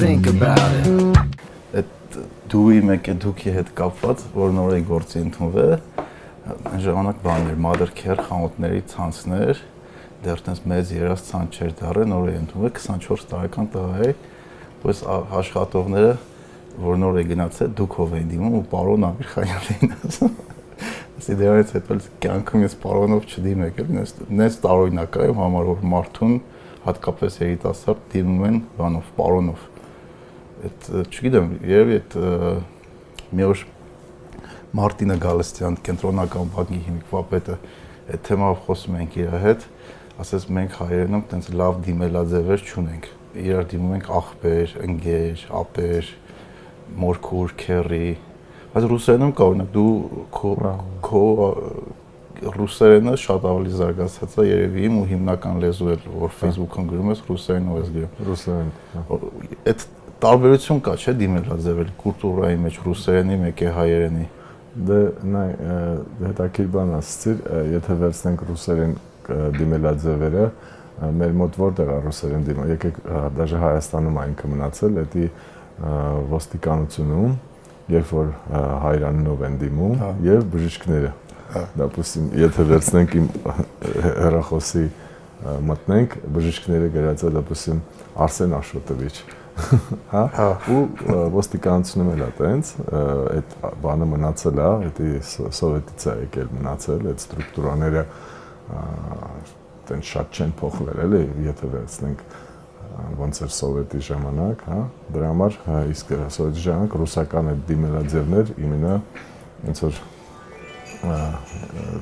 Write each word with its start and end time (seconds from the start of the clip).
think 0.00 0.26
about 0.32 0.72
it. 0.80 0.86
Այդ 1.76 2.14
դուի 2.48 2.78
մեկը 2.88 3.14
դուքի 3.20 3.52
հետ 3.52 3.70
կապված, 3.76 4.22
որ 4.32 4.54
նոր 4.56 4.72
է 4.72 4.80
գործի 4.88 5.20
ընդունվել, 5.26 5.72
այն 6.70 6.84
ժամանակ 6.86 7.18
բաներ, 7.26 7.58
mother 7.60 7.88
care 7.98 8.24
խանութների 8.24 8.80
ցանցներ, 8.94 9.60
դեռ 10.24 10.42
տես 10.46 10.62
մեծ 10.72 10.92
երաս 10.96 11.24
ցանց 11.28 11.58
չէր 11.60 11.74
դառը, 11.82 12.06
նոր 12.14 12.30
է 12.32 12.36
ընդունվել 12.40 12.72
24 12.80 13.26
տարեկան 13.34 13.68
տղա 13.74 14.06
է, 14.06 14.14
պես 14.80 15.02
աշխատողները 15.40 16.14
որ 16.80 17.00
նոր 17.04 17.20
է 17.20 17.26
գնացել, 17.34 17.74
դուք 17.76 17.98
ով 18.00 18.14
են 18.20 18.30
դիմում 18.30 18.56
ու 18.56 18.64
պարոն 18.72 19.06
Ամիրխանյանն 19.10 19.94
ասում 20.00 20.38
Ասի 21.20 21.34
դրանից 21.36 21.72
հետո 21.76 21.96
կյանքում 22.24 22.62
ես 22.64 22.74
պարոնով 22.80 23.26
չդիմեք, 23.28 23.80
նես 23.92 24.14
նես 24.40 24.54
տարօրինակ 24.64 25.18
է 25.20 25.26
համար 25.36 25.66
որ 25.68 25.82
մարդուն 25.92 26.38
հատկապես 26.86 27.36
երիտասարդ 27.42 28.06
դիմում 28.14 28.46
են 28.48 28.56
բանով, 28.78 29.10
պարոնով։ 29.18 29.69
Այդ 30.60 30.88
չգիտեմ, 31.08 31.46
երևի 31.70 31.94
այդ 32.00 32.16
մի 33.36 33.46
օր 33.48 33.62
Մարտինը 34.80 35.16
Գալստյան 35.24 35.78
կենտրոնական 35.86 36.50
բանկի 36.54 36.80
հիմիկվապետը 36.86 37.56
այդ 38.10 38.24
թեմայով 38.28 38.60
խոսում 38.66 38.98
ենք 39.00 39.16
իր 39.20 39.36
հետ, 39.44 39.64
ասես 40.20 40.46
մենք 40.58 40.76
հայերենում 40.80 41.24
տենց 41.30 41.48
լավ 41.60 41.80
դիմելաձևեր 41.86 42.66
չունենք։ 42.70 43.08
Իրար 43.40 43.66
դիմում 43.70 43.94
ենք 43.96 44.10
ախպեր, 44.20 44.74
ընկեր, 44.90 45.44
ապեր, 45.60 46.12
մորքուր, 47.00 47.56
քերի, 47.64 48.10
բայց 48.74 48.86
ռուսերենում 48.90 49.34
կա 49.38 49.48
օրինակ 49.50 49.70
դու 49.74 49.94
քո 50.34 50.52
քո 51.06 51.24
ռուսերենը 52.40 53.14
շատ 53.20 53.46
ավելի 53.50 53.72
զարգացած 53.76 54.36
է 54.40 54.44
երևի 54.46 54.84
իմ 54.88 54.98
ու 55.00 55.06
հիմնական 55.10 55.58
լեզու 55.60 55.88
էլ 55.92 56.04
որ 56.22 56.30
Facebook-ում 56.40 56.86
գրում 56.92 57.10
ես 57.12 57.22
ռուսերենով 57.28 57.80
ես 57.80 57.90
գրում 57.96 58.22
ռուսերեն 58.28 58.70
այդ 59.72 59.84
տարբերություն 60.24 60.80
կա 60.86 60.94
չէ 61.00 61.14
դիմելաձևել 61.20 61.92
կուլտուրայի 62.00 62.58
մեջ 62.64 62.78
ռուսերենի 62.86 63.38
մեկ 63.44 63.62
է 63.64 63.70
հայերենի 63.76 64.26
դե 64.90 64.98
նայ 65.34 65.46
հետաքրիր 66.24 66.68
բան 66.74 66.92
ասցիր 67.00 67.40
եթե 67.74 67.96
վերցնենք 68.00 68.44
ռուսերեն 68.50 68.92
դիմելաձևերը 69.60 70.44
մեր 71.20 71.34
մոտ 71.40 71.56
որտեղ 71.60 71.90
է 71.90 71.98
ռուսերեն 72.04 72.44
դիմը 72.50 72.66
եկեք 72.74 73.00
դաժե 73.38 73.60
Հայաստանում 73.64 74.20
այնքը 74.20 74.50
մնացել 74.52 75.00
էդի 75.00 75.26
ոստիկանությունում 76.34 77.34
երբ 77.90 78.14
որ 78.20 78.32
հայրանով 78.84 79.44
են 79.48 79.58
դիմում 79.64 79.94
հա։ 80.00 80.10
եւ 80.28 80.46
բժիշկները 80.54 81.12
Դապուստիմ, 81.50 82.26
եթե 82.38 82.64
վերցնենք 82.68 83.14
իմ 83.18 83.24
հեռախոսի 84.04 84.84
մտնենք, 85.66 86.12
բժիշկները 86.36 86.90
գրած 86.94 87.24
է 87.26 87.30
դապուստիմ 87.34 87.80
Արսեն 88.26 88.54
Աշոտովիչ, 88.60 89.14
հա, 90.11 90.23
Հա։ 90.35 90.47
ու 90.75 90.79
ոստիկանությունում 91.35 92.09
էլ 92.15 92.23
է 92.25 92.31
տենց, 92.39 92.71
այդ 93.35 93.53
բանը 93.85 94.07
մնացել 94.11 94.59
է, 94.63 94.71
դա 94.97 95.11
սովետից 95.59 96.07
է 96.11 96.15
եկել 96.25 96.49
մնացել, 96.57 97.05
այդ 97.11 97.23
ստրուկտուրաները 97.23 98.03
տենց 99.85 100.11
շատ 100.11 100.35
չեն 100.39 100.51
փոխվել, 100.59 100.99
էլի, 101.05 101.21
եթե 101.45 101.71
վերցնենք 101.75 102.25
ոնց 103.19 103.41
էր 103.45 103.55
սովետի 103.55 104.03
ժամանակ, 104.09 104.67
հա, 104.71 104.81
դրա 105.15 105.31
համար 105.31 105.57
իսկ 105.93 106.13
սովետի 106.35 106.65
ժամանակ 106.65 106.99
ռուսական 107.01 107.49
այդ 107.53 107.63
դիմելաձևներ 107.71 108.53
իմենա 108.65 108.93
ոնց 109.65 109.83
որ 109.85 110.03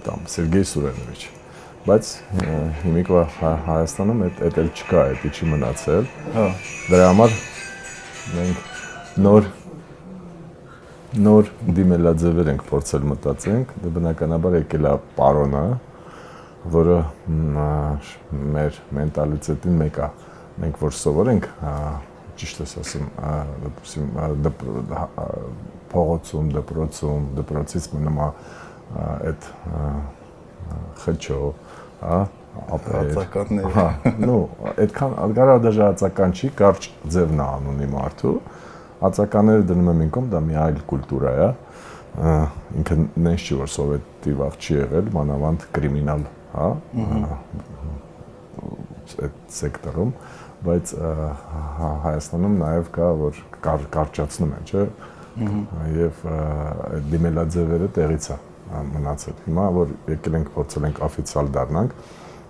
там 0.05 0.27
Սերգեյ 0.29 0.67
Սուրենովիչ 0.73 1.36
բայց 1.88 2.08
հիմիկվա 2.82 3.20
Հայաստանում 3.68 4.18
այդ 4.26 4.40
այդ 4.48 4.58
էլ 4.62 4.66
չկա, 4.76 5.04
դա 5.22 5.30
չի 5.32 5.46
մնացել։ 5.52 6.08
հա 6.34 6.46
Դրա 6.88 7.06
համար 7.08 7.36
մենք 8.34 8.66
նոր 9.24 9.48
նոր 11.28 11.48
դիմելաձևեր 11.78 12.50
ենք 12.52 12.64
փորձել 12.68 13.06
մտածենք, 13.08 13.70
դա 13.80 13.92
բնականաբար 13.96 14.56
եկել 14.58 14.88
է 14.88 14.92
պարոնը, 15.16 15.62
որը 16.74 16.98
մեր 18.58 18.80
մենտալիտետին 18.98 19.78
մեկ 19.82 20.00
է։ 20.04 20.08
Մենք 20.58 20.82
որ 20.82 20.94
սովորենք, 20.98 21.48
ճիշտ 22.42 22.62
ես 22.64 22.76
ասում, 22.82 23.08
դպրոցում 24.44 24.92
փողոցում, 25.94 26.52
դպրոցում, 26.58 27.28
դպրոցից 27.38 27.88
մնում 27.94 28.20
է 28.20 28.28
այդ 29.30 29.48
խճո, 31.02 31.40
հա, 32.02 32.18
ապեր։ 32.78 32.96
Հացականները։ 32.98 33.72
Հա, 33.74 33.86
նո, 34.24 34.36
այդքան 34.84 35.14
ալգարա 35.24 35.56
դաժե 35.66 35.82
հացական 35.88 36.34
չի, 36.38 36.50
կարճ 36.58 36.88
ձևն 37.14 37.42
է 37.42 37.46
անունի 37.58 37.88
մարդու։ 37.94 38.34
Հացականները 38.98 39.66
դնում 39.68 39.90
եմ 39.92 40.00
ինքում, 40.08 40.30
դա 40.32 40.40
մի 40.48 40.58
այլ 40.64 40.80
կուլտուրա 40.90 41.32
է։ 41.38 41.48
Ինքը 42.18 42.96
նենց 43.28 43.44
չի 43.46 43.58
որ 43.62 43.70
սովետի 43.74 44.32
վաղ 44.38 44.56
չի 44.58 44.74
եղել, 44.78 45.10
մանավանդ 45.18 45.66
կրիմինալ, 45.76 46.24
հա, 46.56 46.68
այդ 49.28 49.36
սեկտորում, 49.58 50.10
բայց 50.66 50.92
հա- 50.98 51.94
Հայաստանում 52.08 52.56
նաև 52.62 52.90
կա 52.96 53.08
որ 53.22 53.38
կար, 53.64 53.86
կարճացնում 53.94 54.52
են, 54.58 54.66
չէ՞։ 54.72 54.84
Եվ 55.98 56.22
այդ 56.28 57.04
դիմելաձևերը 57.12 57.88
տեղից 57.98 58.26
է 58.34 58.38
մնացել։ 58.93 59.35
Հիմա 59.47 59.65
որ 59.77 59.93
եկել 60.13 60.37
ենք 60.39 60.49
փորձել 60.55 60.87
ենք 60.89 61.01
օֆիցիալ 61.07 61.51
դառնանք, 61.57 61.95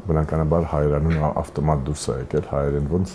բնականաբար 0.07 0.68
հայրանունը 0.74 1.31
ավտոմատ 1.44 1.84
դուրս 1.88 2.06
է 2.13 2.16
եկել, 2.24 2.47
հայերեն 2.53 2.88
ոնց 2.94 3.13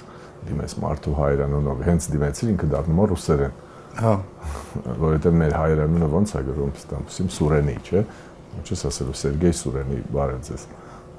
դիմես 0.48 0.76
մարդու 0.82 1.16
հայրանունով, 1.18 1.82
հենց 1.88 2.08
դիմեցիր 2.14 2.52
ինքը 2.54 2.70
դառնում 2.74 3.02
է 3.02 3.08
ռուսերեն, 3.12 3.56
Հա, 3.98 4.12
որովհետև 4.86 5.38
մեր 5.40 5.54
հայրանունը 5.58 6.08
ոնց 6.12 6.32
է 6.38 6.42
գրում, 6.46 6.68
ստամպսիմ 6.78 7.30
Սուրենի, 7.34 7.74
չէ՞։ 7.88 8.02
Ինչպես 8.58 8.84
ասելու 8.88 9.16
Սերգեյ 9.18 9.54
Սուրենի 9.58 9.98
բարև 10.14 10.44
ձեզ։ 10.48 10.66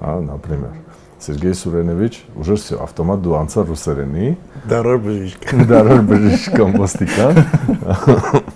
Հա, 0.00 0.14
например. 0.30 0.78
Сергей 1.20 1.52
Суренович, 1.52 2.24
уже 2.34 2.56
все, 2.56 2.78
автомат 2.80 3.20
դու 3.20 3.34
անցա 3.42 3.66
ռուսերենի, 3.68 4.30
դարար 4.72 5.02
բժիշկ։ 5.04 5.44
դարար 5.68 6.00
բժիշկ 6.08 6.56
կամ 6.56 6.72
ոստիկան։ 6.80 8.53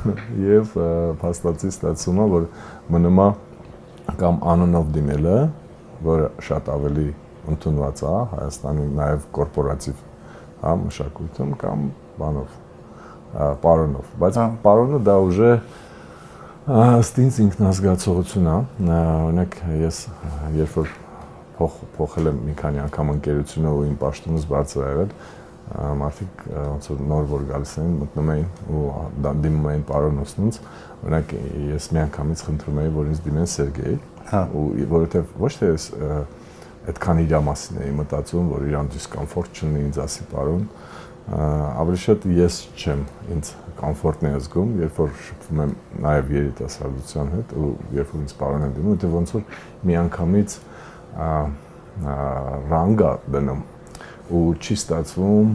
Եվ 0.00 0.76
փաստացի 1.20 1.70
ստացվում 1.74 2.20
է, 2.20 2.26
որ 2.34 2.46
մնում 2.94 3.20
է 3.20 3.28
կամ 4.20 4.38
անունով 4.52 4.94
դիմելը, 4.94 5.36
որը 6.06 6.30
շատ 6.46 6.70
ավելի 6.72 7.06
ընդունված 7.50 8.02
է 8.06 8.14
Հայաստանի 8.30 8.86
նաև 8.96 9.26
կորպորատիվ 9.36 10.00
հա 10.60 10.72
մշակույթում 10.80 11.52
կամ 11.60 11.84
բանով 12.20 12.56
պարոնով, 13.64 14.08
բայց 14.20 14.40
Հա։ 14.40 14.46
պարոնը 14.64 15.00
դա 15.06 15.16
ուժը 15.26 15.52
ըստ 16.70 17.20
ինձ 17.24 17.38
ինքնազգացողություն 17.44 18.48
է, 18.50 18.56
օրինակ 18.90 19.56
ես 19.80 20.00
երբ 20.56 20.74
որ 20.80 20.90
փոխ 21.60 21.78
փոխել 21.96 22.30
եմ 22.30 22.40
մի 22.48 22.56
քանի 22.60 22.82
անգամ 22.86 23.12
ընկերությունը 23.14 23.72
ու 23.76 23.86
իմ 23.90 23.96
պաշտոնս 24.00 24.46
բարձր 24.50 24.80
ա 24.80 24.90
եղել, 24.90 25.14
մարդիկ 25.70 26.44
ոնց 26.50 26.88
որ 26.90 27.02
նոր 27.10 27.26
որ 27.30 27.42
գալիս 27.50 27.72
էին 27.80 27.92
մտնում 28.00 28.30
էին 28.34 28.46
ու 28.74 28.84
դա 29.24 29.32
դիմում 29.44 29.68
էին 29.70 29.84
պարոն 29.90 30.22
ուսնուց 30.24 30.58
օրինակ 31.00 31.34
ես 31.70 31.88
մի 31.94 32.00
անգամից 32.04 32.42
խնդրում 32.46 32.80
էի 32.82 32.92
որ 32.96 33.10
ինձ 33.10 33.20
դիմեն 33.26 33.50
Սերգեյ 33.54 33.98
Հա։ 34.30 34.42
ու 34.50 34.64
որովհետև 34.90 35.34
ոչ 35.40 35.52
թե 35.60 35.70
ես 35.70 35.86
այդքան 36.90 37.22
իր 37.22 37.36
մասին 37.46 37.80
էի 37.84 37.94
մտածում 38.00 38.50
որ 38.50 38.66
իրան 38.70 38.90
դիսկոմֆորտ 38.96 39.60
չունի 39.60 39.80
ինձ 39.86 40.00
ասի 40.04 40.26
պարոն 40.30 40.66
ավելի 41.30 41.98
շատ 42.02 42.24
ես 42.34 42.54
չեմ 42.80 43.02
ինձ 43.36 43.50
կոմֆորտն 43.80 44.28
է 44.30 44.30
զգում 44.40 44.70
երբ 44.80 44.96
որ 45.00 45.12
շփվում 45.26 45.60
եմ 45.64 45.74
նաև 46.04 46.32
երիտասարդության 46.34 47.30
հետ 47.36 47.52
ու 47.60 47.68
երբ 48.00 48.14
որ 48.14 48.24
ինձ 48.24 48.34
պարոն 48.40 48.64
են 48.66 48.72
դիմում 48.76 48.88
որովհետև 48.90 49.14
ոնց 49.20 49.34
որ 49.36 49.44
մի 49.90 49.98
անգամից 50.00 50.56
ռանգա 52.70 53.12
դնում 53.36 53.62
ու 54.30 54.42
չի 54.60 54.76
ստացվում 54.78 55.52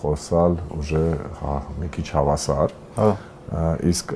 խոսալ 0.00 0.56
ուժը 0.76 1.04
հա, 1.40 1.56
մի 1.80 1.90
քիչ 1.96 2.06
հավասար 2.16 2.74
Հա, 3.00 3.10
իսկ 3.90 4.12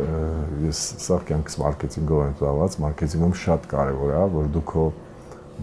ես 0.64 0.80
սա 1.02 1.18
կյանքս 1.28 1.56
մարքեթինգով 1.62 2.20
եմ 2.24 2.34
զբաղված 2.34 2.76
մարքեթինգում 2.84 3.32
շատ 3.44 3.68
կարևոր 3.72 4.12
է 4.14 4.20
որ 4.34 4.50
դու 4.54 4.64
քո 4.70 4.84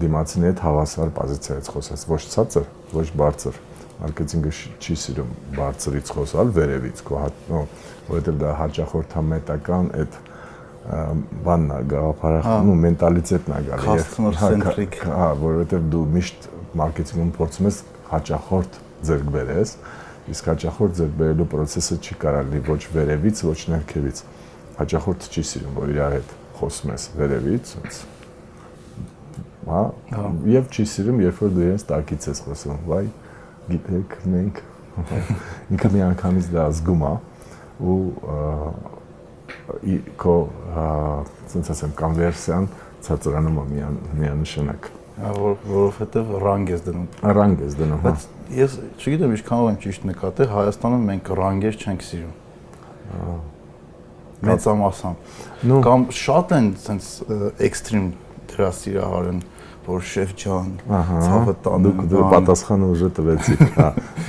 դիմացինի 0.01 0.47
հետ 0.49 0.63
հավասար 0.65 1.13
պոզիցիայից 1.19 1.69
խոսես 1.75 2.03
ոչ 2.11 2.21
ցածր 2.33 2.67
ոչ 2.95 3.05
բարձր 3.21 3.61
մարքեթինգը 4.01 4.51
չի 4.81 4.97
սիրում 5.03 5.31
բարձրից 5.59 6.11
խոսալ 6.17 6.51
վերևից 6.57 7.01
քո 7.07 7.21
հա 7.21 7.29
որովհետև 7.51 8.41
դա 8.41 8.53
հաճախորդամետական 8.61 9.91
այդ 10.01 10.19
բանն 11.45 11.73
է 11.75 11.81
գաղափարախ 11.91 12.47
ու 12.71 12.77
մենտալիտետն 12.81 13.53
է 13.55 13.59
գալի 13.67 13.85
Customer 13.85 14.37
centric։ 14.39 14.97
հա 15.05 15.27
որովհետև 15.41 15.89
դու 15.93 16.05
միշտ 16.15 16.47
մարքեթինգում 16.81 17.33
փորձում 17.37 17.69
ես 17.69 17.77
հաճախորդ 18.11 18.79
ձեռք 19.07 19.29
բերես 19.35 19.73
իսկ 20.31 20.49
հաճախորդ 20.51 20.97
ձեռք 20.99 21.15
բերելու 21.21 21.47
process-ը 21.51 21.97
չի 22.01 22.17
կարող 22.21 22.49
լինի 22.51 22.63
ոչ 22.67 22.81
վերևից 22.95 23.43
ոչ 23.47 23.59
ներքևից 23.73 24.23
հաճախորդը 24.81 25.31
չի 25.31 25.43
սիրում 25.51 25.79
որ 25.81 25.93
իր 25.95 26.01
հետ 26.15 26.35
խոսում 26.59 26.91
ես 26.93 27.07
վերևից 27.21 27.73
ոնց 27.81 28.01
հա 29.71 29.81
Հա։ 30.11 30.29
եւ 30.51 30.69
չի 30.71 30.85
սիրում 30.91 31.19
երբ 31.25 31.41
որ 31.41 31.51
դու 31.55 31.65
իրենց 31.67 31.83
տակից 31.91 32.29
ես 32.31 32.43
խոսում 32.45 32.85
վայ 32.91 33.03
գիտեք 33.71 34.15
մենք 34.35 34.63
ինքը 35.75 35.91
միանգամից 35.95 36.49
դա 36.51 36.65
զգում 36.77 37.05
է 37.07 37.13
ու 37.91 37.99
քո 40.21 40.35
ցենց 41.51 41.69
ասեմ 41.73 41.93
կոնվերսիան 42.01 42.67
ցածրանում 43.05 43.61
է 43.61 43.67
միան 43.71 44.01
միանշանակ 44.19 44.89
որ 45.21 45.55
որովհետև 45.69 46.33
ռանգ 46.41 46.71
ես 46.73 46.81
դնում 46.87 47.07
ռանգ 47.37 47.63
ես 47.65 47.77
դնում 47.81 48.01
բայց 48.05 48.25
ես 48.57 48.75
չգիտեմ 48.97 49.35
ինչքանով 49.37 49.69
եմ 49.71 49.77
ճիշտ 49.85 50.07
նկատել 50.11 50.49
Հայաստանում 50.55 51.03
մենք 51.11 51.31
ռանգեր 51.41 51.75
չենք 51.81 52.05
սիրում 52.07 52.35
մեծամասամբ 54.49 55.17
կամ 55.85 56.05
շատ 56.21 56.53
են 56.57 56.69
ցենց 56.85 57.09
էքստրիմ 57.69 58.05
դրա 58.51 58.69
սիրահար 58.81 59.25
են 59.31 59.41
որ 59.81 60.03
շեֆ 60.05 60.33
ջան, 60.37 60.67
ցավը 60.85 61.53
տանը 61.65 61.83
դուք 61.87 62.01
դու 62.11 62.25
պատասխանը 62.31 62.89
ուժը 62.93 63.07
տվեցիք, 63.17 63.61
հա։ 63.77 63.87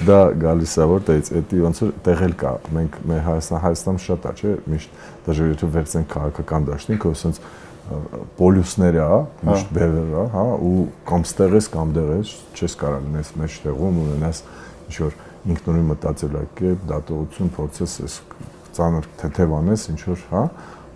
Դա 0.09 0.21
գալիս 0.43 0.73
է 0.73 0.87
որտեղից, 0.93 1.29
էդի 1.41 1.61
ոնց 1.67 1.81
որ 1.83 1.91
տեղել 2.07 2.35
կա։ 2.41 2.53
Մենք 2.79 2.97
մեր 3.11 3.21
Հայաստան 3.27 3.63
Հայաստան 3.67 4.01
շատ 4.07 4.25
է, 4.31 4.33
չէ՞, 4.33 4.55
միշտ 4.73 5.03
դաժե 5.27 5.49
եթե 5.53 5.69
վերցնենք 5.77 6.09
քաղաքական 6.17 6.67
դաշտին, 6.73 7.01
քո 7.05 7.13
sense 7.21 7.45
պոլյուսները, 8.38 9.04
հա, 9.08 9.20
միշտ 9.48 9.70
բևերը, 9.78 10.24
հա, 10.34 10.46
ու 10.68 10.80
կամ 11.08 11.24
ստեղես 11.28 11.70
կամ 11.72 11.94
դեղես, 11.96 12.34
չես 12.58 12.76
կարող 12.82 13.06
լինես 13.06 13.30
մեջտեղում 13.42 14.00
ունենաս 14.04 14.42
ինչ 14.88 14.98
որ 15.06 15.16
ինքնուրույն 15.48 15.88
մտածելակերպ, 15.94 16.84
դատողություն, 16.92 17.52
process, 17.56 17.96
էս 18.04 18.18
ծանր 18.78 19.08
թեթևանես, 19.22 19.86
ինչ 19.94 20.02
որ, 20.04 20.26
հա, 20.34 20.44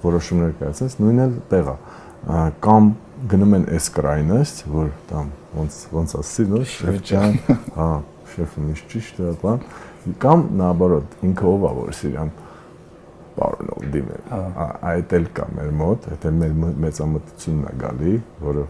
որոշումներ 0.04 0.54
կայացնես, 0.60 0.98
նույնն 1.02 1.24
էլ 1.26 1.38
տեղա 1.52 1.78
կամ 2.62 2.92
գնում 3.32 3.56
են 3.58 3.68
այս 3.78 3.88
կրայնից, 3.96 4.54
որ 4.70 4.92
там 5.10 5.32
ոնց 5.56 5.78
ոնց 5.96 6.16
ասի, 6.22 6.46
նո, 6.52 6.62
շեֆ 6.76 7.00
ջան, 7.08 7.40
հա, 7.78 7.90
շեֆը 8.36 8.66
միշտ 8.68 8.92
ճիշտ 8.92 9.22
է, 9.22 9.34
բան, 9.42 9.66
կամ 10.22 10.46
наоборот, 10.60 11.18
ինքը 11.26 11.48
ով 11.52 11.66
է 11.66 11.74
որ 11.80 11.96
սիրան 11.98 12.32
բարոնով 13.38 13.86
դիմել։ 13.96 14.32
Այդ 14.92 15.16
էլ 15.18 15.28
կա 15.38 15.48
մեր 15.58 15.74
մոտ, 15.82 16.08
այդ 16.12 16.26
էլ 16.30 16.40
մեր 16.42 16.56
մեծամտությունն 16.86 17.68
է 17.72 17.76
գալի, 17.82 18.16
որը 18.46 18.66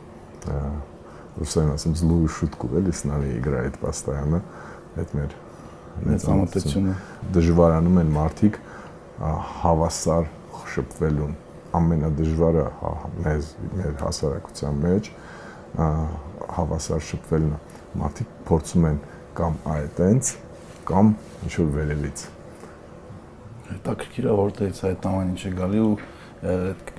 ռուսերեն 1.41 1.71
ասում 1.75 1.95
злую 2.01 2.27
шутку, 2.31 2.69
էլի 2.77 2.93
с 2.93 3.05
нами 3.07 3.31
играет 3.37 3.77
постоянно, 3.81 4.41
այդ 4.99 5.15
մեր 5.17 5.37
մեծամտությունը 6.11 6.97
դժվարանում 7.37 8.01
են 8.01 8.11
մարդիկ 8.17 8.59
հավասար 9.61 10.29
շփվելուն 10.71 11.33
ամենադժվարը 11.77 12.65
հա, 12.81 12.91
մեզ 13.25 13.49
մեր 13.79 13.93
հասարակության 14.01 14.79
մեջ 14.85 15.09
հավասար 16.57 17.03
շփվելն 17.07 17.53
է։ 17.55 17.59
Մարդիկ 18.01 18.35
փորձում 18.47 18.87
են 18.91 18.99
կամ 19.37 19.57
այտենց 19.75 20.31
կամ 20.91 21.13
ինչ 21.47 21.53
որ 21.61 21.69
վերևից։ 21.77 22.23
Հետաքրքիր 23.70 24.26
է 24.26 24.36
որտեղից 24.40 24.82
այդ 24.90 25.08
ամեն 25.10 25.32
ինչը 25.34 25.52
գալի 25.56 25.82
ու 25.86 25.96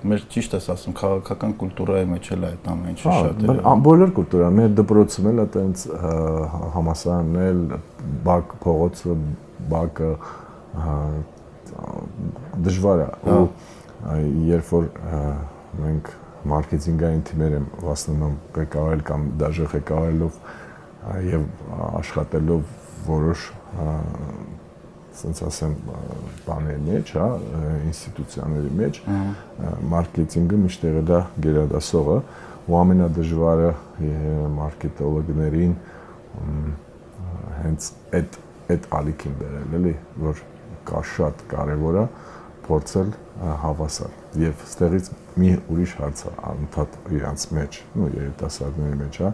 մեր 0.08 0.24
ճիշտ 0.34 0.56
ես 0.58 0.68
ասում 0.74 0.96
քաղաքական 0.98 1.52
կուլտուրայի 1.62 2.08
մեջ 2.10 2.30
էլ 2.36 2.46
այդ 2.48 2.70
ամեն 2.72 2.94
ինչը 2.94 3.08
հա, 3.08 3.18
շատ 3.28 3.44
է։ 3.44 3.56
Բոլոր 3.88 4.14
կուլտուրա, 4.18 4.48
մեր 4.58 4.72
դպրոցում 4.80 5.30
էլ 5.32 5.42
այտենց 5.44 5.84
համասարանն 6.74 7.38
էլ 7.44 7.62
բակ 8.28 8.56
փողոցը 8.66 9.18
բակը 9.74 10.12
դժվար 12.68 13.04
է 13.06 13.10
ու 13.38 13.44
երբ 14.48 14.72
որ 14.74 14.90
մենք 15.86 16.12
մարքեթինգային 16.48 17.24
թիմեր 17.28 17.56
եմ 17.58 17.66
վասնում 17.84 18.36
ղեկավարել 18.58 19.02
կամ 19.08 19.26
դաժե 19.42 19.70
ղեկավարելով 19.74 20.38
եւ 21.28 21.48
աշխատելով 22.02 22.62
որոշ 23.08 23.48
ասենց 25.18 25.40
ասեմ 25.48 25.76
բաների 26.46 26.82
մեջ, 26.88 27.12
հա, 27.18 27.28
ինստիտուցիաների 27.90 28.74
մեջ, 28.82 29.00
մարքեթինգը 29.94 30.60
միշտ 30.64 30.84
եղել 30.88 31.14
է 31.18 31.22
գերադասողը 31.46 32.18
ու 32.68 32.78
ամենադժվարը 32.78 33.72
մարքետոլոգներին 34.58 35.76
հենց 37.58 37.90
այդ 38.18 38.40
այդ 38.68 38.88
ալիքին 38.98 39.36
բերել, 39.40 39.76
էլի, 39.78 39.94
որ 40.20 40.42
կա 40.88 41.02
շատ 41.08 41.44
կարևոր 41.54 42.00
է 42.02 42.04
փորձել 42.68 43.14
հավասար 43.64 44.42
եւ 44.42 44.66
ստեղից 44.68 45.10
մի 45.40 45.52
ուրիշ 45.72 45.94
հարց 46.02 46.24
անընդհատ 46.52 46.98
իրանց 47.18 47.46
մեջ, 47.58 47.80
նո 47.96 48.10
երիտասարդների 48.18 49.00
մեջ 49.06 49.22
է 49.24 49.32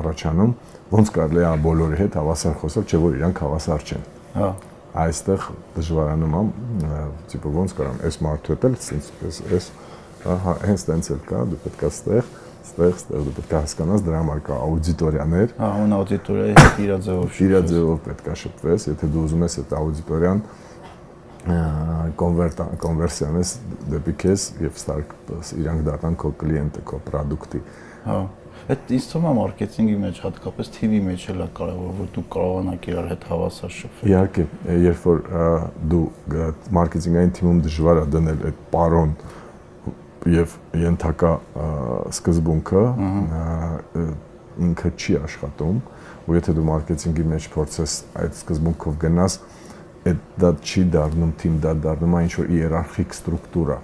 առաջանում, 0.00 0.56
ոնց 0.94 1.14
կարելի 1.18 1.44
է 1.44 1.52
բոլորի 1.68 2.00
հետ 2.00 2.18
հավասար 2.20 2.58
խոսալ, 2.64 2.88
չէ 2.88 3.00
որ 3.04 3.16
իրանք 3.20 3.44
հավասար 3.44 3.88
չեն։ 3.88 4.13
Հա 4.34 4.54
այստեղ 4.94 5.46
դժվարանում 5.74 6.34
եմ, 6.38 6.50
տիպը 7.32 7.52
ոնց 7.54 7.72
կարամ, 7.78 7.96
այս 8.06 8.18
մարդու 8.22 8.54
հետ 8.54 8.66
էլ 8.68 8.74
sense 8.84 9.38
այս 9.56 9.68
հա 10.24 10.52
հենց 10.62 10.84
տենց 10.88 11.08
էլ 11.14 11.22
կա, 11.28 11.40
դու 11.50 11.58
պետք 11.64 11.82
է 11.82 11.90
ստեղ 11.90 12.28
ստեղ 12.64 12.92
ստեղ 13.00 13.24
դու 13.26 13.32
պետք 13.38 13.54
է 13.54 13.56
հասկանաս 13.58 14.04
դրա 14.06 14.20
համար 14.22 14.38
կա 14.46 14.58
աուդիտորիաներ։ 14.64 15.50
Հա, 15.58 15.70
ուն 15.82 15.96
աուդիտորիայի 15.98 16.54
հետ 16.62 16.78
իր 16.84 16.92
ձևով։ 17.06 17.40
Իր 17.44 17.56
ձևով 17.72 17.98
պետք 18.06 18.30
է 18.30 18.36
շփվես, 18.44 18.86
եթե 18.94 19.10
դու 19.14 19.24
ուզում 19.24 19.44
ես 19.44 19.58
այդ 19.64 19.74
աուդիտորիան 19.80 20.40
կոնվերտ 22.22 22.62
կոնվերսիանես 22.80 23.50
դեպի 23.92 24.14
քեզ 24.22 24.46
եւ 24.64 24.78
ստարկ 24.80 25.10
իրանք 25.60 25.84
դատան 25.90 26.16
քո 26.22 26.30
կլիենտը, 26.40 26.84
քո 26.88 27.00
product-ի։ 27.10 27.60
Հա։ 28.06 28.16
Այդ 28.64 28.92
ինձ 28.96 29.06
թվում 29.10 29.26
է 29.28 29.32
մարքեթինգի 29.36 29.94
մեջ 30.00 30.18
հատկապես 30.24 30.68
TV 30.72 30.98
մեջ 31.04 31.24
էլ 31.34 31.40
է 31.44 31.46
կարևոր, 31.58 31.88
որ 31.98 32.06
դու 32.14 32.22
կարողանաք 32.32 32.86
իրար 32.88 33.08
հետ 33.10 33.24
հավասար 33.28 33.72
շփվել։ 33.78 34.12
Իհարկե, 34.14 34.44
երբ 34.84 35.02
որ 35.04 35.18
դու 35.92 36.04
մարքեթինգային 36.78 37.34
թիմում 37.38 37.58
դժվար 37.66 38.00
է 38.00 38.04
դնել 38.14 38.46
այդ 38.48 38.62
պարոն 38.72 39.12
եւ 40.32 40.54
ենթակա 40.80 41.32
սկզբունքը, 42.14 42.84
ինքը 44.64 44.92
չի 44.96 45.18
աշխատում, 45.20 45.84
ու 46.24 46.38
եթե 46.38 46.56
դու 46.56 46.66
մարքեթինգի 46.70 47.28
մեջ 47.34 47.50
փորձես 47.52 47.98
այդ 48.24 48.40
սկզբունքով 48.40 48.98
գնաս, 49.04 49.38
այդ 50.08 50.24
դա 50.40 50.54
չի 50.64 50.86
դառնում 50.94 51.36
թիմ, 51.44 51.60
դա 51.64 51.76
դառնում 51.84 52.16
է 52.16 52.24
ինչ 52.24 52.32
որ 52.40 52.50
իերարխիկ 52.54 53.14
ստրուկտուրա։ 53.18 53.78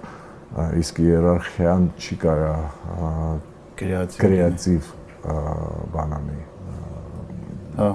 Իսկ 0.81 1.01
իերարխիան 1.05 1.87
չի 2.01 2.17
կարա 2.25 2.55
կրեատիվ 3.81 4.21
կրեատիվ 4.21 4.89
բանանի։ 5.97 6.39
Հա 7.81 7.91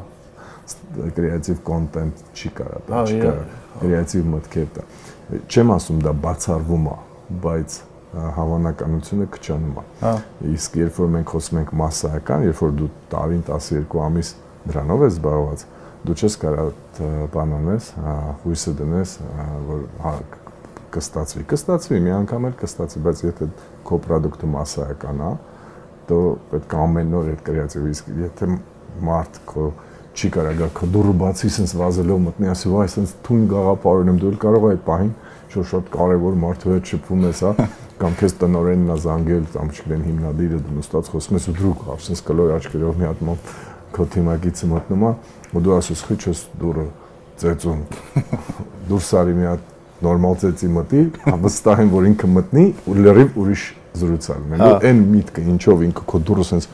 կրեատիվ 1.16 1.58
կոնտենտ 1.66 2.22
չի 2.34 2.50
կարա, 2.58 2.78
դա 2.86 2.96
Հա, 2.96 3.02
չի 3.06 3.18
կարա 3.22 3.44
կրեատիվ 3.82 4.30
մտքեր 4.32 4.70
դա։ 4.76 4.84
Չեմ 5.46 5.72
ասում 5.76 6.00
դա 6.06 6.12
բացառվում 6.24 6.88
է, 6.90 6.96
բայց 7.44 7.76
հավանականությունը 8.36 9.26
քչանում 9.36 9.76
է։ 9.76 9.84
Հա 10.02 10.12
Իսկ 10.56 10.76
երբ 10.80 11.00
որ 11.02 11.10
մենք 11.16 11.32
խոսում 11.34 11.60
ենք 11.60 11.72
massայական, 11.82 12.46
երբ 12.46 12.62
որ 12.64 12.74
դու 12.80 12.90
տարին 13.12 13.42
12 13.50 13.98
ամիս 14.06 14.32
դրանով 14.66 15.04
ես 15.06 15.16
զբաղված, 15.16 15.64
դու 16.06 16.16
չես 16.16 16.36
կարող 16.42 16.70
բան 17.34 17.54
անես, 17.56 17.90
հույսը 18.42 18.74
դնես, 18.80 19.12
որ 19.66 19.84
հա 20.06 20.14
կստացվի, 20.96 21.44
կստացվի, 21.50 22.00
մի 22.06 22.12
անգամ 22.16 22.48
էլ 22.48 22.56
կստացվի, 22.62 23.02
բայց 23.06 23.22
եթե 23.26 23.48
քո 23.86 23.98
product-ը 24.06 24.48
massայական 24.54 25.22
է, 25.26 25.30
դու 26.10 26.22
պետք 26.52 26.74
է 26.76 26.80
ամեն 26.86 27.14
օր 27.20 27.30
այդ 27.32 27.42
կրեատիվ 27.46 27.86
իսկ 27.92 28.10
եթե 28.22 28.48
մարդ 29.06 29.40
քո 29.50 29.66
չի 30.16 30.30
կարող 30.32 30.54
գա 30.60 30.68
քո 30.76 30.88
դուրը 30.94 31.14
բացի 31.20 31.50
sense 31.52 31.76
վազելով 31.76 32.20
մտնի 32.26 32.50
ասի 32.52 32.70
վայ 32.72 32.86
sense 32.92 33.16
թուն 33.26 33.42
գաղափար 33.50 34.04
ունեմ 34.04 34.20
դու 34.22 34.30
էլ 34.32 34.38
կարող 34.44 34.66
այդ 34.70 34.84
պահին 34.86 35.10
շուտ 35.52 35.68
շատ 35.72 35.90
կարևոր 35.96 36.38
մարդու 36.46 36.72
հետ 36.72 36.92
շփվում 36.92 37.26
ես 37.26 37.42
հա 37.46 37.68
կամ 38.00 38.16
քեզ 38.20 38.36
տնորենն 38.40 38.92
է 38.92 38.96
զանգել 39.04 39.44
կամ 39.52 39.70
չգիտեմ 39.76 40.06
հիմնադիրը 40.06 40.60
դու 40.66 40.76
նստած 40.80 41.10
խոսում 41.12 41.36
ես 41.36 41.48
ու 41.52 41.56
դրուկ 41.60 41.84
հա 41.86 41.96
sense 42.06 42.26
կլոր 42.26 42.52
աչքերով 42.56 42.98
մի 43.00 43.08
հատ 43.10 43.22
մոտ 43.28 43.52
քո 43.96 44.06
թիմակիցը 44.16 44.70
մտնում 44.72 45.06
է 45.06 45.12
ու 45.56 45.62
դու 45.66 45.76
ասես 45.76 46.04
խի 46.08 46.16
չես 46.26 46.42
դուրը 46.60 46.86
ծեծում 47.40 47.80
դուրս 48.90 49.10
արի 49.20 49.36
մի 49.36 49.48
հատ 49.52 49.72
նորմալ 50.06 50.36
ծեծի 50.42 50.70
մտի 50.76 51.02
վստահ 51.46 51.82
եմ 51.86 51.92
որ 51.94 52.08
ինքը 52.10 52.30
մտնի 52.36 52.64
ու 52.84 52.96
լրիվ 53.00 53.38
ուրիշ 53.42 53.64
զրուցալ 54.00 54.42
ունենա 54.46 54.70
այն 54.90 55.02
միտքը 55.12 55.44
ինչով 55.54 55.84
ինքը 55.86 56.04
քո 56.12 56.20
դուրը 56.30 56.46
sense 56.50 56.70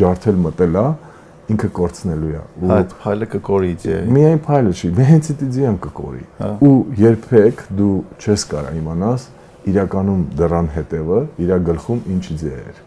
ջարդել 0.00 0.40
մտել 0.46 0.80
է 0.80 0.86
ինքը 1.54 1.68
կորցնելու 1.78 2.32
է 2.36 2.40
ու 2.66 2.72
այդ 2.76 2.94
փայլը 3.02 3.28
կկորի 3.36 3.68
իդեա 3.76 4.00
միայն 4.16 4.40
փայլը 4.46 4.72
չի 4.76 4.90
հենց 5.10 5.30
այդ 5.32 5.44
իդեան 5.46 5.78
կկորի 5.86 6.24
ու 6.66 6.74
երբեք 7.02 7.62
դու 7.78 7.92
չես 8.18 8.46
կարա 8.50 8.72
իմանաս 8.80 9.28
իրականում 9.70 10.26
դրան 10.42 10.72
հետևը 10.74 11.20
իր 11.46 11.54
գլխում 11.70 12.02
ինչ 12.16 12.24
իդեա 12.34 12.58
էր 12.66 12.82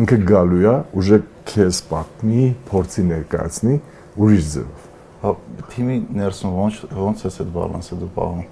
ինքը 0.00 0.16
գալու 0.30 0.60
է 0.70 0.74
ուժը 1.00 1.18
քեզ 1.50 1.78
պատմի 1.90 2.44
փորձի 2.70 3.02
ներկայացնի 3.10 3.76
ուրիշ 4.22 4.46
ձևով։ 4.54 4.86
Հա, 5.20 5.32
թիմի 5.72 5.96
ներսում 6.20 6.54
ոնց 6.60 6.78
ոնց 7.00 7.24
է 7.26 7.30
այդ 7.30 7.50
բալանսը 7.56 7.98
դու 8.00 8.10
պահում։ 8.16 8.44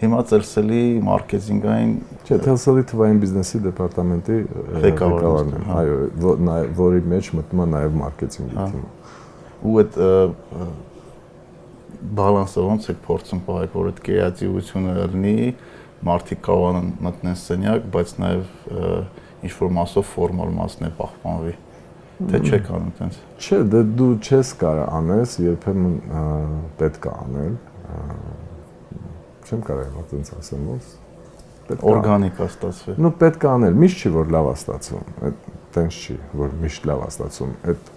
Հիմա 0.00 0.20
ծերսելի 0.30 0.82
մարքեթինգային 1.04 1.90
Չէ, 2.24 2.36
Telsel-ի 2.46 2.84
թվային 2.88 3.18
բիզնեսի 3.20 3.58
դեպարտամենտի 3.66 4.36
ղեկավարն 4.84 5.50
եմ, 5.58 5.66
հա։ 5.68 5.80
այո, 5.80 5.98
որի 6.78 7.02
մեջ 7.12 7.28
մտնում 7.36 7.60
է 7.60 7.66
նաև 7.74 7.98
մարքեթինգի 8.00 8.56
հա։ 8.56 8.68
թիմը։ 8.70 8.88
Ու 9.60 9.74
այդ 9.82 9.98
բալանսը 12.20 12.64
ոնց 12.64 12.88
է 12.88 12.94
փորձում 13.04 13.42
պահել, 13.44 13.70
որ 13.76 13.90
այդ 13.90 13.98
կրեատիվությունը 14.08 14.94
լինի, 15.12 15.34
մարդիկ 16.08 16.40
կարողանան 16.48 16.86
մտնեն 17.04 17.36
սենյակ, 17.40 17.88
բայց 17.92 18.14
նաև 18.24 18.54
ինչ 19.44 19.52
որ 19.60 19.74
մասով 19.76 20.06
ֆորմալ 20.14 20.54
մասն 20.56 20.86
է 20.88 20.90
պահպանվի։ 21.00 21.54
Թե 22.30 22.40
չեք 22.40 22.70
անում 22.76 22.88
այդպես։ 22.90 23.18
Չէ, 23.40 23.58
դե 23.72 23.80
դու 24.00 24.08
չես 24.20 24.48
կարող 24.60 24.88
անես, 24.96 25.36
երբեմն 25.44 25.94
պետք 26.80 27.06
է 27.10 27.12
անել 27.20 27.54
չեմ 29.50 29.62
կարող 29.66 30.00
ա 30.00 30.04
տենց 30.10 30.34
ասեմ 30.40 30.66
ոնց 30.70 30.90
պետք 31.70 31.84
է 31.84 31.90
օրգանիկ 31.90 32.40
է 32.40 32.46
ստացվել։ 32.50 32.98
Ну 33.00 33.10
պետք 33.20 33.46
է 33.46 33.48
անել, 33.50 33.78
միշտ 33.80 34.02
չի 34.02 34.12
որ 34.16 34.32
լավ 34.34 34.50
է 34.50 34.54
ստացվում, 34.58 35.08
այդ 35.28 35.48
տենց 35.76 35.98
չի 36.00 36.16
որ 36.40 36.54
միշտ 36.64 36.88
լավ 36.90 37.00
է 37.00 37.08
ստացվում, 37.10 37.52
այդ 37.70 37.90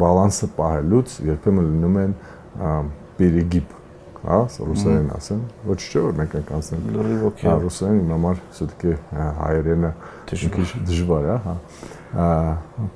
բալանսը 0.00 0.48
պահելուց 0.56 1.14
երբեմն 1.30 1.70
լինում 1.70 1.98
են 2.00 2.14
պերիգիպ, 3.20 3.74
հա, 4.20 4.38
ռուսերեն 4.70 5.10
ասեմ, 5.16 5.42
ոչ 5.68 5.78
չէ 5.80 6.04
որ 6.06 6.14
մենք 6.20 6.36
ենք 6.40 6.52
անցնել։ 6.56 6.86
Լրիվ 6.96 7.26
օքեյ։ 7.30 7.58
Ռուսերեն 7.64 8.00
իմ 8.00 8.14
համար 8.14 8.40
все-таки 8.56 8.94
հայերենը 9.40 9.90
քիչ 10.30 10.66
դժվար 10.90 11.28
է, 11.30 11.36
հա։ 11.46 11.56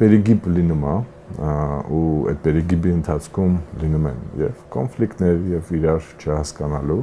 Պերիգիպ 0.01 0.49
լինում 0.55 0.89
է, 0.95 0.97
ու 1.35 2.09
այդ 2.31 2.41
պերիգիպի 2.45 2.91
ընթացքում 2.95 3.55
լինում 3.83 4.09
են 4.11 4.19
եւ 4.43 4.59
կոնֆլիկտներ 4.75 5.39
եւ 5.55 5.71
իրար 5.79 6.09
չհասկանալու, 6.21 6.99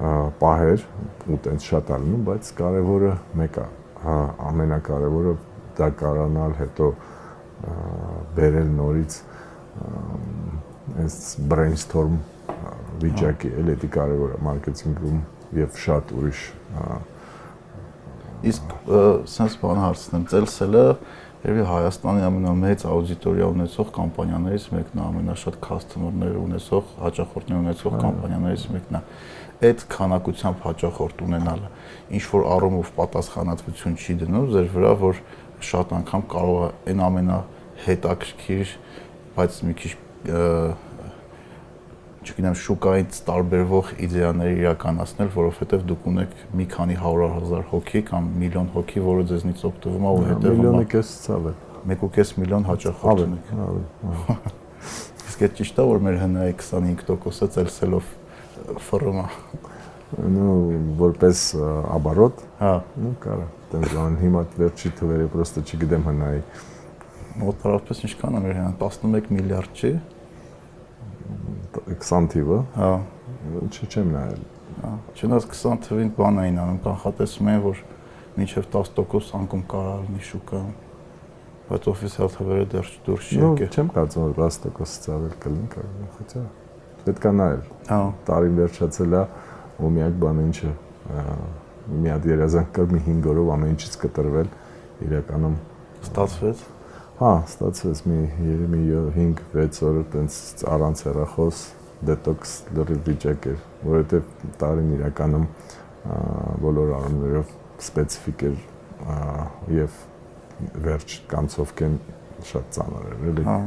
պահեր 0.00 0.84
ու 1.30 1.38
տենց 1.44 1.66
շատ 1.70 1.90
ալնում, 1.96 2.22
բայց 2.28 2.50
կարևորը 2.60 3.12
մեկը, 3.40 3.64
հա, 4.04 4.16
ամենակարևորը 4.50 5.34
դա 5.80 5.88
կարանալ 6.00 6.54
հետո 6.60 6.88
բերել 8.38 8.70
նորից 8.78 9.18
այս 11.04 11.18
brainstorm 11.50 12.18
վիճակի, 13.00 13.52
էլ 13.60 13.72
դա 13.74 13.90
կարևոր 13.96 14.34
է 14.36 14.42
մարքեթինգում 14.48 15.20
եւ 15.60 15.80
շատ 15.84 16.14
ուրիշ 16.16 16.44
իսկ 18.50 18.74
sense 19.28 19.60
բան 19.60 19.82
հարցնեմ 19.84 20.24
ծելսելը 20.32 20.84
Երևի 21.40 21.62
Հայաստանի 21.64 22.24
ամենամեծ 22.26 22.82
աուդիտորիա 22.84 23.46
ունեցող 23.48 23.90
կամպանիաներից 23.96 24.64
մեկն 24.74 24.98
է, 24.98 25.04
ամենաշատ 25.06 25.54
customer-ներ 25.64 26.34
ունեցող, 26.36 26.90
հաճախորդներ 27.00 27.60
ունեցող 27.60 27.94
կամպանիաներից 28.02 28.66
մեկն 28.74 28.98
է։ 28.98 29.00
Այդ 29.60 29.82
քանակությամբ 29.92 30.62
հաճախորդ 30.64 31.24
ունենալը 31.26 31.70
ինչ 32.16 32.24
որ 32.32 32.46
առումով 32.54 32.92
պատասխանատվություն 32.96 33.96
չի 34.00 34.14
դնում 34.22 34.46
ձեր 34.54 34.68
վրա, 34.74 34.92
որ 35.00 35.18
շատ 35.70 35.92
անգամ 36.00 36.22
կարող 36.32 36.60
է 36.60 36.70
այն 36.90 37.02
ամենա 37.06 37.40
հետաքրքիր, 37.84 38.72
բայց 39.36 39.58
մի 39.68 39.74
քիչ 39.80 39.92
չգիտեմ, 42.20 42.56
շուկայից 42.60 43.18
տարբերվող 43.24 43.92
իդեաներ 44.04 44.50
իրականացնել, 44.60 45.30
որովհետև 45.36 45.84
դուք 45.88 46.08
ունեք 46.10 46.34
մի 46.60 46.66
քանի 46.74 46.96
100.000 47.00 47.64
հոգի 47.70 48.02
կամ 48.10 48.26
միլիոն 48.42 48.68
հոգի, 48.74 49.04
որը 49.06 49.24
ձեզնից 49.30 49.64
օգտվում 49.70 50.04
է 50.04 50.12
ու 50.16 50.24
հետևում 50.28 50.50
է։ 50.50 50.58
Միլիոնը 50.60 50.88
կես 50.94 51.12
ցավ 51.24 51.48
է։ 51.48 51.54
1.5 51.96 52.34
միլիոն 52.42 52.68
հաճախորդ 52.68 53.24
ունեք։ 53.24 53.46
Իսկ 55.30 55.44
այդ 55.46 55.56
ճիշտ 55.60 55.80
է, 55.80 55.86
որ 55.90 56.04
մեր 56.04 56.20
հնայի 56.20 56.54
25%-ը 56.60 57.48
ծելսելով 57.56 58.12
ֆռում 58.89 59.19
է։ 59.23 59.27
Ну, 60.35 60.45
որպես 61.01 61.41
оборот, 61.91 62.45
հա, 62.61 62.77
ну, 63.01 63.15
կարա։ 63.23 63.49
Տենց 63.73 63.91
բան 63.95 64.15
հիմա 64.21 64.45
վերջի 64.55 64.91
թվերը 64.99 65.27
պրոստը 65.33 65.63
չգիտեմ 65.65 66.05
հնայի 66.07 66.43
մոտավորապես 67.41 68.03
ինչքան 68.07 68.37
է 68.37 68.41
մեր 68.45 68.53
հնան 68.55 68.75
11 68.79 69.31
միլիարդ 69.35 69.81
չի 69.81 69.91
20 71.89 72.29
թիվը 72.31 72.59
հա 72.77 72.91
չ 73.75 73.89
չեմ 73.89 74.13
նայել 74.15 74.43
հա 74.83 74.91
չնայած 75.15 75.47
20 75.51 75.81
թվին 75.87 76.11
բան 76.15 76.41
էին 76.45 76.59
անում 76.63 76.79
կանխատեսում 76.85 77.49
էին 77.51 77.63
որ 77.65 77.81
մինչև 78.39 78.69
10% 78.75 79.35
անկում 79.39 79.65
կարա 79.73 79.95
լինի 80.05 80.27
շուկայում 80.29 80.73
բայց 81.65 81.89
օֆիցիալ 81.91 82.31
թվերը 82.35 82.69
դեռ 82.75 82.93
դուրս 83.09 83.31
չի 83.31 83.41
եկել 83.43 83.75
չեմ 83.75 83.91
կարծում 83.95 84.29
որ 84.29 84.39
10% 84.45 85.07
ծավել 85.07 85.35
կլինի 85.43 85.69
կարող 85.75 86.09
խոչա 86.19 86.45
պետք 87.06 87.26
է 87.26 87.32
նայել։ 87.38 87.62
Հա։ 87.90 87.98
Տարին 88.28 88.58
վերջացել 88.60 89.16
է 89.16 89.22
ու 89.80 89.90
միակ 89.96 90.18
բանը 90.22 90.44
ինչը 90.50 90.70
մի 91.90 92.12
հատ 92.12 92.28
երազանք 92.30 92.70
կար 92.76 92.94
մի 92.94 93.00
5 93.08 93.28
օրով 93.32 93.50
ամեն 93.54 93.72
ինչից 93.74 93.96
կտրվել 94.04 94.50
իրականում 95.06 95.56
ստացվեց։ 96.06 96.62
Հա, 97.20 97.32
ստացվեց 97.50 98.02
մի 98.10 98.18
երևի 98.50 98.82
5-6 99.16 99.82
օր 99.90 100.00
տենց 100.14 100.38
առանց 100.74 101.02
հեռախոս 101.08 101.64
դետոքս 102.10 102.54
լրիվ 102.78 103.02
վիճակ 103.10 103.50
էր, 103.50 103.58
որովհետև 103.90 104.30
տարին 104.62 104.94
իրականում 104.96 105.46
բոլոր 106.64 106.94
առումներով 107.00 107.52
սպეციფიկ 107.90 108.46
էր 108.50 108.62
եւ 109.80 110.00
վերջ 110.86 111.18
կանցովքեն 111.34 112.00
շատ 112.50 112.74
ծանր 112.76 113.06
էր, 113.10 113.22
էլի։ 113.30 113.46
Հա 113.50 113.60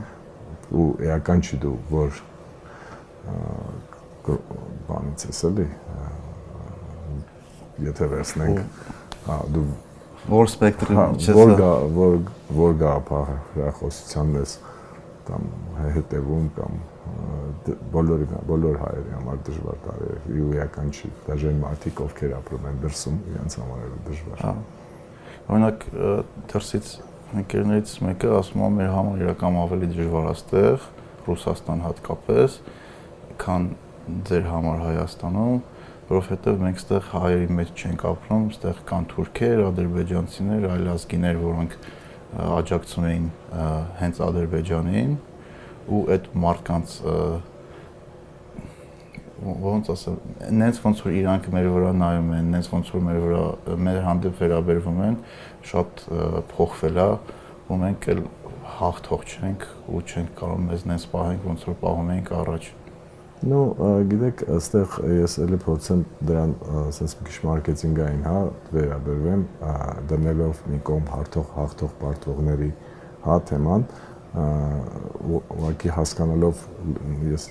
ու 0.73 0.85
էական 1.05 1.43
չի 1.43 1.59
դու, 1.61 1.73
որ 1.91 2.19
բանից 4.87 5.25
ես 5.29 5.41
էլի 5.49 5.67
եթե 7.83 8.07
վերցնենք, 8.13 8.83
հա, 9.27 9.37
դու 9.55 9.65
որ 10.29 10.49
սպեկտրի 10.51 10.97
միջից 10.99 11.37
որ 11.37 11.53
գա 11.59 11.71
որ 11.97 12.13
որ 12.57 12.75
գաղափարը 12.83 13.37
հրախոսության 13.53 14.29
մեզ 14.37 14.53
կամ 15.27 15.47
հետևում 15.95 16.45
կամ 16.57 16.77
բոլորի 17.93 18.27
բոլոր 18.47 18.77
հայերի 18.83 19.15
համար 19.17 19.41
դժվար 19.47 19.81
տարի 19.87 20.37
ու 20.43 20.53
էական 20.59 20.93
չի 20.93 21.11
դաժե 21.27 21.53
մարդիկ 21.63 22.01
ովքեր 22.05 22.35
ապրում 22.39 22.67
են 22.69 22.79
դրսում 22.83 23.17
իրենց 23.31 23.57
համար 23.61 23.83
էլ 23.87 23.97
դժվար 24.07 24.43
հա 24.43 24.53
օրինակ 25.53 25.85
դրսից 26.53 26.91
ընկերներից 27.43 27.93
մեկը 28.07 28.31
ասում 28.39 28.63
է 28.63 28.69
մեր 28.77 28.91
համար 28.93 29.23
իրական 29.23 29.59
ավելի 29.63 29.91
դժվար 29.93 30.29
աստեղ 30.33 30.87
Ռուսաստան 31.23 31.83
հատկապես 31.87 32.57
քան 33.43 33.69
ձեր 34.29 34.49
համար 34.53 34.83
Հայաստանում 34.83 35.61
որովհետև 36.09 36.57
մենք 36.63 36.81
ստեղ 36.81 37.05
հայերի 37.13 37.47
մեջ 37.57 37.69
չենք 37.79 38.01
ապրում, 38.09 38.47
ստեղ 38.53 38.79
կան 38.89 39.05
թուրքեր, 39.13 39.61
ադրբեջանցիներ, 39.69 40.65
այլ 40.73 40.89
ազգիներ, 40.93 41.39
որոնք 41.43 41.77
աջակցում 42.33 43.07
էին 43.07 43.25
հենց 44.01 44.19
Ադրբեջանին 44.27 45.15
ու 45.93 46.01
այդ 46.15 46.29
մարդկանց 46.43 46.93
ոնց 49.43 49.89
ասեմ, 49.93 50.19
նենց 50.59 50.77
ոնց 50.83 51.01
որ 51.03 51.15
իրանք 51.19 51.49
մեր 51.53 51.67
վրա 51.73 51.91
նայում 51.99 52.29
են, 52.37 52.51
նենց 52.53 52.69
ոնց 52.73 52.91
որ 52.93 53.03
մեր 53.07 53.19
վրա 53.23 53.41
մեր 53.87 53.99
հանդեպ 54.07 54.37
վերաբերվում 54.43 55.01
են, 55.07 55.17
շատ 55.71 56.05
փոխվել 56.53 57.01
է 57.03 57.09
ու 57.73 57.81
մենք 57.83 58.07
էլ 58.13 58.23
հաղթող 58.77 59.27
չենք 59.33 59.67
ու 59.91 60.01
չենք 60.07 60.31
կարող 60.39 60.63
մեզ 60.69 60.87
նենց 60.93 61.09
պահենք 61.13 61.51
ոնց 61.51 61.67
որ 61.69 61.77
պահում 61.83 62.15
էինք 62.15 62.33
առաջ։ 62.39 62.71
Ну, 63.43 63.59
գիտեք, 64.07 64.41
այստեղ 64.55 64.93
ես 65.17 65.33
էլի 65.43 65.57
փորձեմ 65.65 66.01
դրան 66.29 66.51
ասես 66.79 67.15
մի 67.19 67.25
քիչ 67.27 67.37
մարքեթինգային, 67.43 68.21
հա, 68.23 68.41
վերաբերվեմ, 68.71 69.41
դնելով 70.11 70.61
մի 70.71 70.77
կողմ 70.87 71.09
հարթող 71.11 71.49
հաղթող 71.57 71.97
պարտվողների 72.03 72.69
հա 73.25 73.35
թեման, 73.49 73.83
ուղղակի 74.33 75.91
հասկանալով 75.97 76.61
ես 77.33 77.47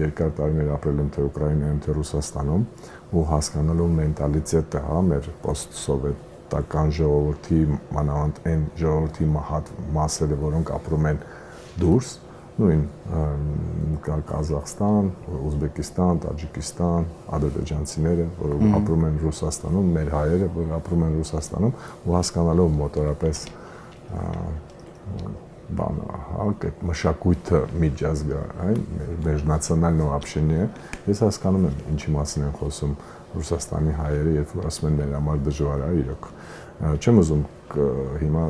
երկար 0.00 0.32
տարիներ 0.40 0.72
ապրել 0.74 0.98
եմ 1.04 1.12
թե 1.14 1.26
Ուկրաինայում, 1.28 1.78
թե 1.86 1.94
Ռուսաստանում 2.00 2.64
ու 3.14 3.22
հասկանալով 3.30 3.94
մենտալիտետը, 4.00 4.82
հա, 4.88 4.98
մեր 5.10 5.30
post-սովետական 5.46 6.92
ժողովրդի, 6.98 7.60
մանավանդ 8.00 8.42
այն 8.50 8.66
ժողովրդի 8.82 9.30
մասերը, 9.94 10.40
որոնք 10.42 10.74
ապրում 10.80 11.08
են 11.14 11.22
դուրս, 11.80 12.10
նույն 12.59 12.83
Կազախստան, 14.05 15.07
Ուզբեկիստան, 15.49 16.19
Տաջիկիստան, 16.23 17.07
ադրբեջանցիները, 17.35 18.27
որ 18.39 18.53
ապրում 18.79 19.03
են 19.09 19.17
Ռուսաստանում, 19.25 19.89
մեր 19.97 20.11
հայերը, 20.15 20.47
որ 20.55 20.71
ապրում 20.77 21.03
են 21.07 21.17
Ռուսաստանում, 21.19 21.73
ու 22.05 22.15
հասկանալով 22.15 22.77
մոտորապես 22.79 23.41
բան, 25.75 25.99
հա, 26.05 26.45
այդ 26.45 26.65
մշակույթը 26.85 27.61
միջազգային, 27.81 28.81
մեր 29.25 29.45
նացիոնալնո 29.51 30.09
общение, 30.15 30.69
ես 31.09 31.23
հասկանում 31.25 31.67
եմ 31.71 31.77
ինչի 31.95 32.15
մասին 32.15 32.45
են 32.45 32.55
խոսում 32.61 32.95
Ռուսաստանի 33.35 33.95
հայերը, 33.99 34.33
երբ 34.39 34.55
որ 34.55 34.67
ասում 34.69 34.89
են 34.89 34.97
մեր 35.01 35.13
համար 35.17 35.41
դժվար 35.49 35.85
է, 35.85 35.91
իրոք։ 36.05 36.29
Չեմ 37.01 37.21
ուզում 37.25 37.43
հիմա 38.21 38.43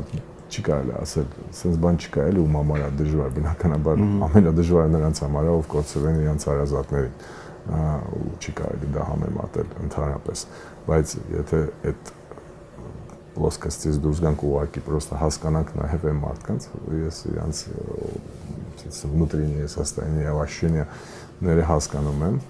չի 0.51 0.65
կարելի 0.67 0.95
ասել, 1.01 1.27
sense 1.55 1.81
բան 1.81 1.99
չկա 2.01 2.25
էլ 2.31 2.41
ու 2.43 2.47
մամարա 2.55 2.89
դժվար, 3.01 3.35
բնականաբար 3.37 4.03
ամենադժվարը 4.27 4.93
նրանց 4.95 5.21
համար 5.25 5.51
է, 5.51 5.53
ով 5.57 5.69
կորցրել 5.75 6.09
են 6.11 6.19
իրենց 6.25 6.47
հարազատներին 6.51 7.29
ու 7.71 8.33
չի 8.41 8.55
կարելի 8.61 8.91
դա 8.97 9.05
համեմատել 9.11 9.75
ընդհանրապես, 9.85 10.45
բայց 10.89 11.15
եթե 11.37 11.61
այդ 11.91 12.13
պլոսկաստից 13.37 13.99
դուրս 14.05 14.23
գանք 14.25 14.43
ուղակի 14.51 14.83
պրոստը 14.87 15.19
հասկանանք 15.21 15.71
նաև 15.79 16.07
այն 16.11 16.19
մարդկանց, 16.25 16.67
ես 16.99 17.21
իրանց 17.31 17.61
ցից 18.81 18.99
внутренние 19.13 19.69
состояние, 19.71 20.33
ощущения-ները 20.35 21.69
հասկանում 21.71 22.25
եմ, 22.27 22.41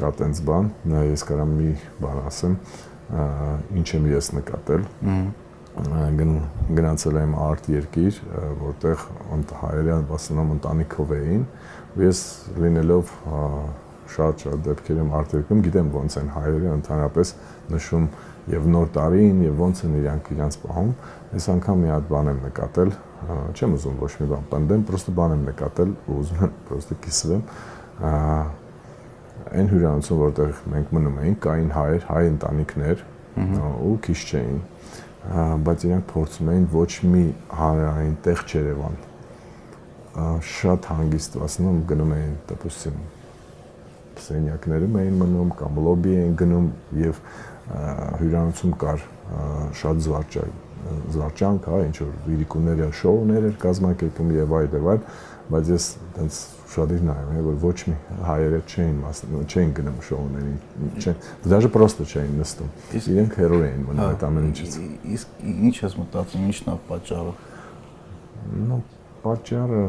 կա 0.00 0.10
տենց 0.20 0.40
բան, 0.48 0.72
նա 0.88 1.04
ես 1.10 1.26
կարամ 1.28 1.54
մի 1.58 1.70
բան 2.00 2.20
ասեմ, 2.30 2.56
ինչ 3.80 3.88
եմ 3.98 4.10
ես 4.14 4.32
նկատել, 4.38 4.86
Գնացել 5.70 7.20
եմ 7.20 7.36
արտ 7.40 7.68
երկիր, 7.70 8.16
որտեղ 8.60 9.04
հայերը 9.60 9.98
ասում 10.16 10.50
ընտանիքով 10.56 11.12
էին, 11.16 11.44
ու 11.94 12.04
ես 12.04 12.22
լինելով 12.58 13.12
շատ 14.10 14.42
շատ 14.44 14.64
դեպքերում 14.66 15.12
արտ 15.20 15.34
երկրում 15.38 15.60
գիտեմ 15.66 15.90
ոնց 15.94 16.16
են 16.20 16.30
հայերը 16.34 16.72
ընդհանրապես 16.80 17.32
նշում 17.70 18.08
եւ 18.50 18.66
նոր 18.74 18.88
տարին 18.96 19.42
եւ 19.46 19.60
ոնց 19.62 19.82
են 19.86 19.94
իրանք 20.00 20.30
իրանց 20.34 20.56
պահում։ 20.64 20.90
Այս 21.30 21.46
անգամ 21.54 21.84
մի 21.84 21.92
հատ 21.94 22.08
բան 22.10 22.30
եմ 22.30 22.40
նկատել, 22.48 22.90
չեմ 23.54 23.76
ուզում 23.76 24.00
ոչ 24.00 24.10
մի 24.20 24.26
բան 24.30 24.48
պնդեմ, 24.50 24.82
պրոստը 24.90 25.14
բան 25.20 25.34
եմ 25.36 25.44
նկատել 25.50 25.94
ու 26.00 26.18
ուզում 26.20 26.42
եմ 26.46 26.52
պրոստը 26.70 26.98
կիսվեմ 27.06 27.42
այն 29.50 29.70
հյուրանոցում, 29.70 30.20
որտեղ 30.20 30.50
մենք 30.74 30.90
մնում 30.96 31.20
էինք, 31.20 31.38
կային 31.46 31.70
հայեր, 31.74 32.02
հայ 32.10 32.22
ընտանիքներ 32.30 33.04
ու 33.40 33.94
քիչ 34.04 34.18
չէին, 34.20 34.58
բայց 35.20 35.84
իրանք 35.86 36.06
փորձում 36.10 36.50
էին 36.50 36.66
ոչ 36.72 36.90
մի 37.12 37.24
հանրային 37.60 38.14
տեղ 38.24 38.44
չերևան։ 38.50 38.98
Շատ 40.50 40.88
հանգիստացնում 40.90 41.82
գնում 41.90 42.14
էին, 42.16 42.32
դեպուսին 42.50 43.02
սենյակներում 44.20 44.96
էին 45.00 45.20
մնում 45.20 45.52
կամ 45.60 45.78
լոբի 45.86 46.16
էին 46.22 46.34
գնում 46.40 46.66
եւ 47.00 47.20
հյուրանոցում 48.20 48.74
կար 48.80 49.04
շատ 49.80 50.02
զվարճան 50.06 50.58
զվարճանք, 50.80 51.66
հա, 51.68 51.78
ինչ 51.90 51.96
որ 52.00 52.12
վիրիկուները, 52.26 52.86
շոուներ 53.00 53.46
էր 53.50 53.56
կազմակերպում 53.60 54.30
եւ 54.36 54.54
այլ 54.58 54.76
եւ 54.78 54.86
այլ, 54.94 55.02
բայց 55.52 55.70
ես 55.74 55.88
այնց 56.24 56.38
շատիր 56.70 57.00
նայում 57.06 57.32
եմ, 57.34 57.46
որ 57.46 57.56
ոչ 57.64 57.78
մի 57.90 57.94
հայերը 58.26 58.60
չէին 58.70 58.98
չէին 59.50 59.72
գնում 59.78 59.98
շոուներին, 60.06 60.58
չեն, 61.00 61.16
դաժե 61.50 61.70
պրոստը 61.74 62.06
չէին 62.10 62.36
նստում։ 62.40 62.70
Իրենք 63.00 63.36
հերո 63.40 63.58
էին 63.66 63.82
մնում 63.88 64.04
այդ 64.06 64.24
ամեն 64.28 64.46
ինչից։ 64.50 64.76
Իսկ 65.16 65.42
ինչ 65.50 65.74
ես 65.80 65.96
մտածում, 66.00 66.46
ինչն 66.50 66.70
է 66.70 66.76
պատճառը։ 66.90 67.34
Ну, 68.70 68.78
պատճառը 69.24 69.82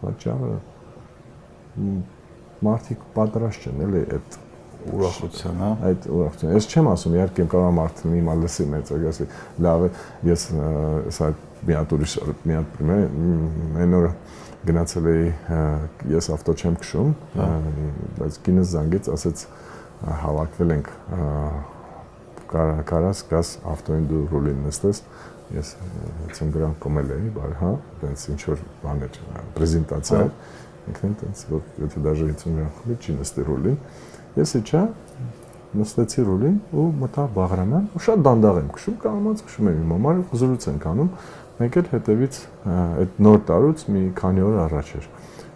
պատճառը 0.00 0.52
մարդիկ 2.66 3.04
պատրաստ 3.16 3.66
չեն 3.66 3.84
էլի 3.86 4.02
այդ 4.16 4.38
ուրախության, 4.90 5.60
հա։ 5.60 5.70
Այդ 5.90 6.06
ուրախություն։ 6.16 6.52
Ես 6.56 6.68
չեմ 6.70 6.88
ասում, 6.90 7.16
իհարկե 7.18 7.46
կարող 7.52 7.72
մարդը 7.76 8.10
մի 8.10 8.20
մալ 8.26 8.44
լսի 8.44 8.66
մեծ, 8.70 8.92
ասի, 9.10 9.26
լավ 9.66 9.84
է, 9.84 9.90
ես 10.30 10.44
սա 11.16 11.28
մի 11.68 11.76
հատ 11.76 11.94
ուրիշ 11.96 12.14
մի 12.48 12.56
հատ 12.56 12.70
պրիմեր, 12.76 13.02
այն 13.84 13.96
օրը 14.00 14.12
գնացել 14.68 15.06
էի 15.10 15.26
ես 16.12 16.30
ավտո 16.36 16.54
չեմ 16.60 16.78
քշում, 16.82 17.12
բայց 18.20 18.38
կինս 18.46 18.72
զանգեց, 18.74 19.10
ասեց 19.14 19.44
հավաքվել 20.20 20.74
ենք 20.76 20.90
կարաս 22.90 23.22
գաս 23.30 23.52
ավտոին 23.72 24.06
դու 24.10 24.22
ռուլին 24.32 24.64
նստես 24.66 25.02
ես 25.54 25.72
50 26.30 26.52
գրամ 26.54 26.74
կոմել 26.82 27.12
էի, 27.16 27.30
բարի, 27.34 27.56
հա, 27.60 27.70
տենց 28.02 28.24
ինչ 28.34 28.40
որ 28.50 28.64
բան 28.84 29.04
էր, 29.06 29.18
պրեզենտացիա 29.56 30.20
էր։ 30.20 30.32
Ինքնին 30.90 31.14
տենց 31.22 31.44
որ 31.50 31.64
եթե 31.84 32.02
դաժե 32.06 32.28
50 32.30 32.58
գրամ 32.58 32.72
կոմել 32.80 33.00
չի 33.00 33.16
նստի 33.20 33.46
ռուլին։ 33.50 33.78
Ես 34.40 34.54
իջա 34.60 34.82
նստեցի 35.70 36.22
ռուլին 36.26 36.56
ու 36.74 36.84
մտա 37.00 37.24
Բաղրամյան 37.34 37.84
ու 37.94 38.00
շատ 38.02 38.22
դանդաղ 38.26 38.56
եմ 38.60 38.70
քշում, 38.74 38.96
կամած 39.04 39.42
քշում 39.46 39.68
եմ 39.70 39.76
իմ 39.80 39.92
համար, 39.94 40.22
զրույց 40.40 40.66
ենք 40.70 40.86
անում 40.90 41.10
մեկ 41.60 41.76
էլ 41.80 41.88
հետևից 41.92 42.36
այդ 42.70 43.18
նոր 43.20 43.40
տարուց 43.50 43.82
մի 43.92 44.02
քանի 44.16 44.44
օր 44.48 44.58
առաջ 44.64 44.92
էր։ 45.00 45.08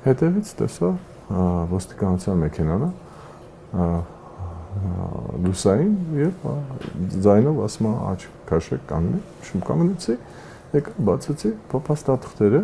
Հետևից 0.04 0.50
տեսա 0.61 0.90
ոստիկանության 1.75 2.42
մեքենանը 2.44 2.90
լուսային 5.45 5.93
եւ 6.19 6.49
ձայնով 7.25 7.60
ասում 7.64 7.88
է 7.88 7.93
աչ 8.10 8.21
քաշեք 8.50 8.82
կանգնի, 8.90 9.21
շում 9.49 9.62
կանգնեցի, 9.69 10.17
եկա 10.75 10.95
բացեցի 11.08 11.52
փոփաստաթղթերը, 11.73 12.62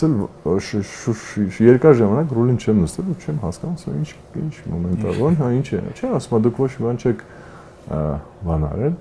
ցել 0.00 0.14
երկար 1.66 1.96
ժամանակ 2.00 2.34
ռուլին 2.38 2.60
չեմ 2.62 2.82
նստել 2.84 3.10
ու 3.10 3.16
չեմ 3.20 3.40
հասկանում, 3.44 3.78
սա 3.82 3.94
ինչ 4.00 4.10
ինչ 4.40 4.54
մոմենտ 4.70 5.02
է, 5.02 5.14
ո՞ն, 5.18 5.38
հա 5.40 5.48
ինչ 5.58 5.66
է։ 5.74 5.80
Չէ, 5.98 6.12
ասում 6.20 6.44
դուք 6.46 6.60
ոչ 6.62 6.70
մի 6.76 6.86
բան 6.86 7.00
չեք 7.00 7.24
բան 8.46 8.66
արել, 8.70 8.94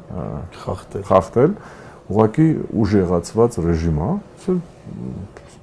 խախտել։ 0.64 1.06
Խախտել 1.10 1.54
ուղղակի 2.10 2.48
ուժեղացված 2.84 3.58
ռեժիմ 3.66 4.00
է, 4.02 4.10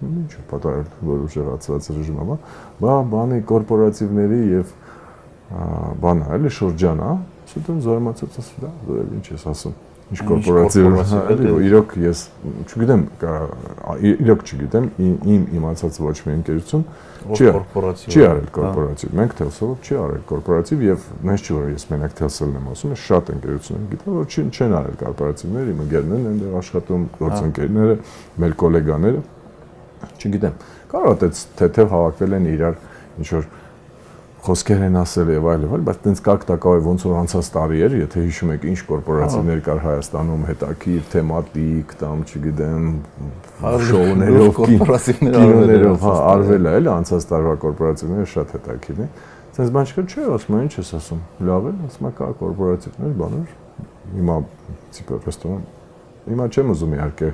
ինչ 0.07 0.33
է 0.37 0.43
պատահել, 0.51 0.89
որ 1.09 1.25
ուժեղացված 1.27 1.89
ռեժիմ 1.97 2.21
է, 2.23 2.39
բա 2.83 2.95
բանի 3.13 3.41
կորպորատիվների 3.51 4.41
եւ 4.53 4.75
բանը 6.05 6.31
էլի 6.37 6.53
շրջան 6.61 7.03
է, 7.07 7.13
սուտեն 7.53 7.83
զարմացած 7.87 8.39
ասում 8.43 8.65
դա, 8.67 8.71
որ 8.87 9.13
ինչ 9.17 9.27
ես 9.33 9.47
ասում 9.53 9.77
ինչ 10.07 10.21
կորպորատիվ 10.23 10.99
էլի 11.35 11.53
իրոք 11.67 11.95
ես 11.99 12.21
չգիտեմ 12.71 13.01
իրոք 14.07 14.45
չգիտեմ 14.47 14.85
իմ 15.03 15.47
իմացած 15.59 15.99
ոչ 16.05 16.15
մի 16.27 16.35
ընկերություն 16.37 16.85
չի 17.27 17.49
կորպորատիվ 17.57 18.15
չի 18.15 18.23
արել 18.27 18.47
կորպորատիվ 18.55 19.17
մենք 19.19 19.35
թելսով 19.41 19.73
չի 19.83 19.99
արել 20.05 20.23
կորպորատիվ 20.31 20.85
եւ 20.87 21.09
նենց 21.27 21.47
չի 21.47 21.57
որ 21.57 21.67
ես 21.73 21.87
մենակ 21.91 22.15
թելսելն 22.23 22.61
եմ 22.61 22.71
ասում 22.77 22.95
շատ 23.03 23.33
ընկերություններ 23.35 23.91
գիտեմ 23.97 24.17
որ 24.21 24.31
չեն 24.37 24.77
արել 24.79 24.97
կորպորատիվներ 25.03 25.71
իմ 25.75 25.83
ընկերներն 25.87 26.23
են 26.23 26.31
այնտեղ 26.37 26.57
աշխատում 26.63 27.07
գործընկերները 27.19 27.99
մեր 28.47 28.57
գոլեգաները 28.63 29.25
չգիտեմ 30.23 30.59
կարող 30.95 31.27
է 31.27 31.31
թեթև 31.59 31.95
հավաքվել 31.97 32.37
են 32.37 32.51
իրար 32.55 32.79
ինչ 33.17 33.29
որ 33.35 33.49
խոսքեր 34.47 34.83
են 34.87 34.97
ասել 35.01 35.31
եւ 35.35 35.47
այլ 35.53 35.65
եւ 35.67 35.73
այլ, 35.77 35.85
բայց 35.87 35.99
տենց 36.07 36.21
կակ 36.27 36.45
տակավ 36.49 36.87
ոնց 36.87 37.05
որ 37.07 37.17
անցած 37.21 37.49
տարի 37.57 37.81
էր, 37.87 37.97
եթե 38.01 38.23
հիշում 38.27 38.53
եք 38.55 38.67
ինչ 38.71 38.81
կորպորացիաներ 38.91 39.63
կար 39.67 39.81
Հայաստանում, 39.87 40.45
հետաքրիր, 40.51 41.03
թեմատիկ, 41.13 41.95
կամ 42.03 42.25
չգիտեմ, 42.27 42.87
շոուներով, 43.91 44.61
կինոներով, 45.21 45.97
հա, 46.07 46.15
արվել 46.37 46.67
է, 46.67 46.75
էլի 46.81 46.93
անցած 46.97 47.29
տարվա 47.33 47.55
կորպորացիաները 47.67 48.29
շատ 48.37 48.55
հետաքրիր 48.57 49.03
են։ 49.07 49.11
Սենց 49.57 49.73
բան 49.73 49.91
չկա, 49.91 50.03
չէ, 50.07 50.25
ասում 50.37 50.57
են, 50.57 50.67
ինչ 50.67 50.75
ես 50.77 50.91
ասում։ 51.01 51.21
Լավ 51.49 51.67
է, 51.67 51.75
ասում 51.87 52.09
կա 52.17 52.27
կորպորատիվներ, 52.43 53.15
բաներ։ 53.17 53.55
Հիմա 54.17 54.37
տիպը 54.97 55.21
ռեստորան։ 55.27 55.63
Հիմա 56.27 56.49
չեմ 56.53 56.73
ուզում 56.77 56.97
իհարկե 56.97 57.31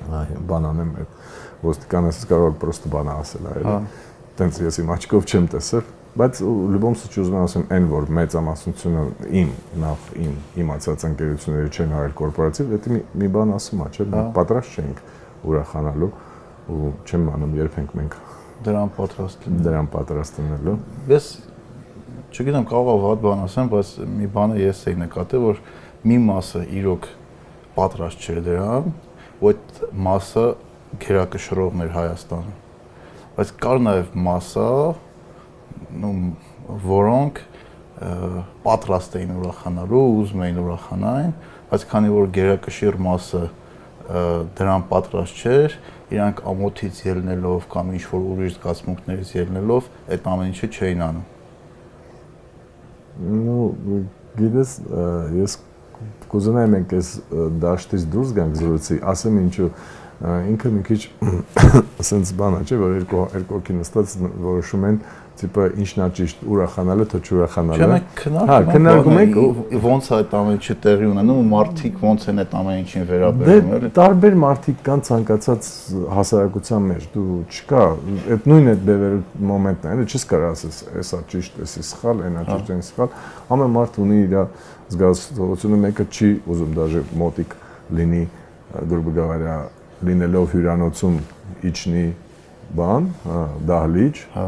բան 0.00 0.68
անեմ 0.70 0.92
այդ 1.00 1.16
ոստիկանս 1.60 2.20
կարող 2.30 2.54
պրոստը 2.60 2.92
բան 2.94 3.10
ասել, 3.12 3.48
այլ 3.50 3.66
տենց 4.40 4.60
ես 4.64 4.78
իմ 4.80 4.92
աչքով 4.94 5.26
չեմ 5.28 5.48
տեսել, 5.52 5.88
բայց 6.10 6.40
լուբոմ 6.42 6.94
սուճ 6.98 7.16
ուզում 7.22 7.34
եմ 7.36 7.44
ասեմ 7.46 7.64
այն 7.70 7.84
որ 7.90 8.08
մեծամասնությունը 8.16 9.02
իմ 9.40 9.50
նախ 9.78 10.06
իմ 10.24 10.32
իմացած 10.62 11.04
ընկերությունները 11.06 11.68
չեն 11.70 11.92
հարել 11.94 12.14
կորպորատիվ 12.20 12.72
դա 12.72 12.78
մի 12.90 13.02
մի 13.20 13.28
բան 13.36 13.52
ասում 13.54 13.84
է 13.84 13.86
չէ 13.94 14.06
պատրաստ 14.38 14.80
չենք 14.80 15.02
ուրախանալու 15.50 16.10
ու 16.70 16.90
չեմ 17.06 17.28
անում 17.34 17.54
երբ 17.60 17.78
ենք 17.80 17.94
մենք 18.00 18.16
դրան 18.66 18.90
պատրաստ 18.96 19.46
դրան 19.66 19.90
պատրաստ 19.94 20.40
լինելու 20.40 20.74
ես 21.14 21.28
չգիտեմ 22.30 22.66
կարող 22.70 22.90
է 22.90 23.04
ված 23.06 23.22
բան 23.26 23.44
ասեմ 23.46 23.70
բայց 23.70 23.92
մի 24.18 24.30
բանը 24.34 24.58
ես 24.60 24.82
էի 24.90 24.98
նկատել 25.04 25.46
որ 25.46 25.62
մի 26.10 26.18
մասը 26.26 26.64
իրոք 26.80 27.06
պատրաստ 27.78 28.26
չէր 28.26 28.42
դրան 28.50 28.90
ու 29.40 29.50
այդ 29.50 29.80
մասը 30.10 30.44
գերակշռողներ 31.06 31.94
Հայաստանը 31.94 32.54
բայց 33.38 33.52
կար 33.62 33.82
նաև 33.86 34.16
մասը 34.26 34.68
որոնք 36.90 37.40
պատրաստ 38.64 39.16
էին 39.20 39.32
ուրախանալու, 39.36 40.04
ուզում 40.20 40.44
էին 40.46 40.60
ուրախանային, 40.64 41.32
բայց 41.70 41.82
քանի 41.90 42.12
որ 42.14 42.30
գերակշիռ 42.36 42.96
մասը 43.06 43.42
դրան 44.58 44.86
պատրաստ 44.90 45.42
չէր, 45.44 45.74
իրանք 46.10 46.40
ամոթից 46.50 47.02
ելնելով 47.06 47.66
կամ 47.70 47.92
ինչ 47.94 48.04
որ 48.10 48.24
ուրիշ 48.30 48.54
զգացմունքներից 48.56 49.34
ելնելով 49.36 49.90
այդ 50.10 50.30
ամեն 50.32 50.50
ինչը 50.50 50.70
չէին 50.70 51.04
անում։ 51.06 51.26
Ну, 53.20 53.56
գիտես, 54.40 54.74
ես 55.36 55.56
կուզենայի 56.32 56.70
մենք 56.74 56.94
այս 56.96 57.08
դաշտից 57.62 58.04
դուրս 58.14 58.34
գանք 58.40 58.58
զրույցի, 58.60 58.98
ասեմ 59.12 59.38
ինչու 59.44 59.70
ինքը 60.20 60.70
մի 60.74 60.82
քիչ 60.84 61.00
ասենց 62.02 62.32
բան 62.40 62.58
է, 62.58 62.62
չէ, 62.66 62.78
որ 62.80 62.96
երկու 62.98 63.22
երկու 63.38 63.56
հոգի 63.56 63.76
նստած 63.78 64.16
որոշում 64.20 64.86
են 64.90 64.98
տիպը 65.39 65.63
ինչն 65.83 66.01
է 66.01 66.05
ճիշտ 66.15 66.43
ուրախանալը 66.47 67.05
թե 67.11 67.19
չուրախանալը։ 67.25 67.79
Չէ, 67.79 67.87
մենք 67.91 68.11
քննարկում 68.19 68.51
հա, 68.51 68.59
քննարկում 68.71 69.17
ենք 69.21 69.39
ոնց 69.85 70.05
է 70.07 70.13
այդ 70.15 70.35
ամեն 70.39 70.55
ինչը 70.55 70.75
տեղի 70.85 71.09
ունենում 71.11 71.39
ու 71.41 71.47
մարդիկ 71.51 71.97
ոնց 72.05 72.27
են 72.31 72.39
այդ 72.43 72.55
ամեն 72.59 72.79
ինչին 72.85 73.07
վերաբերում, 73.09 73.67
էլի։ 73.75 73.81
Դե 73.83 73.89
տարբեր 73.99 74.37
մարդիկ 74.45 74.79
կան 74.85 75.03
ցանկացած 75.09 75.69
հասարակության 76.15 76.87
մեջ, 76.95 77.07
դու 77.15 77.39
չկա, 77.51 77.83
այդ 78.35 78.49
նույն 78.51 78.71
այդ 78.71 78.85
բևեր 78.87 79.17
մոմենտն 79.51 79.91
է, 79.91 79.95
էլի 79.95 80.07
չես 80.15 80.25
կարող 80.31 80.55
ասես, 80.55 80.79
էսա 81.03 81.21
ճիշտ, 81.35 81.59
էսի 81.65 81.85
սխալ, 81.91 82.23
այնա 82.25 82.45
հա։ 82.45 82.55
ճիշտ, 82.55 82.73
այն 82.75 82.83
սխալ։ 82.85 83.15
Ամեն 83.55 83.75
մարդ 83.75 83.99
ունի 84.05 84.19
իր 84.25 84.35
զգացողությունը, 84.95 85.79
մեկը 85.85 86.05
չի 86.15 86.29
ուզում 86.45 86.75
դաժե 86.79 87.01
մոտիկ 87.19 87.55
լինի, 87.95 88.23
грубо 88.85 89.13
говоря, 89.15 89.55
լինելով 90.05 90.53
հյուրանոցում 90.55 91.17
իջնի 91.65 92.05
բան, 92.75 93.09
հա, 93.25 93.39
դահլիճ, 93.69 94.21
Հա։ 94.35 94.45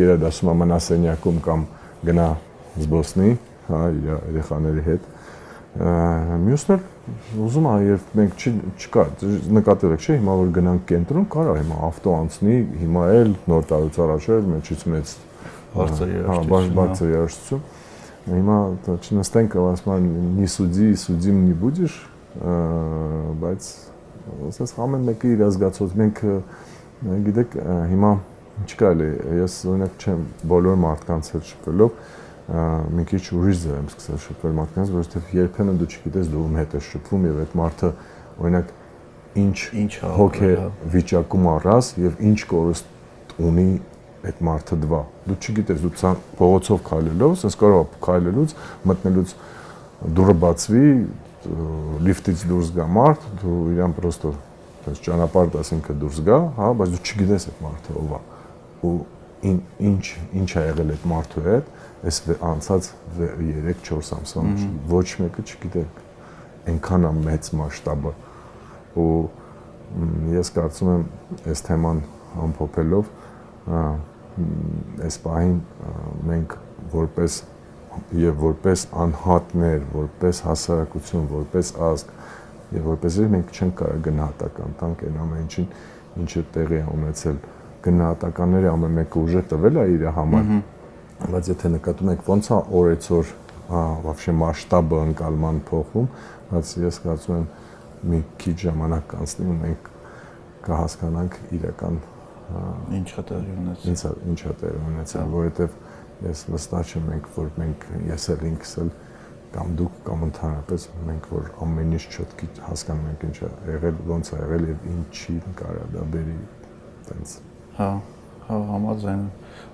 գերադասում 0.00 0.50
մնասենյակում 0.62 1.38
կամ 1.46 1.64
գնա 2.06 2.26
զբոսնի, 2.84 3.30
հա, 3.70 3.80
իր 3.96 4.10
երեխաների 4.36 4.84
հետ։ 4.86 5.06
Ա, 5.76 5.94
Մյուսն 6.46 6.74
էլ 6.76 6.84
ուզում 7.46 7.66
է, 7.70 7.72
երբ 7.86 8.12
մենք 8.18 8.36
չի 8.42 8.50
չկա, 8.82 9.02
նկատել 9.56 9.92
եք, 9.96 10.04
չէ՞, 10.06 10.14
հիմա 10.20 10.36
որ 10.40 10.48
գնանք 10.56 10.84
կենտրոն, 10.90 11.26
կարա 11.36 11.52
հիմա 11.60 11.76
ավտո 11.86 12.14
անցնի, 12.16 12.56
հիմա 12.82 13.02
էլ 13.16 13.34
նոր 13.50 13.66
տարուց 13.70 13.98
առաջ 14.06 14.28
էր 14.36 14.46
մեջից 14.56 14.84
մեծ 14.96 15.12
Բարձր 15.76 16.12
Հա, 16.26 16.36
բարձ- 16.50 16.66
երաժշտություն, 16.66 16.74
բարձր 16.76 17.10
երաժշտություն։ 17.12 17.64
Հիմա 18.26 18.56
դա 18.86 18.94
չնստենք, 19.06 19.56
ասում 19.62 20.06
նի 20.40 20.46
սուդի, 20.56 20.86
սուդիմ 21.04 21.36
նի 21.46 21.56
будешь, 21.62 21.96
բայց 23.42 23.68
ասես 24.50 24.72
ամեն 24.86 25.04
մեկը 25.06 25.28
իր 25.36 25.42
ազգացած 25.46 25.92
մենք 26.00 26.22
ը, 26.26 26.34
գիտեք 27.01 27.55
հիմա 27.91 28.11
չկա 28.67 28.89
էլի 28.93 29.09
ես 29.41 29.55
օրինակ 29.71 30.03
չեմ 30.05 30.25
բոլոր 30.51 30.75
մարդկանց 30.81 31.31
հետ 31.35 31.47
շփվելով 31.51 31.95
մի 32.97 33.05
քիչ 33.09 33.21
ուրիշ 33.37 33.61
ձև 33.61 33.77
եմ 33.79 33.87
սկսել 33.91 34.19
շփվել 34.25 34.53
մարդկանց, 34.57 34.91
որովհետև 34.91 35.33
երբեմն 35.37 35.79
դու 35.81 35.87
չգիտես 35.91 36.29
դու 36.31 36.41
ում 36.45 36.57
հետ 36.61 36.75
ես 36.77 36.89
շփվում 36.91 37.25
եւ 37.29 37.39
այդ 37.41 37.55
մարդը 37.61 37.91
օրինակ 38.41 38.73
ինչ 39.41 39.57
Ինչ 39.71 39.91
ա 40.03 40.11
հոգ 40.17 40.37
է 40.41 40.51
ապրել, 40.51 40.59
հա։ 40.61 40.91
վիճակում 40.91 41.45
առած 41.51 41.89
եւ 42.01 42.21
ինչ 42.27 42.39
կորուստ 42.51 43.39
ունի 43.47 43.67
այդ 44.27 44.41
մարդը 44.47 44.77
դվա։ 44.81 45.01
Դու 45.29 45.37
չգիտես, 45.41 45.79
դու 45.85 45.93
ցան 46.01 46.19
փողոցով 46.41 46.81
քայլելով, 46.91 47.35
ասես 47.39 47.57
կարող 47.61 47.85
քայլելուց, 48.05 48.55
մտնելուց 48.91 49.35
դուրը 50.19 50.35
բացվի, 50.43 50.85
լիֆտից 52.05 52.43
դուրս 52.51 52.73
գա 52.75 52.87
մարդ, 52.99 53.27
դու 53.41 53.59
իրան 53.71 53.95
պրոստո 53.97 54.33
այս 54.91 55.01
ճանապարհ 55.05 55.57
ասինքն 55.61 55.99
դուրս 56.01 56.19
գա, 56.27 56.37
հա, 56.57 56.67
բայց 56.81 56.93
դու 56.95 57.01
չգիտես 57.11 57.47
այդ 57.51 57.59
մարդը 57.65 57.95
ով 58.01 58.11
է։ 58.11 58.19
Ու 58.81 58.93
ին- 59.51 59.63
ինչ 59.91 60.03
ինչ 60.41 60.49
ա 60.51 60.63
եղել 60.71 60.93
այդ 60.95 61.05
մարդու 61.11 61.43
հետ, 61.47 61.69
այս 62.11 62.17
անցած 62.51 62.89
3-4 63.19 64.11
ամսվա 64.17 64.43
մեջ 64.47 64.65
ոչ 64.91 65.05
մեկը 65.21 65.45
չգիտե 65.51 65.83
այնքան 66.71 67.07
է 67.09 67.11
մեծ 67.21 67.49
մասշտաբը 67.61 68.11
ու 69.01 69.11
ես 70.31 70.51
կարծում 70.55 70.91
եմ 70.95 71.05
այս 71.51 71.63
թեման 71.67 72.01
ամփոփելով 72.45 73.09
այս 75.07 75.17
պահին 75.25 75.57
մենք 76.31 76.55
որպես 76.93 77.39
եւ 78.15 78.37
որպես 78.39 78.83
անհատներ, 79.03 79.81
որպես 79.91 80.37
հասարակություն, 80.45 81.25
որպես 81.31 81.71
ազգ 81.91 82.13
եւ 82.76 82.88
որպեսզի 82.90 83.26
մենք 83.34 83.52
չենք 83.56 83.74
կարող 83.80 84.00
գնահատական 84.06 84.78
տանք 84.80 85.04
այն 85.06 85.18
ամեն 85.24 85.42
ինչին, 85.46 85.68
ինչը 86.22 86.42
տեղի 86.56 86.78
է 86.80 86.86
ունեցել 86.96 87.36
գնահատականները 87.86 88.70
ամեն 88.76 88.96
մեկը 88.96 89.20
ուժը 89.26 89.42
տվել 89.52 89.76
է 89.76 89.84
իր 89.96 90.06
համար 90.16 90.48
բայց 91.16 91.50
եթե 91.52 91.68
նկատում 91.76 92.10
եք 92.12 92.26
ոնց 92.26 92.48
է 92.52 92.56
օրեցօր 92.76 93.30
հա 93.66 93.82
вообще 94.04 94.32
մասշտաբը 94.36 94.98
ընկալման 95.10 95.60
փոխում, 95.66 96.08
բայց 96.50 96.72
ես 96.82 96.98
կարծում 97.06 97.36
եմ 97.36 97.46
մի 98.10 98.20
քիչ 98.42 98.56
ժամանակ 98.62 99.06
կանցնի 99.12 99.46
ու 99.46 99.56
մենք 99.62 99.88
կհասկանանք 100.66 101.38
իրական 101.56 101.98
հա, 102.46 102.62
Ինչա 103.00 103.24
տեղի 103.30 103.56
ունեցել։ 103.56 103.90
ինձ 103.90 104.04
ինչ 104.30 104.38
է 104.46 104.54
տեղ 104.60 104.76
ունեցել, 104.90 105.32
որովհետև 105.34 105.78
ես 106.26 106.42
վստահ 106.52 106.92
չեմ 106.92 107.08
մենք 107.10 107.30
որ 107.36 107.50
մենք 107.62 107.86
ես 108.12 108.28
էլ 108.36 108.44
ինքս 108.50 108.76
էլ 108.82 108.92
կամ 109.51 109.75
դուք 109.79 109.95
կամ 110.07 110.25
ընդհանրապես 110.27 110.87
մենք 111.07 111.29
որ 111.31 111.49
ամեն 111.65 111.95
ինչ 111.97 112.03
չոտքի 112.11 112.49
հասկանում 112.67 113.09
ենք 113.11 113.25
ինչ 113.27 113.37
է 113.41 113.49
եղել, 113.71 113.97
ոնց 114.11 114.31
է 114.31 114.39
եղել 114.41 114.67
եւ 114.71 114.85
ինչի 114.91 115.35
կարա 115.61 115.87
դա 115.95 116.05
բերի 116.15 116.37
տենց 117.09 117.33
Հա, 117.77 117.89
հա, 118.47 118.59
համաձայն 118.71 119.25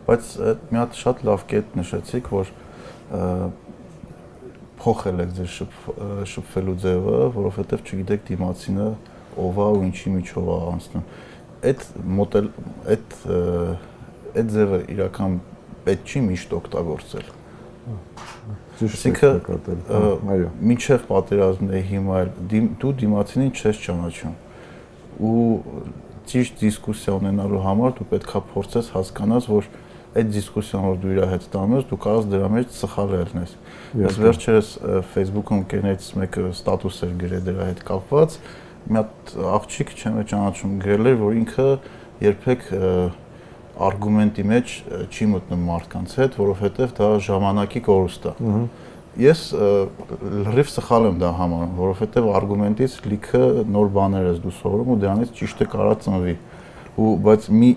Բայց 0.07 0.27
այդ 0.47 0.67
մի 0.71 0.79
հատ 0.79 0.97
շատ 0.97 1.21
լավ 1.27 1.41
կետ 1.51 1.73
նշեցիք, 1.77 2.27
որ 2.31 2.51
փոխել 4.77 5.23
եք 5.23 5.33
ձեր 5.37 5.49
շփվելու 6.31 6.75
ձևը, 6.83 7.17
որովհետև 7.37 7.83
չգիտեք 7.87 8.23
դիմացինը 8.29 8.87
ով 9.43 9.59
է 9.63 9.67
ու 9.77 9.81
ինչի 9.87 10.13
միջով 10.13 10.47
է 10.53 10.59
անցնում։ 10.71 11.05
Այդ 11.67 11.83
մոդել, 12.19 12.47
այդ 12.93 13.17
այդ 14.37 14.53
ձևը 14.55 14.79
իրական 14.95 15.37
պետք 15.87 16.13
չի 16.13 16.23
միշտ 16.27 16.55
օգտագործել։ 16.61 17.27
ճիշտ 17.27 18.66
Այսինքն, 18.77 19.39
հա, 19.87 20.01
այո 20.33 20.49
Մինչև 20.69 21.05
պատերազմն 21.07 21.71
է 21.73 21.79
հիմա 21.87 22.19
էլ 22.21 22.31
դու 22.81 22.91
դիմացինին 23.01 23.53
չես 23.57 23.79
ճանաչում 23.87 24.35
ու 25.17 25.45
ճիշտ 26.27 26.61
դիսկուսիա 26.61 27.15
ունենալու 27.17 27.61
համար 27.63 27.93
դու 27.97 28.07
պետքա 28.11 28.41
փորձես 28.51 28.89
հասկանաս, 28.93 29.47
որ 29.49 29.69
այդ 30.17 30.31
դիսկուսիան, 30.33 30.85
որ 30.87 30.97
դու 31.03 31.13
իր 31.13 31.21
հետ 31.31 31.45
տանում 31.53 31.75
ես, 31.77 31.85
դու 31.87 31.99
կարաս 32.03 32.27
դրա 32.31 32.49
մեջ 32.53 32.77
սխալ 32.77 33.13
ելնես։ 33.17 33.53
Ես 34.01 34.19
վերջերս 34.23 34.71
Facebook-ում 35.13 35.63
կերներից 35.71 36.07
մեկը 36.21 36.45
ստատուս 36.51 36.99
էր 37.07 37.13
գրել 37.21 37.45
դրա 37.47 37.67
հետ 37.71 37.83
կապված, 37.87 38.37
մի 38.87 39.01
հատ 39.01 39.35
աղջիկ 39.57 39.93
չեմ 39.97 40.19
ճանաչում 40.31 40.75
գրել 40.83 41.11
էր, 41.11 41.17
որ 41.21 41.37
ինքը 41.41 41.67
երբեք 42.27 42.67
ը, 42.77 42.91
արգումենտի 43.87 44.43
մեջ 44.47 44.73
չի 45.11 45.27
մտնում 45.33 45.63
մարդկանց 45.67 46.13
հետ, 46.17 46.37
որովհետև 46.41 46.93
դա 46.97 47.09
ժամանակի 47.27 47.81
կորուստ 47.87 48.27
է։ 48.27 48.33
Ես 49.17 49.41
լրիվ 50.47 50.69
սխալ 50.73 51.07
եմ 51.07 51.17
դա 51.21 51.31
համարում, 51.37 51.71
որովհետև 51.77 52.27
արգումենտից 52.37 52.97
լիքը 53.07 53.41
նոր 53.73 53.89
բաներ 53.95 54.27
ես 54.29 54.41
դու 54.43 54.53
սովորում 54.57 54.91
ու 54.93 54.97
դրանից 55.01 55.31
ճիշտը 55.39 55.67
կարա 55.73 55.95
ծնվի։ 56.05 56.35
Ու 56.97 57.09
բայց 57.25 57.43
մի 57.53 57.67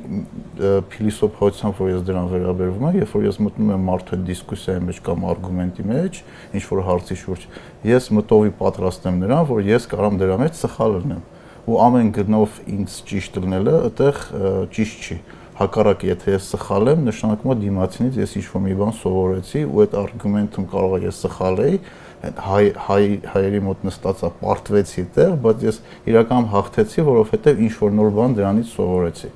փիլիսոփայությամբ, 0.92 1.80
որ 1.80 1.90
ես 1.90 2.04
դրան 2.08 2.28
վերաբերվում 2.30 2.84
եմ, 2.88 2.94
երբ 3.00 3.10
որ 3.16 3.26
ես 3.26 3.38
մտնում 3.44 3.72
եմ 3.74 3.82
մարդու 3.88 4.14
հետ 4.14 4.22
դիսկուսիայի 4.30 4.84
մեջ 4.86 5.00
կամ 5.08 5.26
արգումենտի 5.28 5.84
մեջ, 5.90 6.20
ինչ 6.56 6.62
որ 6.70 6.80
հարցի 6.86 7.18
շուրջ, 7.20 7.44
ես 7.90 8.08
մտովի 8.16 8.54
պատրաստ 8.60 9.10
եմ 9.10 9.20
նրան, 9.20 9.44
որ 9.50 9.60
ես 9.68 9.88
կարամ 9.92 10.16
դրա 10.24 10.38
մեջ 10.40 10.56
սխալ 10.60 10.96
լինեմ։ 10.96 11.20
Ու 11.68 11.76
ամեն 11.84 12.08
գնով 12.16 12.56
ինձ 12.80 12.96
ճիշտ 13.10 13.36
լինելը 13.44 13.76
այդտեղ 13.90 14.24
ը, 14.40 14.54
ճիշտ 14.72 15.04
չի 15.04 15.18
հակառակ 15.60 16.04
եթե 16.08 16.34
ես 16.36 16.46
սխալ 16.54 16.90
եմ, 16.94 17.02
նշանակում 17.04 17.52
է 17.52 17.56
դիմացինից 17.60 18.14
ես 18.20 18.36
ինչ-որ 18.40 18.62
մի 18.64 18.76
բան 18.80 18.94
սովորեցի 19.00 19.64
ու 19.68 19.82
այդ 19.84 19.96
արգումենտում 20.00 20.68
կարող 20.70 20.94
է 20.96 21.00
ես 21.04 21.18
սխալ 21.26 21.60
էի, 21.64 21.80
այդ 22.20 22.40
հայ 22.46 22.62
հայ 22.86 23.02
հայերի 23.34 23.60
մոտ 23.66 23.84
նստածա 23.88 24.30
պարտվեցի 24.40 25.04
դեռ, 25.16 25.36
բայց 25.44 25.66
ես 25.68 25.80
իրական 26.10 26.48
հաղթեցի, 26.54 27.04
որովհետև 27.10 27.62
ինչ-որ 27.66 27.94
նոր 28.00 28.10
բան 28.16 28.36
դրանից 28.40 28.72
սովորեցի։ 28.74 29.30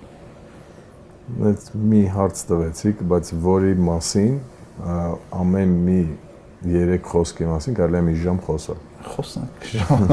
Այդ 1.45 1.69
մի 1.93 2.03
հարց 2.15 2.43
տվեցիք, 2.51 3.05
բայց 3.13 3.31
որի 3.45 3.77
մասին 3.85 4.35
ամեն 5.45 5.79
մի 5.85 6.01
երեք 6.75 7.09
խոսքի 7.13 7.49
մասին 7.49 7.79
կարելի 7.79 8.01
է 8.01 8.05
մի 8.09 8.17
ժամ 8.25 8.43
խոսալ։ 8.45 8.83
Խոսանք 9.05 9.65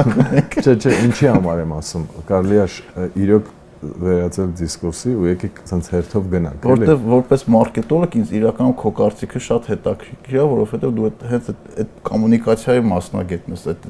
Չէ, 0.61 0.73
չէ, 0.75 0.95
ինչի 1.07 1.27
համար 1.31 1.61
եմ 1.63 1.73
ասում։ 1.77 2.07
Կարելի 2.27 2.57
է 2.59 3.05
իրոք 3.23 3.51
վերածել 3.81 4.49
դիսկուրսի 4.59 5.11
ու 5.17 5.27
եկեք 5.31 5.59
ցած 5.69 5.87
հերթով 5.91 6.27
գնանք։ 6.31 6.65
էլի։ 6.65 6.87
Որտեվ 6.87 7.05
որպես 7.11 7.43
մարքետոլոգ 7.55 8.17
ինձ 8.21 8.33
իրականում 8.37 8.75
քո 8.81 8.91
կարծիքը 8.99 9.41
շատ 9.47 9.69
հետաքրքիր 9.71 10.37
է, 10.37 10.45
որովհետև 10.51 10.93
դու 10.97 11.07
այդ 11.09 11.25
հենց 11.31 11.49
այդ, 11.51 11.93
կոմունիկացիայի 12.11 12.83
մասնագետն 12.91 13.55
ես, 13.57 13.65
այդ 13.71 13.87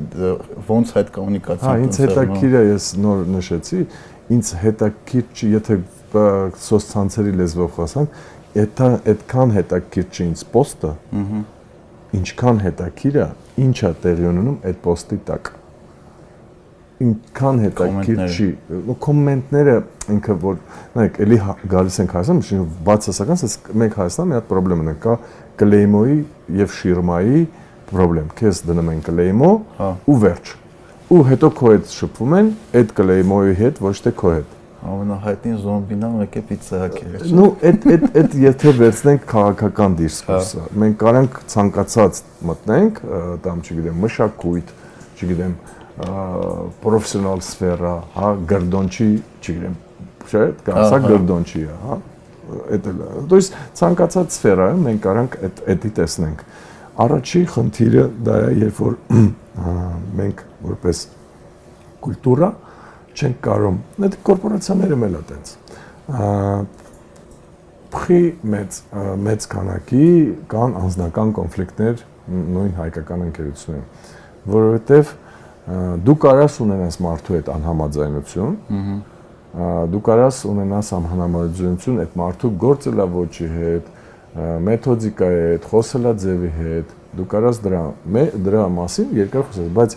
ոնց 0.71 0.93
այդ 1.01 1.12
Հա, 1.12 1.15
կոմունիկացիան 1.17 1.86
ինձ 1.88 2.01
հետաքրիր 2.01 2.56
է, 2.62 2.63
ես 2.71 2.89
նոր 3.04 3.23
նշեցի, 3.36 3.82
ինձ 4.32 4.51
հետաքրիր 4.62 5.25
չի, 5.36 5.51
եթե 5.60 5.80
սոցցանցերի 6.12 7.34
լեզվով 7.41 7.71
խոսանք, 7.77 8.21
դա 8.51 8.88
այդքան 9.12 9.56
հետաքրիր 9.56 10.08
չի 10.12 10.23
ինձ 10.32 10.43
պոստը, 10.51 10.91
ինչքան 12.19 12.62
հետաքրիր 12.65 13.17
է, 13.21 13.27
ինչա 13.63 13.91
տեղի 14.04 14.27
ունենում 14.32 14.58
այդ 14.71 14.80
պոստի 14.84 15.19
տակ։ 15.32 15.51
Ինչքան 15.51 15.61
ինքան 17.06 17.62
հետաքրքիր 17.66 18.22
չի։ 18.32 18.48
Կոմենտները 19.06 19.76
ինքը 20.16 20.36
որ 20.42 20.60
նայեք, 20.96 21.20
էլի 21.26 21.40
հա- 21.46 21.58
գալիս 21.72 22.00
ենք 22.02 22.16
Հայաստան, 22.18 22.40
միշտ 22.42 22.78
բաց 22.88 23.10
հասական, 23.12 23.42
ասես 23.42 23.58
մենք 23.82 23.98
Հայաստան 24.02 24.32
մի 24.32 24.38
հատ 24.38 24.52
խնդրեմ 24.52 24.84
ունենք, 24.86 25.02
կա 25.06 25.18
կլեյմոյի 25.62 26.18
եւ 26.62 26.74
շիրմայի 26.78 27.44
խնդրեմ։ 27.92 28.32
Քեզ 28.42 28.64
դնում 28.70 28.92
են 28.92 29.04
կլեյմո 29.10 29.52
հա։ 29.82 29.92
ու 30.12 30.18
վերջ։ 30.26 30.56
Ու 31.12 31.22
հետո 31.32 31.48
քո 31.60 31.72
հետ 31.76 31.94
շփվում 31.98 32.36
են 32.40 32.52
այդ 32.82 32.92
կլեյմոյի 33.02 33.56
հետ, 33.62 33.82
ոչ 33.84 33.96
թե 34.06 34.14
քո 34.22 34.34
հետ 34.38 34.58
ամենահայտնի 34.82 35.52
զոմբին 35.62 36.06
ամ 36.08 36.14
եկե 36.24 36.42
պիցակ 36.50 36.96
է։ 37.02 37.20
Ну, 37.38 37.44
այդ 37.70 37.84
այդ 37.92 38.06
այդ 38.22 38.38
եթե 38.42 38.72
վերցնենք 38.80 39.28
քաղաքական 39.30 39.98
դիսկուրսը, 40.00 40.62
հա։ 40.64 40.80
մենք 40.82 40.96
կարանք 41.04 41.38
ցանկացած 41.54 42.22
մտնենք, 42.50 43.02
դամ 43.46 43.62
չգիտեմ, 43.62 44.00
մշակույթ, 44.06 44.74
չգիտեմ, 45.22 45.54
պրոֆեսիոնալ 45.97 47.42
սֆերա, 47.47 47.95
հա, 48.16 48.31
գրդոնչի, 48.53 49.09
չգիտեմ, 49.40 49.77
չէ՞, 50.27 50.45
կասա 50.66 50.97
Ահա։ 50.99 51.01
գրդոնչի 51.07 51.62
է, 51.62 51.77
հա։ 51.87 51.99
Այդ 52.77 52.88
էլ, 52.92 52.99
է։ 53.07 53.23
то 53.31 53.38
есть 53.40 53.57
ցանկացած 53.81 54.37
սֆերայում 54.37 54.85
մենք 54.87 55.01
կարանք 55.07 55.38
այդ 55.47 55.62
էդի 55.73 55.90
տեսնենք։ 55.97 56.45
Առաջի 57.07 57.42
խնդիրը 57.57 58.05
դա 58.27 58.37
է, 58.37 58.53
երբ 58.61 58.83
որ 58.87 58.99
ա, 59.16 59.75
մենք 60.21 60.42
որպես 60.66 61.03
կուլտուրա 62.07 62.51
չենք 63.16 63.38
կարող, 63.47 63.79
այդ 64.07 64.16
կորպորացիաները 64.29 64.97
մել 65.01 65.16
է 65.16 65.23
տենց։ 65.31 65.53
Փխի 67.97 68.21
մեծ 68.53 68.81
մեծ 69.27 69.47
քանակի 69.53 70.09
կան 70.53 70.75
անձնական 70.83 71.33
կոնֆլիկտներ 71.38 72.03
նույն 72.57 72.73
հայկական 72.77 73.25
ընկերությունում, 73.27 73.87
որովհետև 74.53 75.14
դու 76.07 76.16
կարաս 76.23 76.57
ունենաս 76.62 76.99
մարդու 77.07 77.37
հետ 77.37 77.49
անհամաձայնություն, 77.57 78.53
դու 79.92 80.03
կարաս 80.07 80.40
ունենաս 80.47 80.90
անհամաձայնություն 80.97 82.01
այդ 82.05 82.16
մարդու 82.21 82.51
գործելավոճի 82.66 83.49
հետ, 83.57 83.90
մեթոդիկայի 84.66 85.42
հետ, 85.47 85.69
խոսելաձևի 85.73 86.51
հետ, 86.61 86.95
դու 87.16 87.27
կարաս 87.33 87.61
դրա 87.64 87.83
դրա 88.47 88.64
մասին 88.77 89.12
երկար 89.16 89.47
խոսես, 89.49 89.71
բայց 89.77 89.97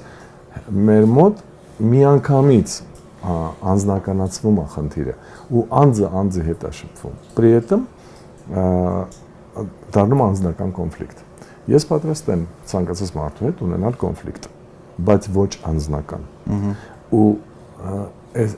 մեր 0.89 1.07
մոտ 1.19 1.41
միանգամից 1.93 2.75
անձնականացվում 3.19 4.59
է 4.59 4.67
խնդիրը 4.75 5.15
ու 5.49 5.63
անձը 5.79 6.11
անձի 6.19 6.45
հետ 6.49 6.63
է 6.69 6.71
շփվում։ 6.79 7.17
При 7.35 7.51
этом 7.57 7.83
դառնում 9.95 10.23
անձնական 10.29 10.71
կոնֆլիկտ։ 10.79 11.25
Ես 11.69 11.85
պատրաստ 11.89 12.31
եմ 12.33 12.45
ցանկացած 12.71 13.11
մարդու 13.19 13.45
հետ 13.49 13.63
ունենալ 13.67 13.97
կոնֆլիկտ, 13.99 14.47
բայց 15.08 15.28
ոչ 15.34 15.50
անձնական։ 15.70 16.28
Ու 17.14 17.26
այդ 18.34 18.54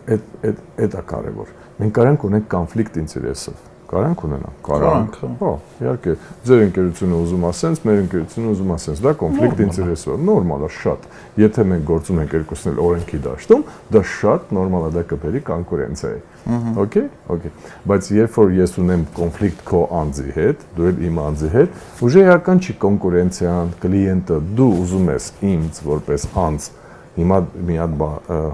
այդ 0.46 0.60
այդ 0.84 0.98
է 1.00 1.02
կարևոր։ 1.12 1.54
Մենք 1.80 1.96
կարանք 1.96 2.28
ունենք 2.30 2.46
կոնֆլիկտ 2.56 3.00
ինտերեսով 3.02 3.64
Կարանք 3.86 4.22
ունենամ։ 4.26 4.54
Կարանք։ 4.66 5.16
Հա, 5.40 5.50
իհարկե, 5.82 6.14
ձեր 6.46 6.62
ընկերությունը 6.66 7.18
ուզում 7.22 7.44
է 7.46 7.50
սենց, 7.60 7.82
մեր 7.86 8.00
ընկերությունը 8.02 8.48
ուզում 8.52 8.72
է 8.74 8.78
սենց, 8.82 9.02
դա 9.06 9.12
կոնֆլիկտ 9.20 9.62
ինտերեսով 9.66 10.16
է, 10.16 10.18
նորմալ 10.26 10.64
է 10.66 10.70
շատ։ 10.76 11.06
Եթե 11.42 11.66
մենք 11.70 11.86
գործում 11.90 12.20
ենք 12.24 12.34
երկուսն 12.36 12.72
էլ 12.72 12.80
օրենքի 12.86 13.20
դաշտում, 13.26 13.62
դա 13.94 14.02
շատ 14.16 14.50
նորմալ 14.56 14.86
է, 14.86 14.90
դա 14.96 15.04
կբերի 15.12 15.42
կոնկուրենցիայի։ 15.46 16.22
Okay, 16.46 17.08
okay։ 17.26 17.50
Բայց 17.90 18.08
երբ 18.14 18.36
որ 18.38 18.52
ես 18.54 18.76
ունեմ 18.78 19.00
կոնֆլիկտ 19.16 19.62
քո 19.66 19.80
անձի 19.98 20.34
հետ, 20.36 20.60
դու 20.76 20.86
էլ 20.90 21.00
իմ 21.08 21.16
անձի 21.26 21.50
հետ, 21.56 21.80
ուժը 22.06 22.22
իրական 22.22 22.60
չի 22.62 22.76
կոնկուրենցիան, 22.86 23.72
կլիենտը, 23.82 24.38
դու 24.60 24.68
ուզում 24.86 25.10
ես 25.10 25.26
ինձ 25.50 25.80
որպես 25.90 26.28
անձ 26.46 26.68
Հիմա 27.16 27.36
մի 27.64 27.76
հատ 27.80 27.92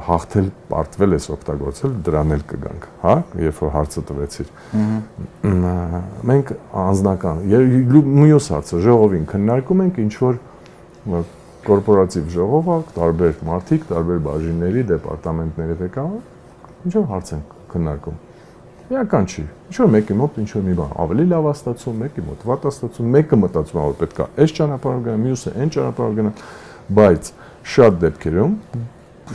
հաղթել, 0.06 0.48
պարտվել 0.70 1.14
ես 1.16 1.24
օգտագործել, 1.34 1.94
դրան 2.06 2.34
էլ 2.36 2.42
կգանք, 2.52 2.84
հա, 3.02 3.14
երբ 3.42 3.56
որ 3.58 3.72
հարցը 3.74 4.02
տվեցիր։ 4.10 4.52
Մենք 6.30 6.52
անձնական, 6.82 7.40
մյուս 8.22 8.50
հարցը 8.54 8.82
ժողովին 8.86 9.24
քննարկում 9.32 9.82
ենք 9.86 9.98
ինչ 10.06 10.14
որ 10.22 10.38
կորպորատիվ 11.62 12.30
ժողովը, 12.32 12.76
տարբեր 12.94 13.42
մարդիկ, 13.50 13.88
տարբեր 13.90 14.22
բաժինների, 14.26 14.82
դեպարտամենտների 14.92 15.76
ղեկավար, 15.82 16.22
ինչ 16.86 16.94
որ 16.96 17.04
հարց 17.12 17.34
են 17.36 17.42
քննարկում։ 17.72 18.16
Իրական 18.92 19.28
չի։ 19.30 19.42
Ինչ 19.72 19.76
որ 19.78 19.90
մեկի 19.92 20.14
մոտ 20.18 20.38
ինչ 20.42 20.50
որ 20.52 20.64
մի 20.66 20.74
բան 20.78 20.90
ավելի 21.02 21.24
լավ 21.32 21.46
է 21.46 21.52
ստացվում, 21.52 22.00
մեկի 22.02 22.24
մոտ 22.26 22.42
վատ 22.50 22.66
է 22.66 22.72
ստացվում, 22.72 23.12
մեկը 23.14 23.38
մտածում 23.42 23.78
է 23.78 23.84
որ 23.86 23.94
պետքա 24.02 24.26
այս 24.42 24.54
ճանապարհով 24.58 25.06
գնա, 25.06 25.16
մյուսը 25.22 25.52
այն 25.62 25.72
ճանապարհով 25.76 26.18
գնա, 26.18 26.32
բայց 26.98 27.30
շատ 27.72 27.98
դեպքերում 28.02 28.54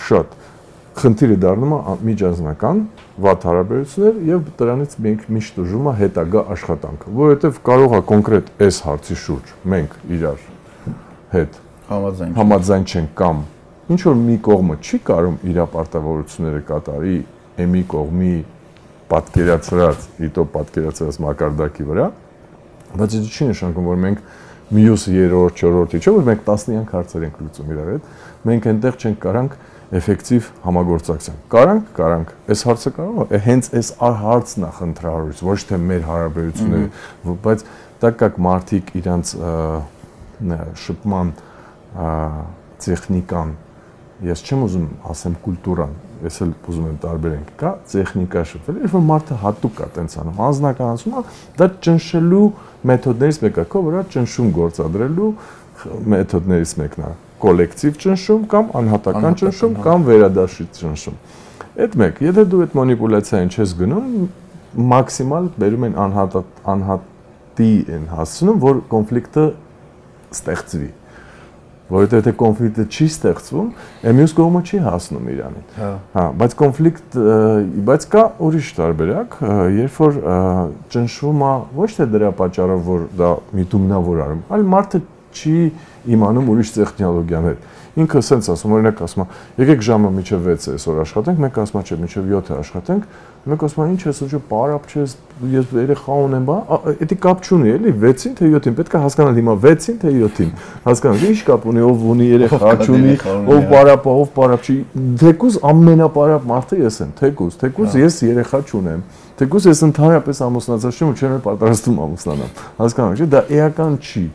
շատ 0.08 0.36
խնդիրը 0.98 1.38
դառնում 1.44 1.74
է 1.78 1.96
միջազգական 2.08 2.80
վատ 3.28 3.46
հարաբերություններ 3.48 4.20
եւ 4.28 4.48
դրանից 4.60 4.96
մենք 5.06 5.28
միշտ 5.38 5.60
ուժում 5.64 5.90
է 5.92 5.94
հետագա 6.02 6.44
աշխատանքը, 6.58 7.14
որովհետեւ 7.18 7.60
կարող 7.70 7.96
է 7.98 8.02
կոնկրետ 8.12 8.52
այս 8.68 8.80
հարցի 8.88 9.18
շուրջ 9.24 9.54
մենք 9.74 9.96
իրար 10.18 10.44
հետ 11.38 11.60
համաձայն 11.88 12.36
համաձայն 12.38 12.88
չենք 12.88 13.14
կամ 13.22 13.44
ինչ 13.88 14.02
որ 14.08 14.18
մի 14.28 14.38
կողմը 14.48 14.78
չի 14.84 15.00
կարող 15.08 15.48
իր 15.48 15.60
պարտավորությունները 15.78 16.64
կատարի 16.68 17.18
եմի 17.58 17.84
կողմի 17.94 18.34
պատկերացրած, 19.08 20.08
իտո 20.28 20.44
պատկերացրած 20.54 21.20
մակարդակի 21.24 21.86
վրա, 21.88 22.08
բայց 22.98 23.14
դա 23.16 23.22
չի 23.32 23.48
նշանակում, 23.52 23.88
որ 23.88 24.02
մենք 24.04 24.26
մյուս 24.68 25.04
երրորդ, 25.14 25.62
չորրորդի, 25.64 26.00
չէ՞ 26.04 26.12
որ 26.18 26.26
մենք 26.28 26.42
10-յակ 26.48 26.90
հարցեր 26.98 27.26
ենք 27.28 27.38
լուծում 27.44 27.70
իրար 27.72 27.92
հետ, 27.94 28.08
մենք 28.48 28.66
այնտեղ 28.68 28.98
չենք 28.98 29.20
կարանք 29.24 29.54
էֆեկտիվ 29.98 30.48
համագործակցության։ 30.66 31.38
Կարանք, 31.54 31.92
կարանք։ 31.96 32.34
Այս 32.52 32.64
հարցը 32.68 32.92
կարող 32.98 33.32
է 33.32 33.40
հենց 33.48 33.70
այս 33.78 33.92
հարցն 34.04 34.66
է 34.68 34.72
խնդրահարույց, 34.78 35.44
ոչ 35.48 35.60
թե 35.70 35.80
մեր 35.88 36.04
հարաբերությունները, 36.08 37.36
բայց 37.48 37.64
դա 38.04 38.12
կակ 38.20 38.42
մարդիկ 38.48 38.92
իրանց 39.00 39.32
շփման 40.84 41.32
տեխնիկան 42.84 43.56
ես 44.28 44.44
չեմ 44.44 44.68
ուզում 44.68 44.88
ասեմ 45.14 45.40
կուլտուրան, 45.48 45.96
ես 46.26 46.40
էլ 46.44 46.52
ուզում 46.72 46.88
եմ 46.88 46.98
տարբերենք, 47.04 47.52
կա 47.60 47.72
տեխնիկա 47.92 48.44
շփվել, 48.52 48.80
երբ 48.88 48.96
որ 48.98 49.06
մարդը 49.08 49.38
հատուկ 49.44 49.82
է 49.84 49.88
տենց 49.98 50.18
անում, 50.24 50.42
անznականացումը, 50.48 51.24
դա 51.58 51.68
ճնշելու 51.88 52.48
մեթոդներից 52.92 53.40
մեկը, 53.46 53.66
քո 53.74 53.84
վրա 53.88 54.04
ճնշում 54.18 54.52
գործադրելու 54.58 55.30
մեթոդներից 56.18 56.76
մեկն 56.82 57.08
է 57.08 57.12
կոլեկտիվ 57.38 57.98
ճնշում 58.02 58.46
կամ 58.50 58.70
անհատական 58.80 59.36
ճնշում 59.38 59.76
կամ 59.86 60.06
վերադաշիչ 60.08 60.68
ճնշում։ 60.78 61.18
Այդ 61.78 61.98
մեկ, 62.02 62.22
եթե 62.26 62.46
դու 62.50 62.62
այդ 62.66 62.78
մանիպուլյացիային 62.80 63.52
չես 63.54 63.74
գնում, 63.78 64.08
մաքսիմալ 64.94 65.50
բերում 65.62 65.86
են 65.88 66.00
անհատ 66.08 66.38
անհատի 66.74 67.70
են 67.98 68.08
հասցնում, 68.16 68.58
որ 68.64 68.82
կոնֆլիկտը 68.94 69.46
ստեղծվի 70.38 70.90
որովհետեւ 71.88 72.20
եթե 72.22 72.34
կոնֆլիկտը 72.42 72.86
չի 72.88 73.08
ստեղծվում, 73.08 73.68
մյուս 74.18 74.34
կողմը 74.38 74.62
չի 74.68 74.80
հասնում 74.88 75.30
իրանին։ 75.34 75.68
Հա։ 75.78 75.92
Հա, 76.18 76.26
բայց 76.42 76.56
կոնֆլիկտ, 76.62 77.18
բայց 77.88 78.08
կա 78.12 78.24
ուրիշ 78.48 78.72
տարբերակ, 78.78 79.38
երբ 79.78 80.00
որ 80.04 80.20
ճնշվում 80.94 81.46
է 81.48 81.54
ոչ 81.78 81.90
թե 81.98 82.10
դրա 82.18 82.34
պատճառով, 82.42 82.84
որ 82.92 83.08
դա 83.22 83.32
միտումնավոր 83.62 84.22
արում, 84.28 84.44
այլ 84.58 84.68
մարդը 84.76 85.02
չի 85.38 85.58
իմանում 86.18 86.52
ուրիշ 86.54 86.76
տեխնոլոգիաներ 86.78 87.58
ինքը 87.98 88.22
սենց 88.22 88.48
ասում, 88.54 88.74
օրինակ 88.78 89.00
ասում 89.08 89.24
է, 89.24 89.26
եկեք 89.58 89.84
ժամը 89.88 90.10
միջև 90.18 90.44
6-ը 90.48 90.74
այսօր 90.78 91.00
աշխատենք, 91.02 91.40
մենք 91.44 91.56
ասում 91.64 91.80
չէ, 91.82 91.96
միջև 92.04 92.28
7-ը 92.30 92.58
աշխատենք, 92.62 93.08
մենք 93.48 93.64
ասում 93.68 93.82
ենք, 93.84 93.92
ինչ 93.94 94.04
ես 94.08 94.20
ուժը 94.26 94.40
պարապ 94.50 94.88
չես, 94.92 95.14
ես 95.54 95.74
երեխա 95.78 96.16
ունեմ, 96.28 96.48
բա, 96.48 96.58
դա 97.08 97.18
կապ 97.24 97.44
չունի, 97.48 97.72
էլի 97.78 97.94
6-ին 98.02 98.34
թե 98.38 98.50
7-ին, 98.54 98.76
պետք 98.78 98.96
է 98.98 99.02
հասկանալ 99.04 99.38
հիմա 99.38 99.56
6-ին 99.64 100.00
թե 100.02 100.14
7-ին։ 100.18 100.52
Հասկանալ, 100.88 101.26
ինչ 101.28 101.38
կապ 101.48 101.68
ունի, 101.72 101.84
ով 101.88 102.04
ունի 102.14 102.28
երեխա 102.28 102.74
չունի, 102.88 103.14
ով 103.54 103.62
պարապ, 103.72 104.10
ով 104.14 104.34
պարապ 104.38 104.68
չի։ 104.68 104.76
Թեկուզ 105.22 105.60
ամենապարապ 105.72 106.50
մարդը 106.52 106.82
ես 106.82 107.00
եմ, 107.06 107.14
թեկուզ, 107.22 107.60
թեկուզ 107.62 107.98
ես 108.02 108.20
երեխա 108.28 108.62
չունեմ։ 108.68 109.06
Թեկուզ 109.38 109.70
ես 109.70 109.86
ընդհանրապես 109.88 110.44
ամուսնացած 110.48 110.98
չեմ 110.98 111.14
ու 111.14 111.18
չեմ 111.18 111.40
պատրաստում 111.46 112.02
ամուսնանալ։ 112.08 112.62
Հասկանալ, 112.82 113.18
չէ՞, 113.18 113.28
դա 113.38 113.42
էական 113.58 113.98
չի։ 114.02 114.26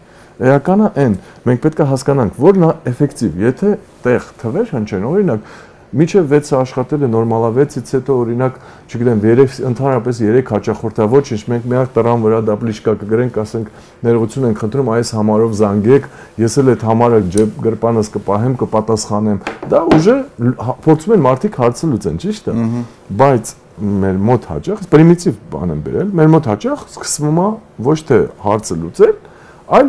Էականը 0.43 0.89
այն, 0.99 1.17
մենք 1.47 1.61
պետք 1.63 1.81
է 1.83 1.87
հասկանանք, 1.91 2.39
որն 2.43 2.65
է 2.67 2.71
էֆեկտիվ։ 2.89 3.35
Եթե 3.43 3.73
տեղ 4.03 4.29
թվեր 4.41 4.71
հնչեն, 4.73 5.05
օրինակ, 5.11 5.51
միջև 5.93 6.31
6-ը 6.33 6.55
աշխատել 6.57 7.03
է 7.05 7.09
նորմալա 7.13 7.49
6-ից 7.57 7.91
հետո 7.97 8.15
օրինակ, 8.23 8.55
չգիտեմ, 8.89 9.19
երեք 9.29 9.57
ընդհանրապես 9.69 10.21
3 10.25 10.53
հաճախորդա 10.53 11.09
ոչինչ, 11.13 11.41
մենք 11.53 11.67
միակ 11.73 11.91
տռան 11.97 12.23
վրա 12.25 12.39
դապլիշկա 12.49 12.95
կգրենք, 13.03 13.37
ասենք, 13.43 13.73
ներողություն 14.09 14.47
ենք 14.49 14.63
խնդրում, 14.63 14.91
այս 14.97 15.13
համարով 15.19 15.57
զանգեք, 15.61 16.09
ես 16.43 16.57
էլ 16.63 16.73
այդ 16.73 16.87
համարը 16.89 17.21
ջեբ 17.37 17.59
գրպանս 17.67 18.13
կպահեմ, 18.17 18.55
կպատասխանեմ։ 18.63 19.43
Դա 19.73 19.83
ուժը 19.93 20.17
փորձում 20.87 21.17
են 21.17 21.27
մարդիկ 21.29 21.61
հարցը 21.63 21.91
լուծեն, 21.93 22.23
ճիշտ 22.23 22.49
է։ 22.53 22.57
Բայց 23.23 23.53
մեր 23.83 24.19
մոտ 24.29 24.49
հաճախ 24.53 24.81
պրիմիտիվ 24.93 25.37
բան 25.53 25.73
են 25.73 25.79
բերել, 25.83 26.11
մեր 26.19 26.29
մոտ 26.33 26.49
հաճախ 26.53 26.83
սկսվում 26.93 27.39
է 27.43 27.47
ոչ 27.87 27.97
թե 28.09 28.19
հարցը 28.43 28.77
լուծել, 28.83 29.15
այլ 29.79 29.89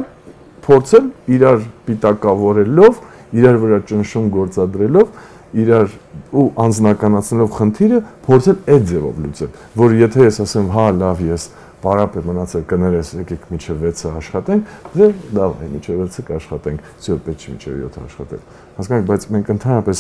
փորձել 0.64 1.10
իրար 1.36 1.66
պիտակավորելով, 1.90 3.02
իրար 3.34 3.58
վրա 3.64 3.80
ճնշում 3.90 4.28
գործադրելով, 4.34 5.08
իրար 5.54 5.92
ու 6.34 6.46
անznականացնելով 6.64 7.52
խնդիրը, 7.58 8.00
փորձել 8.26 8.58
այդ 8.74 8.86
ձևով 8.90 9.20
լուծել, 9.24 9.52
որ 9.84 9.96
եթե 10.00 10.24
ես 10.28 10.40
ասեմ, 10.44 10.70
հա, 10.74 10.88
լավ, 10.98 11.22
ես 11.30 11.46
պարապ 11.84 12.18
է 12.18 12.24
մնացել 12.30 12.66
կներես 12.72 13.14
եկեք 13.20 13.46
միջև 13.54 13.84
6-ը 13.84 14.12
աշխատենք, 14.24 14.74
դե 14.94 15.10
լավ 15.38 15.54
է, 15.54 15.70
միջև 15.74 16.02
6-ը 16.04 16.26
կաշխատենք, 16.32 16.90
ցույց 17.04 17.24
պետք 17.28 17.44
չի 17.44 17.54
միջև 17.54 17.78
7-ը 17.84 18.04
աշխատել։ 18.08 18.44
Հասկանաք, 18.74 19.06
բայց 19.10 19.26
մենք 19.34 19.50
ընդհանրապես 19.54 20.00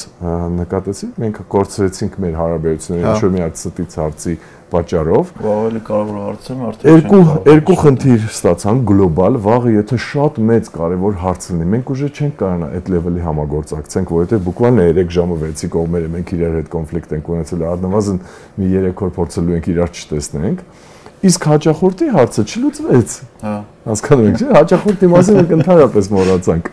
նկատեցինք, 0.63 1.17
մենք 1.23 1.39
կորցրեցինք 1.53 2.15
մեր 2.23 2.37
հարաբերությունները 2.39 3.03
հա։ 3.05 3.13
ինչ 3.13 3.23
որ 3.23 3.33
մի 3.33 3.41
հատ 3.43 3.59
ստից 3.59 3.97
հարցի 3.99 4.33
պատճառով։ 4.73 5.31
Ավելի 5.53 5.81
կարևոր 5.87 6.15
հարցը 6.23 6.55
արդեն 6.67 6.89
երկու 6.89 7.19
երկու 7.49 7.75
խնդիր 7.83 8.23
ստացան 8.31 8.79
գլոբալ, 8.89 9.37
վաղը 9.43 9.73
եթե 9.75 9.99
շատ 10.07 10.39
մեծ 10.49 10.71
կարևոր 10.73 11.19
հարց 11.23 11.45
լինի, 11.51 11.67
մենք 11.73 11.91
ուժը 11.93 12.09
չենք 12.13 12.33
կարողանա 12.39 12.69
այդ 12.79 12.89
լեվելի 12.93 13.23
համագործակցենք, 13.27 14.13
որովհետեւ 14.17 14.41
բուկվալն 14.47 14.81
3 15.03 15.13
ժամը 15.13 15.37
6-ի 15.43 15.69
կողմերը 15.77 16.09
մենք 16.13 16.33
իրար 16.39 16.57
հետ 16.57 16.73
կոնֆլիկտ 16.73 17.13
ենք 17.19 17.29
ունեցել, 17.33 17.67
առնվազն 17.73 18.19
մի 18.57 18.73
3 18.73 19.03
օր 19.03 19.13
փորձելու 19.19 19.57
ենք 19.59 19.69
իրար 19.73 19.93
չտեսնենք։ 19.93 20.65
Իսկ 21.28 21.46
հաճախորդի 21.50 22.08
հարցը 22.14 22.42
չլուծվեց։ 22.48 23.14
Հա։ 23.42 23.54
Հասկանում 23.88 24.28
եք, 24.28 24.36
չէ՞, 24.38 24.48
հաճախորդի 24.54 25.08
մասին 25.14 25.38
մենք 25.38 25.54
ընդհանրապես 25.58 26.10
մոռացանք։ 26.14 26.70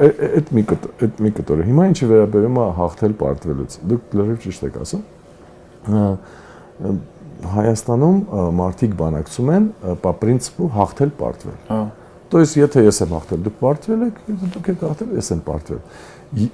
Այդ 0.00 0.50
մի 0.56 0.64
այդ 1.06 1.22
մի 1.24 1.30
կտորը։ 1.38 1.66
Հիմա 1.70 1.86
ինչի 1.90 2.08
վերաբերում 2.10 2.58
է 2.60 2.66
հաղթել 2.80 3.14
պարտվելուց։ 3.20 3.78
Դուք 3.90 4.16
լրիվ 4.20 4.42
ճիշտ 4.44 4.66
եք 4.70 4.76
ասում։ 4.84 5.02
Հայաստանում 7.54 8.18
մարդիկ 8.60 8.92
բանակցում 9.00 9.54
են 9.54 9.70
по 10.02 10.12
принципу 10.20 10.68
հաղթել 10.74 11.14
պարտվել։ 11.20 11.58
Հա։ 11.70 11.80
То 12.30 12.38
есть 12.38 12.54
եթե 12.60 12.84
ես 12.86 13.00
եմ 13.02 13.14
հաղթել, 13.16 13.40
դուք 13.46 13.54
պարտվել 13.58 14.02
եք, 14.06 14.18
եթե 14.30 14.48
դուք 14.54 14.68
եք 14.70 14.82
հաղթել, 14.86 15.08
ես 15.18 15.30
եմ 15.34 15.40
պարտվել։ 15.48 15.80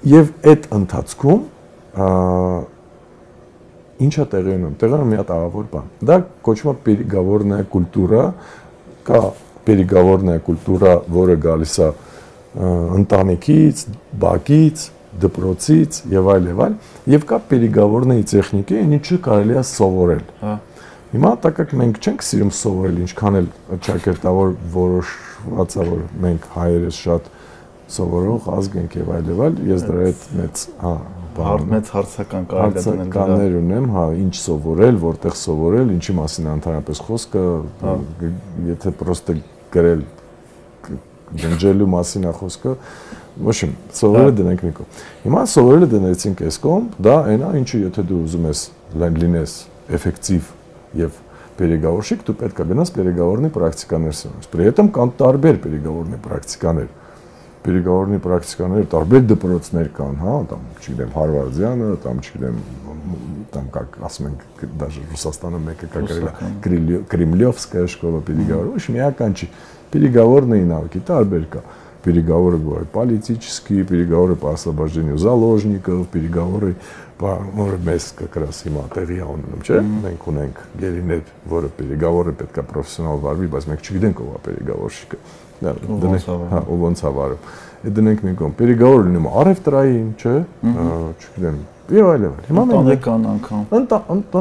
Եվ 0.09 0.31
այդ 0.53 0.69
ընթացքում 0.77 1.43
ինչա 4.07 4.27
տեղի 4.33 4.53
ունենում։ 4.53 4.75
Տեղի 4.81 4.97
ունենում 4.97 5.13
մի 5.13 5.21
հատ 5.21 5.33
աղավոր 5.37 5.69
բան։ 5.73 5.87
Դա 6.11 6.19
կոչվում 6.47 6.73
է 6.73 6.83
переговорная 6.87 7.63
культура, 7.77 8.23
կա 9.07 9.23
переговорная 9.67 10.39
культура, 10.47 10.99
որը 11.17 11.39
գալիս 11.47 11.79
է 11.87 11.91
ընտանիքից, 12.97 13.83
բակից, 14.21 14.85
դպրոցից 15.21 16.01
եւ 16.13 16.31
այլ 16.33 16.49
եւ 16.51 16.63
այլ 16.67 16.75
եւ 17.13 17.27
կա 17.31 17.39
переговорные 17.51 18.25
տեխնիկի, 18.31 18.81
ինչը 18.97 19.19
կարելի 19.27 19.57
է 19.57 19.63
սովորել։ 19.71 20.25
Հա։ 20.43 20.55
Հիմա 21.13 21.31
տակակ 21.45 21.73
մենք 21.81 22.01
չենք 22.03 22.25
սիրում 22.27 22.53
սովորել 22.59 22.97
ինչքան 23.07 23.39
էլ 23.41 23.47
ճակերտավոր 23.87 24.55
որոշված 24.75 25.77
է 25.77 25.87
որ 25.91 26.03
մենք 26.27 26.49
հայերս 26.57 26.99
շատ 27.07 27.31
սովորող 27.97 28.51
ազգ 28.57 28.81
ենք 28.83 28.99
եւ 29.01 29.13
այլ 29.17 29.31
եւ 29.33 29.45
այլ 29.47 29.61
ես 29.71 29.87
դրա 29.87 30.03
հետ 30.07 30.27
մեծ 30.41 30.65
հա 30.83 30.93
Հարց 31.32 31.64
մեծ 31.72 31.90
հարցական 31.96 32.46
կարելի 32.52 32.82
է 32.82 32.84
դնել 32.84 32.98
դա։ 32.98 33.22
Հարցականներ 33.22 33.54
ունեմ, 33.62 33.86
հա, 33.96 34.04
ինչ 34.20 34.34
սովորել, 34.42 34.98
որտեղ 35.02 35.38
սովորել, 35.42 35.94
ինչի 35.96 36.16
մասին 36.18 36.50
անթարապես 36.52 37.02
խոսքը, 37.08 37.44
հա։ 37.82 37.94
եթե 38.68 38.94
պրոստը 39.00 39.36
գրել 39.76 40.04
ջնջելու 41.42 41.90
մասին 41.96 42.28
է 42.28 42.34
խոսքը, 42.36 42.76
ոչ 43.48 43.58
իմ, 43.68 43.76
սովորել 44.02 44.32
հա։ 44.32 44.38
դնենք 44.42 44.64
մի 44.68 44.72
կողմ։ 44.82 45.02
Հիմա 45.26 45.44
սովորելը 45.56 45.90
դնեցինք 45.96 46.46
այս 46.52 46.62
կողմ, 46.66 46.88
դա 47.08 47.18
այն 47.32 47.46
է, 47.48 47.52
ինչը 47.62 47.84
եթե 47.86 48.08
դու 48.12 48.22
ուզում 48.28 48.48
ես 48.52 48.64
լինես 49.22 49.54
էֆեկտիվ 49.98 50.50
եւ 51.02 51.22
переговорщик, 51.62 52.26
դու 52.28 52.36
պետք 52.42 52.60
է 52.60 52.66
գնաս 52.72 52.92
переговорный 52.96 53.54
практикаներ 53.56 54.18
սովորես։ 54.18 54.52
При 54.52 54.68
этом 54.68 54.92
կան 54.92 55.14
տարբեր 55.22 55.62
переговорный 55.64 56.20
практикаներ 56.26 56.90
Պերիգավորնի 57.62 58.18
պրակտիկաներ 58.26 58.86
տարբեր 58.92 59.26
դպրոցներ 59.32 59.90
կան, 59.98 60.16
հա, 60.22 60.38
там, 60.50 60.64
չգիտեմ, 60.82 61.12
Հարվարդյանը, 61.14 61.90
там, 62.02 62.22
չգիտեմ, 62.26 62.62
там 63.52 63.68
как 63.70 63.98
ասում 64.02 64.32
ենք 64.32 64.66
даже 64.80 65.04
Ռուսաստանը 65.12 65.60
մեկը 65.68 65.90
կա 65.92 66.02
գրել 66.66 67.06
Кремлевская 67.12 67.86
школа 67.88 68.22
переговоров. 68.22 68.80
Ոչ 68.80 68.86
միական 68.96 69.36
չի։ 69.36 69.50
Переговорные 69.92 70.66
навыки 70.66 71.02
տարբեր 71.04 71.48
կա։ 71.52 71.64
Переговоры 72.02 72.58
бывают 72.58 72.90
политические, 72.90 73.84
переговоры 73.84 74.36
по 74.36 74.54
освобождению 74.54 75.20
заложников, 75.20 76.08
переговоры 76.10 76.76
բա 77.22 77.36
որը 77.54 77.78
մեզ 77.86 78.06
как 78.18 78.38
раз 78.42 78.64
հիմա 78.66 78.88
տեղի 78.96 79.20
ունենում, 79.22 79.62
չէ՞։ 79.62 79.82
Մենք 80.08 80.24
ունենք 80.32 80.62
գերիներ, 80.82 81.22
որը 81.52 81.70
переговоры 81.78 82.34
պետքա 82.40 82.64
պրոֆեսիոնալ 82.72 83.22
վարվի, 83.26 83.50
բայց 83.54 83.68
մենք 83.70 83.86
չգիտենք 83.86 84.24
ով 84.26 84.32
է 84.32 84.42
переговорщիկը 84.48 85.20
դնենք, 85.62 86.32
հա, 86.52 86.64
ու 86.72 86.80
ոնց 86.82 87.04
ավարում։ 87.12 87.52
Այդ 87.82 87.94
դնենք 87.98 88.24
մի 88.26 88.34
կողմ, 88.42 88.56
переговорը 88.62 89.06
լինում 89.08 89.28
է 89.28 89.36
արևտրային, 89.42 90.10
չէ՞, 90.22 90.34
չգիտեմ, 90.72 91.62
եւ 91.92 92.08
այլն։ 92.12 92.36
Հիմա 92.48 92.64
մենք 92.70 92.78
ընտանեկան 92.78 93.24
անգամ։ 93.32 93.64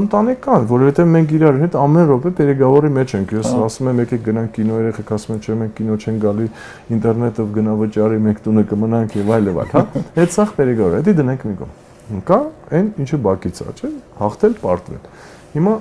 Ընտանեկան, 0.01 0.67
որովհետեւ 0.71 1.09
մենք 1.15 1.33
իրար 1.41 1.57
հետ 1.61 1.77
ամեն 1.81 2.07
րոպե 2.11 2.33
переговорի 2.41 2.91
մեջ 2.97 3.15
ենք։ 3.17 3.33
Ես 3.41 3.49
ասում 3.67 3.91
եմ, 3.91 4.03
եկեք 4.05 4.23
գնանք 4.29 4.53
կինո 4.61 4.79
երեխեք, 4.81 5.13
ասում 5.17 5.35
են, 5.35 5.41
չէ, 5.41 5.57
մենք 5.61 5.75
կինո 5.81 5.97
չեն 6.01 6.21
գալի, 6.25 6.47
ինտերնետով 6.95 7.51
գնա 7.57 7.75
վճարի, 7.81 8.21
մենք 8.29 8.43
տունը 8.45 8.65
կմնանք 8.71 9.17
եւ 9.19 9.33
այլն, 9.41 9.61
հա։ 9.75 9.85
Այդ 10.21 10.37
սախ 10.37 10.55
переговорը, 10.61 11.03
դա 11.11 11.17
դնենք 11.21 11.47
մի 11.51 11.57
կողմ։ 11.61 12.23
Կա 12.27 12.39
այն 12.75 12.87
ինչը 13.03 13.19
բակից 13.27 13.61
է, 13.61 13.75
չէ՞, 13.81 13.91
հաղթել, 14.21 14.55
պարտվել։ 14.61 15.03
Հիմա 15.51 15.75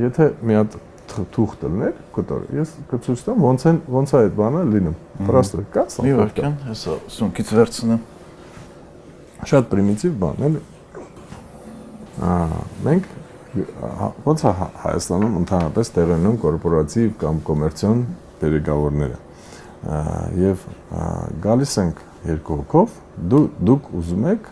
եթե 0.00 0.26
մի 0.46 0.56
հատ 0.60 0.78
թուղ 1.34 1.54
դլներ, 1.60 1.94
կտոր։ 2.14 2.42
Ես 2.56 2.74
կցույց 2.90 3.22
տամ 3.26 3.44
ոնց 3.46 3.64
են 3.70 3.78
ոնց 3.94 4.12
է 4.12 4.18
այդ 4.20 4.34
բանը 4.40 4.64
լինում։ 4.70 4.96
Պրաստը 5.28 5.64
կա 5.74 5.84
սա։ 5.94 6.04
Մի 6.06 6.12
վարքան, 6.20 6.58
հեսա, 6.66 6.96
սունկից 7.16 7.52
վերցնեմ։ 7.60 8.02
Շատ 9.50 9.70
պրիմիտիվ 9.70 10.18
բան 10.20 10.44
էլի։ 10.50 10.62
Ահա, 12.30 12.60
մենք 12.86 13.08
հա, 14.00 14.08
ոնց 14.26 14.44
է 14.44 14.52
Հայաստանում 14.84 15.38
ընդհանրապես 15.40 15.92
տեղի 15.96 16.16
ունեն 16.20 16.36
կորպորատիվ 16.44 17.14
կամ 17.20 17.40
կոմերցիոն 17.48 18.02
դերեկավորները։ 18.40 19.18
Եվ 20.40 20.64
գալիս 21.46 21.74
ենք 21.80 22.02
երկու 22.30 22.58
հոգով, 22.60 22.98
դու 23.32 23.42
դուք 23.70 23.88
ուզում 24.00 24.28
եք 24.34 24.50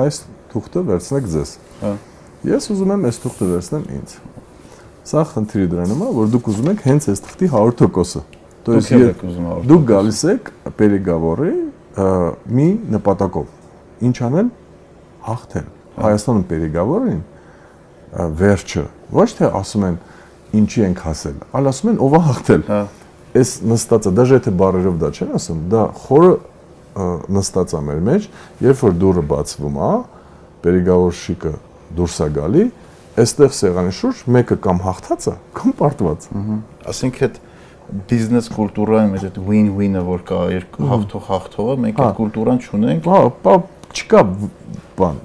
այս 0.00 0.20
թուղթը 0.52 0.82
վերցնեք 0.90 1.28
ձեզ։ 1.36 1.52
Հա։ 1.82 1.92
Ես 2.56 2.70
ուզում 2.72 2.94
եմ 2.96 3.06
այս 3.10 3.20
թուղթը 3.26 3.50
վերցնեմ 3.52 3.86
ինձ։ 3.96 4.16
Սա 5.06 5.22
խնդիրը 5.30 5.66
դրանում 5.70 6.02
է, 6.02 6.08
որ 6.16 6.30
դուք 6.34 6.48
ուզում 6.50 6.68
եք 6.72 6.80
հենց 6.86 7.08
այս 7.12 7.20
թղթի 7.26 7.48
100%-ը։ 7.52 8.22
То 8.66 8.74
есть 8.74 8.90
դուք 9.70 9.82
գալիս 9.86 10.22
եք 10.32 10.50
переговоры 10.80 11.52
մի 12.50 12.66
նպատակով։ 12.96 13.46
Ինչ 14.08 14.16
անել? 14.26 14.48
Հաղթել։ 15.26 15.68
Հայաստանում 15.96 16.46
переговорին 16.50 17.22
վերջը 18.42 18.84
ոչ 19.16 19.28
թե 19.38 19.50
ասում 19.60 19.86
են 19.86 19.96
ինչի 20.56 20.82
ենք 20.86 21.00
հասել, 21.06 21.38
այլ 21.56 21.70
ասում 21.70 21.90
են 21.92 21.98
ով 22.06 22.16
է 22.16 22.20
հաղթել։ 22.26 22.62
Հա։ 22.66 22.80
Այս 23.36 23.50
նստածը, 23.70 24.12
դաժե 24.16 24.38
եթե 24.40 24.52
բարերով 24.60 24.98
դա 25.02 25.10
չեն 25.16 25.32
ասում, 25.36 25.62
դա 25.72 25.82
խորը 26.02 26.32
նստածա 27.36 27.80
մեր 27.86 28.02
մեջ, 28.06 28.28
երբ 28.64 28.82
որ 28.86 28.94
դուրը 29.02 29.24
բացվում 29.32 29.76
է, 29.86 29.90
переговорщикը 30.64 31.52
դուրս 31.96 32.16
է 32.24 32.28
գալի, 32.36 32.64
այստեղ 33.22 33.52
սեղանի 33.56 33.94
շուրջ 33.96 34.22
մեկը 34.36 34.58
կամ 34.66 34.82
հաղթած 34.86 35.28
է, 35.30 35.34
կամ 35.56 35.74
պարտված։ 35.80 36.26
Ասենք 36.92 37.20
այդ 37.26 37.38
բիզնես 38.10 38.50
կուլտուրայի 38.56 39.10
մեջ 39.12 39.24
այդ 39.28 39.40
win-win-ը 39.46 40.02
որ 40.06 40.22
կա 40.26 40.40
երկու 40.56 40.88
հաղթող 40.90 41.26
հաղթողը, 41.30 41.76
մենք 41.86 42.00
այդ 42.02 42.16
կուլտուրան 42.18 42.62
չունենք։ 42.66 43.08
Հա, 43.12 43.56
չկա 43.96 44.22
բան 44.96 45.20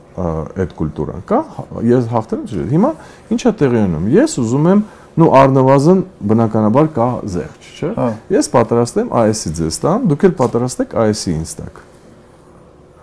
այդ 0.61 0.73
կուլտուրան 0.77 1.23
կա 1.27 1.39
ես 1.87 2.09
հաղթել 2.11 2.41
եմ 2.55 2.71
հիմա 2.71 2.91
ինչա 3.35 3.53
տեղի 3.61 3.83
ունում 3.87 4.09
ես 4.15 4.35
ուզում 4.41 4.67
եմ 4.71 4.81
նու 5.21 5.29
առնվազն 5.41 6.01
բնականաբար 6.31 6.89
կա 6.97 7.07
զեղչ 7.35 7.71
չէ 7.71 7.91
հա։ 7.97 8.09
ես 8.35 8.51
պատրաստ 8.55 8.99
եմ 9.01 9.13
AS-ի 9.21 9.53
ձեզ 9.59 9.79
տամ 9.85 10.05
դուք 10.11 10.27
էլ 10.27 10.35
պատրաստ 10.41 10.83
եք 10.85 10.97
AS-ի 11.05 11.35
ինձ 11.39 11.55
տակ 11.61 11.81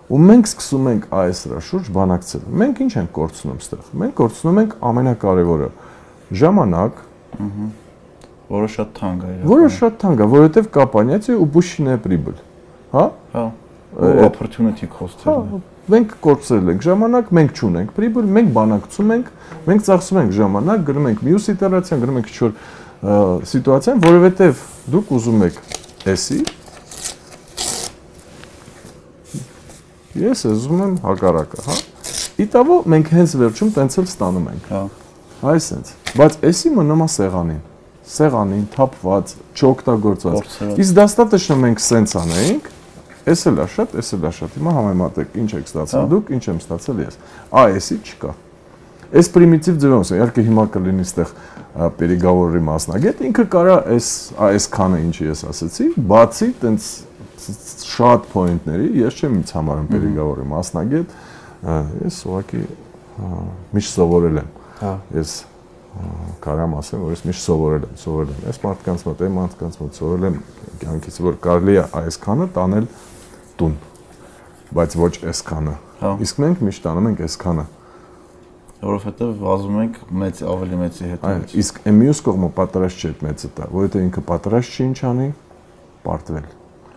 ու 0.08 0.18
մենք 0.24 0.48
սկսում 0.48 0.88
ենք 0.92 1.06
այս 1.18 1.40
րա 1.52 1.60
շուրջ 1.68 1.88
բանակցել։ 1.98 2.44
Մենք 2.62 2.82
ինչ 2.84 2.92
ենք 2.98 3.10
կորցնում 3.18 3.58
ստեղ։ 3.64 3.88
Մենք 4.02 4.14
կորցնում 4.18 4.60
ենք 4.62 4.76
ամենակարևորը՝ 4.88 5.70
ժամանակ, 6.42 7.02
ըհը, 7.38 7.68
որը 8.48 8.68
շատ 8.74 8.92
թանկ 8.98 9.24
է։ 9.28 9.32
Որը 9.48 9.70
շատ 9.78 9.98
թանկ 10.02 10.18
է, 10.18 10.28
որովհետև 10.32 10.70
կապանյացիա 10.78 11.36
ու 11.38 11.48
բուշինե 11.58 11.96
պրիբլ։ 12.08 12.38
Հա? 12.94 13.04
Հա։ 13.36 13.44
Opportunity 13.98 14.88
cost-ը։ 14.92 15.28
հա, 15.28 15.60
Մենք 15.88 16.10
կորցրել 16.20 16.70
ենք 16.74 16.82
ժամանակ, 16.84 17.28
մենք 17.38 17.52
չունենք 17.58 17.92
պրիբլ, 17.96 18.26
մենք 18.36 18.50
բանակցում 18.58 19.12
ենք, 19.14 19.30
մենք 19.68 19.84
ծախսում 19.86 20.18
ենք 20.20 20.34
ժամանակ, 20.36 20.82
գրում 20.88 21.06
ենք 21.08 21.22
մյուս 21.28 21.46
իտերացիան, 21.54 22.02
գրում 22.02 22.18
ենք 22.20 22.28
ինչ-որ 22.28 22.52
սիտուացիան, 23.48 24.02
որովհետև 24.04 24.62
դուք 24.92 25.12
ուզում 25.16 25.46
եք 25.48 25.62
էսի, 26.12 26.38
Ես 30.23 30.45
ուզում 30.51 30.83
եմ 30.83 30.95
հակառակը, 31.03 31.63
հա։ 31.67 31.77
Իտավո 32.43 32.77
մենք 32.93 33.11
հենց 33.17 33.35
վերջում 33.43 33.73
տենց 33.77 33.97
էլ 34.03 34.07
ստանում 34.13 34.47
ենք։ 34.53 34.69
Հա։ 34.73 34.83
Այսենց։ 35.53 35.93
Բայց 36.19 36.37
էսի 36.53 36.73
մնում 36.77 37.03
է 37.03 37.07
սեղանին 37.13 37.61
սեղանին 38.03 38.63
թափված, 38.73 39.33
չօգտագործված։ 39.55 40.55
Իսկ 40.83 40.95
դաստատը 40.97 41.39
մենք 41.63 41.83
սենց 41.83 42.15
անեինք, 42.19 42.71
Էս 43.23 43.45
էլ 43.47 43.59
է 43.63 43.65
շատ, 43.71 43.93
էս 44.01 44.09
էլ 44.17 44.25
է 44.27 44.29
շատ։ 44.35 44.55
Հիմա 44.59 44.71
համեմատեք, 44.75 45.35
ինչ 45.39 45.51
եք 45.55 45.69
ստացել 45.69 46.01
հա։ 46.01 46.07
դուք, 46.11 46.31
ինչ 46.35 46.43
եմ 46.51 46.57
ստացել 46.59 46.97
ես։ 47.03 47.17
Ա, 47.55 47.61
էսի 47.77 47.95
չկա։ 48.03 48.31
Այս 49.13 49.29
պրիմիտիվ 49.31 49.77
ձևով, 49.83 50.11
իհարկե 50.17 50.43
հիմա 50.49 50.65
կլինի 50.73 51.05
այդտեղ 51.07 51.31
переговоры 52.01 52.59
մասնագետ, 52.67 53.21
ինքը 53.29 53.45
կարա 53.53 53.77
այս 53.93 54.07
այս 54.49 54.67
քանը 54.73 54.99
ինչի 55.03 55.27
ես 55.29 55.43
ասացի, 55.53 55.87
բացի 56.11 56.49
տենց 56.63 56.89
շատ 57.88 58.26
point-ների 58.32 58.88
ես 59.02 59.20
չեմ 59.20 59.38
ինձ 59.38 59.52
համարում 59.58 59.88
պերիգավորի 59.92 60.46
մասնագետ, 60.52 61.14
ես 62.04 62.18
ուղղակի 62.28 62.62
միշտ 63.74 63.94
սովորել 63.98 64.42
եմ։ 64.42 64.50
Հա։ 64.78 64.92
Ես 65.18 65.32
կարամ 66.44 66.76
ասեմ, 66.78 67.00
որ 67.06 67.14
ես 67.16 67.24
միշտ 67.28 67.44
սովորել 67.48 67.86
եմ, 67.88 67.96
սովորել 68.02 68.34
եմ։ 68.34 68.44
Այս 68.52 68.60
մարդկանց 68.64 69.04
մոտ, 69.08 69.24
այս 69.24 69.34
մարդկանց 69.38 69.78
մոտ 69.82 69.98
սովորել 69.98 70.28
եմ 70.28 70.36
կյանքից, 70.82 71.18
որ 71.26 71.38
կարելի 71.48 71.74
է 71.78 71.86
այսքանը 72.02 72.46
տանել 72.58 72.86
տուն, 73.58 73.74
բայց 74.78 74.96
ոչ 75.02 75.12
այսքանը։ 75.32 75.74
հա։ 75.98 76.12
Իսկ 76.28 76.40
մենք 76.44 76.62
միշտ 76.68 76.86
տանում 76.86 77.10
ենք 77.10 77.24
այսքանը 77.28 77.66
որովհետև 78.78 79.30
վազում 79.42 79.78
ենք 79.82 79.96
մեծ 80.22 80.40
ավելի 80.52 80.76
մեծի 80.78 81.08
հետ։ 81.10 81.24
Այո, 81.26 81.40
իսկ 81.62 81.80
մյուս 81.98 82.20
կողմը 82.28 82.50
պատրաստ 82.60 83.02
չէ 83.02 83.10
այդ 83.10 83.24
մեծը 83.26 83.50
տա, 83.56 83.66
որովհետև 83.74 84.04
ինքը 84.06 84.24
պատրաստ 84.28 84.76
չի 84.78 84.86
ինչ 84.86 84.98
անի, 85.08 85.28
պարտվել։ 86.06 86.46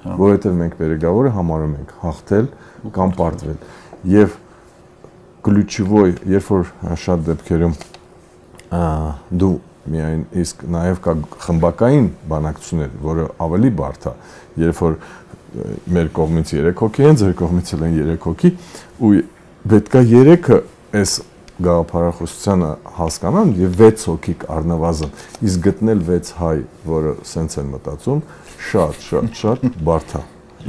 Որովհետև 0.07 0.59
մենք 0.61 0.74
վերգավորը 0.81 1.33
համարում 1.35 1.77
ենք 1.81 1.95
հաղթել 2.03 2.49
կամ 2.95 3.14
պարտվել։ 3.16 3.57
Եվ 4.12 4.37
ключевой, 5.47 6.14
երբ 6.27 6.51
որ 6.53 6.68
շատ 7.03 7.24
դեպքերում 7.27 7.74
դու 9.41 9.53
միայն 9.87 10.24
իսկ 10.43 10.64
նաև 10.74 11.01
կա 11.05 11.14
խմբակային 11.47 12.09
բանակցություններ, 12.31 12.95
որը 13.07 13.27
ավելի 13.47 13.70
բարդ 13.79 14.09
է, 14.11 14.14
երբ 14.62 14.81
որ 14.83 14.97
մեր 15.97 16.11
կողմից 16.16 16.53
3 16.59 16.74
հոգի 16.81 17.07
են, 17.07 17.18
ձեր 17.22 17.37
կողմից 17.39 17.72
էլ 17.77 17.85
են 17.87 17.95
3 18.01 18.16
հոգի 18.27 18.51
ու 19.07 19.12
պետքա 19.70 20.03
3-ը 20.11 20.59
այս 21.01 21.14
գաղափարախոսությանը 21.66 22.70
հասկանան 22.97 23.51
եւ 23.62 23.76
6 23.82 24.07
հոգի 24.12 24.36
առնվազն 24.55 25.14
իսկ 25.47 25.64
գտնել 25.68 26.03
6 26.09 26.32
հայ, 26.41 26.55
որը 26.91 27.14
սենց 27.32 27.57
են 27.62 27.70
մտածում, 27.76 28.24
շատ 28.72 29.05
շատ 29.07 29.38
շատ 29.41 29.68
բարդ 29.89 30.16
է։ 30.18 30.24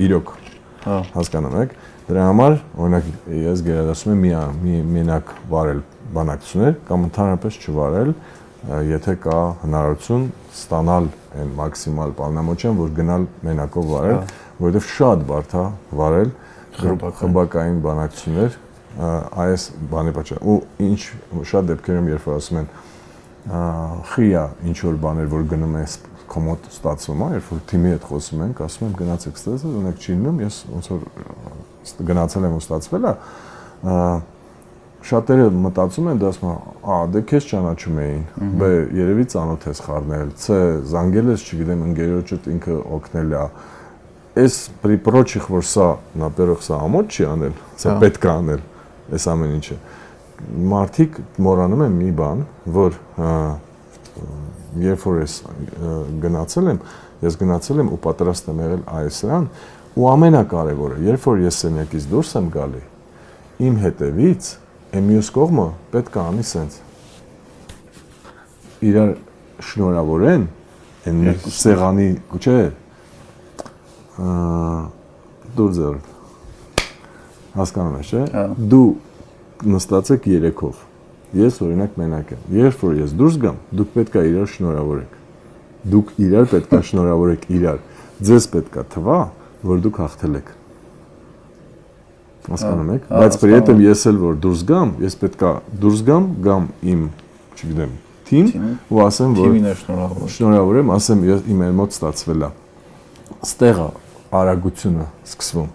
Իրոք։ 0.06 0.34
Հա, 0.82 0.98
հասկանում 1.16 1.56
եք։ 1.62 1.74
Դրա 2.02 2.22
համար 2.28 2.54
օրինակ 2.82 3.10
ես 3.42 3.64
գերադասում 3.68 4.12
եմ 4.12 4.22
մի 4.22 4.30
մի 4.62 4.78
մենակ 4.96 5.34
վարել 5.52 5.82
բանակցություններ 6.16 6.78
կամ 6.88 7.04
ընդհանրապես 7.08 7.58
չվարել, 7.62 8.14
եթե 8.92 9.14
կա 9.22 9.38
հնարավորություն 9.62 10.26
ստանալ 10.52 11.06
այն 11.42 11.54
մաքսիմալ 11.58 12.12
պարնամոճեն, 12.18 12.76
որ 12.82 12.90
գնալ 12.98 13.24
մենակով 13.46 13.88
վարել, 13.92 14.18
որովհետև 14.62 14.90
շատ 14.96 15.24
բարդ 15.30 15.54
է 15.62 15.64
վարել 16.02 16.34
խմբակային 17.22 17.80
բանակցություններ 17.86 18.58
այս 18.97 19.65
բանի 19.91 20.13
պատճառ 20.17 20.39
ու 20.41 20.59
ինչ 20.87 21.01
շատ 21.51 21.67
դեպքերում 21.71 22.07
երբ 22.13 22.27
որ 22.27 22.37
ասում 22.37 22.61
են 22.61 22.69
խիա 24.11 24.45
ինչ 24.67 24.77
որ 24.87 24.95
բաներ 25.03 25.27
որ 25.33 25.43
գնում 25.53 25.75
է 25.77 25.83
կոմոդ 26.27 26.65
ստացվում 26.71 27.21
է 27.23 27.27
երբ 27.37 27.51
որ 27.53 27.61
թիմի 27.71 27.91
հետ 27.93 28.07
խոսում 28.07 28.41
ենք 28.47 28.63
ասում 28.65 28.87
եմ 28.87 28.95
գնացեք 29.01 29.37
ստացը 29.39 29.75
ունեք 29.81 30.01
չի 30.01 30.15
լինում 30.17 30.41
ես 30.43 30.57
ոնց 30.73 30.89
որ 30.91 31.05
գնացել 32.09 32.47
եմ 32.47 32.57
ու 32.57 32.63
ստացվել 32.65 33.07
է 33.07 33.13
շատերը 35.07 35.47
մտածում 35.63 36.07
են 36.11 36.19
դա 36.19 36.29
ասում 36.33 36.49
ա 36.83 36.97
դե 37.13 37.21
քեզ 37.29 37.47
ճանաչում 37.53 37.99
էին 38.03 38.23
բ 38.59 38.69
երևի 38.97 39.25
ծանոթ 39.31 39.67
ես 39.69 39.81
խառնել 39.85 40.31
ց 40.41 40.57
զանգել 40.91 41.29
ես 41.31 41.45
չգիտեմ 41.47 41.83
ընկերոջդ 41.87 42.49
ինքը 42.53 42.79
օգնել 42.97 43.35
է 43.37 43.43
այս 44.43 44.57
при 44.83 44.97
прочих 45.07 45.47
որ 45.53 45.63
սա 45.69 45.87
на 46.19 46.27
первых 46.33 46.65
սա 46.65 46.81
ամոթ 46.87 47.13
չի 47.13 47.29
անել 47.29 47.55
սա 47.79 47.95
պետք 48.03 48.27
է 48.27 48.31
անել 48.33 48.65
այս 49.12 49.28
ամեն 49.32 49.54
ինչը 49.58 49.78
մարդիկ 50.72 51.18
մոռանում 51.46 51.84
են 51.86 51.98
մի 52.00 52.10
բան 52.18 52.42
որ 52.76 52.96
երբ 54.82 55.04
որ 55.06 55.20
ես 55.22 55.36
գնացել 56.22 56.70
եմ 56.72 56.80
ես 57.22 57.38
գնացել 57.42 57.82
եմ 57.82 57.92
ու 57.92 58.00
պատրաստ 58.06 58.50
եմ 58.52 58.62
եղել 58.64 58.82
այսրան 59.02 59.48
ու 59.92 60.08
ամենակարևորը 60.12 61.02
երբ 61.06 61.26
որ 61.28 61.42
ես 61.44 61.60
սենյակից 61.62 62.08
դուրս 62.12 62.32
եմ 62.40 62.48
գալի 62.56 62.82
իմ 63.68 63.76
հետևից 63.82 64.48
այն 64.92 65.06
մյուս 65.08 65.28
կողմը 65.36 65.66
պետք 65.92 66.16
է 66.16 66.22
անի 66.22 66.46
սենց 66.52 66.78
իրար 68.88 69.12
շնորհավորեն 69.68 70.48
այն 71.12 71.22
սեղանի 71.58 72.08
չէ 72.38 72.58
դուր 75.58 75.76
ձեր 75.78 76.11
հասկանում 77.57 77.97
ես, 77.97 78.11
չէ՞։ 78.11 78.23
հա։ 78.33 78.43
Դու 78.71 78.87
նստածեք 79.65 80.27
երեքով։ 80.31 80.83
Ես 81.37 81.57
օրինակ 81.65 81.97
մենակ 81.99 82.33
եմ։ 82.35 82.43
Երբ 82.55 82.83
որ 82.87 82.99
ես 83.01 83.15
դուրս 83.19 83.37
գամ, 83.43 83.57
դուք 83.77 83.89
պետք 83.97 84.17
է 84.17 84.23
իրար 84.27 84.51
շնորհավորեք։ 84.53 85.15
Դուք 85.91 86.11
իրար 86.27 86.47
պետք 86.53 86.75
է 86.77 86.81
շնորհավորեք 86.87 87.47
իրար։ 87.57 87.81
Ձեզ 88.27 88.47
պետք 88.53 88.77
է 88.77 88.83
թվա, 88.93 89.17
որ 89.67 89.81
դուք 89.87 89.99
հաղթել 90.03 90.37
եք։ 90.37 90.51
Հասկանում 92.47 92.91
եք։ 92.95 93.07
հա, 93.11 93.21
Բայց 93.23 93.37
при 93.43 93.55
этом 93.57 93.81
ես 93.83 94.03
էլ 94.07 94.19
որ 94.23 94.37
դուրս 94.45 94.61
գամ, 94.71 94.93
ես 95.03 95.17
պետք 95.23 95.43
է 95.47 95.51
դուրս 95.83 96.03
գամ, 96.07 96.29
գամ 96.47 96.69
իմ, 96.93 97.01
չգիտեմ, 97.57 97.95
թիմ 98.27 98.47
ու 98.87 99.01
ասեմ, 99.03 99.35
որ 99.37 99.49
թիմին 99.51 99.67
է 99.67 99.73
շնորհավոր։ 99.81 100.31
Շնորհավոր 100.37 100.79
եմ, 100.81 100.93
ասեմ, 100.95 101.25
իմ 101.53 101.65
էլ 101.67 101.75
մոտ 101.81 101.97
ստացվել 101.97 102.47
է։ 102.47 102.51
Ստեղը 103.47 103.89
արագությունը 104.37 105.09
սկսվում 105.27 105.69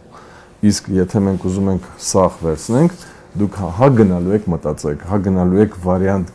Իսկ 0.66 0.88
եթե 0.90 1.20
մենք 1.22 1.44
ուզում 1.46 1.68
ենք 1.76 1.88
սախ 2.02 2.38
վերցնենք, 2.42 2.94
դուք 3.38 3.58
հա 3.78 3.90
գնալու 3.98 4.34
եք 4.38 4.48
մտածեք, 4.50 5.04
հա 5.06 5.20
գնալու 5.28 5.60
եք 5.68 5.76
վարիանտ 5.84 6.32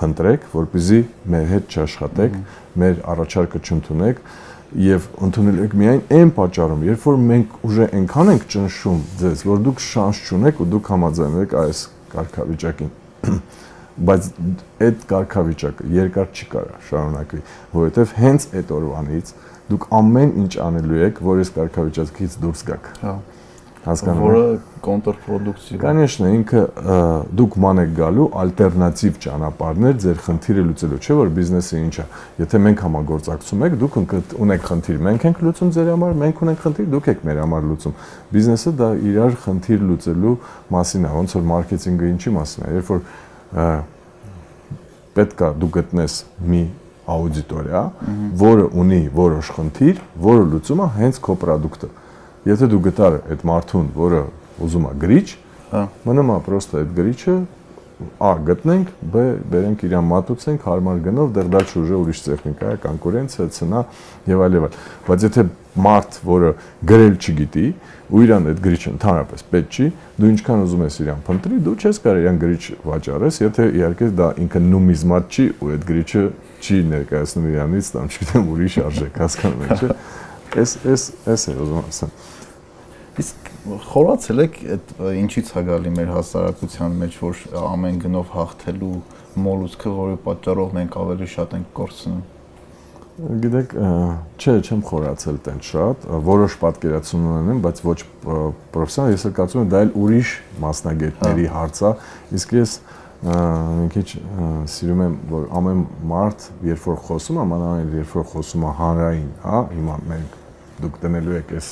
փնտրեք, 0.00 0.44
որպեսզի 0.52 1.00
մեր 1.32 1.46
հետ 1.50 1.72
չաշխատեք, 1.74 2.36
մեր 2.82 3.00
առաջարկը 3.14 3.60
չընդունեք 3.64 4.20
եւ 4.80 5.06
ընդունել 5.26 5.62
եք 5.64 5.72
միայն 5.80 6.02
այն 6.14 6.32
պատճառում, 6.36 6.84
երբ 6.90 7.06
որ 7.08 7.16
մենք 7.30 7.56
ուժը 7.66 7.88
այնքան 8.00 8.30
ենք 8.34 8.44
ճնշում 8.54 9.00
ձեզ, 9.22 9.42
որ 9.48 9.64
դուք 9.66 9.82
շանս 9.86 10.20
չունեք 10.28 10.60
ու 10.60 10.68
դուք 10.76 10.90
համաձայնում 10.94 11.40
եք 11.40 11.56
այս 11.64 11.80
կարգավիճակին 12.12 12.92
բայց 14.10 14.28
այդ 14.86 15.02
կարգավիճակը 15.10 15.88
երկար 15.96 16.28
չի 16.30 16.46
կարա 16.54 16.78
շարունակվի, 16.86 17.40
որովհետև 17.74 18.14
հենց 18.20 18.46
այդ 18.60 18.70
օրվանից 18.76 19.32
դուք 19.70 19.90
ամեն 20.00 20.32
ինչ 20.44 20.52
անելու 20.66 21.04
եք, 21.10 21.20
որ 21.30 21.44
այս 21.44 21.52
կարգավիճակից 21.60 22.40
դուրս 22.44 22.64
գաք։ 22.70 22.90
Հա։ 23.00 23.14
Հասկանում 23.80 24.18
եմ։ 24.20 24.24
Որը 24.28 24.40
կոնտրպրոդուկտիվ 24.84 25.76
է։ 25.76 25.80
Կանեշն 25.80 26.24
է, 26.26 26.30
ինքը 26.36 26.62
դուք 27.40 27.54
ման 27.64 27.80
եք 27.80 27.92
գալու 27.96 28.26
ալտերնատիվ 28.40 29.14
ճանապարհներ 29.24 29.94
ձեր 30.04 30.18
խնդիրը 30.26 30.64
լուծելու, 30.68 30.98
չէ՞ 31.00 31.16
որ 31.20 31.30
բիզնեսը 31.38 31.80
ինչ 31.80 31.94
է։ 31.96 32.04
Եթե 32.40 32.60
մենք 32.60 32.82
համագործակցում 32.84 33.64
եք, 33.70 33.78
դուք 33.80 33.96
ունեք 34.44 34.68
խնդիր, 34.68 35.00
մենք 35.08 35.24
ենք 35.30 35.40
լուծում 35.48 35.72
ձեր 35.80 35.88
համար, 35.94 36.12
մենք 36.20 36.42
ունենք 36.44 36.60
խնդիր, 36.66 36.90
դուք 36.92 37.08
եք 37.14 37.24
մեր 37.30 37.40
համար 37.40 37.64
լուծում։ 37.70 37.96
Բիզնեսը 38.36 38.74
դա 38.80 38.90
իրար 39.10 39.38
խնդիր 39.48 39.80
լուծելու 39.88 40.36
մասին 40.76 41.08
է, 41.08 41.14
ոնց 41.16 41.36
որ 41.40 41.48
մարքեթինգը 41.50 42.10
ինչի 42.10 42.34
մասին 42.36 42.60
է։ 42.60 42.74
Երբ 42.80 42.86
որ 42.90 43.00
պետքա 45.16 45.48
դու 45.60 45.70
գտնես 45.80 46.20
մի 46.50 46.62
աուդիտորիա, 47.14 47.82
որը 48.40 48.66
ունի 48.80 49.00
որոշ 49.14 49.50
խնդիր, 49.56 50.02
որը 50.26 50.44
լուծում 50.54 50.82
է 50.84 50.88
հենց 50.96 51.20
քո 51.26 51.36
product-ը։ 51.44 51.90
Եթե 52.50 52.68
դու 52.72 52.82
գտար 52.88 53.16
այդ 53.30 53.46
մարդուն, 53.50 53.88
որը 54.00 54.20
ուզում 54.64 54.86
է 54.90 54.92
գրիչ, 55.04 55.26
հա, 55.70 55.82
մնում 56.06 56.30
է 56.34 56.38
պրոստը 56.46 56.78
այդ 56.80 56.94
գրիչը 57.00 57.34
A 58.20 58.30
գտնենք, 58.46 58.90
B 59.12 59.22
բերենք 59.52 59.82
իրան 59.88 60.06
մատուցենք 60.10 60.66
հարմար 60.66 61.00
գնով, 61.04 61.32
դեռ 61.36 61.48
դա 61.52 61.60
չուժե 61.68 61.96
ուրիշ 62.00 62.20
տեխնիկա 62.26 62.70
է, 62.70 62.78
կոնկուրենցիա, 62.84 63.46
ցնա 63.56 63.82
եւ 64.30 64.44
այլ 64.46 64.56
եւ 64.56 64.66
այլ։ 64.68 64.78
Բայց 65.08 65.26
եթե 65.26 65.44
մարդ, 65.84 66.18
որը 66.26 66.52
գրել 66.90 67.18
չգիտի, 67.20 67.66
ու 68.10 68.22
իրան 68.24 68.48
այդ 68.50 68.62
գրիչը 68.64 68.90
ընդհանրապես 68.90 69.44
պետք 69.50 69.76
չի, 69.76 69.86
դու 70.18 70.30
ինչքան 70.30 70.64
ուզում 70.64 70.82
ես 70.86 70.96
իրան 71.04 71.20
փնտրի, 71.28 71.58
դու 71.66 71.74
չես 71.80 72.00
կարող 72.06 72.24
իրան 72.24 72.40
գրիչ 72.40 72.62
վաճառես, 72.90 73.38
եթե 73.44 73.66
իհարկե 73.80 74.08
դա 74.18 74.30
ինքը 74.44 74.62
նումիզմատ 74.66 75.30
չի 75.30 75.46
ու 75.60 75.70
այդ 75.76 75.86
գրիչը 75.90 76.24
չի 76.60 76.80
ներկայացնում 76.90 77.46
իրանից, 77.50 77.92
կամ 77.94 78.10
չգիտեմ 78.10 78.50
ուրիշ 78.56 78.78
արժեք, 78.90 79.22
հասկանում 79.24 79.64
եք, 79.68 79.78
չէ՞։ 79.78 79.94
Էս 80.60 80.72
էս 80.90 81.06
էս 81.30 81.46
է 81.46 81.56
ուզում 81.62 81.86
ասեմ։ 81.86 82.14
Իսկ 83.22 83.49
խորացել 83.60 84.42
եք 84.46 84.58
այդ 84.74 84.92
ինչից 85.20 85.48
է 85.52 85.62
գալի 85.68 85.90
մեր 85.98 86.12
հասարակության 86.14 86.94
մեջ, 87.00 87.16
որ 87.20 87.40
ամեն 87.60 87.98
գնով 88.04 88.30
հաղթելու 88.34 88.92
մոլուցքը, 89.44 89.90
որի 90.00 90.20
պատճառով 90.26 90.76
մենք 90.78 90.96
ավելի 91.00 91.28
շատ 91.34 91.56
ենք 91.58 91.74
կորցնում։ 91.76 92.22
Գիտեք, 93.20 93.74
չէ, 94.40 94.52
չեմ 94.64 94.80
խորացել 94.88 95.38
տենց 95.44 95.66
շատ, 95.74 96.06
որոշ 96.24 96.54
պատկերացում 96.62 97.26
ունեմ, 97.34 97.58
բայց 97.66 97.82
ոչ 97.84 97.98
պրոֆեսիոնալ, 98.24 99.12
ես 99.12 99.26
կարծում 99.36 99.60
եմ 99.60 99.68
դա 99.74 99.82
էլ 99.84 99.92
ուրիշ 100.00 100.32
մասնագետների 100.64 101.44
հա։ 101.50 101.58
հարց 101.58 101.82
է, 101.84 101.92
իսկ 102.40 102.54
ես 102.56 102.74
մի 103.20 103.90
քիչ 103.92 104.06
սիրում 104.72 105.04
եմ 105.04 105.16
որ 105.28 105.42
ամեն 105.60 105.80
մարդ 106.08 106.46
երբ 106.70 106.86
որ 106.88 106.98
խոսում 107.04 107.40
է 107.42 107.44
մանավանդ 107.50 107.96
երբ 108.00 108.14
որ 108.16 108.26
խոսում 108.30 108.64
է 108.64 108.72
հանրային, 108.80 109.30
հա, 109.44 109.58
հիմա 109.74 109.96
մենք 110.08 110.38
դուք 110.80 110.96
տնելու 111.04 111.36
եք 111.42 111.52
այս 111.60 111.68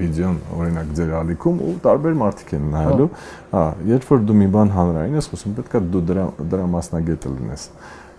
վիդեոն 0.00 0.38
օրինակ 0.56 0.88
ձեր 0.96 1.12
ալիքում 1.20 1.60
ու 1.66 1.74
տարբեր 1.86 2.16
մարդիկ 2.22 2.50
են 2.56 2.66
նայելու, 2.72 3.08
հա, 3.52 3.62
երբ 3.90 4.08
որ 4.12 4.24
դու 4.26 4.36
մի 4.40 4.48
բան 4.56 4.72
հանրային 4.76 5.16
ես 5.16 5.28
խոսում, 5.32 5.54
պետքա 5.56 5.82
դու 5.92 6.02
դրա 6.10 6.26
դրա 6.52 6.66
մասնագետը 6.76 7.32
լինես։ 7.36 7.66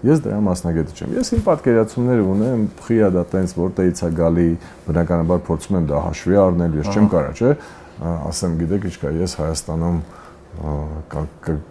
Ես 0.08 0.20
դրա 0.22 0.40
մասնագետը 0.46 0.94
չեմ։ 0.98 1.14
Ես 1.18 1.32
իմ 1.34 1.40
պատկերացումները 1.48 2.26
ունեմ, 2.38 2.66
խիա 2.86 3.08
դա 3.16 3.24
տենց 3.32 3.54
որտեղից 3.58 4.02
է 4.06 4.10
գալի, 4.18 4.50
բնականաբար 4.86 5.40
փորձում 5.48 5.78
եմ 5.78 5.88
դա 5.90 6.02
հաշվի 6.06 6.38
առնել, 6.44 6.76
ես 6.78 6.92
չեմ 6.94 7.08
կարա, 7.14 7.32
չէ, 7.34 7.54
ասեմ, 7.98 8.58
գիտեք 8.62 8.86
ինչ 8.88 8.96
կա, 9.02 9.14
ես 9.18 9.34
Հայաստանում 9.42 9.98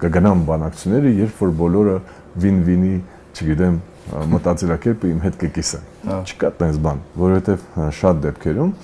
կգնամ 0.03 0.43
բանակցությունները, 0.47 1.13
երբ 1.23 1.39
որ 1.43 1.55
բոլորը 1.61 1.97
վին-վինի, 2.43 2.97
չգիտեմ, 3.37 3.79
մտածելակերպը 4.07 5.09
իմ 5.11 5.23
հետ 5.25 5.39
կկիսեն։ 5.41 5.87
Չկա 6.27 6.51
տես 6.61 6.77
բան, 6.85 7.01
որովհետև 7.19 7.65
շատ 7.99 8.21
դեպքերում 8.27 8.75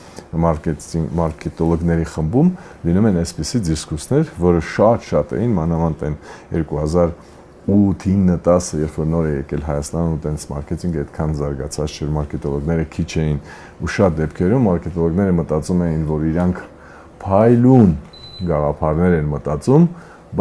մարքեթինգ 0.42 1.12
մարքետոլոգների 1.20 2.06
խմբում 2.12 2.50
լինում 2.88 3.08
են 3.12 3.20
այսպիսի 3.22 3.60
դիսկուրսներ, 3.68 4.32
որը 4.42 4.62
շատ-շատ 4.72 5.34
էին 5.38 5.54
մանավանդ 5.60 6.04
այն 6.08 6.16
2000 6.56 7.14
8-9 7.62 8.40
10 8.42 8.80
երբ 8.82 8.96
որ 8.98 9.06
նոր 9.06 9.26
է 9.28 9.32
եկել 9.36 9.60
Հայաստան 9.68 10.08
ու 10.12 10.16
տենց 10.24 10.44
մարքեթինգը 10.50 11.02
այդքան 11.02 11.34
զարգացած 11.38 11.92
չէր, 11.94 12.08
մարքետոլոգները 12.16 12.86
քիչ 12.90 13.10
էին 13.22 13.38
ու 13.78 13.90
շատ 13.96 14.16
դեպքերում 14.18 14.66
մարքետոլոգները 14.66 15.36
մտածում 15.38 15.84
էին, 15.86 16.02
որ 16.08 16.24
իրանք 16.32 16.62
փայլուն 17.22 17.92
գաղափարներ 18.50 19.16
են 19.20 19.30
մտածում, 19.30 19.86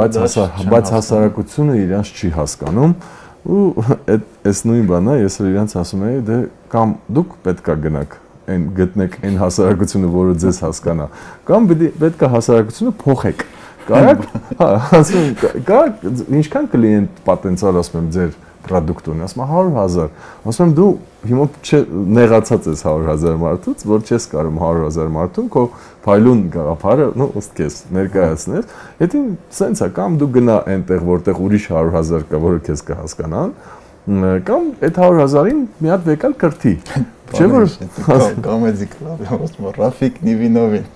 բայց 0.02 0.18
հասար, 0.22 0.52
բայց 0.72 0.92
հասարակությունը 0.96 1.78
իրանց 1.82 2.12
չի 2.18 2.30
հասկանում 2.42 2.96
ու 3.42 3.86
այդ 4.12 4.26
այս 4.52 4.60
նույն 4.70 4.90
բանա 4.92 5.16
ես 5.22 5.38
էլ 5.42 5.48
իրանց 5.52 5.74
ասում 5.82 6.04
եի 6.08 6.20
դե 6.28 6.38
կամ 6.72 6.94
դուք 7.18 7.32
պետքա 7.46 7.76
գնաք 7.86 8.20
այն 8.52 8.68
գտնեք 8.78 9.18
այն 9.26 9.40
հասարակությունը, 9.42 10.12
որը 10.16 10.36
ձեզ 10.42 10.60
հասկանա, 10.66 11.08
կամ 11.48 11.68
պետքա 12.02 12.30
հասարակությունը 12.36 12.94
փոխեք։ 13.02 13.44
Կարակ, 13.82 14.26
հա, 14.60 14.68
ասում, 14.98 15.30
կարակ 15.68 16.04
ինչքան 16.42 16.68
կլիենտ 16.72 17.22
պոտենցիալ 17.28 17.80
ասում 17.82 18.00
եմ 18.02 18.10
ձեր 18.16 18.36
product 18.66 19.10
ունի, 19.12 19.26
ասում 19.28 19.44
100.000։ 19.46 20.12
Ասում 20.52 20.66
եմ 20.68 20.74
դու 20.78 20.92
հիմա 21.32 21.46
նեղացած 22.18 22.70
ես 22.72 22.84
100.000 22.88 23.40
մարդուց, 23.42 23.84
որ 23.92 24.06
չես 24.08 24.28
կարող 24.32 24.56
100.000 24.62 25.12
մարդուն 25.18 25.50
քո 25.54 25.66
փայլուն 26.06 26.42
գաղափարը, 26.56 27.08
նո 27.22 27.28
ըստ 27.42 27.54
քեզ 27.60 27.78
ներկայացնես։ 27.98 28.74
Եթե 29.04 29.22
սենց 29.60 29.84
է 29.86 29.90
կամ 29.98 30.18
դու 30.22 30.32
գնա 30.38 30.58
այնտեղ, 30.72 31.06
որտեղ 31.12 31.44
ուրիշ 31.46 31.70
100.000 31.72 32.28
կա, 32.32 32.42
որը 32.48 32.64
քեզ 32.68 32.86
կհասկանան, 32.90 33.56
կամ 34.50 34.70
այդ 34.82 34.98
100.000-ին 34.98 35.66
մի 35.78 35.94
հատ 35.94 36.08
վեկալ 36.10 36.38
կրթի։ 36.42 36.76
Չէ՞ 37.38 37.48
որ 37.52 37.68
կոմեդի 38.44 38.88
կլաբ, 38.96 39.22
ասում 39.38 39.68
Ռաֆիկ 39.78 40.18
Նիվինովին։ 40.26 40.88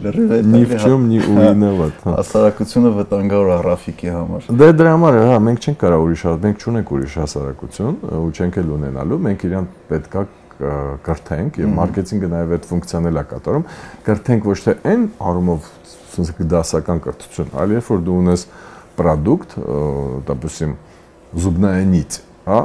Լրիվ 0.00 0.30
է։ 0.32 0.38
Ни 0.46 0.62
в 0.64 0.76
чем 0.80 1.08
не 1.10 1.20
уиноват։ 1.20 2.04
Հասարակությունը 2.06 2.92
վտանգավոր 2.96 3.50
է 3.50 3.58
Ռաֆիկի 3.66 4.12
համար։ 4.14 4.46
Դե 4.60 4.68
դրա 4.80 4.94
համար 4.94 5.18
հա 5.20 5.40
մենք 5.46 5.66
չենք 5.66 5.80
կարող 5.82 6.04
ուրիշ, 6.06 6.22
մենք 6.46 6.64
չունենք 6.64 6.92
ուրիշ 6.96 7.16
հասարակություն 7.20 7.98
ու 8.20 8.30
չենք 8.30 8.58
էլ 8.62 8.72
ունենալու։ 8.76 9.18
Մենք 9.26 9.44
իրան 9.50 9.68
պետքա 9.90 10.24
կրթենք 11.04 11.60
եւ 11.60 11.70
մարքեթինգը 11.76 12.30
նաեւ 12.30 12.56
այդ 12.56 12.66
ֆունկցիան 12.70 13.10
էլ 13.10 13.20
է 13.20 13.24
կատարում։ 13.30 13.68
Կրթենք 14.08 14.48
ոչ 14.50 14.58
թե 14.64 14.74
այն 14.90 15.06
առումով 15.30 15.68
ասենք 16.10 16.42
դասական 16.50 17.00
կրթություն, 17.06 17.54
այլ 17.60 17.76
երբ 17.78 17.90
որ 17.90 18.02
դու 18.04 18.16
ունես 18.20 18.44
product, 19.00 19.56
допустим, 20.26 20.76
зубная 21.32 21.84
нить, 21.84 22.20
հա 22.45 22.59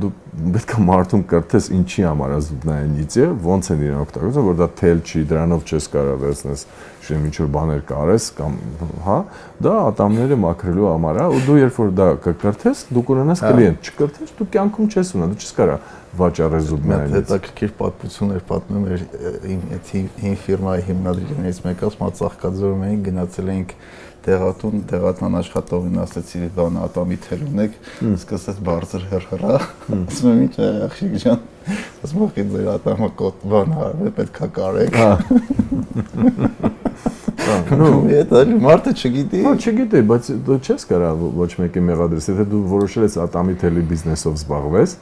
դու 0.00 0.10
պետք 0.34 0.72
է 0.74 0.82
մարդուն 0.84 1.22
կրթես 1.30 1.68
ինչի 1.74 2.02
համար 2.04 2.32
է 2.34 2.38
զուբնային 2.44 2.94
նիծը, 2.98 3.26
ոնց 3.44 3.68
են 3.74 3.82
իրեն 3.84 4.00
օգտագործում, 4.02 4.46
որ 4.48 4.56
դա 4.58 4.66
թել 4.80 5.00
չի, 5.04 5.22
դրանով 5.30 5.62
չես 5.64 5.86
կարող 5.94 6.18
վերցնես, 6.24 6.64
շեմ 7.06 7.26
ինչ 7.28 7.34
որ 7.38 7.50
բաներ 7.54 7.82
կարես 7.88 8.26
կամ 8.38 8.56
հա, 9.04 9.18
դա 9.64 9.74
ատամները 9.94 10.38
մաքրելու 10.44 10.88
համար 10.90 11.20
է, 11.24 11.26
ու 11.34 11.42
դու 11.46 11.58
երբ 11.60 11.78
որ 11.80 11.92
դա 12.00 12.08
կկրթես, 12.24 12.84
դու 12.90 13.04
կունենաս 13.10 13.44
կլիենտ, 13.44 13.90
չկրթես, 13.90 14.34
դու 14.38 14.48
կյանքում 14.54 14.90
չես 14.94 15.12
ունենա, 15.14 15.30
դու 15.34 15.44
չես 15.44 15.54
կարող 15.60 15.92
վաճառես 16.14 16.66
զուբնային։ 16.70 17.14
Հետաքրքիր 17.14 17.72
պատմություն 17.78 18.34
էր 18.34 18.42
պատմում 18.50 18.84
էր 18.94 19.04
իմ 19.54 19.62
հին 20.24 20.36
ֆիրմայի 20.44 20.84
հիմնադրիչներից 20.88 21.62
մեկը, 21.64 21.88
ասում 21.90 22.12
ծաղկաձորում 22.20 22.84
էին, 22.86 23.00
գնացել 23.08 23.50
էինք 23.54 23.74
տեղատուն 24.25 24.81
տեղատան 24.89 25.37
աշխատողին 25.39 25.99
ասեցի 26.03 26.41
բան 26.57 26.79
ատամի 26.85 27.17
թել 27.25 27.43
ունեք 27.49 27.77
սկսեց 28.09 28.57
բարձր 28.69 29.05
հրհրա 29.13 29.53
ասում 29.99 30.29
եմ 30.31 30.41
ինչ 30.45 30.55
է 30.59 30.69
աղջիկ 30.87 31.13
ջան 31.23 31.39
ասում 32.07 32.25
եմ 32.43 32.51
ձեր 32.55 32.67
ատամը 32.75 33.09
կոտ 33.21 33.45
բան 33.53 33.75
հարվե 33.79 34.13
պետքա 34.19 34.49
կարեք 34.59 34.99
հա 34.99 35.11
նո 37.79 37.89
դա 38.29 38.41
մարդը 38.63 38.91
չգիտի 38.99 39.43
հա 39.45 39.53
չգիտի 39.57 40.01
բայց 40.09 40.29
դու 40.47 40.59
չես 40.59 40.85
կարա 40.89 41.11
ոչ 41.39 41.51
մեկի 41.61 41.83
մեղադրես 41.89 42.29
եթե 42.31 42.45
դու 42.53 42.61
որոշել 42.73 43.05
ես 43.07 43.17
ատամի 43.25 43.55
թելի 43.63 43.83
բիզնեսով 43.89 44.37
զբաղվես 44.39 44.95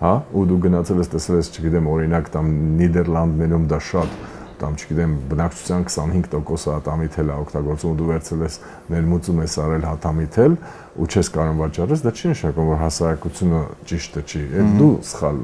հա 0.00 0.12
ու 0.32 0.44
դու 0.48 0.58
գնացել 0.64 1.00
ես 1.02 1.10
տեսել 1.14 1.40
ես 1.40 1.50
չգիտեմ 1.54 1.88
օրինակ 1.92 2.30
там 2.32 2.52
Նիդերլանդներում 2.80 3.64
դա 3.70 3.80
շատ 3.90 4.33
կամ 4.61 4.75
չգիտեմ 4.79 5.13
բնակչության 5.31 5.85
25%-ը 5.89 6.73
հատամիթել 6.75 7.29
է 7.31 7.35
օգտագործում 7.45 7.91
ու 7.91 7.97
դու 7.99 8.09
վերցել 8.11 8.43
ես 8.45 8.57
ներմուծում 8.95 9.41
ես 9.45 9.55
արել 9.65 9.87
հատամիթել 9.89 10.57
ու 10.95 11.07
չես 11.11 11.29
կարող 11.35 11.55
վաճառես, 11.59 12.03
դա 12.05 12.11
չի 12.15 12.29
նշանակում 12.31 12.69
որ 12.71 12.77
հասարակությունը 12.85 13.61
ճիշտը 13.89 14.21
չի։ 14.25 14.43
Այդ 14.55 14.75
դու 14.79 14.91
սխալ 15.09 15.39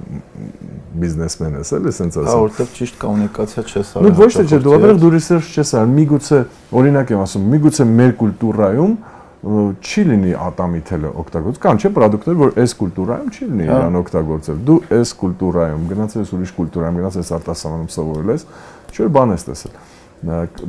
բիզնեսմեն 1.01 1.57
ես, 1.59 1.72
էլի 1.78 1.93
սենց 1.97 2.20
ասեմ։ 2.22 2.32
Հա, 2.32 2.38
որտեղ 2.41 2.70
ճիշտ 2.78 2.99
կոմունիկացիա 3.01 3.64
չես 3.72 3.91
արել։ 3.99 4.16
ոչ 4.22 4.32
թե 4.38 4.62
դու 4.62 4.76
ապրեք 4.78 5.01
դու 5.01 5.12
ռեսերչ 5.18 5.45
չես 5.51 5.74
արել։ 5.82 5.95
Միգուցե 6.01 6.39
օրինակ 6.82 7.12
եմ 7.12 7.26
ասում, 7.26 7.49
միգուցե 7.51 7.88
մեր 7.91 8.16
կուլտուրայում 8.22 8.95
չի 9.41 10.03
լինի 10.05 10.34
ատամիթելը 10.38 11.12
օգտագործել։ 11.18 11.62
Կան 11.64 11.80
չէ 11.82 11.89
product-ներ, 11.95 12.36
որ 12.38 12.51
այս 12.62 12.76
կուլտուրայում 12.78 13.32
չի 13.34 13.47
լինի 13.49 13.66
հա։ 13.66 13.78
իրան 13.82 13.97
օգտագործել։ 14.01 14.59
Դու 14.68 14.76
այս 14.97 15.14
կուլտուրայում 15.22 15.88
գնացել 15.91 16.22
ես 16.22 16.34
ուրիշ 16.38 16.51
կուլտուրայում, 16.59 16.99
գնացել 17.01 17.24
ես 17.24 17.32
արտասահմանում 17.39 17.89
սովորել 17.95 18.32
ես, 18.36 18.45
Չէ՞ 18.93 19.11
բան 19.16 19.37
ես 19.37 19.47
տեսել։ 19.51 19.77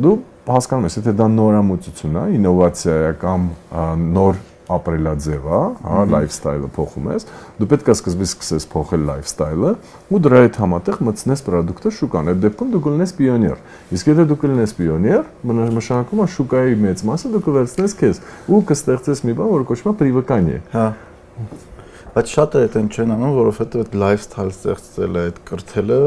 Դու 0.03 0.18
հասկանում 0.47 0.88
ես, 0.88 0.99
եթե 1.01 1.16
դա 1.18 1.28
նորամուծություն 1.38 2.20
է, 2.20 2.28
ինովացիա 2.38 2.95
է 3.08 3.16
կամ 3.24 3.49
նոր 4.18 4.39
ապրելաձև 4.68 5.45
է, 5.47 5.60
հա, 5.84 5.99
լայֆսթայլը 6.12 6.70
փոխում 6.76 7.05
ես, 7.14 7.26
դու 7.60 7.68
պետք 7.72 7.88
է 7.88 7.93
սկզբից 7.95 8.32
սկսես 8.34 8.66
փոխել 8.74 9.05
լայֆսթայլը 9.08 9.72
ու 10.12 10.20
դրա 10.26 10.41
հետ 10.43 10.60
համատեղ 10.64 10.99
մտցնես 11.08 11.43
product-ը 11.47 11.93
շուկան։ 11.97 12.32
Այդ 12.34 12.41
դեպքում 12.43 12.74
դու 12.74 12.82
կլինես 12.88 13.14
պիոներ։ 13.18 13.64
Իսկ 13.95 14.12
եթե 14.12 14.26
դու 14.28 14.38
կլինես 14.43 14.76
պիոներ, 14.82 15.24
նշանակում 15.78 16.24
է 16.24 16.28
շուկայի 16.36 16.78
մեծ 16.84 17.05
մասը 17.08 17.34
դու 17.38 17.43
կվերցնես 17.47 17.97
քեզ 18.03 18.22
ու 18.51 18.62
կստեղծես 18.68 19.24
մի 19.24 19.38
բան, 19.39 19.51
որը 19.55 19.68
կոչվում 19.72 19.93
է 19.93 19.97
привыкание։ 20.03 20.62
Հա։ 20.76 20.88
Բայց 22.18 22.32
շատերը 22.34 22.68
այդեն 22.68 22.88
չեն 22.91 23.12
անում, 23.14 23.34
որովհետև 23.38 23.84
այդ 23.84 23.97
lifestyle 24.03 24.51
ստեղծելը, 24.51 25.26
այդ 25.28 25.41
կրթելը 25.47 25.99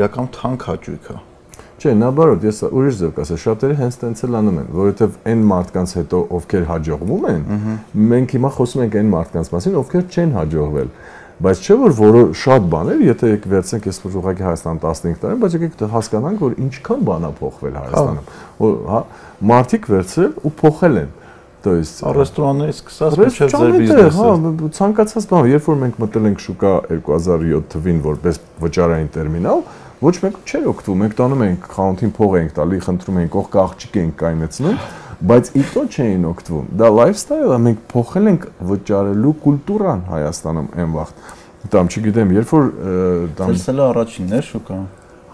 իրական 0.00 0.30
թանկ 0.40 0.66
հաճույք 0.70 1.10
է։ 1.10 1.18
Չէ, 1.84 1.94
նաբարոտ, 2.00 2.44
ես 2.44 2.58
ուրիշ 2.70 2.98
ձև 3.00 3.12
կասեմ, 3.16 3.38
շատերը 3.44 3.76
հենց 3.80 3.96
տենց 4.00 4.22
էլ 4.26 4.36
անում 4.40 4.58
են, 4.60 4.66
որովհետև 4.80 5.14
այն 5.30 5.44
մարդկանց 5.50 5.94
հետո 6.00 6.20
ովքեր 6.40 6.66
հաջողվում 6.70 7.24
են, 7.30 7.46
մենք 8.10 8.34
հիմա 8.36 8.50
խոսում 8.58 8.84
ենք 8.84 8.98
այն 9.00 9.10
մարդկանց 9.14 9.50
մասին, 9.54 9.78
ովքեր 9.80 10.04
չեն 10.10 10.34
հաջողվել։ 10.36 10.92
Բայց 11.40 11.60
չէ 11.64 11.74
որ 11.80 11.94
որը 11.96 12.22
շատ 12.36 12.64
բաներ, 12.68 12.98
եթե 13.06 13.28
եք 13.32 13.46
վերցնենք 13.48 13.86
ես 13.88 14.00
ուղղակի 14.10 14.44
Հայաստան 14.44 14.80
15 14.82 15.14
տարի, 15.22 15.38
բայց 15.40 15.54
եկեք 15.56 15.84
հասկանանք, 15.94 16.42
որ 16.44 16.56
ինչքան 16.66 17.06
բան 17.08 17.24
է 17.24 17.30
փոխվել 17.38 17.78
Հայաստանում։ 17.80 18.26
Որ 18.60 18.74
հա 18.90 19.00
մարդիկ 19.50 19.88
վերցրել 19.94 20.34
ու 20.44 20.52
փոխել 20.60 21.00
են 21.00 21.08
то 21.60 21.74
есть 21.76 22.00
ռեստորաններից 22.00 22.78
սկսած 22.80 23.16
մինչև 23.20 23.50
ձեր 23.52 23.74
բիզնեսը 23.76 24.28
հա 24.28 24.68
ցանկացած 24.76 25.26
բան 25.28 25.48
երբ 25.50 25.66
որ 25.68 25.78
մենք 25.80 25.98
մտել 26.00 26.28
ենք 26.30 26.44
շուկա 26.44 26.72
2007 26.92 27.66
թվին 27.74 27.98
որպես 28.06 28.40
վճարային 28.64 29.10
տերմինալ 29.16 29.60
ոչ 30.01 30.13
մեկ 30.25 30.37
չէր 30.43 30.67
օգտվում։ 30.71 31.01
Մենք 31.05 31.15
տանում 31.19 31.43
ենք 31.45 31.67
խանութին 31.75 32.13
փող 32.15 32.35
ենք 32.41 32.53
տալի, 32.55 32.79
խնդրում 32.85 33.19
ենք 33.21 33.31
կողք 33.35 33.57
աղջիկ 33.63 33.97
ենք 34.01 34.15
կայնեցնում, 34.21 34.77
բայց 35.31 35.49
իտո 35.61 35.83
չէին 35.95 36.27
օգտվում։ 36.31 36.67
Դա 36.81 36.89
lifestyle-ը 36.95 37.59
մենք 37.65 37.81
փոխել 37.93 38.29
ենք 38.31 38.47
վճարելու 38.71 39.33
կուլտուրան 39.45 40.03
Հայաստանում 40.11 40.69
այն 40.75 40.95
վաղ։ 40.95 41.13
Դամ 41.75 41.89
չգիտեմ, 41.95 42.33
երբ 42.35 42.53
որ 42.55 42.69
դամ 43.39 43.53
Ծրսելը 43.55 43.85
առաջինն 43.85 44.35
է 44.35 44.41
շուկա։ 44.45 44.79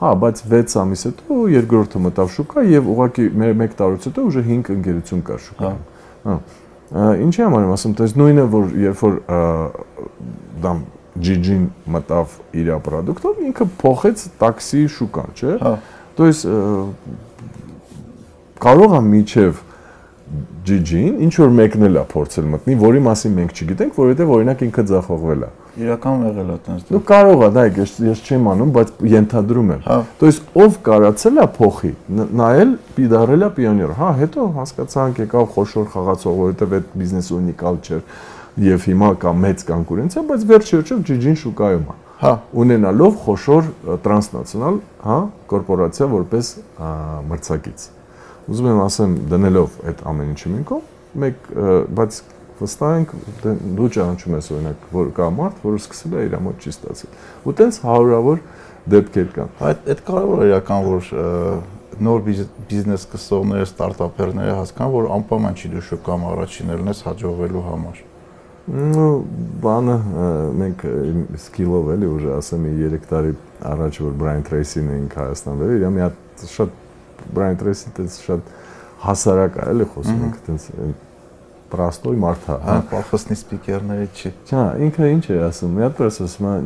Հա, 0.01 0.11
բայց 0.21 0.39
6 0.51 0.75
ամիս 0.81 1.03
հետո 1.09 1.39
երկրորդը 1.51 1.99
մտավ 2.05 2.29
շուկա 2.37 2.63
եւ 2.71 2.87
ուղղակի 2.93 3.25
1 3.51 3.75
տարուց 3.81 4.07
հետո 4.09 4.23
ուժը 4.29 4.43
5 4.47 4.71
ընկերություն 4.77 5.25
կար 5.27 5.43
շուկա։ 5.45 5.73
Հա։ 6.25 6.37
Ինչի 6.91 7.43
համար 7.45 7.67
եմ 7.67 7.73
ասում, 7.75 7.93
դες 7.99 8.15
նույնը 8.19 8.47
որ 8.51 8.71
երբ 8.81 9.03
որ 9.05 9.19
դամ 10.63 10.81
GG-ին 11.16 11.68
մտավ 11.94 12.34
իր 12.60 12.72
ապրանքով, 12.76 13.38
ինքը 13.50 13.66
փոխեց 13.80 14.24
տաքսի 14.40 14.82
շուկան, 14.96 15.30
չէ՞։ 15.36 15.54
Հա։ 15.62 15.72
То 16.16 16.28
есть 16.28 16.44
կարող 18.66 18.96
է 18.96 19.00
միջև 19.06 19.62
GG-ին 20.66 21.20
ինչ 21.22 21.34
որ 21.38 21.52
մեկնել 21.54 21.98
է 22.00 22.02
փորձել 22.10 22.46
մտնի, 22.52 22.74
որի 22.80 23.00
մասին 23.06 23.34
մենք 23.36 23.52
չգիտենք, 23.54 23.98
որովհետև 24.00 24.32
օրինակ 24.36 24.64
ինքը 24.66 24.84
ձախողվել 24.90 25.44
է։ 25.46 25.50
Իրական 25.76 26.24
եղել 26.26 26.50
է 26.50 26.56
տենց։ 26.66 26.88
Դու 26.88 27.00
կարող 27.10 27.44
ես, 27.44 27.52
դա 27.56 27.64
ես 27.76 27.92
ես 28.06 28.22
չեմ 28.26 28.48
անում, 28.52 28.72
բայց 28.76 28.92
ենթադրում 29.12 29.70
եմ։ 29.76 29.84
հա։ 29.86 29.98
То 30.18 30.30
есть 30.30 30.56
ով 30.64 30.78
կարացել 30.88 31.36
է 31.36 31.46
փոխի, 31.56 31.92
նայել 32.40 32.72
պիդարել 32.96 33.46
է 33.46 33.50
պիոներ։ 33.60 33.92
Հա, 34.00 34.08
հետո 34.22 34.46
հասկացանք 34.56 35.20
եկավ 35.26 35.50
խոշոր 35.54 35.86
խաղացող, 35.94 36.40
որովհետև 36.40 36.76
այդ 36.80 36.90
բիզնեսը 36.96 37.36
ունիկալ 37.36 37.80
չէր 37.86 38.02
եւ 38.59 38.85
հիմա 38.89 39.09
կա 39.21 39.31
մեծ 39.41 39.63
կոնկուրենցիա, 39.69 40.23
բայց 40.27 40.43
վերջերջով 40.51 41.03
GG-ին 41.07 41.37
շուկայում 41.41 41.85
է։ 41.87 41.95
Հա, 42.21 42.31
ունենալով 42.61 43.15
խոշոր 43.23 43.69
տրանսնացիոնալ, 44.05 44.75
հա, 45.07 45.17
կորպորացիա 45.51 46.07
որպես 46.11 46.49
մրցակից։ 47.31 47.85
Ուզում 48.51 48.67
եմ 48.71 48.81
ասեմ, 48.83 49.15
դնելով 49.31 49.79
այդ 49.89 50.03
ամեն 50.11 50.33
ինչը 50.35 50.51
կողմ, 50.71 50.91
մեկ 51.21 51.49
բայց 51.97 52.19
վստահ 52.61 52.93
ենք 52.99 53.13
դե 53.41 53.53
դու 53.77 53.89
ճանաչում 53.95 54.35
ես 54.37 54.49
օրինակ, 54.53 54.83
որ 54.93 55.09
կա 55.17 55.29
մարդ, 55.37 55.63
որը 55.65 55.79
սկսել 55.81 56.13
է 56.13 56.25
իր 56.27 56.35
մոտ 56.45 56.61
չի 56.61 56.73
ստացել։ 56.75 57.15
Ու 57.41 57.55
տենց 57.61 57.79
հարյուրավոր 57.87 58.43
դեպքեր 58.91 59.31
կան։ 59.37 59.51
Այդ 59.71 59.89
այդ 59.95 60.03
կարևոր 60.11 60.43
է 60.45 60.49
իրական 60.51 60.87
որ 60.91 61.09
նոր 62.01 62.23
բիզնես 62.69 63.03
սկսողները, 63.07 63.67
ստարտափերները 63.71 64.55
հասկանան, 64.61 64.95
որ 64.99 65.11
անպայման 65.17 65.57
չի 65.57 65.73
դու 65.75 65.83
շուկայում 65.89 66.29
առաջին 66.31 66.73
ելնես 66.77 67.03
հաջողվելու 67.09 67.67
համար 67.71 68.01
Ну, 68.66 69.06
բանը 69.62 69.96
մենք 70.58 70.84
սկիլով 71.38 71.90
էլի 71.94 72.08
ուժ 72.10 72.24
ասեմ 72.34 72.64
3 72.66 73.04
տարի 73.10 73.34
առաջ 73.70 73.98
որ 74.02 74.16
Brian 74.22 74.46
Tracy-ն 74.46 74.88
էինք 74.96 75.18
Հայաստան 75.20 75.60
վերել, 75.60 75.84
իր 75.86 75.92
մի 75.94 76.02
հատ 76.02 76.46
շատ 76.50 76.72
Brian 77.36 77.60
Tracy-ը 77.60 78.06
շատ 78.16 78.48
հասարակ 79.04 79.60
է 79.60 79.68
էլի 79.70 79.86
խոսում 79.92 80.24
ենք 80.26 80.40
այտենց 80.40 80.66
պրաստոյ 81.70 82.18
մարդ 82.22 82.44
է, 82.46 82.56
հա, 82.62 82.74
պաֆոսնի 82.90 83.36
սպիկերների 83.40 84.08
չի։ 84.14 84.32
Հա, 84.50 84.64
ինքը 84.86 85.08
ինչ 85.14 85.24
է 85.34 85.38
ասում, 85.46 85.72
մի 85.76 85.84
հատ 85.86 85.96
պես 85.98 86.18
ասում 86.26 86.46
է, 86.46 86.56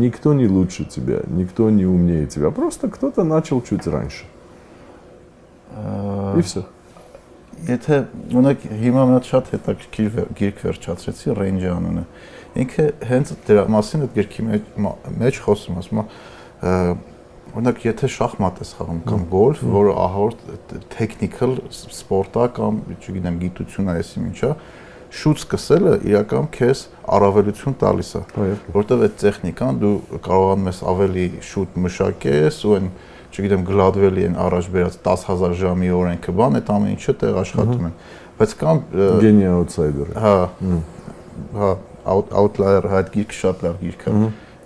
никто 0.00 0.32
не 0.36 0.48
лучше 0.48 0.86
тебя, 0.88 1.20
никто 1.28 1.68
не 1.70 1.84
умнее 1.88 2.26
тебя, 2.26 2.50
просто 2.50 2.88
кто-то 2.88 3.24
начал 3.24 3.60
чуть 3.60 3.86
раньше։ 3.86 4.24
И 6.36 6.42
все։ 6.42 6.64
Եթե 7.65 7.99
ունեք 8.35 8.63
հիմա 8.83 9.03
հատ 9.15 9.27
շատ 9.31 9.51
հետաքրքիր 9.55 10.17
գիրք 10.37 10.63
վերջացրեցի 10.65 11.35
Range 11.39 11.69
անունը։ 11.71 12.03
Ինքը 12.65 12.85
հենց 13.09 13.31
դրա 13.47 13.63
մասին 13.75 14.05
այդ 14.05 14.15
գրքի 14.19 14.45
մեջ 14.49 14.67
մեջ 15.23 15.39
խոսում 15.45 15.79
ասում 15.81 16.01
է 16.01 16.05
օրինակ 17.55 17.83
եթե 17.85 18.07
շախմատ 18.11 18.57
ես 18.63 18.71
խաղում 18.75 19.01
կամ 19.07 19.21
գոլֆ, 19.31 19.59
որը 19.71 19.91
ահավոր 20.05 20.33
technical 20.91 21.53
սպորտ 21.71 22.39
է 22.41 22.47
կամ 22.57 22.79
չգիտեմ 22.99 23.37
գիտություն 23.43 23.91
է, 23.91 23.95
այսի 24.01 24.23
ինչա, 24.25 24.49
շուտ 25.15 25.41
սկսելը 25.45 25.93
իրական 26.09 26.49
քեզ 26.55 26.81
առավելություն 27.15 27.77
տալիս 27.79 28.09
է, 28.19 28.23
որտեվ 28.75 29.05
այդ 29.07 29.15
տեխնիկան 29.23 29.79
դու 29.85 29.93
կարողանում 30.25 30.69
ես 30.71 30.81
ավելի 30.91 31.27
շուտ 31.51 31.77
մշակես 31.85 32.59
ու 32.65 32.75
այն 32.75 32.89
չգիտեմ 33.35 33.65
գլադվելի 33.67 34.23
են 34.29 34.37
առաջ 34.45 34.69
բերած 34.75 34.95
10000 35.05 35.55
ժամի 35.59 35.91
օրենքը 35.95 36.35
բան, 36.39 36.57
այդ 36.59 36.71
ամեն 36.75 36.93
ինչը 36.95 37.15
տեղ 37.21 37.39
աշխատում 37.41 37.85
են։ 37.89 37.95
Բայց 38.39 38.55
կամ 38.61 38.81
գենի 39.25 39.47
outsider։ 39.51 40.13
Հա։ 40.25 40.33
Հա, 41.55 41.69
outlier 42.39 42.89
հայտ 42.91 43.11
գիրք 43.15 43.35
շատ 43.35 43.63
լավ 43.65 43.77
գիրք 43.85 44.05
է։ 44.05 44.15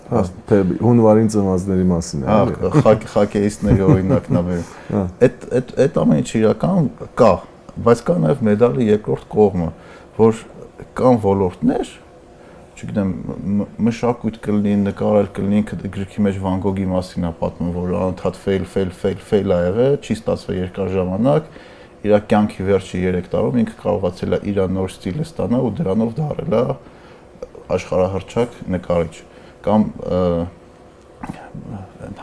Հա, 0.10 0.22
թե 0.50 0.58
հունվարին 0.82 1.28
ծնվածների 1.30 1.88
մասին 1.90 2.24
է։ 2.24 2.30
Հա, 2.30 2.70
խակ 2.82 3.04
խակեիստների 3.14 3.84
օրինակն 3.86 4.40
է 4.40 4.44
վերում։ 4.48 5.04
Այդ 5.28 5.44
այդ 5.60 5.74
այդ 5.86 6.00
ամեն 6.04 6.22
ինչը 6.24 6.40
իրական 6.40 6.90
կա, 7.20 7.34
բայց 7.86 8.02
կա 8.08 8.16
նաև 8.26 8.42
մեդալի 8.50 8.88
երկրորդ 8.90 9.28
կողմը, 9.36 9.68
որ 10.18 10.42
կան 11.00 11.20
ոլորտներ, 11.26 11.92
չգիտեմ, 12.80 13.10
մշակույթ 13.86 14.38
կլինի, 14.46 14.76
նկարել 14.90 15.28
կլինի, 15.36 15.62
գրքի 15.96 16.24
մեջ 16.26 16.40
Վան 16.44 16.62
Գոգի 16.64 16.86
մասին 16.90 17.28
է 17.30 17.32
պատմում, 17.40 17.74
որ 17.76 17.96
անընդհատ 18.00 18.40
fail, 18.40 18.68
fail, 18.74 18.94
fail, 19.02 19.20
fail 19.30 19.54
ա 19.56 19.60
եղել, 19.66 19.98
չի 20.00 20.18
ստացվել 20.20 20.60
երկար 20.60 20.94
ժամանակ, 20.96 21.50
իր 22.00 22.16
կյանքի 22.32 22.66
վերջի 22.70 23.02
3 23.12 23.28
տարում 23.34 23.58
ինքը 23.60 23.76
կարողացել 23.82 24.36
է 24.38 24.40
իր 24.50 24.60
նոր 24.72 24.94
ստիլը 24.94 25.26
ստանալ 25.28 25.66
ու 25.68 25.72
դրանով 25.80 26.14
դարել 26.20 26.54
է 26.56 26.62
աշխարհահռչակ 27.76 28.56
նկարիչ 28.76 29.16
կամ 29.66 29.86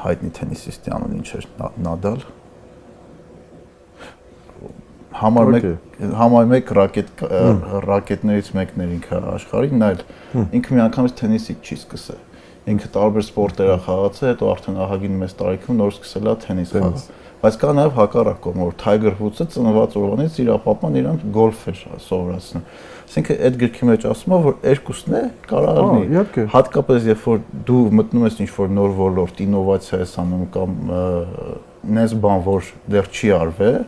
հայտնի 0.01 0.33
թենիսիստի 0.39 0.95
անուն 0.97 1.19
ինչ 1.21 1.29
էր 1.37 1.49
Նադալ 1.85 2.25
համար 5.21 5.53
1 5.57 6.15
համար 6.21 6.49
1 6.61 6.73
ռակետ 6.79 7.23
ռակետներից 7.87 8.51
մեկն 8.57 8.85
էր 8.87 8.95
ինքը 8.97 9.21
աշխարհին, 9.37 9.79
նայել 9.83 10.03
ինքը 10.61 10.77
միանգամից 10.77 11.15
թենիսի 11.21 11.57
չի 11.63 11.79
սկսել։ 11.83 12.25
Ինքը 12.67 12.89
տարբեր 12.97 13.25
սպորտեր 13.27 13.71
է 13.71 13.79
խաղացել, 13.87 14.29
հետո 14.33 14.51
արդեն 14.57 14.81
ահագին 14.87 15.21
մեծ 15.23 15.35
տարիքում 15.41 15.81
նոր 15.81 15.93
սկսել 15.97 16.27
է 16.27 16.35
թենիս 16.47 16.73
խաղալ։ 16.77 17.07
Բայց 17.37 17.57
կա 17.61 17.73
նաև 17.77 17.93
հակառակ 17.95 18.39
կողմ, 18.43 18.63
որ 18.65 18.77
Tiger 18.81 19.13
Woods-ը 19.21 19.45
ծնված 19.55 19.97
օրվանից 20.01 20.39
իր 20.41 20.49
ապապան 20.57 20.95
իրան 20.99 21.19
գոլֆ 21.37 21.67
էր 21.71 21.83
սովորացնում։ 22.07 22.65
Այսինքն 23.07 23.43
այդ 23.47 23.59
գրքի 23.61 23.89
մեջ 23.91 24.07
ասում 24.11 24.33
է, 24.35 24.39
որ 24.47 24.57
երկուսն 24.67 25.15
է 25.15 25.21
կարող 25.53 25.77
լինի։ 25.79 26.47
Հատկապես 26.57 27.07
երբ 27.07 27.27
որ 27.29 27.45
դու 27.69 27.83
մտնում 28.01 28.27
ես 28.27 28.41
ինչ-որ 28.47 28.73
նոր 28.77 28.97
ոլորտ, 28.97 29.43
ինովացիա 29.47 30.01
ես 30.01 30.17
անում 30.25 30.47
կամ 30.57 30.81
նես 31.97 32.17
բան, 32.25 32.43
որ 32.49 32.73
դեռ 32.97 33.13
չի 33.15 33.31
արվել, 33.37 33.79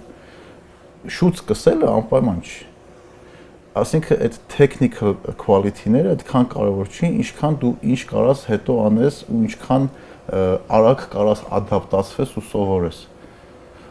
շուտ 1.07 1.43
սկսելը 1.43 1.91
անպայման 1.99 2.41
չի։ 2.43 2.65
Այսինքն 3.79 4.23
այդ 4.27 4.39
technical 4.51 5.15
quality-ները 5.39 6.15
այդքան 6.17 6.49
կարևոր 6.55 6.89
չի, 6.91 7.11
ինչքան 7.23 7.59
դու 7.63 7.73
ինչ 7.93 8.01
կարաս 8.11 8.43
հետո 8.49 8.77
անես 8.89 9.21
ու 9.29 9.43
ինչքան 9.49 9.87
արագ 10.79 11.05
կարաս 11.13 11.45
ադապտացվես 11.59 12.35
ու 12.39 12.45
սովորես։ 12.49 12.99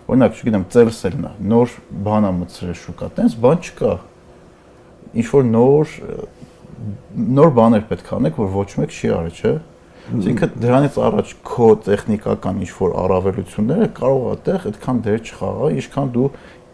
Օրինակ, 0.08 0.36
չգիտեմ, 0.38 0.66
ծերսելն 0.74 1.24
է, 1.28 1.32
նոր 1.52 1.72
բան 2.08 2.28
է 2.28 2.34
մտցրել 2.42 2.78
շուկա, 2.84 3.10
տենց 3.18 3.38
բան 3.44 3.64
չկա 3.68 3.94
ինչ 5.18 5.28
որ 5.32 5.48
նոր 5.48 5.96
նոր 7.38 7.52
բաներ 7.58 7.88
պետք 7.90 8.14
անեք, 8.18 8.38
որ 8.38 8.54
ոչ 8.54 8.70
մեկ 8.78 8.94
չի 8.94 9.12
արել, 9.18 9.38
չէ՞։ 9.38 9.54
Այսինքն 10.08 10.52
դրանից 10.64 10.98
առաջ 11.04 11.32
քո 11.48 11.68
տեխնիկական 11.84 12.60
ինչ 12.64 12.70
որ 12.78 12.94
առավելությունները 13.02 13.88
կարող 13.98 14.22
է 14.22 14.30
այդտեղ 14.34 14.68
այդքան 14.70 15.02
դեր 15.08 15.18
չխաղա, 15.28 15.72
ինչքան 15.82 16.12
դու 16.16 16.28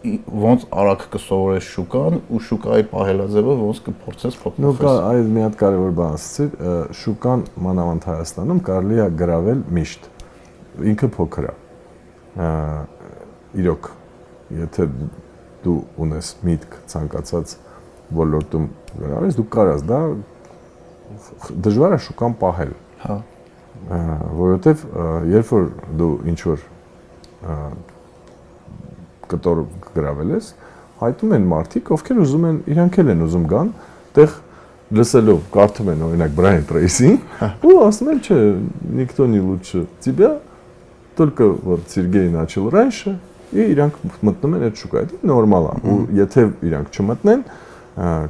ոնց 0.04 0.64
արագ 0.76 1.04
կսովորես 1.14 1.68
շուկան 1.74 2.18
ու 2.36 2.39
շուկայի 2.43 2.86
պահելաձևը 2.91 3.54
ոնց 3.60 3.78
կփորձես 3.86 4.38
փոխել։ 4.41 4.64
Նո 4.66 4.72
կա 4.82 4.93
այդ 5.08 5.30
մի 5.32 5.43
հատ 5.43 5.56
կարևոր 5.62 5.93
բան 5.99 6.18
ասացի, 6.18 6.47
շուկան 6.99 7.45
մանավանդ 7.68 8.08
Հայաստանում 8.10 8.60
կարելի 8.68 8.99
է 8.99 9.08
գրավել 9.22 9.62
միշտ։ 9.78 10.10
Ինքը 10.91 11.10
փոքր 11.16 11.47
է։ 11.47 11.56
Իրոք, 13.64 13.89
եթե 14.60 14.89
դու 15.64 15.78
ունես 16.04 16.34
միտք 16.51 16.78
ցանկացած 16.91 17.56
ոլորտում 18.20 18.68
գրավես, 18.99 19.39
դու 19.39 19.47
կարաս 19.56 19.88
դա 19.88 20.01
դժվար 21.64 21.95
է 21.95 22.04
շուկան 22.10 22.38
պահել։ 22.43 22.76
Հա։ 23.06 23.18
Որովհետև 24.43 24.86
երբ 25.32 25.51
որ 25.54 25.72
դու 25.99 26.14
ինչ 26.34 26.39
որ 26.51 26.70
կտոր 29.32 29.62
գրավել 29.94 30.34
ես, 30.38 30.51
հայտում 30.99 31.34
են 31.38 31.49
մարդիկ, 31.53 31.92
ովքեր 31.99 32.20
ուզում 32.24 32.46
են, 32.49 32.61
իրանք 32.74 32.99
էլ 33.03 33.12
են 33.14 33.24
ուզում 33.28 33.46
գան, 33.53 33.72
տեղ 34.18 34.36
լսելով, 34.99 35.40
կարդում 35.53 35.90
են 35.92 36.05
օրինակ 36.09 36.36
Brian 36.38 36.66
Tracy-ին, 36.68 37.18
ու 37.68 37.74
ասում 37.84 38.12
են, 38.14 38.20
չէ, 38.24 38.38
никто 38.99 39.26
не 39.28 39.40
лучше 39.40 39.86
тебя, 40.01 40.38
только 41.16 41.49
вот 41.49 41.90
Сергей 41.90 42.28
начал 42.30 42.70
раньше, 42.70 43.18
и 43.53 43.64
իրանք 43.72 43.96
մտնում 44.24 44.57
են 44.59 44.66
այդ 44.68 44.80
շուկա։ 44.82 45.03
Դա 45.09 45.20
նորմալ 45.30 45.68
է։ 45.68 45.76
Ու 45.88 45.96
եթե 46.18 46.44
իրանք 46.68 46.99
չմտնեն, 46.99 47.44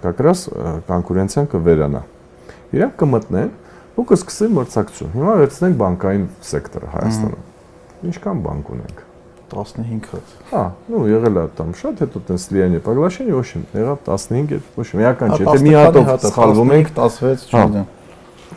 как 0.04 0.22
раз 0.24 0.44
կոնկուրենցիան 0.90 1.50
կվերանա։ 1.54 2.04
Իրանք 2.78 2.96
կմտնեն 3.02 3.50
ու 3.98 4.06
կսկսեն 4.12 4.56
մրցակցություն։ 4.60 5.12
Հիմա 5.18 5.36
վերցնենք 5.42 5.78
բանկային 5.82 6.30
սեկտորը 6.52 6.94
Հայաստանում։ 6.94 8.08
Ինչքան 8.12 8.42
բանկ 8.46 8.74
ունենք։ 8.78 9.01
15 9.52 10.08
հատ։ 10.12 10.32
Հա, 10.50 10.62
ну 10.92 11.02
եղել 11.08 11.38
է 11.40 11.44
там 11.56 11.70
շատ, 11.76 12.02
հետո 12.04 12.22
տենց 12.28 12.46
Լիանի 12.52 12.80
Պագլաշյանի 12.84 13.36
ոչ 13.36 13.46
եմ, 13.56 13.62
եղավ 13.78 14.02
15 14.08 14.52
էր, 14.56 14.64
ոչ 14.76 14.86
եմ, 14.88 15.02
էական 15.04 15.34
չէ, 15.34 15.44
եթե 15.46 15.62
մի 15.64 15.72
հատով 15.78 16.10
սխալվում 16.24 16.72
ենք 16.76 16.90
16, 16.98 17.46
չգիտեմ։ 17.48 17.86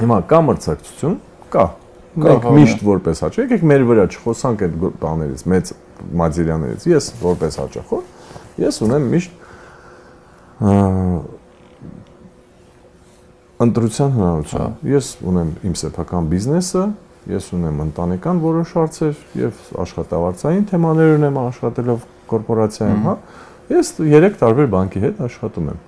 Հիմա 0.01 0.17
կա 0.31 0.39
մրցակցություն, 0.47 1.15
կա։ 1.55 1.65
Մենք 2.11 2.47
միշտ 2.57 2.81
որպես 2.83 3.21
հաճախ, 3.23 3.45
եկեք 3.45 3.61
մեր 3.71 3.85
վրա 3.87 4.05
չխոսանք 4.11 4.63
այդ 4.67 4.73
բաներից, 4.99 5.43
մեծ 5.51 5.71
մատերիալներից։ 6.21 6.87
Ես 6.91 7.07
որպես 7.21 7.59
հաճախոր, 7.61 8.01
ես 8.59 8.79
ունեմ 8.83 9.05
միշտ 9.15 9.39
ընտրության 13.61 14.11
հնարավորություն։ 14.17 14.59
հա։ 14.59 14.67
Ես 14.91 15.07
ունեմ 15.31 15.49
իմ 15.69 15.75
սեփական 15.81 16.27
բիզնեսը, 16.31 16.83
ես 17.30 17.48
ունեմ 17.56 17.80
ընտանեկան 17.86 18.40
որոշ 18.42 18.72
հարցեր 18.76 19.22
եւ 19.40 19.62
աշխատավարձային 19.82 20.64
թեմաներ 20.70 21.12
ունեմ 21.16 21.38
աշխատելով 21.42 22.04
կորպորացիայում, 22.30 23.02
հա։ 23.06 23.14
Ես 23.72 23.90
3 23.98 24.38
տարբեր 24.42 24.70
բանկի 24.76 25.02
հետ 25.06 25.20
աշխատում 25.26 25.70
եմ։ 25.72 25.80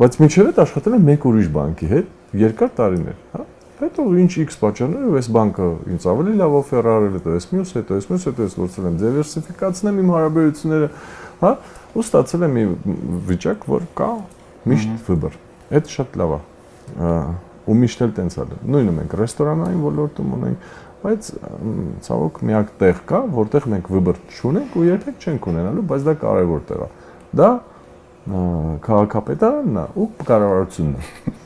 Բայց 0.00 0.18
մինչև 0.20 0.50
այդ 0.50 0.60
աշխատել 0.64 0.96
եմ 0.98 1.06
մեկ 1.10 1.26
ուրիշ 1.30 1.48
բանկի 1.56 1.90
հետ 1.90 2.38
երկար 2.40 2.70
տարիներ, 2.80 3.18
հա։ 3.34 3.46
Հետո 3.80 4.06
ինչ 4.20 4.32
X 4.44 4.58
պատճառներով 4.60 5.14
այս 5.20 5.28
բանկը 5.36 5.68
ինձ 5.94 6.06
ավելի 6.10 6.32
լավ 6.40 6.56
օֆեր 6.58 6.88
արել, 6.90 7.14
հետո 7.16 7.36
այս 7.38 7.46
մյուս, 7.54 7.70
հետո 7.78 7.96
այս 7.96 8.08
մյուս, 8.10 8.26
հետո 8.28 8.44
այս 8.44 8.56
լուծել 8.60 8.88
եմ, 8.90 8.98
դիվերսիֆիկացնեմ 9.00 10.00
իմ 10.04 10.12
հարաբերությունները, 10.16 10.90
հա, 11.40 11.52
ու 11.96 12.04
ստացել 12.04 12.48
եմ 12.50 12.58
մի 12.60 12.64
վիճակ, 13.30 13.68
որ 13.72 13.86
կա 13.96 14.10
միշտ 14.68 14.98
վыбոր։ 15.08 15.38
Այդ 15.80 15.94
շատ 15.96 16.20
լավ 16.20 16.34
է։ 16.36 16.42
Ահա 17.00 17.49
ու 17.70 17.76
միշտ 17.80 18.04
էլ 18.04 18.14
տենց 18.18 18.36
ալ։ 18.42 18.54
Նույնը 18.74 18.94
մենք 18.98 19.16
ռեստորանային 19.20 19.82
ոլորտում 19.86 20.32
ունենք, 20.36 20.70
բայց 21.00 21.28
ցավոք 22.06 22.40
միակ 22.50 22.72
տեղ 22.80 23.02
կա, 23.10 23.20
որտեղ 23.36 23.68
մենք 23.72 23.90
վыбր 23.94 24.20
չունենք 24.36 24.76
ու 24.76 24.86
երբեք 24.90 25.26
չենք 25.26 25.48
ունենալու, 25.50 25.84
բայց 25.90 26.06
դա 26.10 26.14
կարևոր 26.20 26.64
տեղ 26.70 26.82
է։ 26.84 26.88
Դա 27.40 27.50
քաղաքապետարանն 28.90 29.80
է 29.80 29.84
ու 29.96 30.08
կառավարությունն 30.28 30.94
է։ 31.00 31.36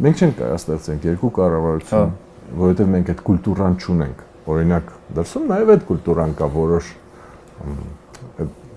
Մենք 0.00 0.20
չենք 0.20 0.36
կարող 0.40 0.60
ստեղծենք 0.60 1.06
երկու 1.10 1.30
կառավարություն, 1.40 1.98
հա։ 2.00 2.54
որովհետև 2.60 2.92
մենք 2.94 3.10
այդ 3.10 3.22
կուլտուրան 3.26 3.74
չունենք։ 3.80 4.22
Օրինակ, 4.50 4.92
դրսում 5.18 5.50
նաև 5.50 5.72
այդ 5.74 5.82
կուլտուրան 5.90 6.32
կա 6.38 6.48
որոշ 6.54 6.86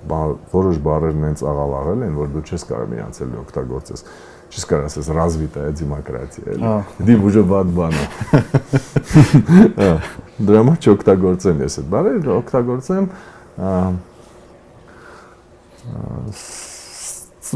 որոշ 0.04 0.80
բառերն 0.84 1.24
ենց 1.30 1.44
աղալաղել 1.48 2.02
են, 2.04 2.16
որ 2.20 2.32
դու 2.34 2.44
չես 2.44 2.66
կարող 2.68 2.96
իրանց 2.98 3.20
էլ 3.24 3.36
օգտագործես։ 3.44 4.04
Չես 4.53 4.65
կարող 4.65 4.87
ասես 4.89 5.09
развитая 5.13 5.73
демократия, 5.77 6.55
էլի։ 6.55 6.71
Դի 7.05 7.17
ուժը 7.29 7.43
բադ 7.51 7.73
բան 7.77 7.97
է։ 7.99 8.05
Հա, 9.77 9.91
դրա 10.39 10.63
համար 10.63 10.79
չօգտագործեմ 10.89 11.61
ես 11.67 11.77
այդ 11.83 11.91
բառերը, 11.93 12.31
օգտագործեմ 12.39 13.11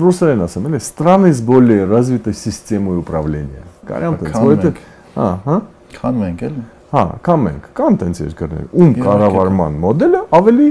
ռուսերեն 0.03 0.45
ասեմ, 0.47 0.69
էլի, 0.69 0.81
страны 0.85 1.33
с 1.33 1.41
более 1.41 1.85
развитой 1.89 2.35
системой 2.35 3.01
управления։ 3.01 3.65
Կարամ 3.89 4.21
տենց, 4.21 4.33
Քան 4.33 4.45
որովհետեւ, 4.47 4.73
մենք։ 4.73 5.17
հա, 5.17 5.29
հա, 5.49 5.57
Քան 5.97 6.21
մենք 6.23 6.45
էլի։ 6.49 6.63
հա, 6.93 7.03
կան 7.27 7.43
մենք, 7.47 7.67
կան 7.77 7.99
տենց 8.03 8.23
երկրներ, 8.23 8.65
ում 8.73 8.93
Իհարկե 8.93 9.05
կառավարման 9.09 9.77
մոդելը 9.83 10.23
ավելի 10.39 10.69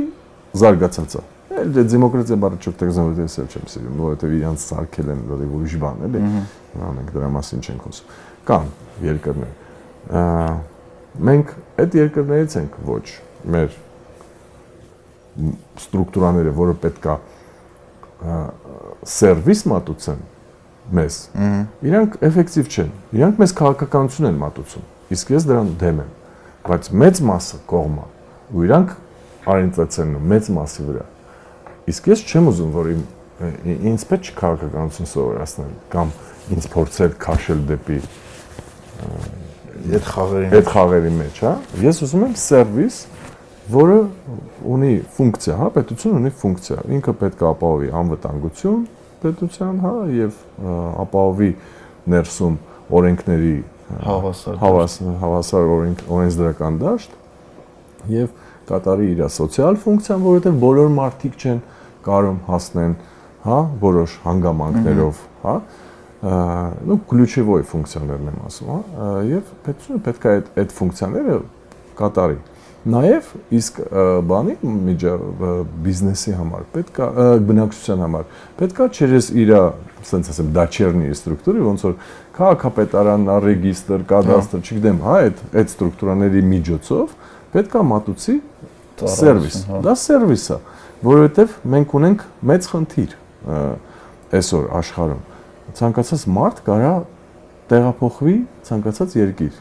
զարգացած 0.62 1.16
է։ 1.18 1.24
Էլ 1.57 1.71
դե 1.73 1.83
դեմոկրատիա 1.89 2.37
բառը 2.43 2.59
չօգտագործեմ, 2.61 3.07
որովհետեւ 3.07 3.27
ես 3.27 3.37
էլ 3.41 3.47
չեմ 3.57 3.69
սիրում, 3.73 4.01
որովհետեւ 4.03 4.35
իրանց 4.37 4.65
սարքել 4.67 5.13
են 5.15 5.21
լրիվ 5.31 5.55
ուրիշ 5.57 5.77
բան, 5.83 6.03
էլի։ 6.07 6.21
մենք 6.97 7.13
դրա 7.17 7.31
մասին 7.37 7.65
չենք 7.67 7.87
խոսում։ 7.87 8.11
Կան 8.51 8.67
երկրներ։ 9.07 9.53
Մենք 11.27 11.55
այդ 11.81 11.97
երկրներից 11.97 12.57
ենք 12.61 12.77
ոչ 12.87 13.07
մեր 13.57 13.79
ստրուկտուրաները, 15.87 16.53
որը 16.57 16.77
պետքա 16.85 17.17
սերվիս 19.17 19.65
մատուցեն 19.73 20.23
մեզ, 20.97 21.19
իրանք 21.89 22.21
էֆեկտիվ 22.27 22.71
չեն։ 22.77 22.93
Իրանք 23.17 23.43
մեզ 23.43 23.57
քաղաքականություն 23.59 24.29
են 24.31 24.39
մատուցում։ 24.45 24.87
Իսկ 25.17 25.33
ես 25.35 25.49
դրան 25.51 25.73
դեմ 25.83 26.01
եմ։ 26.05 26.15
Բայց 26.67 26.89
մեծ 27.03 27.21
մասը 27.27 27.61
կողմա 27.73 28.07
ու 28.55 28.65
իրանք 28.67 28.95
արենտացիան 29.57 30.17
մեծ 30.33 30.51
մասի 30.57 30.87
վրա։ 30.87 31.05
Իսկ 31.87 32.09
ես 32.11 32.23
չեմ 32.27 32.51
ուզում, 32.51 32.71
որ 32.77 32.89
իմ 32.93 33.03
ինձ 33.93 34.05
պետք 34.11 34.27
չի 34.27 34.35
քաղաքականություն 34.41 35.11
սովորացնել 35.13 35.73
կամ 35.93 36.13
ինձ 36.57 36.69
փորձել 36.73 37.13
քաշել 37.27 37.61
դեպի 37.71 37.99
Այդ 39.87 40.07
խաղերին։ 40.09 40.55
այդ 40.57 40.71
խաղերի 40.73 41.11
մեջ, 41.17 41.41
հա։ 41.45 41.53
Ես 41.85 41.99
ուզում 42.07 42.23
եմ 42.27 42.35
սերվիս, 42.43 42.97
որը 43.77 43.99
ունի 44.73 44.93
ֆունկցիա, 45.17 45.57
հա, 45.61 45.69
պետությունը 45.77 46.21
ունի 46.23 46.33
ֆունկցիա։ 46.41 46.79
Ինքը 46.97 47.15
պետք 47.21 47.45
է 47.45 47.47
ապահովի 47.51 47.91
անվտանգություն 48.01 48.81
պետության, 49.23 49.79
հա, 49.85 49.93
եւ 50.17 50.41
ապահովի 51.05 51.51
ներսում 52.17 52.59
օրենքների 52.97 53.55
Հավասար։ 53.87 54.57
հավաս 54.59 54.95
հավասար 55.23 55.69
օրենք 55.77 56.01
օրենսդրական 56.11 56.79
դաշտ 56.81 57.13
եւ 58.11 58.33
կատարի 58.67 59.11
իր 59.13 59.21
սոցիալ 59.37 59.77
ֆունկցիան, 59.85 60.25
որովհետեւ 60.27 60.57
բոլոր 60.65 60.89
մարդիկ 60.97 61.37
չեն 61.39 61.61
կարող 62.06 62.38
հասնեն, 62.50 62.94
հա, 63.46 63.58
որոշ 63.82 64.16
հանգամանքներով, 64.26 65.26
հա, 65.42 65.56
ա, 66.22 66.38
ну 66.86 66.98
ключевой 67.10 67.66
ֆունկցիաներն 67.72 68.32
եմ 68.32 68.40
ասում, 68.48 68.72
հա, 68.72 68.80
ա, 68.82 69.12
եւ 69.32 69.52
պետությունը 69.66 70.02
պետք 70.08 70.26
է 70.26 70.34
այդ 70.38 70.50
այդ 70.62 70.74
ֆունկցիաները 70.78 71.38
կատարի։ 72.02 72.40
Նաև 72.92 73.28
իսկ 73.58 73.80
ա, 73.82 74.04
բանի 74.30 74.56
միջա 74.62 75.16
ա, 75.18 75.54
բիզնեսի 75.86 76.36
համար 76.38 76.68
պետք 76.76 77.02
է 77.02 77.08
ա, 77.08 77.26
բնակչության 77.50 78.04
համար 78.06 78.30
պետք 78.62 78.82
է 78.82 78.88
через 78.98 79.30
իր 79.42 79.54
ասենց 79.62 80.32
ասեմ 80.34 80.54
դաչերնի 80.56 81.12
ստրուկտուրի 81.14 81.66
ոնց 81.68 81.84
որ 81.86 81.98
քաղաքապետարան, 82.38 83.28
ռեգիստր, 83.46 84.06
կադաստր, 84.10 84.64
չգիտեմ, 84.66 85.02
հա, 85.06 85.18
այդ 85.28 85.44
այդ 85.62 85.74
ստրուկտուրաների 85.76 86.42
միջոցով 86.52 87.14
պետք 87.54 87.76
է 87.78 87.84
մատուցի 87.92 88.36
սերվիս։ 89.02 89.58
հա։ 89.70 89.82
Դա 89.86 89.94
սերվիս 90.02 90.46
է, 90.56 90.58
որովհետև 91.06 91.56
մենք 91.74 91.96
ունենք 91.98 92.24
մեծ 92.52 92.68
խնդիր 92.72 93.16
ա, 93.16 93.60
այսօր 94.38 94.68
աշխարհում։ 94.82 95.22
Ցանկացած 95.78 96.26
մարդ 96.36 96.62
կարա 96.68 96.94
տեղափոխվի 97.72 98.36
ցանկացած 98.68 99.16
երկիր։ 99.22 99.60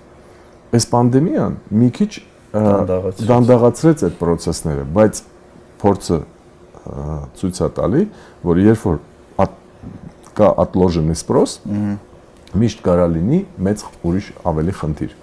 Այս 0.71 0.87
պանդեմիան 0.91 1.57
մի 1.81 1.89
քիչ 1.97 2.11
ա, 2.19 2.23
Դանդաղացրեց։ 2.51 3.31
դանդաղացրեց 3.31 4.05
այդ 4.09 4.19
process-ները, 4.21 4.85
բայց 4.99 5.23
փորձը 5.81 6.19
ա, 6.21 7.19
ցույց 7.41 7.61
է 7.61 7.69
տալի, 7.79 8.05
որ 8.51 8.63
երբ 8.67 8.87
որ 8.91 9.01
at, 9.45 9.57
կա 10.39 10.51
отложенный 10.65 11.19
спрос, 11.19 11.59
միշտ 12.61 12.83
կարա 12.87 13.07
լինի 13.15 13.41
մեծ 13.67 13.85
ուրիշ 14.07 14.31
ավելի 14.51 14.75
խնդիր։ 14.81 15.15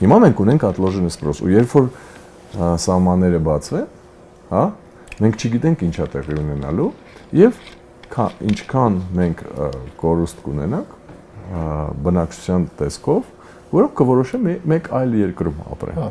Հիմա 0.00 0.20
մենք 0.24 0.40
ունենք 0.44 0.64
отложенный 0.70 1.12
спрос, 1.12 1.42
ու 1.44 1.52
երբ 1.52 1.74
որ 1.76 1.90
ա, 1.90 2.70
սահմանները 2.84 3.40
բացվեն, 3.44 3.86
հա, 4.50 4.64
մենք 5.19 5.35
չգիտենք 5.43 5.83
ինչա 5.89 6.05
տեղի 6.13 6.37
ունենալու 6.39 6.87
եւ 7.39 7.59
քա- 8.13 8.31
ինչքան 8.49 8.99
մենք 9.19 9.43
կորուստ 9.99 10.41
կունենանք 10.45 10.95
բնակչության 12.05 12.65
տեսքով, 12.79 13.29
որը 13.73 13.89
կորոշե 13.99 14.39
մե- 14.45 14.59
մեկ 14.69 14.89
այլ 14.99 15.15
երկրում 15.19 15.59
ապրեն։ 15.75 15.99
Հա։ 15.99 16.09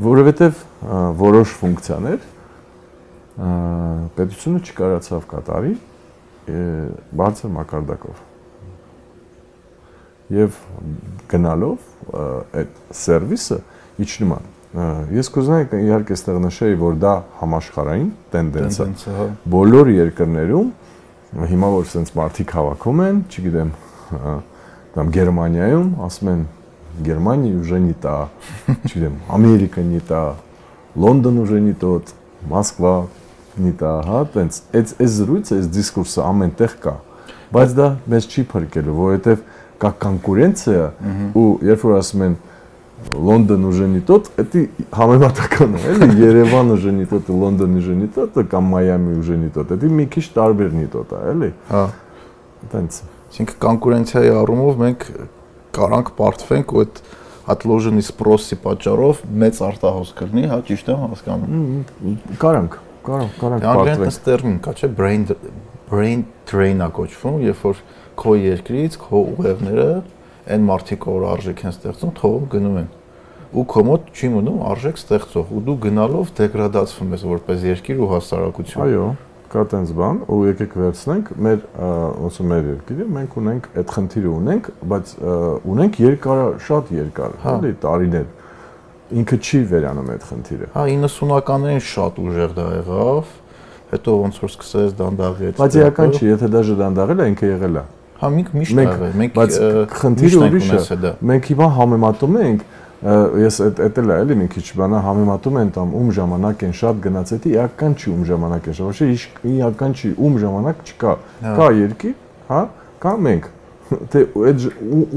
Որովհետեւ 0.00 0.60
որոշ 1.20 1.54
ֆունկցիաներ 1.60 2.20
պետությունը 4.16 4.60
չկարացավ 4.70 5.26
կատարի 5.30 5.74
բարձր 7.20 7.52
մակարդակով 7.56 8.22
եւ 10.34 10.56
գնալով 11.30 11.86
այդ 12.60 12.80
սերվիսը 13.00 13.58
իջնում 14.04 14.34
է 14.34 14.40
ես 15.15 15.29
կուզենայի 15.31 15.79
իհարկե 15.85 16.15
այստեղ 16.15 16.39
նշեի 16.45 16.77
որ 16.81 16.97
դա 16.99 17.13
համաշխարհային 17.39 18.09
տենդենս 18.33 18.75
է 18.75 18.79
Տենդենսը, 18.81 19.13
հա։ 19.15 19.27
բոլոր 19.53 19.91
երկրներում 19.95 20.71
հիմա 21.51 21.69
որ 21.75 21.87
sense 21.91 22.15
մարդիկ 22.15 22.51
հավաքում 22.55 23.01
են, 23.05 23.21
չգիտեմ, 23.31 23.71
ա, 24.15 24.33
там 24.95 25.11
Գերմանիայում 25.15 25.89
ասում 26.05 26.31
են 26.33 26.43
Германия 27.03 27.55
уже 27.59 27.79
не 27.79 27.93
та, 27.93 28.29
չգիտեմ, 28.67 29.15
Ամերիկա 29.35 29.83
не 29.83 29.99
та, 29.99 30.35
Լոնդոն 30.95 31.39
уже 31.43 31.59
не 31.59 31.73
тот, 31.75 32.13
Մոսկվա 32.47 32.95
не 33.59 33.73
та, 33.75 33.91
հա, 34.07 34.21
տենց 34.31 34.61
այս 34.75 34.95
այս 35.03 35.17
զրույցը, 35.19 35.59
այս 35.59 35.69
դիսկուրսը 35.75 36.23
ամենտեղ 36.23 36.75
կա։ 36.85 36.95
Բայց 37.55 37.75
դա 37.75 37.87
մեզ 38.11 38.27
չի 38.31 38.43
փրկելու, 38.51 38.95
որովհետև 38.99 39.43
կա 39.83 39.91
կոնկուրենցիա 40.05 40.85
ու 41.35 41.45
երբ 41.67 41.83
որ 41.85 41.97
ասում 41.99 42.23
են 42.25 42.37
Лондон 43.10 43.64
уже 43.64 43.88
не 43.88 44.00
тот, 44.00 44.30
это 44.36 44.66
համեմատական 44.92 45.76
է, 45.76 45.80
էլի 45.94 46.08
Երևանը 46.20 46.76
уже 46.76 46.92
не 46.92 47.06
тот, 47.08 47.28
Լոնդոնը 47.28 47.78
уже 47.80 47.94
не 47.96 48.08
тот, 48.12 48.36
կամ 48.36 48.68
Մայամի 48.74 49.16
уже 49.18 49.38
не 49.40 49.48
tот, 49.54 49.72
դա 49.72 49.88
մի 49.88 50.06
քիչ 50.12 50.24
տարբեր 50.36 50.76
не 50.76 50.86
tot 50.92 51.14
է, 51.16 51.22
էլի։ 51.32 51.50
Հա։ 51.70 51.84
Այդտենց։ 52.60 53.00
Այսինքն 53.30 53.58
կոնկուրենցիայի 53.64 54.30
առումով 54.40 54.78
մենք 54.84 55.08
կարանք 55.80 56.12
բարթվենք 56.20 56.74
ու 56.76 56.84
այդ 56.84 57.02
отложенный 57.50 58.04
спрос-ի 58.04 58.60
պատճառով 58.62 59.24
մեծ 59.42 59.60
արտահոս 59.70 60.14
կրնի, 60.20 60.46
հա, 60.50 60.60
ճիշտ 60.68 60.92
եմ 60.92 61.04
հասկանում։ 61.08 61.50
Կարանք, 62.42 62.78
կարանք, 63.06 63.36
կարանք 63.40 63.64
բարթվենք։ 63.64 63.64
Դա 63.64 63.96
այնտեղ 63.96 64.24
տերմին 64.28 64.58
կա, 64.66 64.74
չէ, 64.76 64.90
brain 65.00 65.26
brain 65.90 66.24
drain-ա 66.46 66.86
կոչվում, 66.94 67.40
երբ 67.48 67.62
որ 67.66 67.80
քո 68.20 68.34
երկրից 68.38 68.98
քո 69.00 69.22
ուղևները 69.34 69.86
այն 70.48 70.66
մարդիկ, 70.70 71.06
որ 71.10 71.26
արժեք 71.34 71.62
են 71.66 71.74
ստեղծում, 71.74 72.12
թողում 72.20 72.46
գնում 72.54 72.78
են։ 72.80 72.88
Ու 73.50 73.64
քո 73.66 73.82
մոտ 73.88 74.10
չի 74.14 74.28
մնում 74.30 74.60
արժեք 74.70 75.00
ստեղծող, 75.00 75.50
ու 75.50 75.62
դու 75.66 75.74
գնալով 75.84 76.30
դեգրադացվում 76.38 77.14
ես 77.16 77.24
որպես 77.30 77.64
երկիր 77.66 78.00
ու 78.00 78.08
հասարակություն։ 78.14 78.84
Այո, 78.84 79.06
կա 79.50 79.64
տենց 79.72 79.92
բան, 79.98 80.20
ու 80.30 80.38
եկեք 80.46 80.76
վերցնենք 80.78 81.30
մեր 81.46 81.64
ոնց 82.22 82.38
որ 82.40 82.48
մեր 82.50 82.68
երկիրը, 82.70 83.06
մենք 83.16 83.36
ունենք 83.40 83.66
այդ 83.80 83.94
խնդիրը 83.96 84.30
ունենք, 84.38 84.70
բայց 84.92 85.14
ունենք 85.74 86.00
երկար, 86.06 86.42
շատ 86.70 86.92
երկար, 87.00 87.36
Հա։ 87.42 87.54
էլի 87.58 87.72
տարիներ։ 87.82 88.28
Ինքը 89.10 89.38
չի 89.42 89.60
վերանում 89.74 90.10
այդ 90.14 90.26
խնդիրը։ 90.30 90.68
Հա 90.70 90.84
90-ականներին 90.94 91.86
շատ 91.90 92.20
ուժեղ 92.30 92.52
դա 92.60 92.66
եղավ, 92.78 93.32
հետո 93.90 94.14
ոնց 94.20 94.38
որ 94.38 94.52
սկսեց 94.54 94.92
դանդաղի 95.00 95.48
այդ։ 95.50 95.56
Բայց 95.58 95.78
իրական 95.80 96.14
չի, 96.14 96.26
եթե 96.30 96.50
դաժե 96.54 96.76
դանդաղել 96.78 97.24
է, 97.24 97.26
ինքը 97.34 97.50
եղել 97.50 97.80
է։ 97.80 97.82
Հա 97.90 97.99
մենք 98.20 98.52
միշտ 98.60 98.76
Մենք- 98.76 98.92
եղել, 98.92 99.12
մենք 99.20 99.34
բայց 99.40 99.56
խնդիրը 100.00 100.40
ուրիշ 100.46 100.70
է։ 100.70 101.12
Մենք 101.30 101.50
հիմա 101.50 101.68
համեմատում 101.80 102.38
ենք 102.40 102.64
ես 103.00 103.58
այդ 103.64 103.98
էլ 104.02 104.10
է 104.12 104.16
էլի 104.20 104.34
մի 104.36 104.46
քիչ 104.52 104.64
բանա 104.76 104.98
համեմատում 105.06 105.56
են 105.60 105.70
տամ 105.72 105.92
ում 105.96 106.08
ժամանակ 106.18 106.64
են 106.66 106.74
շատ 106.76 106.98
գնաց 107.06 107.30
դա 107.32 107.48
իրական 107.50 107.94
չի 107.96 108.10
ում 108.12 108.26
ժամանակ 108.28 108.66
է 108.68 108.74
շատ 108.76 108.90
ոչ 108.90 108.98
իրական 109.50 109.94
չի 109.96 110.10
ում 110.20 110.36
ժամանակ 110.42 110.82
չկա 110.90 111.14
Հա։ 111.40 111.54
կա 111.56 111.68
երկիր 111.80 112.14
հա 112.50 112.60
կա 113.00 113.14
մենք 113.24 113.48
թե 114.12 114.22
այդ 114.50 114.66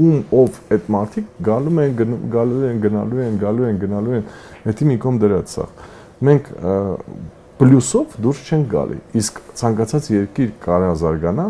ում 0.00 0.16
ով 0.40 0.56
այդ 0.74 0.88
մարդիկ 0.96 1.28
գալու 1.44 1.76
են 1.84 2.16
գալու 2.32 2.64
են 2.70 2.80
գնալու 2.86 3.20
են 3.28 3.36
գալու 3.44 3.68
են 3.68 3.78
գնալու 3.84 4.16
են 4.16 4.24
դա 4.64 4.88
մի 4.88 4.96
կողմ 5.04 5.20
դրած 5.24 5.52
սա 5.54 5.66
մենք 6.24 6.48
պլյուսով 7.60 8.16
դուրս 8.24 8.40
չենք 8.48 8.66
գալի 8.72 8.98
իսկ 9.20 9.44
ցանկացած 9.60 10.08
երկիր 10.14 10.56
կարա 10.64 10.90
զարգանա 11.04 11.46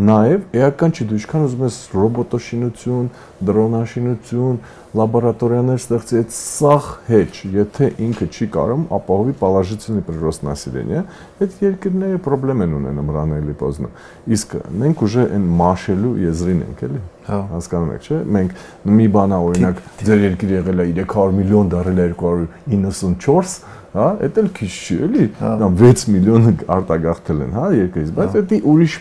Նաև 0.00 0.46
էական 0.56 0.94
չի, 0.96 1.04
դու 1.10 1.16
ինչքան 1.18 1.42
ուզում 1.44 1.62
ես 1.66 1.74
ռոբոտաշինություն, 1.92 3.08
դրոնաշինություն, 3.44 4.54
լաբորատորիաներ 4.96 5.82
ստեղծի, 5.82 6.16
այդ 6.22 6.32
սախ 6.36 6.86
հեչ, 7.10 7.32
եթե 7.52 7.88
ինքը 8.06 8.28
չի 8.32 8.48
կարող 8.56 8.86
ապահովի 8.96 9.34
положительный 9.42 10.04
прирост 10.06 10.46
населения, 10.48 11.04
այդ 11.44 11.60
երկրները 11.66 12.22
խնդրեմ 12.24 12.64
են 12.64 12.74
ունենում 12.80 13.12
ռանը 13.18 13.38
էլի 13.42 13.56
поздно։ 13.60 13.92
Իսկ 14.32 14.56
մենք 14.80 15.04
ուժը 15.04 15.26
այն 15.36 15.46
մաշելու 15.60 16.14
եզրին 16.24 16.64
ենք, 16.72 16.82
էլի։ 16.88 17.04
Հա։ 17.28 17.38
Հասկանում 17.52 17.92
եք, 17.92 18.08
չէ՞։ 18.08 18.22
Մենք 18.32 18.64
մի 18.96 19.06
բանա 19.12 19.42
օրինակ 19.52 19.84
ձեր 20.08 20.24
երկիրը 20.32 20.56
եղել 20.56 20.82
է 20.82 20.88
300 21.04 21.36
միլիոն 21.36 21.72
դարել 21.72 22.02
է 22.02 22.08
294, 22.16 23.54
հա, 23.92 24.08
դա 24.22 24.42
էլ 24.42 24.50
քիչ 24.56 24.72
չի, 24.72 24.98
էլի։ 25.06 25.26
հա։ 25.38 25.52
Դա 25.62 25.70
6 25.82 26.04
միլիոն 26.16 26.52
արտագաղթել 26.76 27.42
են, 27.46 27.56
հա, 27.58 27.66
երկրից, 27.76 28.12
բայց 28.16 28.36
հա։ 28.38 28.44
դա 28.52 28.60
ուրիշ 28.72 28.96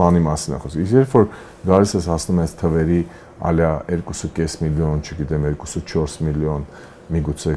բանի 0.00 0.22
մասին 0.26 0.56
է 0.56 0.60
խոսքը։ 0.62 0.82
Իսկ 0.86 0.96
երբ 0.96 1.14
որ 1.16 1.28
գալիս 1.70 1.94
ես 1.96 2.08
հասնում 2.12 2.42
ես 2.42 2.54
թվերի 2.60 3.00
ալյա 3.46 3.70
2.5 3.92 4.58
միլիոն, 4.64 5.02
չգիտեմ 5.06 5.48
2.4 5.56 6.20
միլիոն, 6.26 6.68
միգուցե 7.16 7.56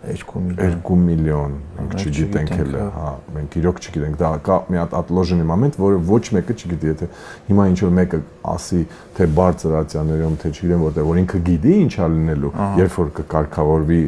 2 0.00 0.40
միլիոն 0.40 0.78
2 0.80 0.94
միլիոն, 0.96 1.54
մենք 1.76 1.94
չգիտենք 2.00 2.52
էլ, 2.54 2.70
հա։ 2.80 2.84
հա, 2.94 3.10
մենք 3.34 3.56
իրոք 3.60 3.80
չգիտենք, 3.84 4.16
դա 4.20 4.30
կա 4.46 4.56
մի 4.72 4.78
հատ 4.80 4.94
ատլոժնի 4.96 5.46
մոմենտ, 5.50 5.76
որը 5.80 5.98
ոչ 6.08 6.22
մեկը 6.36 6.56
չգիտի, 6.56 6.88
եթե 6.90 7.08
հիմա 7.50 7.66
ինչ 7.70 7.76
որ 7.84 7.92
մեկը 7.98 8.20
ասի, 8.54 8.80
թե 9.18 9.28
բարձր 9.36 9.76
ացիաներում, 9.80 10.38
թե 10.40 10.52
չգիտեմ 10.56 10.84
որտեղ, 10.88 11.08
որ 11.10 11.20
ինքը 11.20 11.40
գիտի 11.50 11.74
ինչ 11.84 11.92
ա 12.00 12.08
լինելու, 12.16 12.52
երբ 12.80 12.96
որ 12.96 13.12
կկարգավորվի 13.20 14.00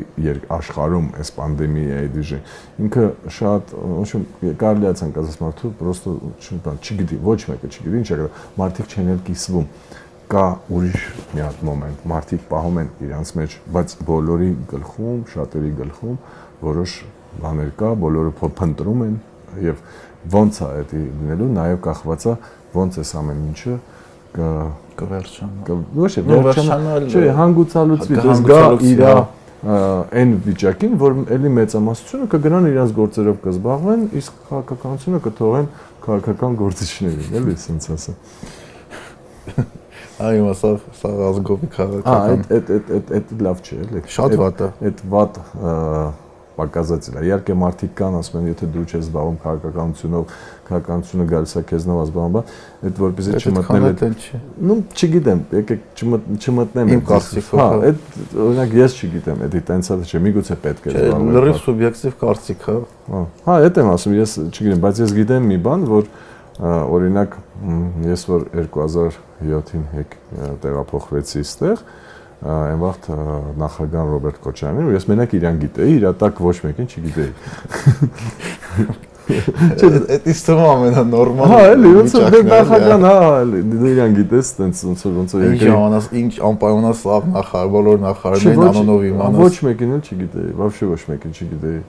աշխարհում 0.57 1.09
այս 1.21 1.33
պանդեմիայի 1.37 2.13
դիժը, 2.17 2.41
ինքը 2.89 3.07
շատ 3.37 3.75
ոչմ 3.93 4.27
կարելի 4.63 4.89
է 4.89 4.95
ցանկացած 5.03 5.41
մարդու 5.45 5.73
պրոստը 5.83 6.17
չբան, 6.41 6.81
չգիտի, 6.83 7.21
ոչ 7.29 7.41
մեկը 7.53 7.73
չգիտի 7.73 8.01
ինչ 8.01 8.09
է, 8.17 8.31
մարդիկ 8.63 8.97
չեն 8.97 9.13
էլ 9.13 9.23
կիսվում 9.29 9.69
կա 10.31 10.45
ուրիշ 10.73 11.03
մի 11.33 11.43
հատ 11.43 11.65
մոմենտ, 11.67 12.07
մարդիկ 12.13 12.47
պահում 12.53 12.79
են 12.83 12.89
իրանց 13.07 13.33
մեջ, 13.39 13.57
բայց 13.75 13.95
բոլորի 14.09 14.51
գլխում, 14.73 15.19
շատերի 15.33 15.73
գլխում 15.83 16.17
որոշ 16.63 16.97
բաներ 17.43 17.71
կա, 17.83 17.91
բոլորը 18.03 18.33
փնտրում 18.61 19.05
են 19.09 19.17
եւ 19.67 19.83
ոնց 20.33 20.61
է 20.63 20.71
դա 20.93 21.03
լինելու, 21.03 21.51
նաեւ 21.59 21.79
կախված 21.87 22.27
է 22.31 22.35
ոնց 22.73 22.99
է 23.03 23.05
ամեն 23.23 23.45
ինչը 23.53 23.77
կվերջանա։ 24.97 25.77
Ոչ 25.99 26.13
է 26.17 26.25
վերջանալ։ 26.29 27.07
Չէ, 27.13 27.25
հանգուցալուցվի, 27.39 28.21
դες 28.23 28.43
գա 28.49 28.61
իր 28.93 29.03
հա։ 29.07 29.17
այն 30.19 30.33
վիճակին, 30.47 30.95
որ 31.03 31.19
ելի 31.37 31.53
մեծամասնությունը 31.59 32.31
կգնան 32.33 32.65
իրաց 32.73 32.95
գործերով 32.97 33.37
կզբաղվեն, 33.45 34.03
իսկ 34.23 34.41
քաղաքականությունը 34.49 35.21
կթողեն 35.29 35.69
քաղաքական 36.07 36.59
գործիչներին, 36.63 37.31
էլի, 37.39 37.55
ասենց 37.61 37.89
ասա 37.95 38.17
այո 40.23 40.53
սա 40.63 40.73
սա 41.03 41.13
ազգովի 41.29 41.69
քաղաքական 41.77 42.45
այդ 42.59 42.73
այդ 42.73 42.91
այդ 42.99 43.15
այդ 43.19 43.33
լավ 43.47 43.63
չէ, 43.67 43.79
էլի։ 43.87 44.03
Շատ 44.17 44.37
վատ 44.43 44.63
է։ 44.63 44.69
Այդ 44.91 45.07
վատ 45.15 45.41
պակասացել 46.53 47.15
է։ 47.17 47.21
Իհարկե 47.27 47.55
մարդիկ 47.63 47.93
կան, 47.97 48.17
ասում 48.19 48.35
են, 48.43 48.49
եթե 48.53 48.67
դու 48.75 48.83
չես 48.93 49.07
զբաղվում 49.07 49.37
քաղաքականությունով, 49.43 50.33
քաղաքականությունը 50.69 51.25
գալիս 51.33 51.55
է 51.57 51.63
քեզնով 51.71 52.01
ազբաղում, 52.03 52.35
բա 52.37 52.43
այդ 52.89 53.01
որպեսզի 53.03 53.41
չմտնել 53.41 53.87
այդ 53.89 54.03
Ну, 54.69 54.77
չգիտեմ, 54.93 55.41
եկեք 55.59 55.87
չմտ 56.03 56.29
չմտնեմ։ 56.45 56.93
այդ- 56.93 57.07
կարծիքով, 57.09 57.57
Հա, 57.63 57.69
հա։ 57.73 57.81
այդ 57.89 58.37
օրինակ 58.45 58.77
ես 58.83 58.93
չգիտեմ, 59.01 59.43
դա 59.53 59.63
տենցա 59.73 59.97
չէ, 60.13 60.21
միգուցե 60.29 60.57
պետք 60.63 60.85
է 60.85 60.93
զբաղվել։ 60.93 61.33
լրիվ 61.41 61.57
սուբյեկտիվ 61.63 62.13
կարծիք 62.23 62.61
հա 62.69 62.77
Հա, 63.13 63.23
Հա, 63.49 63.55
այդ 63.65 63.81
եմ 63.83 63.89
ասում, 63.97 64.13
ես 64.21 64.31
չգիտեմ, 64.53 64.81
բայց 64.85 64.97
ես 65.03 65.17
գիտեմ 65.23 65.43
մի 65.53 65.59
բան, 65.67 65.81
որ 65.89 66.05
օրինակ 66.61 67.37
ես 68.11 68.27
որ 68.29 68.49
2007-ին 68.57 69.85
եկ 70.03 70.17
տեղափոխվեցի 70.63 71.43
այստեղ 71.43 71.87
այն 72.43 72.81
վաղ 72.83 72.97
նախագահ 73.63 74.09
Ռոբերտ 74.13 74.39
Քոչարյանին 74.43 74.89
ու 74.91 74.95
ես 74.97 75.05
մենակ 75.13 75.35
իրան 75.39 75.57
գիտեի, 75.63 75.93
իր 76.01 76.07
տակ 76.19 76.41
ոչ 76.43 76.57
մեկին 76.67 76.89
չգիտեի։ 76.91 77.33
Չէ, 79.23 79.89
դա 79.95 80.17
իստում 80.33 80.61
ամենանորմալ։ 80.67 81.53
Հա, 81.53 81.61
էլի, 81.71 81.91
ոնց 81.95 82.15
որ 82.19 82.25
դե 82.35 82.41
նախագահն, 82.49 83.07
հա, 83.07 83.29
էլի, 83.45 83.61
դու 83.71 83.91
իրան 83.93 84.17
գիտես, 84.19 84.51
տենց 84.59 84.83
ոնց 84.89 85.05
որ 85.07 85.15
ոնց 85.21 85.35
որ 85.37 85.45
եկել։ 85.47 85.63
Ինչ 85.63 85.77
անաս, 85.79 86.09
ինչ 86.23 86.33
անպայմանա 86.51 86.93
սլավ 86.99 87.29
նախար, 87.37 87.71
բոլոր 87.79 88.03
նախարներին 88.03 88.65
անոնով 88.67 89.05
իմանաս։ 89.13 89.43
Ոչ 89.43 89.55
մեկին 89.69 89.95
էլ 89.95 90.03
չգիտեի, 90.03 90.51
բավական 90.59 90.93
ոչ 90.93 91.03
մեկին 91.13 91.37
չգիտեի։ 91.39 91.81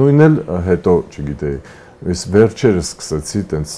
Նույնն 0.00 0.26
էլ 0.26 0.38
հետո 0.66 0.94
չգիտեի։ 1.12 1.58
Ես 2.04 2.22
վերջերս 2.28 2.88
սկսեցի 2.92 3.40
տենց 3.52 3.70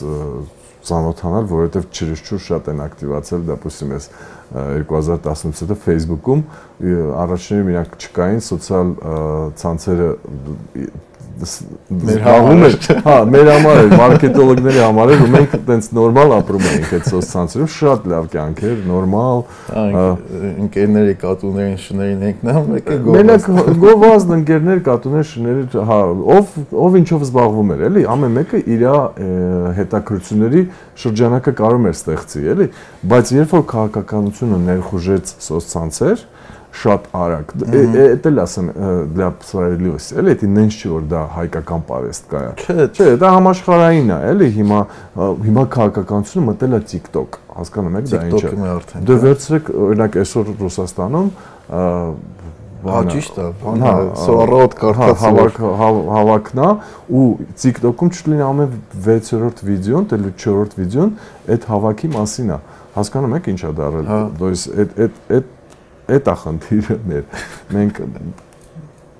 ծանոթանալ, 0.89 1.47
որովհետև 1.51 1.87
չրշուր 1.93 2.41
շատ 2.49 2.71
են 2.73 2.83
ակտիվացել, 2.85 3.45
դեպուսիմ 3.49 3.93
ես 3.95 4.09
2018 4.55 5.63
հետո 5.65 5.77
Facebook-ում 5.85 6.43
առաջինը 7.25 7.73
իրանք 7.75 7.97
չկային 7.99 8.43
սոցիալ 8.49 8.93
ցանցերը 9.63 10.09
Մեր 11.39 12.23
համար 12.25 12.65
էր, 12.67 12.77
հա, 13.05 13.17
մեր 13.31 13.49
համար 13.53 13.81
էր, 13.81 13.93
մարքետոլոգների 14.01 14.81
համար 14.83 15.11
էր, 15.15 15.21
ու 15.23 15.29
մենք 15.35 15.53
տենց 15.69 15.89
նորմալ 15.99 16.33
ապրում 16.39 16.65
էինք 16.69 16.95
այդ 16.99 17.07
սոցցանցերում, 17.13 17.69
շատ 17.75 18.09
լավ 18.13 18.27
կյանք 18.33 18.63
էր, 18.69 18.81
նորմալ, 18.89 19.43
Ընկերների 20.69 21.15
կատուներին 21.23 21.79
շներին 21.85 22.25
ենք 22.29 22.43
նա 22.49 22.55
մեկը 22.69 22.99
Մենակ 23.09 23.47
գովաս։ 23.49 23.79
գովազդ 23.85 24.35
ընկերներ, 24.39 24.83
կատուներ, 24.89 25.29
շների, 25.29 25.63
հա, 25.89 26.01
ով 26.39 26.57
ով 26.89 26.99
ինչով 26.99 27.25
զբաղվում 27.29 27.73
էր, 27.75 27.85
էլի, 27.89 28.03
ամեն 28.15 28.35
մեկը 28.39 28.63
իր 28.75 28.85
հետաքրությունների 29.79 30.65
շրջանակը 30.99 31.55
կարող 31.59 31.89
էր 31.89 31.97
ստեղծի, 31.99 32.43
էլի, 32.55 32.69
բայց 33.13 33.33
երբ 33.39 33.55
որ 33.59 33.65
քաղաքականությունը 33.73 34.59
ներխուժեց 34.69 35.33
սոցցանցեր, 35.49 36.27
շատ 36.74 37.04
արագ։ 37.14 37.52
Էդ 38.04 38.28
էլ 38.30 38.40
ասեմ 38.44 38.70
для 39.14 39.28
справедливости, 39.46 40.16
էլի, 40.20 40.34
դա 40.42 40.50
նենց 40.58 40.78
չի 40.80 40.90
որ 40.94 41.04
դա 41.12 41.22
հայկական 41.36 41.84
պարեստ 41.90 42.30
կա։ 42.34 42.42
Չէ, 42.64 42.88
Չէ, 42.98 43.10
դա 43.22 43.32
համաշխարհային 43.38 44.10
է, 44.10 44.18
էլի, 44.34 44.50
հիմա 44.58 44.80
հիմա 45.46 45.66
քաղաքականությունը 45.78 46.46
մտել 46.50 46.78
է 46.78 46.82
TikTok, 46.94 47.40
հասկանում 47.60 48.00
եք 48.02 48.10
դա 48.10 48.24
ինչ 48.24 48.34
է։ 48.34 48.42
TikTok-ը 48.42 48.62
մի 48.64 48.70
արդեն։ 48.74 49.08
Դե 49.10 49.20
վերցրեք 49.24 49.72
օրինակ 49.84 50.20
այսօր 50.24 50.54
Ռուսաստանում 50.64 51.30
Հա 52.84 53.00
ճիշտ 53.08 53.38
է, 53.40 53.44
բան 53.62 53.84
Հա, 53.84 53.92
սովորոտ 54.20 54.74
հա, 54.74 54.80
կարտած 54.82 55.22
հավաք 55.24 55.60
հավ- 55.80 56.00
հավաքնա 56.14 56.66
ու 57.16 57.28
TikTok-ում 57.62 58.10
չլինի 58.18 58.44
ամեն 58.44 58.74
6-րդ 59.06 59.62
վիդեոն, 59.70 60.08
թե 60.12 60.20
4-րդ 60.44 60.76
վիդեոն 60.82 61.14
այդ 61.56 61.68
հավաքի 61.72 62.10
մասին 62.18 62.52
է։ 62.52 62.58
Հասկանում 62.98 63.36
եք 63.40 63.48
ինչ 63.54 63.62
է 63.64 63.72
դարել։ 63.80 64.10
Հա։ 64.12 64.20
То 64.42 64.52
есть 64.52 64.68
այդ 64.84 65.00
այդ 65.06 65.22
այդ 65.38 65.48
այդ 66.09 66.29
է 66.29 66.37
խնդիրը 66.43 66.99
մեր։ 67.09 67.25
Մենք 67.77 68.03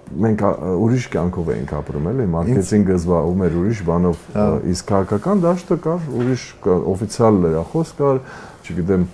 մենք 0.09 0.43
ուրիշ 0.81 1.07
կյանքով 1.13 1.49
էինք 1.53 1.73
ապրում, 1.79 2.07
էլի, 2.09 2.27
մարքեթինգը 2.33 2.95
զբաղվում 2.97 3.43
էր 3.45 3.57
ուրիշ 3.61 3.81
բանով, 3.89 4.23
իսկ 4.73 4.89
քաղաքական 4.89 5.43
դաշտը 5.45 5.77
կար, 5.85 6.07
ուրիշ 6.19 6.45
օֆիցիալ 6.95 7.41
լրախոս 7.45 7.93
կար, 7.99 8.21
չգիտեմ, 8.65 9.05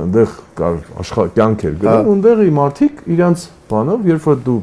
այնտեղ 0.00 0.34
կար 0.58 0.80
աշխարհ 1.04 1.30
կյանք 1.38 1.64
էր 1.70 1.76
գնում, 1.84 1.94
Հա։ 2.00 2.10
այնտեղի 2.10 2.54
մարդիկ 2.58 3.02
իրանց 3.14 3.46
բանով, 3.70 4.10
երբ 4.10 4.26
որ 4.30 4.42
դու 4.50 4.58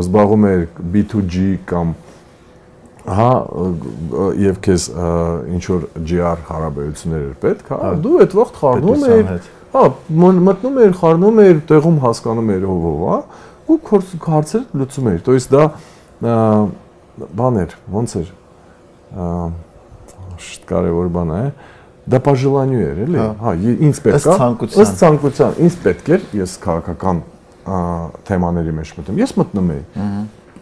զբաղվում 0.00 0.48
ես 0.50 0.64
B2G 0.94 1.44
կամ 1.70 1.94
հա 3.10 3.30
եւ 4.40 4.58
քեզ 4.64 4.84
ինչ 5.56 5.62
որ 5.70 5.86
GR 6.10 6.42
հարաբերություններ 6.50 7.24
էր 7.30 7.38
պետք, 7.44 7.70
հա, 7.72 7.94
դու 8.04 8.18
այդ 8.24 8.36
վաղ 8.40 8.52
խառնում 8.60 9.06
հետ։ 9.10 9.48
հա, 9.75 9.83
մ- 10.09 10.41
մտնում 10.47 10.79
ես, 10.85 10.93
խառնում 11.01 11.39
ես, 11.45 11.61
տեղում 11.69 11.97
հասկանում 12.05 12.51
ես 12.55 12.65
ով 12.71 12.85
ով, 12.91 12.99
հա, 13.05 13.17
ու 13.65 13.77
քորս 13.89 14.11
հարցեր 14.25 14.63
լուծում 14.81 15.09
ես։ 15.15 15.21
То 15.25 15.35
есть 15.35 15.51
դա 15.55 15.63
ա, 16.25 16.35
բան 17.39 17.59
էր, 17.65 17.75
ոնց 17.95 18.15
էր։ 18.21 18.29
ա, 19.15 19.29
Շատ 20.35 20.65
կարևոր 20.69 21.07
բան 21.15 21.29
է։ 21.35 21.43
Դա 22.11 22.19
по 22.21 22.33
желанию 22.37 22.81
էր, 22.85 22.97
էլի։ 23.05 23.17
Հա։ 23.17 23.27
Հա, 23.41 23.51
ե- 23.55 23.77
ինձ 23.87 23.99
պետք 24.05 24.15
Ըստ 24.19 24.27
է։ 24.29 24.33
ցանկության։ 24.39 24.81
Ըստ 24.83 24.97
ցանկության, 24.99 25.53
ինձ 25.65 25.77
պետք 25.85 26.09
էր, 26.15 26.25
ես 26.37 26.51
քաղաքական 26.65 27.21
ա, 27.65 27.77
թեմաների 28.29 28.73
մեջ 28.79 28.91
մտնում։ 28.99 29.21
Ես 29.23 29.33
մտնում 29.39 29.71
էի։ 29.75 29.81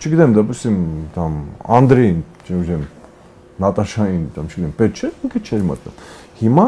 Չգիտեմ, 0.03 0.35
դեպուսիմ 0.37 0.77
там 1.17 1.35
Անդրեին, 1.79 2.21
չգիտեմ, 2.47 2.85
Նատաշային, 3.63 4.23
там 4.35 4.47
չգիտեմ, 4.49 4.71
պետք 4.79 5.01
չէ, 5.03 5.09
ինքը 5.27 5.41
չէր 5.47 5.65
մտնում։ 5.73 5.99
Հիմա 6.43 6.65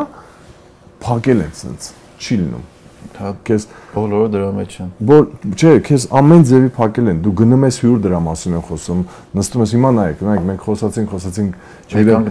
փակել 1.06 1.40
են 1.46 1.54
սենց, 1.62 1.88
չի 2.21 2.39
լինում։ 2.45 2.69
Հա 3.21 3.31
Քեզ 3.45 3.65
բոլորը 3.93 4.29
դրա 4.33 4.49
մեջ 4.57 4.75
են։ 4.81 4.91
Որ 5.09 5.25
չէ, 5.53 5.73
քեզ 5.85 6.05
ամեն 6.21 6.45
ձևի 6.51 6.71
փակել 6.77 7.11
են։ 7.11 7.19
Դու 7.25 7.33
գնում 7.41 7.67
ես 7.67 7.79
հյուր 7.83 7.99
դրա 8.07 8.21
մասին 8.27 8.57
են 8.57 8.65
խոսում, 8.69 9.03
նստում 9.37 9.65
ես 9.65 9.75
հիմա 9.77 9.91
նայեք, 9.99 10.23
նայեք, 10.29 10.45
մենք 10.51 10.65
խոսացինք, 10.69 11.15
խոսացինք, 11.15 11.59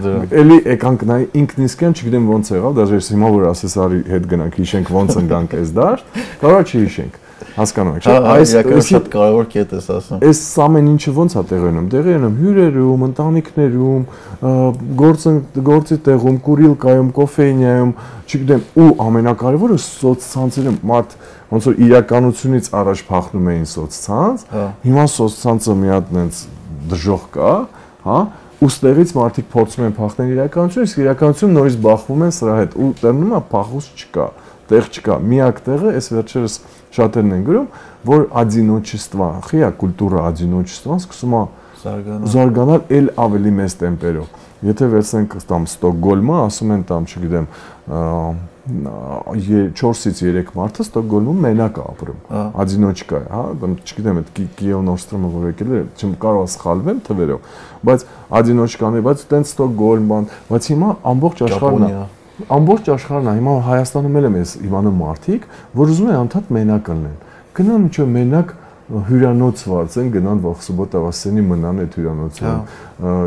դրա։ 0.05 0.21
Էլի 0.41 0.59
եկանք 0.73 1.05
նայ 1.09 1.19
ինքն 1.41 1.65
իսկ 1.69 1.85
եմ, 1.85 1.95
չգիտեմ 1.99 2.29
ոնց 2.33 2.51
եղավ, 2.57 2.77
դաժե 2.79 2.99
ես 2.99 3.11
հիմա 3.13 3.31
որ 3.37 3.47
ասես 3.49 3.77
արի 3.85 4.01
հետ 4.09 4.29
գնանք, 4.33 4.59
հիշենք 4.63 4.93
ոնց 4.97 5.19
ընկանք 5.19 5.57
այս 5.59 5.73
դաշտ, 5.79 6.21
կարող 6.41 6.63
չհիշենք։ 6.69 7.25
Հասկանում 7.55 7.97
եք, 7.99 8.07
Այս 8.29 8.53
շատ 8.89 9.07
կարևոր 9.13 9.47
կետ 9.53 9.73
ես 9.77 9.87
ասում։ 9.95 10.23
Այս 10.29 10.41
ամեն 10.65 10.89
ինչը 10.93 11.13
ոնց 11.19 11.35
է 11.39 11.43
տեղի 11.49 11.67
ունենում։ 11.69 11.87
Տեղի 11.93 12.13
ունենում 12.19 12.37
հյուրերում, 12.39 13.05
ընտանիքներում, 13.09 14.03
ա, 14.39 14.53
գործ 14.99 15.25
գործի 15.69 15.97
տեղում, 16.09 16.37
կուրիլկայում, 16.49 17.09
կոֆեյնիայում, 17.19 17.93
չգիտեմ, 18.29 18.63
ու 18.79 18.89
ամենակարևորը 19.09 19.79
սոցցանցերում 19.85 20.77
մարդ 20.89 21.15
ոնց 21.49 21.69
որ 21.69 21.79
իրականությունից 21.89 22.69
առաջ 22.79 23.01
փախնում 23.09 23.49
էին 23.49 23.65
սոցցանց, 23.69 24.43
Հա։ 24.53 24.65
հիմա 24.85 25.05
սոցցանցը 25.15 25.75
մի 25.79 25.89
հատ 25.89 26.11
նենց 26.19 26.41
դժող 26.93 27.23
կա, 27.33 27.53
հա, 28.05 28.19
ու 28.59 28.69
ստեղից 28.69 29.11
մարդիկ 29.15 29.45
փորձում 29.53 29.85
են 29.87 29.93
փախնել 29.95 30.31
իրականություն, 30.35 30.87
իսկ 30.89 30.97
իրականություն 30.99 31.53
նորից 31.55 31.75
բախվում 31.85 32.23
են 32.27 32.33
սրա 32.35 32.55
հետ 32.59 32.73
ու 32.75 32.89
տերնում 32.99 33.35
է 33.37 33.41
փախուս 33.53 33.85
չկա, 33.99 34.25
տեղ 34.69 34.89
չկա։ 34.99 35.15
Միակ 35.29 35.61
տեղը 35.69 35.93
այս 35.95 36.09
վերջերս 36.13 36.57
շատերն 36.94 37.34
են 37.34 37.44
գրում, 37.48 37.68
որ 38.09 38.26
одиночество, 38.44 39.28
խիա 39.48 39.70
կուլտուրա 39.80 40.24
одиночества 40.30 40.98
սկսում 41.02 41.36
է 41.40 41.44
Զարգանալ։ 41.84 42.30
զարգանալ 42.32 42.80
էլ 42.96 43.09
ավելի 43.20 43.50
մեծ 43.59 43.72
տեմպերով։ 43.82 44.42
Եթե 44.64 44.86
վերցնենք 44.94 45.34
տամ 45.50 45.64
Ստոկգոլմը, 45.68 46.36
ասում 46.44 46.70
են 46.74 46.84
տամ, 46.88 47.09
չգիտեմ, 47.12 47.48
4-ից 48.64 50.22
3 50.24 50.52
մարդը 50.57 50.86
Ստոկգոլմում 50.86 51.42
մենակ 51.44 51.76
է 51.76 51.84
ապրում։ 51.84 52.22
Հա։ 52.30 52.44
Ադինոչկա 52.64 53.20
է, 53.20 53.26
հա, 53.34 53.42
դեմ 53.61 53.74
չգիտեմ 53.84 54.20
այդ 54.22 54.30
Կիև 54.57 54.80
Նոստրոմը 54.88 55.28
որ 55.34 55.44
եկել 55.50 55.74
է, 55.74 55.82
չեմ 56.00 56.14
կարող 56.24 56.48
սխալվեմ 56.55 57.02
թվերով, 57.05 57.40
բայց 57.84 58.07
Ադինոչկան 58.40 58.96
է, 58.96 59.05
բայց 59.05 59.24
տենց 59.34 59.52
Ստոկգոլմ 59.52 60.09
բան, 60.14 60.30
բայց 60.48 60.70
հիմա 60.72 60.88
ամբողջ 61.12 61.44
աշխարհն 61.44 61.84
է 61.84 61.92
Ճապոնիա։ 61.92 62.05
ամբողջ 62.47 62.89
աշխարհն 62.95 63.29
է 63.29 63.35
հիմա 63.39 63.53
Հայաստանում 63.67 64.17
էլ 64.19 64.27
եմ 64.29 64.39
ես 64.39 64.55
իմանում 64.69 64.97
մարդիկ, 65.03 65.47
որ 65.79 65.93
ուզում 65.93 66.09
են 66.09 66.19
անդադ 66.19 66.51
մենակ 66.59 66.91
լինեն։ 66.93 67.17
Գնան 67.59 67.85
ինչ 67.89 67.95
որ 67.99 68.11
մենակ 68.15 68.53
հյուրանոց 68.89 69.63
վարձեն, 69.69 70.07
գնան 70.15 70.39
վաղ 70.41 70.61
սուբոտա 70.65 70.99
վասենի 71.03 71.41
մնան 71.45 71.81
այդ 71.83 71.97
հյուրանոցում։ 71.99 72.61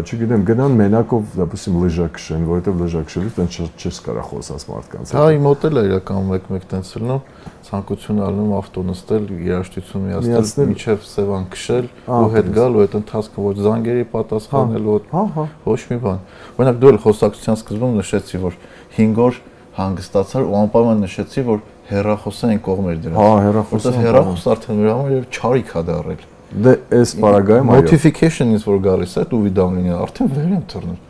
Չգիտեմ, 0.02 0.46
գնան 0.48 0.74
մենակով, 0.80 1.36
դեպուսիմ 1.38 1.76
լեժա 1.82 2.06
քշեն, 2.16 2.46
որովհետև 2.48 2.80
լեժա 2.82 3.02
քշելուց 3.06 3.36
տենց 3.38 3.58
չես 3.78 4.00
կարա 4.08 4.24
խոսած 4.26 4.64
մարդկանց 4.72 5.12
Հա, 5.14 5.26
իմ 5.36 5.46
մոտ 5.46 5.66
էլ 5.70 5.78
է 5.78 5.84
իրական 5.86 6.26
մեկ-մեկ 6.32 6.66
տենց 6.72 6.90
լնում, 6.98 7.22
ցանկություն 7.62 8.20
ալնում 8.26 8.52
ավտո 8.58 8.84
նստել, 8.90 9.30
երաժշտություն 9.46 10.04
միացնել, 10.10 10.68
միջև 10.72 11.06
Սևան 11.12 11.46
քշել 11.54 11.88
ու 12.10 12.30
հետ 12.34 12.50
գալ 12.58 12.76
ու 12.76 12.82
այդ 12.82 12.96
ընթացքը 13.00 13.46
ոչ 13.46 13.54
զանգերի 13.62 14.04
պատասխանել, 14.12 14.90
ոչ 14.92 15.02
Հա, 15.12 15.22
հա։ 15.36 15.46
ոչ 15.62 15.80
մի 15.92 15.98
բան։ 16.02 16.20
Օրինակ 16.58 16.82
դու 16.82 16.90
էլ 16.92 17.00
խոսակցության 17.06 17.58
սկզբում 17.62 17.96
նշեցի, 18.02 18.42
որ 18.42 18.58
5 18.96 19.22
օր 19.26 19.38
հանգստացար 19.76 20.48
ու 20.48 20.56
անպայման 20.62 20.98
նշեցի, 21.06 21.44
որ 21.48 21.62
հերախոսը 21.92 22.50
այն 22.52 22.60
կողմեր 22.66 22.98
դրանց։ 23.02 23.22
Հա, 23.22 23.30
հեռախոսը 23.46 23.88
Որտեվ 23.88 24.02
հերախոսը 24.06 24.50
արդեն 24.52 24.82
մեր 24.82 24.90
համար 24.92 25.14
եւ 25.16 25.24
չարիք 25.32 25.72
է 25.72 25.82
դարել։ 25.88 26.26
Դե 26.52 26.74
այս 26.98 27.14
պարագայում 27.22 27.72
այո։ 27.72 27.82
Notification-ից 27.82 28.66
որ 28.68 28.80
գալիս 28.84 29.14
է, 29.16 29.24
դու 29.32 29.40
վիդամ 29.46 29.76
լինի, 29.78 29.92
արդեն 29.96 30.30
վեր 30.36 30.50
եմ 30.52 30.64
թռնում։ 30.72 31.00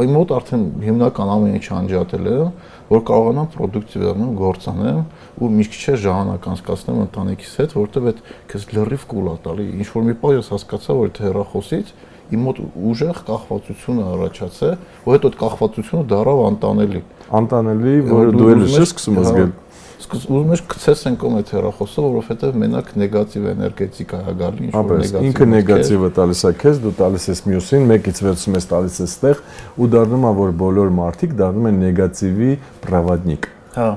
Այն 0.00 0.12
մոտ 0.14 0.32
արդեն 0.38 0.62
հիմնական 0.80 1.30
ամեն 1.34 1.56
ինչ 1.58 1.66
անջատել 1.76 2.28
եմ, 2.30 2.50
որ 2.90 3.02
կարողանամ 3.10 3.48
պրոդուկտիվ 3.54 4.04
լինեմ, 4.06 4.30
գործանեմ 4.40 5.00
ու 5.40 5.50
մի 5.56 5.66
քիչ 5.70 5.96
ժամանակ 6.04 6.46
անցկացնեմ 6.50 7.00
ընտանիքիս 7.04 7.52
հետ, 7.60 7.74
որովհետև 7.80 8.08
այդ 8.10 8.22
քեզ 8.50 8.66
լրիվ 8.70 9.04
կուլ 9.10 9.28
է 9.30 9.34
տալի։ 9.44 9.66
Ինչ 9.80 9.88
որ 9.90 10.06
մի 10.08 10.14
պահ 10.22 10.34
ես 10.40 10.50
հասկացա, 10.54 10.96
որ 11.00 11.10
այդ 11.10 11.20
հեռախոսից 11.26 11.92
իմ 12.30 12.44
մոտ 12.46 12.60
ուժեղ 12.90 13.22
կախվածություն 13.30 14.00
է 14.00 14.04
առաջացել, 14.10 14.76
ու 15.06 15.14
հետո 15.14 15.30
այդ 15.30 15.40
կախվածությունը 15.40 16.04
դարավ 16.10 16.42
անտանելի։ 16.50 17.02
Անտանելի, 17.40 17.96
որը 18.10 18.36
դու 18.36 18.48
էլ 18.54 18.64
ես 18.70 18.86
սկսում 18.90 19.20
ես 19.20 19.34
գել։ 19.40 19.52
Սկս 20.00 20.22
ուզում 20.30 20.52
ես 20.54 20.62
գցես 20.70 21.02
են 21.10 21.16
կոմ 21.20 21.34
այդ 21.40 21.50
հեռախոսը, 21.54 22.04
որովհետև 22.06 22.54
մենակ 22.60 22.88
նեգատիվ 23.00 23.48
էներգետիկա 23.50 24.20
է 24.30 24.34
գալի, 24.40 24.62
ինչ 24.64 24.72
որ 24.80 25.02
նեգատիվ։ 25.02 25.26
ինքը 25.28 25.48
նեգատիվը 25.50 26.10
տալիս 26.16 26.40
է 26.40 26.52
քեզ, 26.62 26.80
դու 26.86 26.94
տալիս 27.00 27.26
ես 27.30 27.42
մյուսին, 27.50 27.84
մեկից 27.90 28.22
վերցում 28.24 28.56
ես 28.56 28.68
տալիս 28.70 28.96
ես 29.04 29.14
ստեղ 29.20 29.44
ու 29.76 29.90
դառնում 29.92 30.24
է 30.24 30.32
որ 30.40 30.56
բոլոր 30.64 30.94
մարդիկ 30.96 31.36
դառնում 31.40 31.68
են 31.70 31.80
նեգատիվի 31.84 32.50
պրավադնիկ։ 32.88 33.50
Հա, 33.76 33.90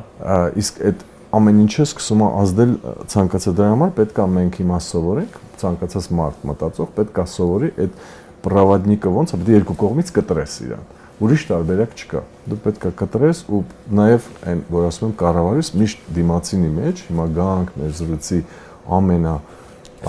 իսկ 0.60 0.84
այդ 0.92 1.08
ամեն 1.34 1.62
ինչը 1.64 1.86
սկսում 1.88 2.22
է 2.22 2.28
ազդել 2.44 2.74
ցանկացած 3.10 3.56
դրա 3.58 3.70
համար 3.74 3.94
պետք 3.98 4.20
է 4.22 4.26
մենք 4.34 4.58
հիմա 4.62 4.78
սովորենք 4.86 5.38
ցանկացած 5.64 6.10
մարդ 6.20 6.44
մտածող 6.50 6.92
պետք 6.98 7.22
է 7.24 7.26
սովորի 7.34 7.70
այդ 7.84 7.96
պրավադնիկը 8.44 9.14
ոնց 9.18 9.34
է 9.34 9.40
պետք 9.40 9.54
է 9.54 9.58
երկու 9.58 9.78
կողմից 9.84 10.12
կտրես 10.18 10.56
իրան 10.68 10.92
ուրիշ 11.24 11.44
տարբերակ 11.50 11.94
չկա 12.00 12.22
դու 12.50 12.60
պետք 12.64 12.86
է 12.90 12.92
կտրես 13.00 13.42
ու 13.54 13.60
նաև 14.00 14.30
այն 14.52 14.64
որ 14.74 14.88
ասում 14.90 15.08
եմ 15.08 15.14
կառավարես 15.22 15.70
միշտ 15.80 16.08
դիմացինի 16.18 16.72
մեջ 16.78 17.04
հիմա 17.10 17.28
գանք 17.38 17.76
մեր 17.80 17.94
զրույցի 18.00 18.40
ամենա 18.98 19.36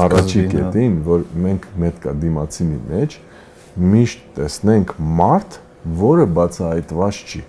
առաջի 0.05 0.41
հա։ 0.41 0.51
կետին 0.55 0.97
որ 1.07 1.25
մենք 1.45 1.69
պետք 1.85 2.09
է 2.11 2.15
դիմացինի 2.25 2.79
մեջ 2.89 3.17
միշտ 3.95 4.25
տեսնենք 4.39 4.95
մարդ 5.21 5.59
որը 6.01 6.27
բացահայտված 6.39 7.21
չի 7.31 7.43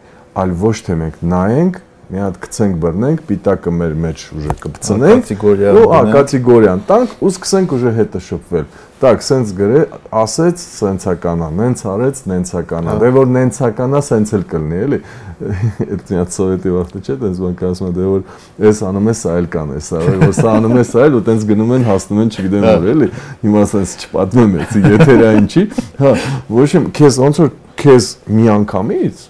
այլ 0.43 0.55
ոչ 0.65 0.75
թե 0.85 0.97
մենք 1.01 1.19
նայենք 1.31 1.81
մի 2.10 2.18
հատ 2.18 2.38
գցենք 2.42 2.78
բռնենք, 2.82 3.20
պիտակը 3.28 3.72
մեր 3.80 3.92
մեջ 4.02 4.22
ուժը 4.34 4.54
կպցնենք, 4.64 5.20
կատեգորիա 5.28 5.74
ու 5.78 5.82
ա 5.86 5.98
դնենք։ 6.00 6.16
կատեգորիան 6.16 6.80
տանք 6.88 7.12
ու 7.22 7.30
սկսենք 7.30 7.74
ուժը 7.76 7.92
հետը 8.00 8.22
շփվել։ 8.26 8.64
Так, 9.00 9.22
սենց 9.24 9.52
գրե, 9.56 9.82
ասեց, 10.20 10.62
սենցականա, 10.80 11.46
նենց 11.56 11.84
արեց, 11.88 12.18
նենցականա։ 12.30 12.90
Հա։ 12.90 12.96
Դե 13.00 13.10
որ 13.14 13.30
նենցականա, 13.36 14.02
սենց 14.10 14.32
էլ 14.36 14.44
կլինի, 14.50 14.80
էլի։ 14.84 14.98
Այդ 15.86 16.10
միած 16.10 16.36
սովետի 16.36 16.74
վաղտը 16.74 17.00
չէ, 17.00 17.16
տենց 17.22 17.40
բան 17.40 17.56
ասում 17.70 17.88
է, 17.88 17.94
դե 17.96 18.10
որ 18.10 18.68
էս 18.70 18.82
անում 18.90 19.08
է, 19.08 19.16
սա 19.22 19.38
էլ 19.40 19.48
կան, 19.54 19.72
էս 19.78 19.88
ա, 19.88 20.02
որ 20.20 20.36
սա 20.36 20.52
անում 20.60 20.76
է, 20.76 20.84
սա 20.90 21.06
էլ 21.06 21.16
ու 21.16 21.24
տենց 21.30 21.48
գնում 21.48 21.74
են, 21.78 21.88
հասնում 21.88 22.20
են, 22.20 22.32
չգիտեմ 22.36 22.68
որ, 22.68 22.88
էլի։ 22.92 23.10
Հիմա 23.40 23.64
սենց 23.72 23.96
չպատմեմ 24.04 24.56
էցի 24.60 24.84
եթերային 24.90 25.48
չի։ 25.48 25.64
Հա, 26.00 26.14
ոչ 26.60 26.70
իմ 26.76 26.88
քեզ 27.00 27.20
ոնց 27.24 27.40
որ 27.40 27.52
քեզ 27.80 28.14
մի 28.36 28.50
անգամից 28.60 29.28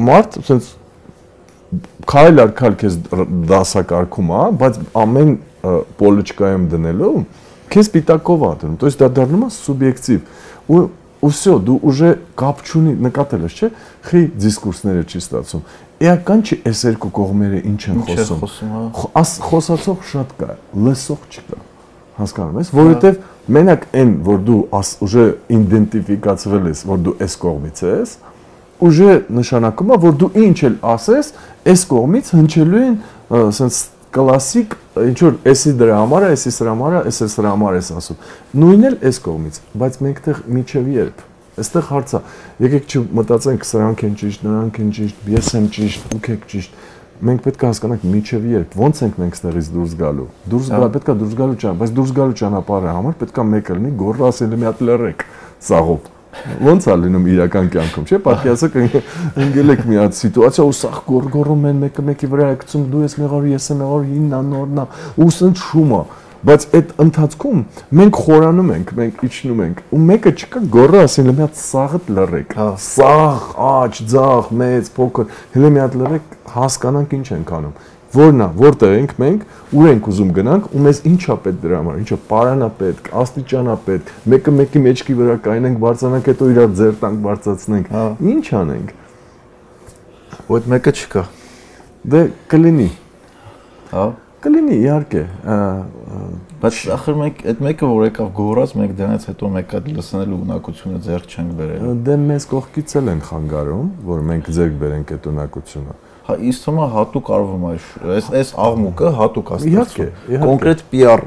մարդ 0.00 0.38
սենց 0.48 0.68
քայլ 2.10 2.42
առ 2.44 2.52
քայլ 2.60 2.74
քեզ 2.80 2.96
դասակարգում 3.50 4.30
է, 4.36 4.40
բայց 4.60 4.78
ամեն 5.04 5.30
ը, 5.34 5.74
պոլիչկայում 6.00 6.64
դնելու 6.74 7.12
քեզ 7.70 7.90
պիտակով 7.94 8.40
է 8.46 8.52
դնում, 8.64 8.78
то 8.80 8.88
есть 8.90 8.98
դա 9.04 9.08
դառնում 9.20 9.44
է 9.46 9.50
սուբյեկտիվ։ 9.60 10.20
Ու 10.70 10.80
ու 11.20 11.28
всё, 11.36 11.58
դու 11.60 11.74
уже 11.84 12.10
կապ 12.40 12.60
չունի, 12.64 12.92
նկատել 13.04 13.42
ես, 13.44 13.56
չէ՞, 13.60 13.68
խի 14.08 14.20
դիսկուրսները 14.40 15.02
չի 15.04 15.18
ստացում։ 15.20 15.64
Էական 16.00 16.44
չի 16.48 16.56
այս 16.70 16.80
երկու 16.88 17.10
կողմերը 17.18 17.58
ինչ 17.70 17.80
են 17.90 17.98
Ինչ 18.00 18.06
է 18.08 18.16
խոսում։ 18.16 18.38
խոսում, 18.40 18.70
հա։ 18.72 18.80
Խ- 18.96 19.10
Աս 19.20 19.32
խոսացող 19.50 19.98
շատ 20.10 20.32
կա, 20.40 20.48
լսող 20.88 21.26
չկա։ 21.36 21.58
Հասկանում 22.20 22.56
ես, 22.60 22.70
որովհետև 22.80 23.20
մենակ 23.56 23.84
այն, 24.00 24.14
որ 24.30 24.40
դու 24.48 24.58
աս 24.80 24.88
ուժը 25.04 25.26
իդենտիֆիկացվել 25.60 26.64
ես, 26.70 26.80
որ 26.90 26.98
դու 27.04 27.14
այս 27.24 27.36
կողմից 27.44 27.82
ես, 27.90 28.10
ուժը 28.83 29.11
նշանակում 29.39 29.91
է, 29.95 29.99
որ 30.05 30.17
դու 30.21 30.31
ինչ 30.45 30.57
էլ 30.69 30.79
ասես, 30.95 31.29
այս 31.71 31.85
կողմից 31.91 32.31
հնչելու 32.35 32.81
են 32.85 32.97
ասենց 33.39 33.77
կլասիկ 34.15 34.75
ինչ 35.05 35.15
որ 35.25 35.37
էսի 35.51 35.71
դրա 35.79 36.01
համար 36.01 36.25
է, 36.25 36.33
էսի 36.35 36.51
սրա 36.55 36.75
համար 36.75 36.97
է, 36.97 37.05
էս 37.11 37.21
էս 37.25 37.33
սրա 37.35 37.53
համար 37.55 37.79
ես 37.79 37.93
ասում։ 37.99 38.19
Նույնն 38.63 38.89
էլ 38.89 38.99
այս 39.11 39.21
կողմից, 39.25 39.61
բայց 39.83 39.97
մենք 40.05 40.21
տեղ 40.27 40.43
միջև 40.55 40.91
երբ 40.95 41.23
Այստեղ 41.55 41.85
հարցը, 41.87 42.19
եկեք 42.65 42.89
չմտածենք 42.91 43.65
սրանք 43.69 44.01
են 44.03 44.15
ճիշտ, 44.19 44.41
նրանք 44.43 44.79
են 44.83 44.89
ճիշտ, 44.97 45.21
ես 45.31 45.51
եմ 45.55 45.67
ճիշտ, 45.75 46.07
դուք 46.11 46.27
եք 46.33 46.41
ճիշտ։ 46.51 46.81
Մենք 47.29 47.45
պետք 47.45 47.61
է 47.63 47.69
հասկանանք 47.69 48.03
միջև 48.11 48.49
երբ, 48.51 48.75
ոնց 48.81 48.99
ենք 49.05 49.21
մենք 49.23 49.37
ստեղից 49.39 49.69
դուրս 49.75 49.93
գալու։ 50.01 50.25
Դուրս 50.51 50.67
գա, 50.75 50.89
պետք 50.95 51.13
է 51.13 51.15
դուրս 51.21 51.37
գալու 51.39 51.55
ճանապարհ, 51.63 51.79
բայց 51.85 51.95
դուրս 51.95 52.11
գալու 52.19 52.37
ճանապարհը 52.41 52.97
համար 52.97 53.15
պետք 53.23 53.39
է 53.39 53.47
մեկը 53.55 53.79
լինի 53.79 53.93
գոռը 54.03 54.27
ասել 54.33 54.59
մի 54.59 54.69
հատ 54.71 54.83
լռեք 54.89 55.25
սաղով։ 55.69 56.14
Ոնց 56.65 56.85
է 56.85 56.97
լինում 57.05 57.25
իրական 57.35 57.69
կյանքում, 57.75 58.05
չէ՞։ 58.05 58.19
Պատկերացեք 58.25 58.75
ընկել 59.45 59.73
եք 59.75 59.87
մի 59.89 59.99
հատ 60.01 60.19
սիտուացիա 60.19 60.65
ու 60.65 60.75
սաղ 60.81 60.99
գոռ-գոռում 61.09 61.65
են 61.71 61.81
մեկը 61.85 62.05
մեկի 62.09 62.29
վրա 62.35 62.51
գցում, 62.65 62.85
դու 62.91 63.01
ես 63.05 63.17
մեղավոր, 63.21 63.49
ես 63.55 63.71
եմ 63.71 63.81
մեղավոր, 63.81 64.05
իննա 64.19 64.41
նորնա, 64.51 64.85
ու 65.25 65.31
սենց 65.35 65.65
շում 65.65 65.95
է 65.95 66.03
բայց 66.45 66.65
այդ 66.77 66.91
ընթացքում 67.01 67.61
մենք 67.97 68.17
խորանում 68.21 68.67
ենք, 68.75 68.91
մենք 68.99 69.21
իջնում 69.25 69.61
ենք 69.65 69.79
ու 69.95 70.01
մեկը 70.09 70.33
չկա 70.35 70.61
գոռը 70.75 70.99
ասել 71.05 71.29
մի 71.31 71.41
հատ 71.41 71.57
սաղը 71.61 71.99
լռեք։ 72.17 72.53
Հա։ 72.59 72.67
Սաղ, 72.85 73.47
աճ, 73.65 74.01
ձախ, 74.13 74.51
մեծ, 74.61 74.91
փոքր, 74.99 75.31
հենց 75.55 75.73
մի 75.73 75.81
հատ 75.81 75.97
լռեք, 76.03 76.35
հասկանանք 76.53 77.15
ինչ 77.17 77.27
ենք 77.33 77.55
անում։ 77.57 77.73
Որն 78.15 78.43
է, 78.45 78.49
որտեղ 78.61 78.93
ենք 78.95 79.15
մենք, 79.21 79.45
ուր 79.75 79.89
ենք 79.91 80.09
ուզում 80.11 80.33
գնանք 80.35 80.67
ու 80.71 80.83
մեզ 80.85 80.99
ինչա 81.11 81.35
պետք 81.45 81.61
դրա 81.65 81.79
համար, 81.81 81.97
ինչա 82.01 82.17
պարանա 82.29 82.69
պետք, 82.79 83.09
աստիճանա 83.21 83.75
պետք, 83.85 84.11
մեկը 84.33 84.53
մեկի 84.55 84.83
մեջքի 84.85 85.15
վրա 85.19 85.37
կայնենք, 85.45 85.79
բարձրանանք, 85.85 86.29
հետո 86.31 86.51
իրար 86.55 86.75
ձեր 86.79 86.99
տանք 87.01 87.23
բարձրացնենք։ 87.25 87.89
Հա։ 87.95 88.05
Ինչ 88.35 88.45
անենք։ 88.61 88.93
այդ 90.45 90.69
մեկը 90.75 90.91
չկա։ 90.95 91.23
Դե 92.05 92.21
կլինի, 92.53 92.89
Հա։ 93.95 94.05
կլինի 94.45 94.75
իհարկե։ 94.81 95.21
Բայց 96.61 96.79
ախր 96.95 97.15
մենք 97.21 97.39
այդ 97.49 97.61
մեկը 97.65 97.87
որ 97.89 98.03
եկավ 98.05 98.27
գորած, 98.39 98.73
մենք 98.79 98.91
դրանից 98.99 99.25
հետո 99.29 99.49
մեկ 99.55 99.73
հատ 99.75 99.87
լսնելու 99.95 100.39
ունակությունը 100.45 100.99
ձեռք 101.05 101.33
չենք 101.35 101.55
բերել։ 101.59 101.87
Դե 102.05 102.17
մեզ 102.25 102.47
կողքից 102.51 102.95
էլ 102.99 103.11
են 103.15 103.23
խանգարում, 103.29 103.87
որ 104.09 104.21
մենք 104.29 104.51
ձեռք 104.57 104.77
բերենք 104.83 105.13
այդ 105.15 105.29
ունակությունը։ 105.31 105.95
ինձ 106.25 106.59
թվում 106.63 106.79
է 106.81 106.87
հատուկ 106.95 107.29
արվում 107.35 107.65
է 107.65 107.73
այս 108.15 108.29
այս 108.39 108.51
աղմուկը 108.65 109.11
հատուկ 109.19 109.51
իհարկե։ 109.69 110.07
Կոնկրետ 110.45 110.81
PR 110.93 111.23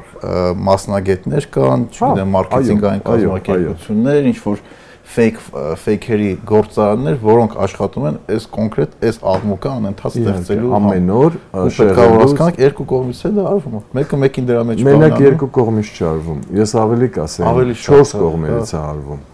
մասնագետներ 0.69 1.47
կան, 1.55 1.87
չգիտեմ, 1.93 2.19
այո, 2.19 2.33
մարքեթինգային 2.35 3.03
կազմակերպություններ, 3.07 4.29
ինչ 4.33 4.37
որ 4.49 4.63
fake 5.09 5.39
fake-երի 5.81 6.29
գործարաններ, 6.45 7.15
որոնք 7.23 7.55
աշխատում 7.65 8.05
են 8.09 8.19
այս 8.35 8.45
կոնկրետ 8.53 8.91
այս 9.09 9.17
աղմուկը 9.31 9.71
անընդհատ 9.71 10.17
ստեղծելու 10.19 10.73
ամեն 10.79 11.09
օր 11.15 11.39
պետք 11.55 12.03
է 12.03 12.05
հասկանանք 12.19 12.61
երկու 12.65 12.87
կողմից 12.93 13.23
է 13.25 13.33
դա 13.39 13.47
արվում։ 13.55 13.81
Մեկը 13.99 14.21
մեկին 14.25 14.51
դրա 14.51 14.67
մեջ 14.69 14.85
մենակ 14.85 15.01
բանանում։ 15.01 15.25
երկու 15.25 15.49
կողմից 15.57 15.91
չարվում։ 15.97 16.45
Ես 16.59 16.75
ավելի 16.83 17.11
կասեմ, 17.17 17.49
Ավելի 17.49 17.79
շատ, 17.79 17.89
4 17.89 18.13
հա, 18.13 18.23
կողմերից 18.27 18.73
է 18.75 18.79
արվում։ 18.83 19.27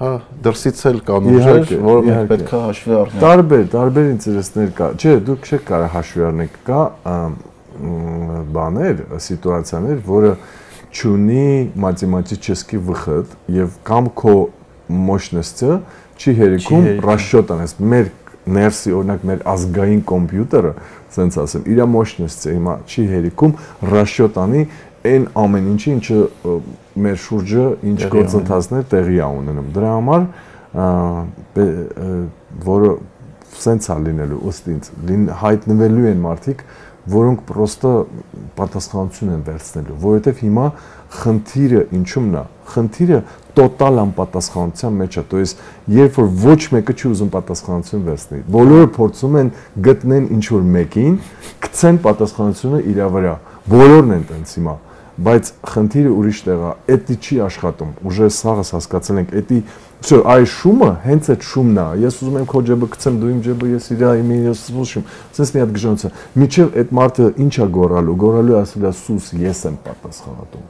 Հա, 0.00 0.10
դրսից 0.46 0.78
էլ 0.88 0.98
կան 1.04 1.26
ուժեր, 1.28 1.72
որը 1.84 2.02
մենք 2.06 2.30
պետք 2.30 2.52
է 2.56 2.60
հաշվի 2.60 2.94
առնենք։ 2.96 3.20
Տարբեր, 3.20 3.64
տարբեր 3.74 4.06
ինտերեսներ 4.10 4.70
կա։ 4.78 4.86
Չէ, 4.96 5.12
դուք 5.26 5.48
չեք 5.50 5.66
կարող 5.68 5.90
հաշվի 5.94 6.24
առնել, 6.30 6.54
կա 6.70 6.78
բաներ, 8.56 9.02
սիտուացիաներ, 9.26 10.00
որը 10.08 10.32
չունի 10.90 11.44
մաթեմատիկի 11.84 12.80
վխտ 12.88 13.36
եւ 13.60 13.76
կամ 13.90 14.08
քո 14.20 14.34
мощностը 15.10 15.76
չի 16.20 16.34
հերիքում 16.40 16.88
расчёт 17.04 17.52
անես։ 17.54 17.76
Մեր 17.92 18.10
ներսի 18.50 18.92
օրինակ 18.96 19.24
մեր 19.28 19.42
ազգային 19.52 20.00
կոմպյուտերը, 20.08 20.72
ասենց 21.10 21.36
ասեմ, 21.44 21.64
իր 21.70 21.80
мощностը 21.92 22.54
հիմա 22.56 22.74
չի 22.88 23.04
հերիքում 23.10 23.52
расчёт 23.92 24.38
անի 24.40 24.62
այն 25.05 25.27
ամեն 25.41 25.67
ինչի 25.73 25.91
ինչը 25.95 26.19
մեր 27.05 27.19
շուրջը 27.25 27.65
ինչ 27.91 27.99
գործընթացներ 28.15 28.87
տեղի 28.93 29.19
ա 29.21 29.27
ունենում 29.41 29.69
դրա 29.75 29.91
համար 29.95 30.25
որը 32.65 32.95
սենց 33.55 33.89
է 33.91 33.97
լինելու 34.05 34.41
ըստ 34.51 34.71
ինձ 34.75 34.89
հայտնվելու 35.45 36.07
են 36.11 36.23
մարդիկ 36.25 36.65
որոնք 37.05 37.41
պրոստը 37.45 37.89
պատասխանություն 38.57 39.33
են 39.35 39.41
վերցնելու, 39.45 39.95
որովհետև 40.01 40.39
հիմա 40.41 40.63
խնդիրը 41.15 41.81
ինչումն 41.99 42.37
է։ 42.39 42.43
Խնդիրը 42.71 43.19
տոտալ 43.59 43.99
անպատասխանության 44.01 44.97
մեջ 45.01 45.17
է, 45.21 45.23
то 45.29 45.41
есть 45.43 45.61
երբ 45.95 46.17
որ 46.17 46.31
ոչ 46.45 46.61
մեկը 46.75 46.95
չի 46.95 47.11
ուզում 47.13 47.29
պատասխանություն 47.35 48.07
վերցնել, 48.09 48.41
բոլորը 48.55 48.87
փորձում 48.97 49.37
են 49.41 49.51
գտնեն 49.85 50.25
ինչ 50.35 50.45
որ 50.55 50.65
մեկին, 50.75 51.15
գցեն 51.65 52.01
պատասխանությունը 52.09 52.81
իր 52.89 52.99
վրա։ 53.15 53.35
Բոլորն 53.69 54.15
են 54.17 54.25
տենց 54.33 54.57
հիմա 54.57 54.75
բայց 55.25 55.49
խնդիրը 55.71 56.11
ուրիշ 56.11 56.39
տեղ 56.45 56.63
է, 56.65 56.71
էդի 56.95 57.15
չի 57.23 57.35
աշխատում։ 57.45 57.91
Ուժը 58.09 58.27
սաղս 58.35 58.71
հասկացել 58.75 59.19
ենք, 59.21 59.35
էդի 59.39 59.59
Всё, 60.05 60.19
այ 60.27 60.43
շումը 60.45 60.89
հենց 61.01 61.27
այդ 61.33 61.45
շումն 61.49 61.77
է։ 61.81 61.85
Ես 62.03 62.17
ուզում 62.21 62.35
եմ 62.37 62.47
քո 62.51 62.59
ջեբը 62.67 62.87
գցեմ, 62.93 63.15
դու 63.21 63.29
իմ 63.31 63.39
ջեբը, 63.45 63.69
ես 63.71 63.85
իրա 63.95 64.09
իմ 64.19 64.31
ես 64.35 64.59
սուշում։ 64.67 65.05
Սենց 65.37 65.53
մի 65.55 65.61
հատ 65.63 65.71
գժանոցը։ 65.77 66.11
Միջև 66.41 66.75
այդ 66.81 66.91
մարդը 66.99 67.29
ինչա 67.45 67.67
գորալու, 67.79 68.15
գորալու 68.21 68.57
ասել 68.59 68.85
է 68.85 68.91
սուս, 68.99 69.29
ես 69.45 69.61
եմ 69.65 69.79
պատասխանատու։ 69.87 70.63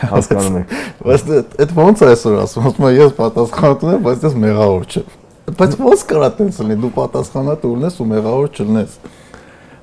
Հասկանում 0.00 0.56
եք։ 0.60 0.74
Բայց 1.10 1.28
այդ 1.60 1.74
ո՞նց 1.84 2.00
է 2.00 2.08
այսօր 2.14 2.38
ասում, 2.40 2.68
ասում 2.70 2.88
եմ 2.88 2.96
ես 3.00 3.14
պատասխանատու 3.20 3.90
եմ, 3.90 4.02
բայց 4.06 4.26
ես 4.30 4.36
մեղավոր 4.46 4.88
չեմ։ 4.90 5.14
Բայց 5.60 5.76
ո՞նց 5.90 6.04
կարա 6.10 6.28
տենց 6.40 6.60
լինի, 6.60 6.76
դու 6.80 6.92
պատասխանատու 6.96 7.72
լինես 7.74 8.00
ու 8.00 8.08
մեղավոր 8.10 8.50
չլինես։ 8.54 8.98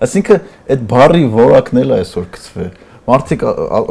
Այսինքն 0.08 0.41
այդ 0.74 0.84
բարի 0.88 1.24
որակն 1.38 1.82
էլ 1.84 1.93
այսօր 1.98 2.28
գծվել 2.38 2.72
մարդիկ 3.08 3.43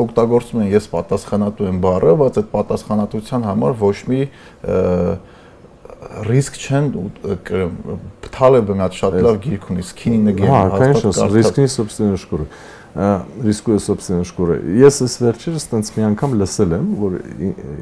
օգտագործում 0.04 0.62
են 0.66 0.70
ես 0.74 0.88
պատասխանատու 0.92 1.68
եմ 1.70 1.78
բառը, 1.86 2.14
բայց 2.20 2.40
այդ 2.42 2.50
պատասխանատվության 2.52 3.46
համար 3.48 3.76
ոչ 3.80 3.96
մի 4.10 4.20
ռիսկ 6.26 6.58
չեն 6.60 6.88
Թալեբը 8.36 8.76
մի 8.76 8.84
հատ 8.84 8.96
շատ 9.00 9.16
լավ 9.26 9.38
գիրք 9.46 9.68
ունի 9.72 9.84
Skinny 9.88 10.32
Again 10.32 10.52
հա 10.52 10.60
конечно 10.76 11.28
ռիսկի 11.32 11.66
собственная 11.72 12.20
шкура 12.20 12.46
ռիսկույը 13.46 13.80
собственная 13.86 14.28
шкура 14.28 14.58
ես 14.80 15.00
այս 15.06 15.16
վերջերս 15.24 15.66
տենց 15.72 15.92
մի 15.96 16.06
անգամ 16.12 16.36
լսել 16.42 16.76
եմ 16.76 16.86
որ 17.00 17.18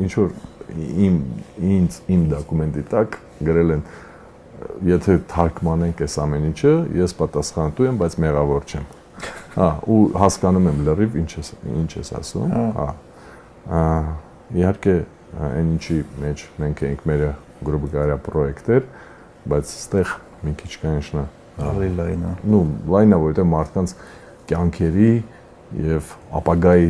ինչ 0.07 0.11
որ 0.19 0.33
իմ 1.05 1.21
ինձ 1.75 2.01
իմ 2.15 2.27
դոկումենտի 2.33 2.85
տակ 2.95 3.19
գրել 3.51 3.77
են 3.77 3.87
եթե 4.91 5.19
թարգմանենք 5.31 6.05
այս 6.07 6.19
ամեն 6.25 6.51
ինչը 6.51 6.75
ես 7.05 7.17
պատասխանատու 7.21 7.89
եմ 7.91 7.99
բայց 8.03 8.19
մեղավոր 8.25 8.69
չեմ 8.71 8.87
Հա, 9.56 9.70
ու 9.90 10.00
հասկանում 10.20 10.70
եմ 10.70 10.82
լրիվ 10.88 11.18
ինչ 11.24 11.30
ես 11.40 11.52
ինչ 11.74 11.90
ես 12.00 12.12
ասում, 12.20 12.54
հա։, 12.54 12.94
հա։ 13.70 13.82
Իհարկե, 14.60 14.96
այն 15.50 15.74
ինչի 15.76 15.98
մեջ 16.24 16.46
մենք 16.62 16.84
ենք 16.90 17.04
մեր 17.10 17.26
գրուբը 17.66 17.90
գարա 17.96 18.18
պրոյեկտեր, 18.30 18.88
բայց 19.50 19.74
այստեղ 19.80 20.14
մի 20.46 20.54
քիչ 20.62 20.72
կանչնա 20.84 21.26
ավելի 21.70 21.90
լայն 21.98 22.24
է։ 22.30 22.34
Ну, 22.50 22.62
լայնը 22.94 23.20
որովհետեւ 23.20 23.50
մարդկանց 23.54 23.94
կյանքերի 24.50 25.12
եւ 25.90 26.14
ապագայի 26.40 26.90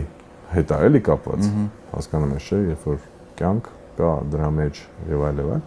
հետ 0.54 0.74
է 0.76 0.80
էլի 0.90 1.02
կապված։ 1.10 1.50
Հասկանում 1.90 2.34
ես, 2.38 2.50
չէ՞, 2.50 2.60
երբ 2.70 2.88
որ 2.90 3.00
կյանք 3.40 3.70
կա 4.00 4.12
դրա 4.32 4.50
մեջ 4.56 4.82
եւ 5.10 5.24
այլն, 5.30 5.64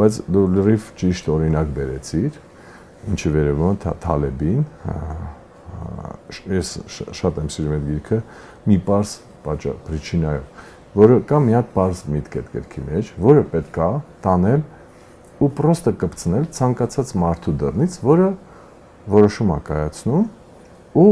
բայց 0.00 0.20
դու 0.34 0.44
լրիվ 0.56 0.86
ճիշտ 1.00 1.28
օրինակ 1.36 1.72
բերեցիր 1.76 2.38
ինչի 3.12 3.32
վերաբերում 3.36 3.76
Թալեբին, 4.02 4.64
ես 6.50 6.72
շատ 7.16 7.40
եմ 7.42 7.50
սիրում 7.54 7.74
այդ 7.76 7.84
գիրքը 7.90 8.18
մի 8.66 8.78
պարզ 8.86 9.12
պատճառ 9.46 9.76
причинаով, 9.86 10.64
որը 10.96 11.18
կա 11.28 11.40
մի 11.44 11.56
հատ 11.56 11.70
պարզ 11.76 12.02
միտք 12.14 12.36
այդ 12.40 12.50
գրքի 12.56 12.84
մեջ, 12.86 13.12
որը 13.26 13.44
պետքա 13.52 13.88
տանել 14.26 14.64
ու 15.36 15.50
պրոստը 15.56 15.92
կպցնել 16.00 16.44
ցանկացած 16.56 17.12
մարդու 17.20 17.54
դռնից, 17.62 17.96
որը 18.06 18.28
որոշում 19.16 19.52
է 19.52 19.58
կայացնում 19.66 20.28
ու 20.96 21.08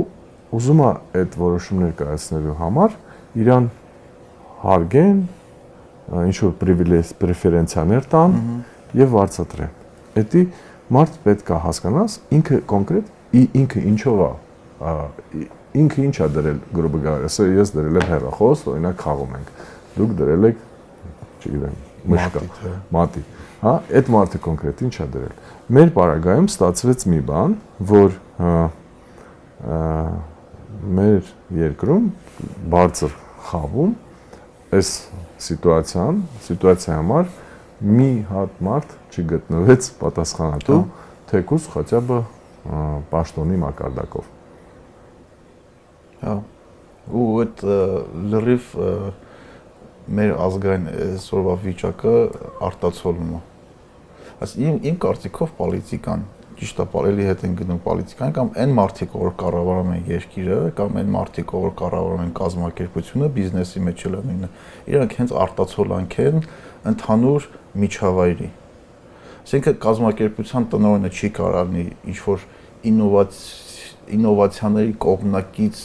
ուզում 0.54 0.80
է 0.84 0.90
այդ 1.20 1.36
որոշումներ 1.44 1.92
կայացնելու 1.98 2.54
համար 2.60 2.96
իրան 3.44 3.66
հարգեն, 4.64 5.18
ինչ 6.24 6.36
որ 6.44 6.54
պրիվիլեգ 6.62 7.12
պրեֆերենցիաներ 7.20 8.08
տան 8.14 8.38
եւ 9.00 9.14
վարձատրեն։ 9.14 9.74
Էդի 10.24 10.42
մարդ 10.94 11.20
պետք 11.24 11.52
է 11.54 11.60
հասկանաս 11.64 12.16
ինքը 12.38 12.60
կոնկրետ 12.70 13.38
ինքը 13.44 13.84
ինչով 13.90 14.20
է 14.24 14.32
ինքը 14.84 16.04
ինչ 16.08 16.16
է 16.20 16.28
դրել 16.34 16.60
գրոբը 16.76 17.00
գարեսը 17.04 17.46
ես 17.54 17.72
դրել 17.74 17.98
եմ 18.00 18.06
հերախոս 18.10 18.64
օրինակ 18.72 19.02
խաղում 19.04 19.34
ենք 19.38 19.52
դուք 19.94 20.14
դրել 20.20 20.48
եք 20.50 20.62
չգիտեմ 21.44 21.76
մշկա 22.14 22.42
մատի 22.94 23.22
հա։, 23.24 23.32
հա 23.64 23.74
այդ 23.98 24.10
մարդը 24.14 24.40
կոնկրետ 24.44 24.82
ինչ 24.84 24.94
է 24.94 25.06
դրել 25.14 25.34
մեր 25.78 25.92
պարագայում 25.96 26.48
ստացվեց 26.52 27.06
մի 27.14 27.20
բան 27.30 27.56
որ 27.90 28.18
մեր 30.98 31.32
երկրում 31.64 32.10
բարձր 32.74 33.16
խաղում 33.48 33.96
այս 34.74 34.92
սիտուացիան 35.48 36.20
սիտուացիա 36.44 36.98
համար 37.00 37.32
մի 37.94 38.10
հատ 38.30 38.62
մարդ 38.68 38.94
չգտնվեց 39.14 39.90
պատասխանատու 40.00 40.80
հա։ 40.82 41.02
թեկուզ 41.32 41.68
хотя 41.74 42.00
бы 42.04 42.22
պաշտոնի 43.12 43.60
մակարդակով 43.64 44.33
Հա։ 46.24 46.36
Ու 47.14 47.24
այդ 47.44 47.64
լրիվ 48.32 48.70
մեր 50.14 50.32
ազգային 50.44 50.86
այսօրվա 50.94 51.56
վիճակը 51.64 52.14
արտացոլում 52.68 53.34
է։ 53.34 53.42
Աս 54.44 54.54
իմ 54.60 54.78
իմ 54.88 54.96
կարծիքով 55.04 55.52
պոլիտիկան 55.58 56.24
ճիշտ 56.54 56.80
է, 56.80 56.86
բարելի 56.92 57.24
հետ 57.28 57.44
են 57.48 57.54
գնում 57.58 57.78
պոլիտիկան 57.84 58.34
կամ 58.34 58.50
այն 58.62 58.74
մարդիկ, 58.78 59.14
որ 59.20 59.32
կառավարում 59.40 59.90
են 59.94 60.04
երկիրը, 60.10 60.58
կամ 60.78 60.98
այն 61.00 61.08
մարդիկ, 61.14 61.54
որ 61.64 61.72
կառավարում 61.80 62.22
են 62.24 62.32
կազմակերպությունը, 62.38 63.30
բիզնեսի 63.34 63.82
մեջ 63.88 64.04
էլ 64.08 64.16
նույնը։ 64.28 64.50
Իրանք 64.94 65.16
հենց 65.18 65.34
արտացոլանք 65.44 66.16
են 66.24 66.38
ընդհանուր 66.94 67.48
միջավայրի։ 67.84 68.50
Այսինքն 69.44 69.78
կազմակերպության 69.84 70.68
տնօրենը 70.74 71.10
չի 71.14 71.28
կարողանի 71.38 71.84
ինչ 72.14 72.18
որ 72.24 72.46
ինովացիաների 74.14 74.94
կողմնակից 75.04 75.82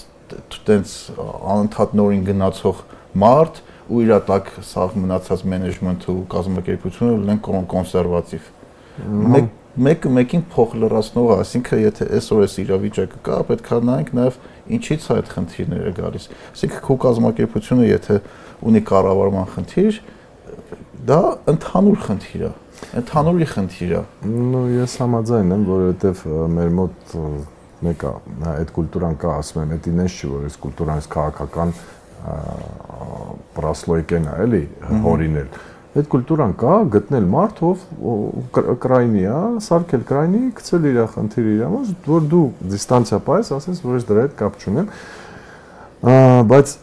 տենց 0.68 0.94
անընդհատ 1.20 1.96
նորին 2.00 2.26
գնացող 2.30 2.84
մարդ 3.24 3.62
ու 3.90 4.02
իր 4.06 4.12
տակ 4.30 4.52
սաղ 4.70 4.98
մնացած 5.04 5.46
մենեջմենթը 5.54 6.10
ու 6.14 6.26
կազմակերպությունը 6.34 7.16
լինեն 7.20 7.66
կոնսերվատիվ։ 7.74 8.52
Մեկ 9.36 9.50
մեկը 9.80 10.10
մեկին 10.12 10.42
փող 10.52 10.72
լրացնող, 10.82 11.30
այսինքն 11.40 11.82
եթե 11.86 12.08
այսօր 12.18 12.42
էս 12.46 12.56
իրավիճակը 12.64 13.20
կա, 13.26 13.36
պետք 13.50 13.70
է 13.70 13.78
նայենք 13.90 14.10
նաև 14.18 14.40
ինչից 14.76 15.06
է 15.06 15.14
այդ 15.16 15.30
խնդիրները 15.36 15.94
գալիս։ 16.00 16.26
Այսինքն 16.50 16.82
քո 16.90 16.98
կազմակերպությունը 17.06 17.86
եթե 17.90 18.18
ունի 18.70 18.82
կառավարման 18.90 19.48
խնդիր, 19.54 20.02
դա 21.10 21.22
ընդհանուր 21.54 22.02
խնդիր 22.10 22.44
է 22.50 22.52
ընդհանուրի 23.00 23.48
խնդիր 23.54 23.94
է։ 24.00 24.02
Ну, 24.26 24.62
ես 24.74 24.96
համաձայն 25.04 25.54
եմ, 25.56 25.64
որովհետև 25.68 26.22
մեր 26.56 26.70
մոտ 26.78 27.16
մեկը 27.86 28.12
այդ 28.50 28.72
կուլտուրան 28.76 29.18
կա, 29.22 29.34
ասում 29.40 29.60
եմ, 29.64 29.74
դա 29.80 29.92
ինձ 29.94 30.16
չի, 30.20 30.30
որ 30.34 30.46
այս 30.50 30.58
կուլտուրան 30.64 31.00
այս 31.00 31.10
քաղաքական 31.16 31.74
պրասլոյկեն 33.56 34.26
է, 34.30 34.34
էլի, 34.46 34.64
հորինել։ 35.06 35.48
Այդ 36.00 36.10
կուլտուրան 36.14 36.52
կա, 36.60 36.74
գտնել 36.94 37.30
մարդ, 37.34 37.62
ով 37.70 37.78
կրայնի 38.84 39.24
է, 39.26 39.40
սարքել 39.66 40.04
կրայնի, 40.10 40.42
գցել 40.60 40.86
իր 40.90 41.00
խնդիրը 41.16 41.56
իր 41.56 41.64
մեջ, 41.74 41.94
որ 42.10 42.28
դու 42.34 42.44
դիստանցիա 42.76 43.20
պայես, 43.30 43.50
ասես, 43.58 43.82
որ 43.88 43.98
ես 43.98 44.06
դրա 44.10 44.26
հետ 44.28 44.36
կապ 44.44 44.60
չունեմ։ 44.60 44.92
Բայց 46.52 46.76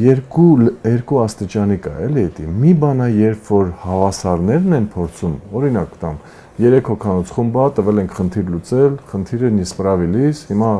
երկու 0.00 0.48
երկու 0.90 1.20
աստիճանի 1.22 1.78
կա, 1.86 1.92
էլի, 2.08 2.24
դա։ 2.36 2.48
Մի 2.60 2.72
բան 2.82 2.98
է, 3.00 3.08
երբ 3.20 3.46
որ 3.54 3.70
հավասարներն 3.84 4.76
են 4.80 4.88
փորձում, 4.92 5.36
օրինակ 5.60 5.94
տամ, 6.02 6.18
երեք 6.61 6.89
հոկանոց 6.93 7.33
խումբա, 7.35 7.65
տվել 7.75 8.01
ենք 8.05 8.15
խնդիր 8.15 8.51
լուծել, 8.55 8.93
խնդիրը 9.11 9.51
не 9.55 9.65
справились, 9.67 10.45
հիմա 10.51 10.71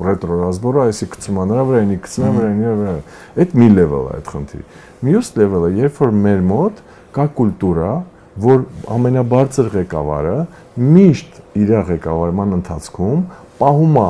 ռետրո 0.00 0.36
ռազմորը, 0.40 0.84
այսի 0.90 1.08
գցում 1.14 1.40
անրա 1.44 1.64
վրա, 1.68 1.80
ինի 1.86 1.98
գցում 2.04 2.38
վրա, 2.38 2.50
ինի 2.54 2.70
վրա։ 2.80 2.94
Այդ 3.42 3.56
մի 3.60 3.68
level 3.76 4.06
է 4.06 4.14
այդ 4.16 4.30
խնդիրը։ 4.34 4.64
Մյուս 5.10 5.30
level-ը, 5.40 5.70
երբ 5.80 6.00
որ 6.00 6.14
մեր 6.20 6.44
մոտ 6.50 6.80
կա 7.16 7.26
կուլտուրա, 7.40 7.92
որ 8.40 8.64
ամենաբարձր 8.94 9.70
ղեկավարը 9.74 10.36
միշտ 10.80 11.40
իր 11.60 11.72
ղեկավարման 11.90 12.54
ընթացքում 12.60 13.24
պահում 13.60 13.98
է 14.00 14.06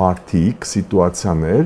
մարտիկ 0.00 0.66
սիտուացիաներ, 0.70 1.62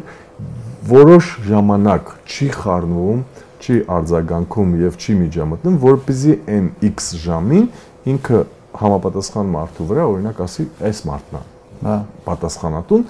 որոշ 0.85 1.31
ժամանակ 1.48 2.12
չի 2.28 2.48
խառնվում, 2.55 3.24
չի 3.65 3.77
արձագանքում 3.97 4.73
եւ 4.85 4.98
չի 5.01 5.15
միջամտնում, 5.23 5.77
որպեսզի 5.85 6.35
այն 6.55 6.66
X 6.90 7.11
ժամին 7.24 7.66
ինքը 8.15 8.40
համապատասխան 8.81 9.51
մարդու 9.55 9.86
վրա 9.90 10.06
օրինակ 10.15 10.40
ասի, 10.44 10.66
այս 10.89 11.02
մարդն 11.09 11.39
է։ 11.39 11.43
Հա, 11.85 11.97
Պատասխանատուն 12.24 13.05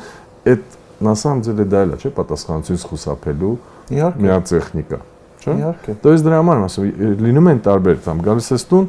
այդ 0.45 0.79
на 1.05 1.15
самом 1.15 1.43
деле 1.45 1.65
դա 1.69 1.83
էլ 1.85 1.95
է, 1.95 1.99
չէ, 2.01 2.11
պատասխանատվությունից 2.17 2.85
խուսափելու 2.91 3.55
իհարկե, 3.95 4.23
միա 4.25 4.37
տեխնիկա, 4.51 4.99
չէ։ 5.45 5.55
իհարկե։ 5.55 5.95
То 6.05 6.13
есть 6.15 6.27
դրա 6.27 6.41
համար 6.41 6.61
եմ 6.61 6.67
ասում, 6.69 6.91
լինում 7.25 7.51
են 7.53 7.63
տարբեր, 7.65 7.99
там 8.05 8.23
գալիս 8.25 8.51
ես 8.55 8.67
տուն, 8.71 8.87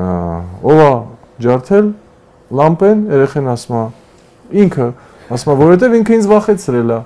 ա, 0.00 0.06
ով 0.70 0.82
է 0.84 0.90
ջարդել 1.44 1.90
լամպեն, 2.60 3.02
երեխեն 3.14 3.50
ասում 3.54 3.76
է, 3.80 3.84
ինքը, 4.64 4.86
ասում 5.36 5.52
է, 5.52 5.56
որովհետև 5.60 5.96
ինքը 6.00 6.16
ինձ 6.20 6.30
վախեցրել 6.30 6.94
է։ 6.94 7.00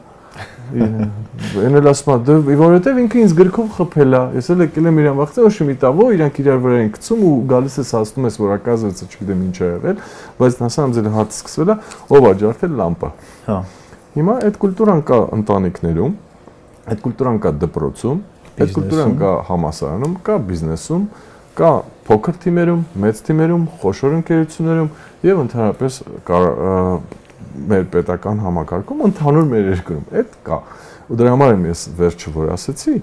Էն 0.69 1.77
էլ 1.79 1.87
ասում 1.89 2.11
եմ, 2.13 2.23
«Դե, 2.27 2.35
որովհետև 2.59 2.97
ինքը 3.03 3.19
ինձ 3.23 3.33
գրքով 3.39 3.69
խփել 3.77 4.15
է։ 4.17 4.21
Ես 4.37 4.49
էլ 4.53 4.63
եկել 4.65 4.89
եմ 4.89 4.99
իրան 5.01 5.15
վախտը, 5.19 5.45
ոչ 5.45 5.67
մի 5.69 5.75
տավո, 5.81 6.05
իրանք 6.15 6.39
իրար 6.43 6.59
վրա 6.65 6.79
են 6.83 6.91
գցում 6.93 7.23
ու 7.25 7.31
գալիս 7.49 7.77
ես 7.79 7.93
հասնում 7.97 8.27
ես, 8.29 8.37
որ 8.43 8.53
ակազվեց, 8.59 9.01
չգիտեմ 9.09 9.41
ինչ 9.49 9.55
է 9.59 9.69
եղել, 9.69 10.03
բայց 10.39 10.59
հասան 10.59 10.95
ձեր 10.99 11.09
հարց 11.15 11.37
սկսվել 11.39 11.69
է, 11.69 11.77
ով 12.19 12.27
աջարդել 12.29 12.75
լամպը։ 12.79 13.09
Հա։ 13.49 13.57
Հիմա 14.19 14.35
այդ 14.49 14.59
կուլտուրան 14.59 15.01
կա 15.09 15.19
ընտանիքներում, 15.39 16.13
այդ 16.89 17.01
կուլտուրան 17.05 17.39
կա 17.39 17.51
դպրոցում, 17.63 18.21
այդ 18.59 18.71
կուլտուրան 18.75 19.13
կա 19.19 19.33
համասարանում, 19.49 20.15
կա 20.25 20.37
բիզնեսում, 20.49 21.03
կա 21.59 21.71
փոքր 22.09 22.37
թիմերում, 22.43 22.83
մեծ 23.03 23.21
թիմերում, 23.29 23.63
խոշոր 23.79 24.13
ընկերություններում 24.19 24.89
եւ 25.29 25.41
ընդհանրապես 25.45 25.97
մեր 27.69 27.87
պետական 27.93 28.43
համակարգում 28.45 29.07
ընդհանուր 29.09 29.49
մեր 29.53 29.71
երկրում։ 29.73 30.05
Այդ 30.19 30.37
կա։ 30.49 30.59
Ու 31.09 31.17
դրա 31.19 31.33
համար 31.33 31.55
եմ 31.55 31.65
ես 31.69 31.83
վերջը 31.99 32.33
որ 32.35 32.53
ասացի, 32.53 32.95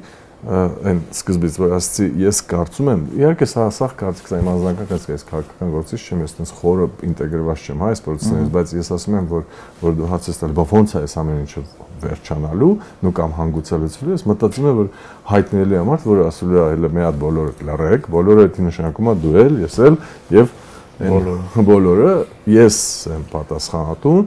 այն 0.47 0.99
սկզբից 1.17 1.57
որ 1.59 1.73
ասացի, 1.75 2.05
ես 2.23 2.41
կարծում 2.51 2.91
եմ, 2.93 3.01
իհարկե 3.19 3.47
սա 3.51 3.65
սա 3.75 3.89
կարծիքս 3.99 4.35
է, 4.37 4.39
իմ 4.43 4.51
անձնական 4.53 4.89
կարծիքս, 4.93 5.25
քաղաքական 5.31 5.73
գործիչ 5.75 5.99
չեմ, 6.07 6.21
ես 6.23 6.35
տես 6.37 6.53
խորը 6.61 6.87
ինտեգրված 7.09 7.65
չեմ 7.67 7.83
հայ 7.83 7.91
սպորտսներից, 7.97 8.53
բայց 8.55 8.75
ես 8.77 8.91
ասում 8.95 9.17
եմ, 9.17 9.27
որ 9.33 9.49
որ 9.81 9.97
դու 9.97 10.11
հաց 10.13 10.29
ես 10.31 10.41
տալ, 10.45 10.55
բա 10.61 10.67
ոնց 10.77 10.95
է 10.95 11.03
այս 11.03 11.17
ամեն 11.25 11.41
ինչը 11.47 11.65
վերջանալու, 11.97 12.71
նու 13.03 13.13
կամ 13.17 13.35
հանգուցալուծելու, 13.41 14.15
ես 14.17 14.25
մտածում 14.29 14.69
եմ, 14.71 14.77
որ 14.77 14.89
հայտնելու 15.33 15.81
համար, 15.81 16.07
որ 16.07 16.23
ասելու 16.27 16.61
է, 16.61 16.65
հələ 16.77 16.91
մի 16.93 17.05
հատ 17.07 17.21
բոլորը 17.25 17.67
լռեք, 17.67 18.09
բոլորը 18.13 18.47
դա 18.53 18.67
նշանակում 18.67 19.09
է 19.09 19.15
դու 19.25 19.37
էլ, 19.47 19.61
ես 19.65 19.79
էլ 19.87 19.99
եւ 20.37 20.53
այն 20.53 20.66
Բոլորը։ 20.97 21.65
բոլորը 21.67 22.13
ես 22.49 22.79
եմ 23.13 23.27
պատասխանատուն, 23.33 24.23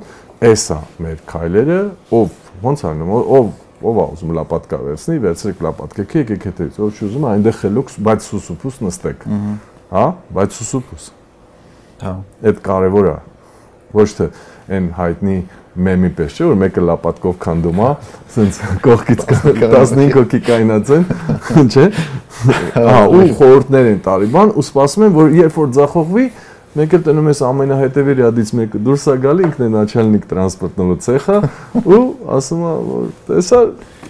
էսա 0.50 0.78
մեր 1.06 1.24
քայլերը, 1.30 1.80
ով 2.14 2.38
ոնց 2.64 2.86
անում, 2.90 3.14
ով 3.40 3.50
ով 3.80 4.00
է 4.00 4.06
ուզում 4.14 4.34
լապատկա 4.36 4.78
վերցնի, 4.84 5.18
վերցրեք 5.24 5.62
լապատկեք, 5.66 6.16
եկեք 6.20 6.48
հետից, 6.50 6.80
ով 6.84 7.00
չուզում 7.00 7.26
է 7.26 7.30
այնտեղ 7.32 7.56
խելոք, 7.60 7.94
բայց 8.08 8.26
սուսուփուս 8.28 8.80
նստեք։ 8.86 9.24
Հա, 9.94 10.04
բայց 10.36 10.58
սուսուփուս։ 10.60 11.06
հա, 12.04 12.14
Այդ 12.50 12.60
կարևոր 12.68 13.08
է։ 13.10 13.16
Ոչ 13.96 14.10
թե 14.20 14.28
այն 14.70 14.90
հայտնի 15.00 15.38
մեմի 15.80 16.10
պես 16.18 16.36
չէ, 16.36 16.46
որ 16.50 16.58
մեկը 16.60 16.84
լապատկով 16.90 17.38
քանդում 17.46 17.80
է, 17.80 17.90
ասենց 18.30 18.60
կողքից 18.84 19.24
15 19.30 20.14
հոգի 20.18 20.40
կայնած 20.50 20.92
են, 20.98 21.08
չէ։ 21.72 21.86
Հա, 22.76 23.00
ու 23.16 23.24
խորհուրդներ 23.40 23.90
են 23.94 24.00
տարի 24.06 24.30
բան, 24.36 24.54
ու 24.60 24.66
սպասում 24.68 25.06
են, 25.08 25.16
որ 25.16 25.34
երբ 25.40 25.58
որ 25.60 25.72
ձախողվի, 25.80 26.26
Մեկ 26.78 26.92
էլ 27.00 27.04
տնում 27.08 27.28
ես 27.32 27.40
ամենահետևի 27.48 28.14
ռյադից 28.20 28.50
մեկը. 28.60 28.80
Դուրս 28.86 29.06
է 29.10 29.14
գալի 29.24 29.46
ինքն 29.48 29.64
է 29.66 29.70
նաչալնիկ 29.74 30.26
տրանսպորտնոլու 30.30 30.98
ցեխը 31.06 31.38
ու 31.96 32.02
ասում 32.36 32.62
է 32.62 32.74
որ 32.90 33.08
տեսա 33.30 33.62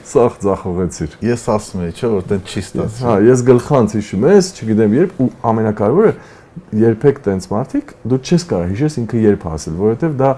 սախ 0.10 0.36
ծախողեցիր։ 0.44 1.14
Ես 1.24 1.46
ասում 1.56 1.86
եի, 1.86 1.94
չէ՞ 1.96 2.10
որ 2.16 2.26
տենց 2.34 2.52
չի 2.52 2.64
ստացվի։ 2.66 3.06
Հա, 3.06 3.14
ես 3.30 3.44
գլխանց 3.48 3.96
հիշում 3.96 4.28
ես, 4.28 4.50
չգիտեմ 4.60 4.98
երբ 5.00 5.22
ու 5.24 5.30
ամենակարևորը 5.54 6.12
երբեք 6.84 7.24
տենց 7.30 7.48
մարդիկ 7.54 7.94
դու 8.12 8.20
չես 8.20 8.46
կարող 8.50 8.68
հիշես 8.74 9.00
ինքը 9.00 9.22
երբ 9.24 9.46
ասել, 9.54 9.78
որովհետև 9.80 10.18
դա 10.20 10.32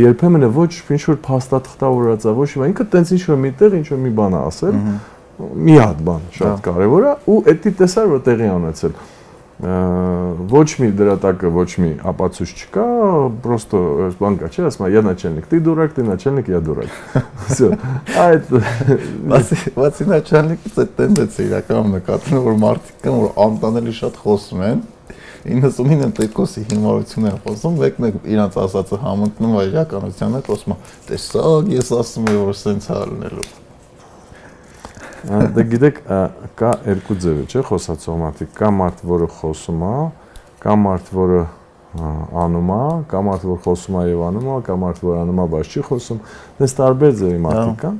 երբեմն 0.00 0.46
է 0.48 0.50
ոչ 0.56 0.72
ինչ 0.90 1.02
որ 1.06 1.20
փաստաթղթա 1.28 1.92
ուրացա, 2.00 2.34
ոչ 2.40 2.48
իվա 2.56 2.70
ինքը 2.72 2.88
տենց 2.96 3.14
ինչ 3.14 3.22
որ 3.30 3.40
միտեղ 3.44 3.78
ինչ 3.78 3.86
որ 3.94 4.02
մի 4.08 4.12
բան 4.18 4.34
է 4.34 4.42
ասել։ 4.50 4.82
Մի 5.70 5.78
հատ 5.80 6.02
բան 6.10 6.26
շատ 6.40 6.64
կարևոր 6.66 7.06
է 7.06 7.14
ու 7.30 7.38
դա 7.46 7.74
տեսար 7.80 8.10
որ 8.10 8.24
տեղի 8.26 8.50
ունեցել։ 8.56 8.98
Ա 8.98 9.19
ոչ 9.60 10.68
մի 10.80 10.88
դրատակը, 10.96 11.48
ոչ 11.52 11.68
մի 11.82 11.90
ապացույց 12.08 12.52
չկա, 12.56 12.84
просто 13.44 13.80
բանկա 14.20 14.48
չի, 14.48 14.64
ասում 14.70 14.86
я 14.88 15.02
начальник, 15.04 15.46
ты 15.50 15.60
дурак, 15.60 15.92
ты 15.92 16.02
начальник, 16.02 16.48
я 16.48 16.60
дурак։ 16.60 16.88
Всё։ 17.50 17.76
Այդ 18.16 18.48
բացի 19.76 20.08
начальնիկից 20.08 20.80
այդ 20.80 20.94
տենդենսը 20.96 21.46
իրականում 21.50 21.92
նկատվում 21.98 22.44
որ 22.48 22.58
մարդիկ 22.64 23.04
կան, 23.04 23.20
որ 23.20 23.36
անտանելի 23.44 23.96
շատ 24.00 24.20
խոսում 24.24 24.64
են 24.70 24.84
99%-ի 25.44 26.66
հիմարությունն 26.72 27.30
է 27.30 27.38
խոսում, 27.44 27.80
մեկն 27.80 28.08
է 28.08 28.12
իրանց 28.32 28.60
ասածը 28.64 29.00
համընկնում 29.04 29.56
այ 29.60 29.66
իրականությանը, 29.70 30.44
խոսում 30.48 30.76
է, 30.76 30.78
տես 31.08 31.32
սա 31.32 31.48
ես 31.76 31.92
ասում 32.00 32.30
եմ 32.32 32.44
որ 32.44 32.60
սենց 32.60 32.92
ա 32.92 33.02
լինելու։ 33.12 33.48
Դե 35.28 35.64
գիտեք, 35.74 35.98
կա 36.56 36.70
երկու 36.88 37.16
ձև 37.20 37.40
է, 37.42 37.46
չէ, 37.50 37.62
խոսացող 37.68 38.20
մարդիկ։ 38.20 38.52
Կա 38.56 38.70
մարդ, 38.72 39.02
որը 39.10 39.28
խոսում 39.36 39.82
է, 39.84 39.94
կա 40.64 40.76
մարդ, 40.80 41.10
որը 41.20 41.40
անում 42.40 42.70
է, 42.76 42.82
կա 43.10 43.22
մարդ, 43.26 43.46
որ 43.50 43.58
խոսում 43.66 43.98
է 44.00 44.04
եւ 44.10 44.22
անում 44.30 44.48
է, 44.50 44.58
կա 44.68 44.76
մարդ, 44.80 45.02
որ 45.04 45.18
անում 45.20 45.40
է, 45.40 45.46
բայց 45.54 45.74
չի 45.74 45.84
խոսում։ 45.90 46.20
Դες 46.60 46.76
տարբեր 46.80 47.16
ձևի 47.20 47.40
մարդիկ 47.46 47.80
կան։ 47.84 47.98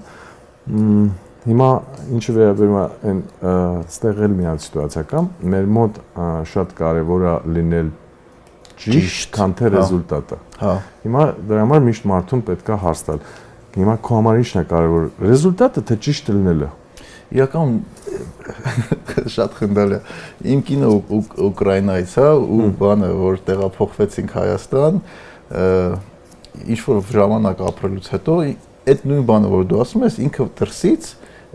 Հիմա 1.41 1.69
ինչը 2.17 2.33
վերաբերում 2.37 2.77
է 2.77 2.85
այն 3.11 3.21
ա, 3.21 3.53
ստեղ 3.89 4.19
էլ 4.27 4.35
մի 4.37 4.47
հատ 4.51 4.65
սիտուացիա 4.65 5.05
կա։ 5.11 5.23
Մեր 5.55 5.69
մոտ 5.77 6.01
շատ 6.51 6.75
կարևոր 6.81 7.25
է 7.31 7.35
լինել 7.57 7.89
Ճիշտ, 8.81 8.97
ճիշտ, 8.97 9.31
քան 9.37 9.55
թե 9.57 9.65
հա։ 9.65 9.73
ռեզուլտատը։ 9.77 10.37
Հա, 10.61 10.75
Հիմա 11.05 11.25
դրա 11.49 11.65
համար 11.65 11.83
միշտ 11.89 12.07
մարդուն 12.11 12.45
պետքա 12.49 12.77
հարց 12.85 13.03
տալ։ 13.09 13.25
Հիմա 13.77 13.97
քո 14.05 14.21
համար 14.21 14.39
ի՞նչն 14.41 14.61
է 14.61 14.65
կարևոր՝ 14.71 15.09
ռեզուլտատը 15.31 15.83
թե 15.91 15.97
ճիշտ 16.07 16.31
լինելը։ 16.37 16.69
իրական 17.31 17.75
շատ 19.35 19.57
խնդալի 19.61 19.97
է։ 19.99 20.01
Իմ 20.55 20.63
կինը 20.71 20.89
Ու- 20.91 21.03
Ու- 21.17 21.37
Ուկրաինայից 21.51 22.15
է 22.21 22.29
ու 22.41 22.71
բանը, 22.81 23.11
որ 23.21 23.39
տեղափոխվեցինք 23.47 24.35
Հայաստան, 24.41 25.01
ինչ 26.71 26.81
որ 26.87 27.01
ժամանակ 27.15 27.63
ապրելուց 27.71 28.09
հետո 28.15 28.37
այդ 28.91 29.05
նույն 29.11 29.25
բանը, 29.31 29.51
որ 29.55 29.67
դու 29.71 29.81
ասում 29.85 30.05
ես, 30.09 30.17
ինքը 30.27 30.47
դրսից 30.61 31.09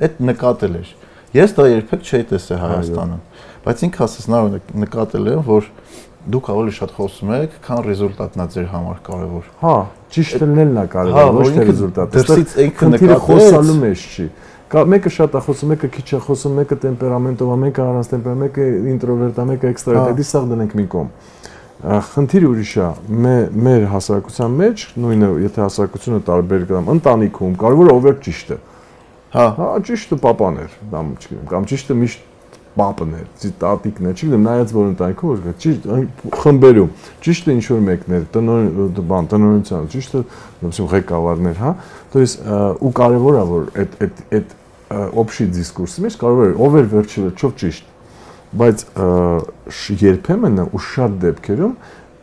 այդ 0.05 0.19
նկատել 0.29 0.75
էր։ 0.79 0.89
Ես 1.35 1.53
դա 1.57 1.63
երբեք 1.67 2.05
չէի 2.05 2.25
տեսել 2.31 2.59
Հայաստանում, 2.63 3.23
բայց 3.65 3.83
ինքը 3.85 4.03
ասես 4.05 4.27
նա 4.31 4.39
նկատել 4.85 5.29
եմ, 5.35 5.41
որ 5.49 5.67
դուք 6.25 6.47
ավելի 6.55 6.73
շատ 6.79 6.93
խոսում 6.95 7.31
եք, 7.35 7.57
քան 7.65 7.81
ռեզուլտատն 7.85 8.41
է 8.41 8.45
ձեր 8.55 8.67
համար 8.71 9.01
կարևոր։ 9.05 9.49
Հա, 9.61 9.73
ճիշտ 10.15 10.39
լինելն 10.41 10.79
է 10.79 10.85
Հա, 10.85 10.89
կարևոր, 10.95 11.35
ոչ 11.35 11.45
որ 11.45 11.51
թե 11.55 11.65
ռեզուլտատը։ 11.69 12.15
դրսից 12.15 12.55
ինքը 12.65 12.79
քննիը 12.79 13.01
նկատեց։ 13.05 13.25
խոսալու 13.27 13.75
մեջ 13.83 14.05
չի։ 14.15 14.25
Կա 14.65 14.81
մեկը 14.89 15.11
շատ 15.13 15.35
է 15.37 15.41
խոսում, 15.45 15.69
մեկը 15.75 15.87
քիչ 15.93 16.05
է 16.17 16.19
խոսում, 16.25 16.53
մեկը 16.59 16.75
տեմպերամենտով 16.85 17.49
է, 17.53 17.57
մեկը 17.63 17.81
առանց 17.85 18.07
տեմպեր, 18.11 18.37
մեկը 18.41 18.63
ինտրովերտ 18.95 19.37
է, 19.37 19.45
մեկը 19.51 19.69
էքստրավերտ, 19.75 20.09
Հա։ 20.09 20.15
դի 20.19 20.25
սաղ 20.29 20.47
դնենք 20.51 20.73
մի 20.79 20.85
կողմ։ 20.95 21.09
Խնդիրը 21.85 22.47
ուրիշ 22.49 22.71
է։ 22.81 22.87
Մե- 23.25 23.49
Մեր 23.65 23.83
հասարակության 23.93 24.55
մեջ, 24.61 24.85
նույնը, 25.05 25.29
եթե 25.45 25.59
հասարակությունը 25.65 26.19
տարբեր 26.29 26.61
կամ 26.71 26.89
ընտանիքում, 26.95 27.53
կարևոր 27.61 27.91
է 27.91 27.93
ով 27.95 28.05
է 28.09 28.13
ճիշտը։ 28.25 28.57
Հա, 29.35 29.45
Հա, 29.59 29.67
ճիշտը 29.85 30.17
papan 30.25 30.57
էր, 30.65 30.71
կամ 30.95 31.05
չգիտեմ, 31.19 31.45
կամ 31.51 31.67
ճիշտը 31.69 31.97
միշտ 32.01 32.19
պապն 32.80 33.14
էր, 33.18 33.26
տատիկն 33.60 34.06
էր, 34.10 34.14
չգիտեմ, 34.20 34.42
նայած 34.46 34.72
որ 34.76 34.84
ընտանիքում 34.90 35.30
որ 35.30 35.40
կա, 35.44 35.52
ճիշտ 35.64 35.86
այն 35.90 36.04
խմբերում, 36.40 36.90
ճիշտը 37.26 37.54
ինչ 37.56 37.64
որ 37.70 37.80
մեկն 37.90 38.14
էր, 38.18 38.24
տնօրեն, 38.36 39.00
բան, 39.10 39.28
տնօրենության, 39.32 39.88
ճիշտը, 39.94 40.22
նույնիսկ 40.60 40.86
ղեկավարներ, 40.94 41.56
հա, 41.60 41.72
то 42.14 42.22
есть 42.22 42.36
ու 42.80 42.92
կարևոր 43.00 43.34
է 43.40 43.44
որ 43.50 43.64
այդ 43.80 43.96
այդ 44.06 44.22
այդ 44.38 44.54
օբշի 45.20 45.44
դիսկուրսի 45.60 46.04
մեջ 46.06 46.14
կարևոր 46.20 46.46
է 46.50 46.54
ով 46.66 46.78
էր 46.80 46.86
վերջի 46.94 47.18
վերջով 47.26 47.52
ճիշտ 47.60 47.84
բայց 48.60 48.78
ա, 48.90 49.06
շ- 49.70 49.98
երբեմն 50.02 50.56
ու 50.70 50.80
շատ 50.90 51.12
դեպքերում 51.26 51.74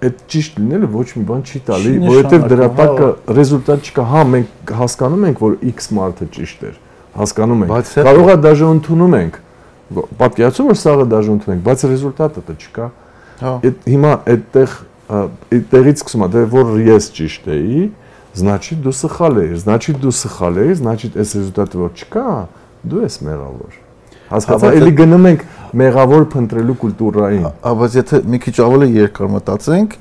այդ 0.08 0.18
ճիշտ 0.32 0.58
լինելը 0.62 0.88
ոչ 0.94 1.06
մի 1.18 1.24
բան 1.28 1.44
չի 1.48 1.60
տալի, 1.68 1.92
Չի 1.98 2.02
որովհետև 2.08 2.44
դրա 2.52 2.68
նշանակում, 2.68 2.78
տակը 2.78 3.38
ռեզուլտատ 3.38 3.88
չկա։ 3.88 4.04
Հա, 4.12 4.22
մենք 4.34 4.74
հասկանում 4.82 5.24
ենք, 5.28 5.40
որ 5.48 5.56
X 5.72 5.88
մարդը 5.98 6.28
ճիշտ 6.38 6.66
էր։ 6.68 6.76
Հասկանում 7.18 7.64
ենք։ 7.66 7.72
Բայց 7.72 7.88
հետո- 7.98 8.06
Կարող 8.08 8.28
է 8.28 8.36
դաժե 8.46 8.68
ընդունում 8.78 9.16
ենք։ 9.18 9.40
Պատկերացու 10.20 10.66
որ 10.68 10.78
սաղը 10.82 11.06
դաժե 11.14 11.34
ընդունում 11.38 11.56
ենք, 11.58 11.64
բայց 11.68 11.84
ռեզուլտատը 11.88 12.44
դա 12.48 12.56
չկա։ 12.58 12.88
հա։ 13.42 13.54
Այդ 13.68 13.86
հիմա 13.88 14.12
այդտեղ 14.34 14.74
ա, 15.08 15.22
այդտեղից 15.58 16.02
սկսում 16.04 16.26
է, 16.26 16.30
դե 16.34 16.44
որ 16.52 16.72
ես 16.88 17.10
ճիշտ 17.18 17.50
էի, 17.56 17.84
значит 18.38 18.82
դու 18.84 18.96
սխալ 18.98 19.40
ես, 19.44 19.58
значит 19.64 20.02
դու 20.04 20.14
սխալ 20.18 20.60
ես, 20.64 20.82
значит 20.82 21.16
այս 21.18 21.36
ռեզուլտատը 21.38 21.82
որ 21.84 21.94
չկա, 21.98 22.26
դու 22.88 23.04
ես 23.08 23.20
մեղավոր։ 23.28 23.78
Հասկացա, 24.28 24.60
բայց 24.68 24.82
էլի 24.82 24.94
գնում 24.98 25.28
ենք 25.32 25.46
մեղավոր 25.80 26.26
փնտրելու 26.34 26.76
կուլտուրային։ 26.84 27.48
Ա, 27.48 27.72
բայց 27.80 27.98
եթե 27.98 28.20
մի 28.28 28.40
քիչ 28.44 28.56
ավելի 28.68 28.90
երկար 28.98 29.32
մտածենք, 29.38 29.96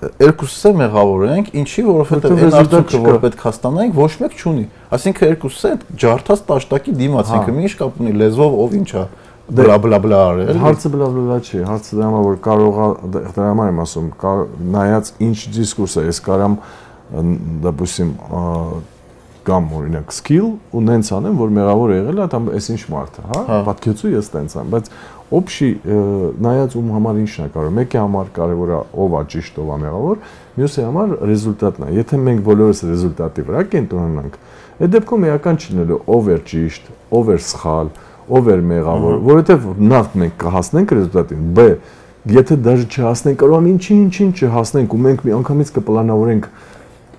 երկուսս 0.00 0.60
էլ 0.70 0.76
մեղավոր 0.80 1.24
ենք, 1.28 1.48
ինչի, 1.60 1.82
որովհետև 1.86 2.38
այն 2.40 2.54
արդյունքը, 2.60 3.00
որ 3.04 3.18
պետք 3.24 3.42
է 3.44 3.50
ստանանք, 3.50 3.98
ոչ 4.00 4.12
մեկ 4.20 4.36
չունի։ 4.40 4.64
Այսինքն 4.96 5.26
երկուսս 5.30 5.66
էլ 5.70 5.82
ջարդած 6.00 6.44
տաշտակի 6.50 6.94
դիմաց, 7.00 7.32
ինքը 7.36 7.54
մի 7.56 7.66
ինչ 7.68 7.74
կապ 7.80 8.00
ունի 8.00 8.14
լեզվով 8.20 8.56
ով 8.64 8.76
ինչա 8.80 9.02
բլա 9.50 9.76
բլա 9.82 9.98
բլա 10.04 10.20
արել։ 10.30 10.60
Հարցը 10.62 10.90
բլա 10.94 11.08
բլա 11.16 11.36
չի, 11.42 11.60
հարցը 11.66 11.96
դրա 11.98 12.06
համար 12.06 12.24
որ 12.28 12.36
կարողա 12.46 12.86
դրա 13.16 13.48
համար 13.50 13.70
եմ 13.70 13.80
ասում, 13.84 14.10
նայած 14.76 15.10
ինչ 15.26 15.38
դիսկուրս 15.56 15.96
է, 15.98 16.04
ես 16.06 16.20
կարամ 16.28 16.56
դեպուսիմ 17.66 18.12
կամ 19.50 19.70
օրինակ 19.80 20.12
skill 20.14 20.48
ու 20.76 20.82
նենց 20.84 21.10
անեմ, 21.16 21.38
որ 21.40 21.52
մեղավոր 21.56 21.92
եղել 21.96 22.20
է, 22.20 22.26
դա 22.30 22.40
էս 22.60 22.66
ինչ 22.74 22.82
մարդ 22.92 23.18
է, 23.18 23.24
հա, 23.30 23.60
պատկեցու 23.66 24.10
ես 24.12 24.28
տենց 24.34 24.56
ամ, 24.60 24.74
բայց 24.74 24.90
օբշի 25.30 25.68
նայած 26.42 26.74
ում 26.80 26.88
համար 26.96 27.18
ինչն 27.20 27.44
է 27.44 27.48
կարող։ 27.54 27.74
Մեկի 27.76 27.98
համար 28.00 28.30
կարևոր 28.34 28.70
է 28.70 28.78
ով 29.04 29.14
է 29.14 29.22
ճիշտ, 29.30 29.60
ով 29.62 29.70
է 29.70 29.76
մեղավոր, 29.84 30.24
մյուսի 30.58 30.84
համար 30.86 31.14
ռեզուլտատն 31.30 31.86
է։ 31.86 31.90
Եթե 32.00 32.20
մենք 32.26 32.42
բոլորս 32.50 32.82
ռեզուլտատի 32.90 33.44
վրա 33.50 33.62
կենտրոնանանք, 33.74 34.38
այդ 34.80 34.94
դեպքում 34.96 35.26
էական 35.30 35.60
չլինելու 35.60 36.00
ով 36.10 36.30
էր 36.34 36.42
ճիշտ, 36.50 36.90
ով 37.20 37.30
էր 37.30 37.42
սխալ, 37.46 37.92
ով 38.30 38.50
էր 38.50 38.64
մեղավոր, 38.70 39.16
որովհետև 39.30 39.70
նախ 39.90 40.12
մենք 40.20 40.36
կհասնենք 40.40 40.94
ռեզուլտատին, 40.98 41.46
բ 41.54 41.70
եթե 42.30 42.56
դաժե 42.60 42.86
չհասնենք, 42.90 43.36
կարող 43.40 43.60
եմ 43.60 43.68
ինչի 43.70 43.94
ինչին 43.96 44.32
չհասնենք 44.36 44.92
ու 44.92 44.98
մենք 45.06 45.22
մի 45.24 45.32
անգամից 45.38 45.70
կպլանավորենք 45.78 46.48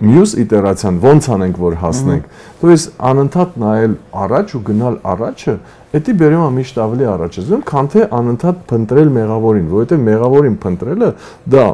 մյուս 0.01 0.31
իտերացիան 0.41 0.95
ո՞նց 1.11 1.27
անենք 1.35 1.59
որ 1.61 1.75
հասնենք։ 1.81 2.23
Դուիս 2.61 2.85
անընդհատ 3.11 3.57
նայել 3.61 3.93
առաջ 4.21 4.53
ու 4.57 4.61
գնալ 4.71 4.95
առաջը, 5.11 5.53
դա 5.91 6.15
բերում 6.21 6.45
է 6.45 6.51
միշտ 6.57 6.79
ավելի 6.85 7.07
առաջ 7.11 7.37
զգում, 7.41 7.63
քան 7.71 7.91
թե 7.91 8.07
անընդհատ 8.21 8.63
փնտրել 8.71 9.11
մեղավորին, 9.21 9.67
որովհետև 9.71 10.03
մեղավորին 10.09 10.57
փնտրելը 10.65 11.11
դա 11.53 11.65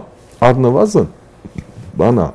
առնվազն 0.47 1.07
բանա 1.97 2.27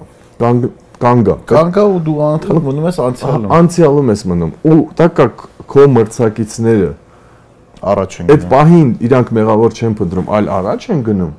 կանգ 0.43 0.71
կանգա 1.03 1.35
կանգա 1.51 1.85
ու 1.93 2.01
դու 2.07 2.17
անընդհատ 2.27 2.67
մնում 2.67 2.89
ես 2.89 2.99
անցյալում 3.03 3.55
անցյալում 3.59 4.11
ես 4.13 4.23
մնում 4.33 4.53
ու 4.73 4.77
դա 4.99 5.07
կա 5.19 5.27
քո 5.73 5.87
մրցակիցները 5.97 6.91
առաջ 7.93 8.17
են 8.23 8.29
գնում 8.29 8.37
այդ 8.37 8.47
պահին 8.53 8.91
իրանք 9.09 9.33
մեղավոր 9.39 9.79
չեն 9.79 9.97
փնտրում 9.99 10.31
այլ 10.39 10.51
առաջ 10.59 10.87
են 10.95 11.03
գնում 11.09 11.33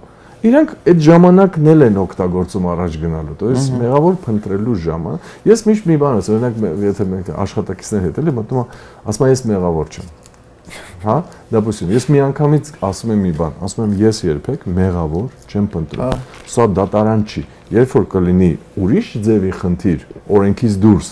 իրանք 0.48 0.72
այդ 0.88 1.00
ժամանակն 1.08 1.68
էլ 1.72 1.84
են 1.88 1.98
օգտագործում 2.02 2.66
առաջ 2.72 2.96
գնալու։ 3.02 3.36
То 3.38 3.50
есть 3.50 3.72
մեղավոր 3.74 4.16
փնտրելու 4.22 4.76
ժամանակ։ 4.84 5.32
Ես 5.48 5.64
միշտ 5.68 5.88
մի 5.88 5.96
բան 6.02 6.18
ասեմ, 6.18 6.36
օրինակ 6.38 6.84
եթե 6.88 7.06
մենք 7.12 7.30
աշխատակիցներ 7.42 8.04
հետ 8.06 8.20
էլի 8.22 8.34
մտնում 8.38 8.72
ասում 9.10 9.26
եմ 9.28 9.32
ես 9.34 9.44
մեղավոր 9.50 9.92
չեմ։ 9.98 10.10
Հա, 10.98 11.14
դեպուսին 11.54 11.90
ես 11.94 12.06
մի 12.10 12.20
անգամից 12.28 12.70
ասում 12.88 13.12
եմ 13.14 13.20
մի 13.24 13.32
բան, 13.38 13.52
ասում 13.66 13.84
եմ 13.84 13.92
ես 14.02 14.18
երբեք 14.28 14.64
մեղավոր 14.78 15.28
չեմ 15.48 15.68
փնտրում։ 15.74 16.24
Սա 16.54 16.66
դատարան 16.78 17.22
չի։ 17.28 17.42
Երբ 17.78 17.94
որ 17.94 18.06
կլինի 18.14 18.50
ուրիշ 18.82 19.12
ձևի 19.28 19.52
խնդիր, 19.62 20.04
օրենքից 20.38 20.78
դուրս, 20.82 21.10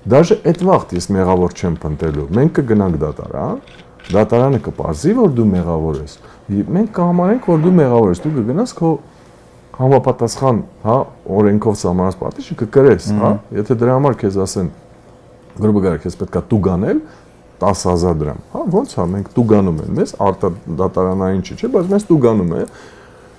Դաժե 0.00 0.36
այդ 0.48 0.62
վաղտ 0.64 0.92
ես 0.96 1.06
մեղավոր 1.12 1.54
չեմ 1.60 1.74
փնտրելու։ 1.82 2.22
Մենք 2.32 2.52
կգնանք 2.56 2.94
դատարան, 3.02 3.58
դատարանը 4.13 4.59
կպարզի, 4.65 5.13
որ 5.17 5.35
դու 5.35 5.45
մեղավոր 5.55 5.99
ես 6.03 6.15
մենք 6.45 6.89
կհամարենք, 6.93 7.47
որ 7.49 7.61
դու 7.63 7.73
մեղավոր 7.79 8.11
ես, 8.13 8.19
դու 8.21 8.31
կգնաս 8.35 8.73
քո 8.77 8.89
համապատասխան, 9.75 10.59
հա, 10.85 10.97
օրենքով 11.35 11.77
սահմանած 11.81 12.17
պատիժը 12.19 12.57
կկրես, 12.61 13.07
հա, 13.17 13.31
եթե 13.57 13.77
դրա 13.81 13.95
համար 13.97 14.17
քեզ 14.21 14.37
ասեն 14.45 14.69
գրոբը 15.55 15.81
գար 15.85 15.97
քեզ 16.05 16.17
պետքա 16.21 16.43
տուգանել 16.51 17.01
10000 17.65 18.19
դրամ, 18.21 18.39
հա, 18.53 18.61
ո՞նց 18.75 18.93
հա, 18.99 19.07
մենք 19.15 19.33
տուգանում 19.35 19.81
ենք, 19.81 19.91
մեզ 19.99 20.13
արտա 20.25 20.51
դատարանային 20.83 21.43
չի, 21.45 21.55
չէ, 21.55 21.69
բայց 21.75 21.91
մեզ 21.95 22.07
տուգանում 22.11 22.53
է։ 22.55 22.63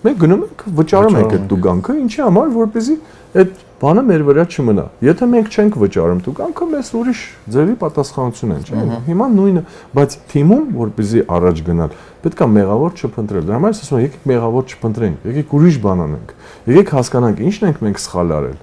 Մենք 0.07 0.21
գնում 0.23 0.45
ենք 0.47 0.65
վճարում 0.81 1.19
ենք 1.21 1.35
այդ 1.37 1.47
տուգանքը, 1.53 1.97
ինչի 2.07 2.23
համար, 2.27 2.51
որպեսզի 2.57 2.97
այդ 3.43 3.66
բանը 3.77 4.03
մեր 4.09 4.23
վրա 4.25 4.45
չմնա։ 4.49 4.85
Եթե 5.05 5.27
մենք 5.33 5.49
չենք 5.53 5.75
վճարում 5.83 6.21
տուգանքը, 6.25 6.67
մեզ 6.73 6.91
ուրիշ 6.97 7.21
ձևի 7.53 7.75
պատասխանություն 7.83 8.55
են, 8.57 8.63
չէ՞։ 8.65 8.85
Հիմա 9.07 9.27
նույնը, 9.37 9.63
բայց 9.97 10.17
թիմում, 10.33 10.63
որպեսզի 10.81 11.25
առաջ 11.37 11.61
գնալ, 11.67 11.97
պետքա 12.25 12.49
մեղավոր 12.57 12.97
չփնտրել։ 12.97 13.45
Դրա 13.47 13.59
համար 13.61 13.75
ես 13.77 13.83
ասում 13.85 13.99
եմ, 14.01 14.07
եկեք 14.07 14.25
մեղավոր 14.33 14.65
չփնտրենք, 14.73 15.27
եկեք 15.29 15.55
ուրիշ 15.61 15.77
բան 15.85 16.03
անենք։ 16.07 16.33
Եկեք 16.73 16.95
հասկանանք 16.97 17.45
ինչն 17.47 17.69
ենք 17.69 17.85
մենք 17.85 18.03
սխալ 18.07 18.35
արել։ 18.37 18.59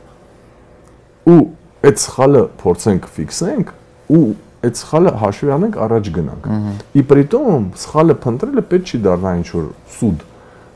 Ու 1.34 1.40
այդ 1.84 2.04
սխալը 2.04 2.44
փորձենք 2.64 3.08
ֆիքսենք 3.14 3.74
ու 4.18 4.26
այդ 4.64 4.78
սխալը 4.80 5.12
հաշվի 5.20 5.54
անենք 5.54 5.80
առաջ 5.84 6.10
գնանք։ 6.18 6.46
Իպրիտոմ 7.04 7.66
սխալը 7.84 8.16
փնտրելը 8.24 8.64
պետք 8.72 8.92
չի 8.94 9.00
դառնա 9.04 9.34
ինչ 9.40 9.48
որ 9.54 9.66
սուդ 9.98 10.24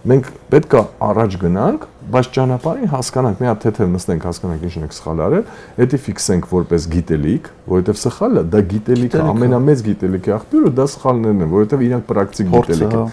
մենք 0.07 0.27
պետքա 0.51 0.81
առաջ 1.07 1.33
գնանք, 1.41 1.85
բայց 2.07 2.27
ճանապարհին 2.37 2.91
հասկանանք, 2.93 3.39
մի 3.41 3.47
հատ 3.49 3.63
թեթև 3.65 3.89
նստենք, 3.91 4.27
հասկանանք 4.27 4.65
ինչն 4.67 4.85
է 4.87 4.89
սխալ 4.97 5.23
արել, 5.25 5.49
դա 5.77 5.99
ֆիքսենք 6.05 6.47
որպես 6.53 6.87
գիտելիք, 6.93 7.49
որովհետև 7.67 7.99
սխալը 8.03 8.43
դա 8.53 8.61
գիտելիքը, 8.71 9.23
ամենամեծ 9.33 9.83
գիտելիքի 9.87 10.33
աղբյուրը 10.37 10.71
դա 10.77 10.85
սխալներն 10.95 11.43
են, 11.43 11.51
որովհետև 11.57 11.85
իրանք 11.87 12.07
պրակտիկ 12.07 12.51
գիտելիք 12.55 12.87
են։ 12.87 12.97
հա։ 12.97 13.05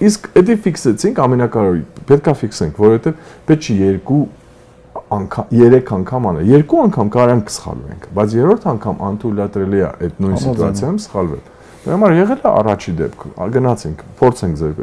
Իսկ 0.00 0.28
դա 0.40 0.56
ֆիքսեցինք 0.64 1.18
ամենակարևորը, 1.20 2.04
պետքա 2.08 2.32
ֆիքսենք, 2.40 2.78
որովհետև 2.80 3.24
պետք 3.50 3.66
չի 3.68 3.74
երկու 3.80 4.22
անգամ 5.10 5.50
3 5.52 5.92
անգամ 6.00 6.26
անել։ 6.30 6.50
Երկու 6.50 6.80
անգամ 6.80 7.10
կարանք 7.14 7.50
սխալվենք, 7.50 8.04
բայց 8.16 8.34
երրորդ 8.40 8.66
անգամ 8.70 9.00
անթույլատրելի 9.10 9.80
է 9.80 9.88
այդ 9.90 10.20
նույն 10.24 10.40
սիտուացիայում 10.40 11.00
սխալվել։ 11.04 11.42
Դրա 11.80 11.96
համար 11.96 12.14
եղել 12.18 12.40
է 12.40 12.50
առաջի 12.50 12.92
դեպքը, 13.00 13.30
գնացինք, 13.54 14.00
փորձենք 14.20 14.58
ձեր 14.60 14.80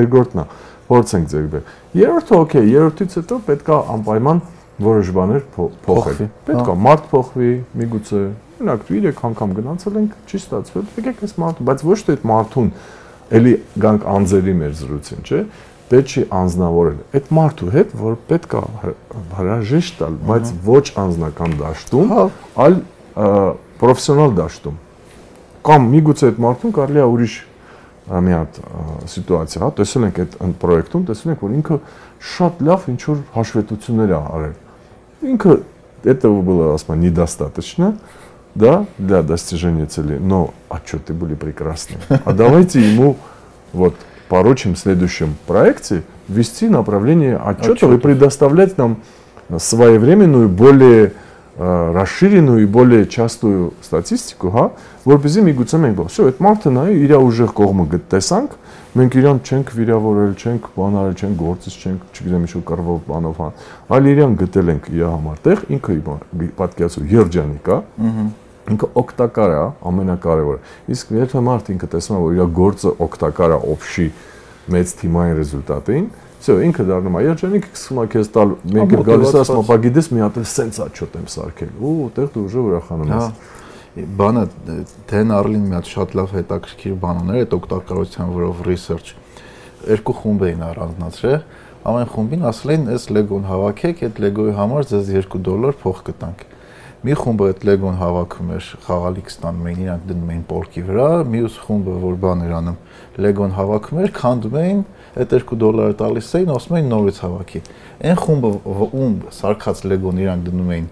Երկրորդն 0.00 0.40
է, 0.40 0.44
փորձենք 0.90 1.30
ձեր 1.30 1.48
բեր։ 1.54 1.74
Երրորդը 2.00 2.38
օքեյ, 2.40 2.70
երրորդից 2.74 3.16
հետո 3.20 3.40
պետքա 3.50 3.80
անպայման 3.94 4.40
որոշ 4.80 5.10
բաներ 5.16 5.42
փոխել։ 5.56 6.20
Պետքա 6.50 6.76
մարդ 6.86 7.08
փոխվի, 7.10 7.50
միգուցե 7.80 8.22
օրինակ 8.60 8.86
3 8.90 9.20
անգամ 9.30 9.52
գնացել 9.56 9.98
ենք, 10.00 10.16
չի 10.28 10.38
ստացվել։ 10.40 10.88
Եկեք 11.00 11.22
այս 11.24 11.34
մարդը, 11.40 11.66
բայց 11.70 11.84
ոչ 11.90 11.98
թե 12.06 12.16
այդ 12.16 12.24
մարդուն 12.30 12.70
էլի 13.40 13.54
գանք 13.84 14.06
անձերի 14.10 14.54
մեր 14.60 14.74
զրուցին, 14.80 15.22
չէ՞ 15.30 15.40
պետք 15.90 16.12
չի 16.14 16.22
անznավորել 16.38 16.98
այդ 17.18 17.30
մարդու 17.34 17.70
հետ, 17.74 17.94
որ 17.98 18.16
պետք 18.30 18.52
է 18.54 18.92
հրաժեշտ 19.38 19.96
տալ, 20.00 20.18
բայց 20.28 20.52
ոչ 20.66 20.84
անznական 21.02 21.56
դաշտում, 21.60 22.12
հա։ 22.14 22.26
այլ 22.64 22.76
պրոֆեսիոնալ 23.80 24.36
դաշտում։ 24.38 24.76
Կամ 25.66 25.88
միգուցե 25.94 26.28
այդ 26.30 26.38
մարդուն 26.46 26.74
կարելի 26.78 27.00
է 27.00 27.08
ուրիշ 27.10 27.34
միատ 28.08 28.60
սիտուացիա, 29.10 29.68
տեսել 29.76 30.06
ենք 30.08 30.22
այդ 30.24 30.54
պրոյեկտում, 30.62 31.04
տեսել 31.10 31.34
ենք, 31.34 31.44
որ 31.44 31.58
ինքը 31.60 31.78
շատ 32.30 32.62
լավ 32.68 32.88
ինչ 32.94 33.00
որ 33.06 33.20
հաշվետվություններ 33.36 34.14
է 34.14 34.18
արել։ 34.20 34.56
Ինքը 35.30 35.54
этого 36.04 36.42
было, 36.42 36.74
ասма, 36.74 36.96
недостаточно, 36.96 37.98
да, 38.54 38.86
для 38.98 39.22
достижения 39.22 39.86
цели. 39.86 40.18
Но 40.18 40.54
отчеты 40.68 41.12
были 41.12 41.34
прекрасны. 41.34 41.96
А 42.08 42.32
давайте 42.32 42.80
ему 42.80 43.16
вот 43.72 43.94
поручим 44.28 44.74
в 44.74 44.78
следующем 44.78 45.36
проекте 45.46 46.02
вести 46.28 46.68
направление 46.68 47.36
отчетов, 47.36 47.74
отчетов. 47.74 47.94
и 47.94 47.98
предоставлять 47.98 48.78
нам 48.78 48.98
своевременную, 49.58 50.48
более 50.48 51.12
расширенную 51.59 52.63
и 52.63 52.65
более 52.65 53.07
частую 53.07 53.73
статистику, 53.81 54.51
հա, 54.51 54.65
որպեսզի 55.07 55.43
միգուցե 55.45 55.77
մենք 55.85 55.95
բա, 55.95 56.05
всё, 56.11 56.25
այդ 56.27 56.41
մարդը 56.43 56.71
նայ 56.75 56.87
իր 56.99 57.13
ուժեղ 57.15 57.53
կողմը 57.55 57.85
գտեսանք, 57.93 58.57
մենք 58.99 59.15
իրան 59.21 59.39
չենք 59.39 59.71
վիրավորել, 59.75 60.33
չենք 60.35 60.67
բանարել, 60.75 61.15
չենք 61.15 61.39
գործից, 61.39 61.77
չենք, 61.79 62.03
չգիտեմ, 62.11 62.43
ինչ 62.49 62.63
կռվով 62.67 62.99
բանով 63.07 63.39
հա, 63.39 63.47
այլ 63.95 64.09
իրան 64.11 64.35
գտել 64.43 64.73
ենք 64.75 64.89
իր 64.91 65.05
համար 65.15 65.39
տեղ, 65.47 65.63
ինքը 65.75 65.95
պատկերացու 66.59 67.05
երջանիկ 67.15 67.71
է, 67.71 67.79
ինքը 68.75 68.87
օգտակար 68.99 69.51
է, 69.55 69.63
ամենակարևորը։ 69.85 70.59
Իսկ 70.95 71.11
եթե 71.15 71.41
մարդ 71.45 71.67
ինքը 71.75 71.89
տեսնում 71.95 72.15
է, 72.15 72.21
որ 72.25 72.35
իր 72.35 72.53
գործը 72.59 72.93
օգտակար 73.05 73.55
է 73.55 73.59
օբշի 73.75 74.07
մեծ 74.75 74.93
թիմային 75.01 75.35
ռեզուլտատին, 75.39 76.07
Всё, 76.45 76.55
ինքը 76.61 76.83
դառնում 76.85 77.15
է 77.17 77.21
երջանիկ, 77.25 77.67
սկսում 77.73 77.99
է 78.01 78.07
քեզ 78.13 78.27
տալ, 78.35 78.51
մենք 78.75 78.91
էլ 78.95 79.03
գալիս 79.07 79.35
ասում, 79.39 79.61
ապա 79.63 79.77
գիտես 79.85 80.09
մի 80.13 80.21
հատ 80.21 80.35
էլ 80.41 80.47
սենց 80.51 80.79
աչոտ 80.85 81.15
եմ 81.17 81.27
սարքել։ 81.33 81.71
Ու 81.81 81.93
այդտեղ 82.05 82.27
դու 82.35 82.43
ուժը 82.45 82.65
ուրախանում 82.65 83.13
ես։ 83.15 83.25
Բանը 84.19 84.43
Դեն 85.09 85.33
Արլին 85.35 85.65
մի 85.65 85.75
հատ 85.79 85.89
շատ 85.95 86.15
լավ 86.19 86.33
հետաքրքիր 86.35 86.95
բան 87.01 87.21
ուներ 87.23 87.39
այդ 87.45 87.55
օգտակարության 87.55 88.33
վրով 88.35 88.63
research։ 88.67 89.13
Երկու 89.85 90.15
խումբ 90.21 90.45
էին 90.45 90.65
առանձնացրել։ 90.69 91.39
Ամեն 91.85 92.09
խումբին 92.11 92.45
ասել 92.49 92.71
են, 92.75 92.85
«Այս 92.91 93.03
Lego-ն 93.13 93.43
հավաքեք, 93.45 93.99
այդ 94.05 94.21
Lego-ի 94.25 94.53
համար 94.57 94.87
ձեզ 94.89 95.11
2 95.15 95.41
դոլար 95.45 95.75
փող 95.81 95.99
կտանք»։ 96.09 96.45
Մի 97.00 97.14
խումբը 97.16 97.46
այդ 97.48 97.62
Lego-ն 97.64 97.94
հավաքում 97.96 98.48
էր, 98.52 98.66
խաղալիք 98.84 99.28
ստանում 99.32 99.68
էին, 99.70 99.78
իրանք 99.80 100.02
դնում 100.10 100.32
էին 100.34 100.40
պորկի 100.50 100.82
վրա, 100.84 101.04
մյուս 101.32 101.54
խումբը, 101.64 101.92
որ 102.02 102.16
բան 102.20 102.42
էր 102.44 102.50
անում, 102.58 102.74
Lego-ն 103.24 103.54
հավաքում 103.56 104.00
էր, 104.02 104.10
քանդում 104.18 104.58
էին, 104.60 104.82
այդ 105.16 105.32
2 105.32 105.56
դոլարը 105.62 105.94
տալիս 105.96 106.28
էին, 106.36 106.50
ասում 106.60 106.76
էին 106.76 106.90
նորից 106.92 107.20
հավաքի։ 107.24 107.62
Այն 108.04 108.20
խումբը, 108.20 108.50
ում 109.00 109.14
սարքած 109.40 109.80
Lego-ն 109.88 110.20
իրանք 110.20 110.44
դնում 110.50 110.74
էին 110.76 110.90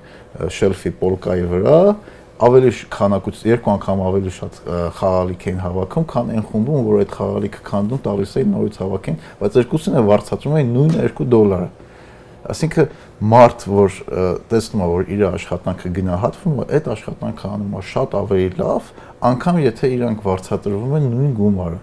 շելֆի 0.56 0.92
պոլկայի 0.96 1.44
վրա, 1.52 1.76
ավելի 2.48 2.72
քանակուց 2.94 3.38
երկու 3.48 3.70
անգամ 3.74 4.02
ավելի 4.08 4.32
շատ 4.38 4.58
խաղալիք 4.96 5.46
էին 5.48 5.60
հավաքում, 5.64 6.04
քան 6.08 6.32
այն 6.38 6.44
խումբում, 6.48 6.84
որ 6.88 7.00
այդ 7.02 7.14
խաղալիքը 7.18 7.62
քանդում 7.68 8.02
տալիս 8.08 8.34
էին 8.38 8.52
նորից 8.54 8.78
հավաքեն, 8.78 9.16
բայց 9.42 9.58
երկուսին 9.58 9.98
է 9.98 10.02
վարձատրում 10.08 10.58
էին 10.58 10.70
նույն 10.78 10.94
2 11.02 11.26
դոլարը 11.34 11.68
Այսինքն 12.48 12.86
մարդ, 13.28 13.64
որ 13.68 13.96
տեսնում 14.48 14.82
է, 14.82 14.88
որ 14.88 15.10
իր 15.12 15.22
աշխատանքը 15.28 15.90
գնահատվում 15.98 16.58
է, 16.58 16.66
այդ 16.78 16.86
աշխատանքը 16.94 17.48
անում 17.48 17.74
է 17.76 17.82
շատ 17.88 18.14
ավելի 18.18 18.48
լավ, 18.58 18.92
անկամ 19.28 19.58
եթե 19.64 19.90
իրանք 19.98 20.22
վարձատրվում 20.28 20.94
են 20.98 21.08
նույն 21.12 21.34
գումարը։ 21.38 21.80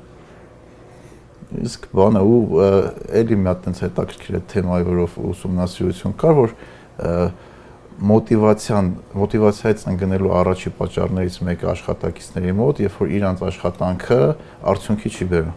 Իսկ 1.65 1.85
բանը 1.95 2.21
ու 2.25 2.39
էլի 3.21 3.37
մի 3.41 3.49
հատ 3.51 3.59
տենց 3.65 3.81
հետաքրքիր 3.85 4.37
է 4.39 4.41
թեմայի 4.55 4.87
որով 4.89 5.19
ուսումնասիրություն 5.29 6.15
կար, 6.23 6.39
որ 6.41 6.55
մոտիվացիան 7.95 8.89
մոտիվացիայից 9.15 9.83
ընկնելու 9.91 10.31
առաջի 10.35 10.71
պատճառներից 10.79 11.37
մեկը 11.47 11.69
աշխատակիցների 11.71 12.55
մոտ, 12.59 12.81
երբ 12.83 12.97
որ 12.99 13.13
իրանց 13.15 13.43
աշխատանքը 13.49 14.17
արդյունքի 14.73 15.11
չի 15.15 15.27
բերում։ 15.31 15.53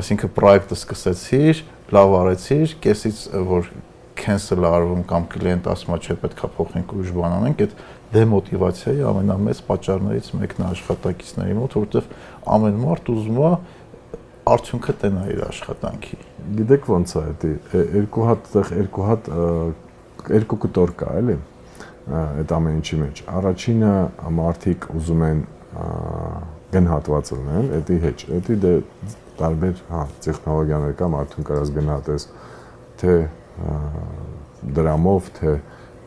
Այսինքն 0.00 0.32
պրոյեկտը 0.36 0.78
սկսեցիր, 0.80 1.60
լավ 1.96 2.16
արեցիր, 2.20 2.72
կեսից 2.86 3.20
որ 3.52 3.68
cancel 4.16 4.66
արվում 4.66 5.02
կամ 5.10 5.26
կլիենտ 5.32 5.66
ասում 5.72 5.96
է 5.96 5.98
չէ 6.02 6.16
պետքա 6.22 6.48
փոխենք 6.56 6.94
ուրիշ 6.96 7.10
բան 7.16 7.34
անենք, 7.36 7.64
այդ 7.66 7.74
դեմոտիվացիայի 8.16 9.02
ամենամեծ 9.10 9.62
պատճառներից 9.66 10.30
մեկն 10.40 10.62
է 10.62 10.66
աշխատակիցների 10.66 11.56
մոտ, 11.56 11.76
որովհետև 11.76 12.08
ամեն 12.56 12.78
մարդ 12.86 13.10
ուզում 13.16 13.40
է 13.46 13.50
արդյունքը 14.46 14.94
տնա 15.02 15.22
իր 15.34 15.40
աշխատանքի։ 15.46 16.18
Գիտեք 16.56 16.88
ոնց 16.92 17.14
է 17.16 17.22
դա, 17.42 17.52
երկու 17.96 18.26
հատ 18.30 18.50
տեղ 18.52 18.72
երկու 18.76 19.06
հատ 19.06 19.30
երկու 20.36 20.58
կտոր 20.66 20.92
կա, 21.00 21.14
էլի 21.20 21.36
այդ 22.16 22.52
ամեն 22.56 22.76
ինչի 22.78 22.98
մեջ։ 23.02 23.22
Առաջինը 23.36 23.94
մարդիկ 24.36 24.86
ուզում 24.96 25.24
են 25.26 25.40
գնահատված 26.76 27.32
լինեն, 27.36 27.72
դա 27.88 27.96
հեչ, 28.06 28.18
դա 28.30 28.58
դե 28.62 28.72
տարբեր, 29.36 29.80
հա, 29.90 30.04
տեխնոլոգիաներ 30.24 30.94
կա, 30.96 31.08
մարդուն 31.12 31.46
կարաս 31.50 31.72
գնահատես 31.76 32.26
թե 33.02 33.16
դրամով, 34.76 35.32
թե 35.36 35.56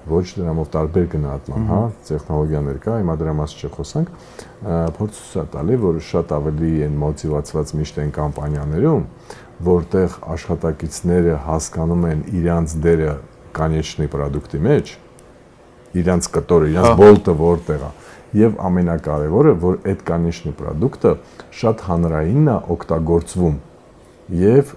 ոչ 0.10 0.24
դրամով 0.40 0.70
տարբեր 0.74 1.08
գնահատման, 1.14 1.66
հա, 1.70 1.80
տեխնոլոգիաներ 2.08 2.78
կա, 2.84 2.96
հիմա 3.02 3.16
դրա 3.20 3.34
մասին 3.40 3.70
չխոսանք, 3.70 4.12
փորձ 4.98 5.20
ցույց 5.20 5.52
տալի, 5.54 5.78
որ 5.84 6.00
շատ 6.10 6.34
ավելի 6.40 6.72
են 6.88 6.96
մոտիվացված 7.04 7.74
միշտ 7.80 8.00
են 8.04 8.14
կամպանիաներում, 8.18 9.04
որտեղ 9.70 10.18
աշխատակիցները 10.34 11.38
հասկանում 11.46 12.08
են 12.10 12.24
իրանց 12.40 12.76
դերը 12.86 13.14
կանեչնի 13.60 14.10
product-ի 14.14 14.62
մեջ, 14.66 14.94
իրանց 16.00 16.30
կտորը, 16.38 16.70
իրանց 16.74 17.00
բոլտը 17.00 17.36
որտեղ 17.40 17.86
է 17.86 17.92
եւ 18.40 18.60
ամենակարևորը, 18.62 19.54
որ 19.64 19.78
այդ 19.90 20.02
կանեչնի 20.06 20.52
product-ը 20.60 21.14
շատ 21.60 21.86
հանրայինն 21.90 22.52
է 22.54 22.58
օգտագործվում 22.76 23.56
եւ 24.30 24.74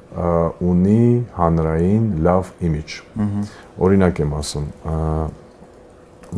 ունի 0.64 1.04
հանրային 1.36 2.04
լավ 2.24 2.52
իմիջ։ 2.68 2.96
Օրինակ 3.84 4.22
եմ 4.24 4.34
ասում, 4.38 4.68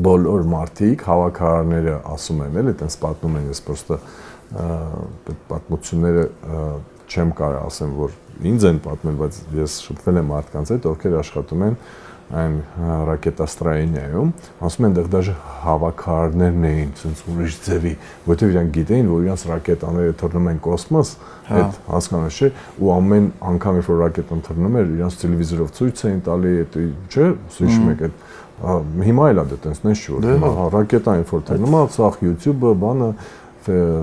բոլոր 0.05 0.47
մարդիկ, 0.51 1.05
հավաքարարները 1.07 1.99
ասում 2.15 2.41
են, 2.45 2.57
էլի, 2.63 2.73
այտենց 2.75 2.97
պատմում 3.05 3.37
են, 3.39 3.45
ես 3.53 3.61
պրոստը 3.69 3.99
պատմությունները 5.53 6.25
չեմ 7.05 7.31
կարող 7.39 7.61
ասեմ, 7.69 7.95
որ 8.01 8.17
ինձ 8.51 8.67
են 8.71 8.81
պատմել, 8.85 9.21
բայց 9.21 9.39
ես 9.61 9.77
շփվել 9.85 10.19
եմ 10.19 10.29
մարդկանց 10.35 10.73
հետ, 10.75 10.89
ովքեր 10.91 11.17
աշխատում 11.21 11.65
են 11.69 11.79
այն 12.35 12.55
ռակետաստրոյինիայում, 13.09 14.31
ասում 14.65 14.87
են, 14.89 14.95
դեռ 14.97 15.09
դաժե 15.13 15.35
հավաքարներն 15.65 16.65
էին, 16.71 16.93
ցենց 16.99 17.21
ուրիշ 17.31 17.59
ձևի, 17.67 17.93
որովհետև 18.25 18.55
իրանք 18.55 18.73
գիտեին, 18.79 19.11
որ 19.13 19.27
իրանք 19.29 19.45
ռակետաները 19.51 20.15
թռնում 20.23 20.49
են 20.55 20.63
կոսմոս, 20.65 21.13
այդ 21.50 21.78
հասկանաս 21.90 22.40
չէ, 22.40 22.50
ու 22.78 22.92
ամեն 22.94 23.28
անգամ 23.50 23.80
երբ 23.80 23.90
որ 23.90 24.02
ռակետան 24.04 24.44
թռնում 24.46 24.80
էր, 24.80 24.92
իրանք 25.00 25.20
տելևիզորով 25.24 25.72
ցույց 25.80 26.04
էին 26.10 26.20
տալի, 26.30 26.54
այդ 26.64 26.78
չէ, 27.10 27.28
հիշում 27.58 27.90
եք 27.90 28.04
այդ 28.06 28.26
հիմա 28.60 29.28
էլ 29.34 29.40
է 29.40 29.46
դա 29.50 29.58
տենց 29.66 29.84
նես 29.88 30.02
չէ, 30.04 30.18
դե 30.26 30.34
հա։ 30.44 30.50
հա 30.60 30.66
ռակետան 30.76 31.22
ինֆոր 31.24 31.44
թռնում 31.50 31.78
է, 31.80 31.84
սախ 31.96 32.18
YouTube-ը, 32.28 32.74
բանը 32.84 33.10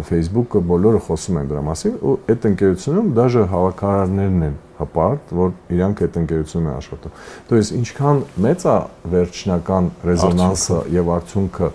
Facebook-ը 0.06 0.60
բոլորը 0.68 1.00
խոսում 1.06 1.38
են 1.40 1.50
դրա 1.50 1.62
մասին 1.66 1.94
ու 2.06 2.14
այդ 2.32 2.46
ընկերությունում 2.50 3.06
դաժե 3.16 3.44
հավաքարարներն 3.52 4.44
են 4.46 4.56
հպարտ, 4.76 5.32
որ 5.40 5.52
իրանք 5.76 6.02
այդ 6.06 6.18
ընկերությունում 6.20 6.66
են 6.66 6.76
աշխատում։ 6.76 7.14
То 7.48 7.56
есть 7.56 7.74
ինչքան 7.76 8.20
մեծ 8.46 8.66
է 8.66 8.76
վերջնական 9.16 9.88
ռեզոնանսը 10.06 10.80
եւ 10.96 11.10
արդյունքը, 11.16 11.70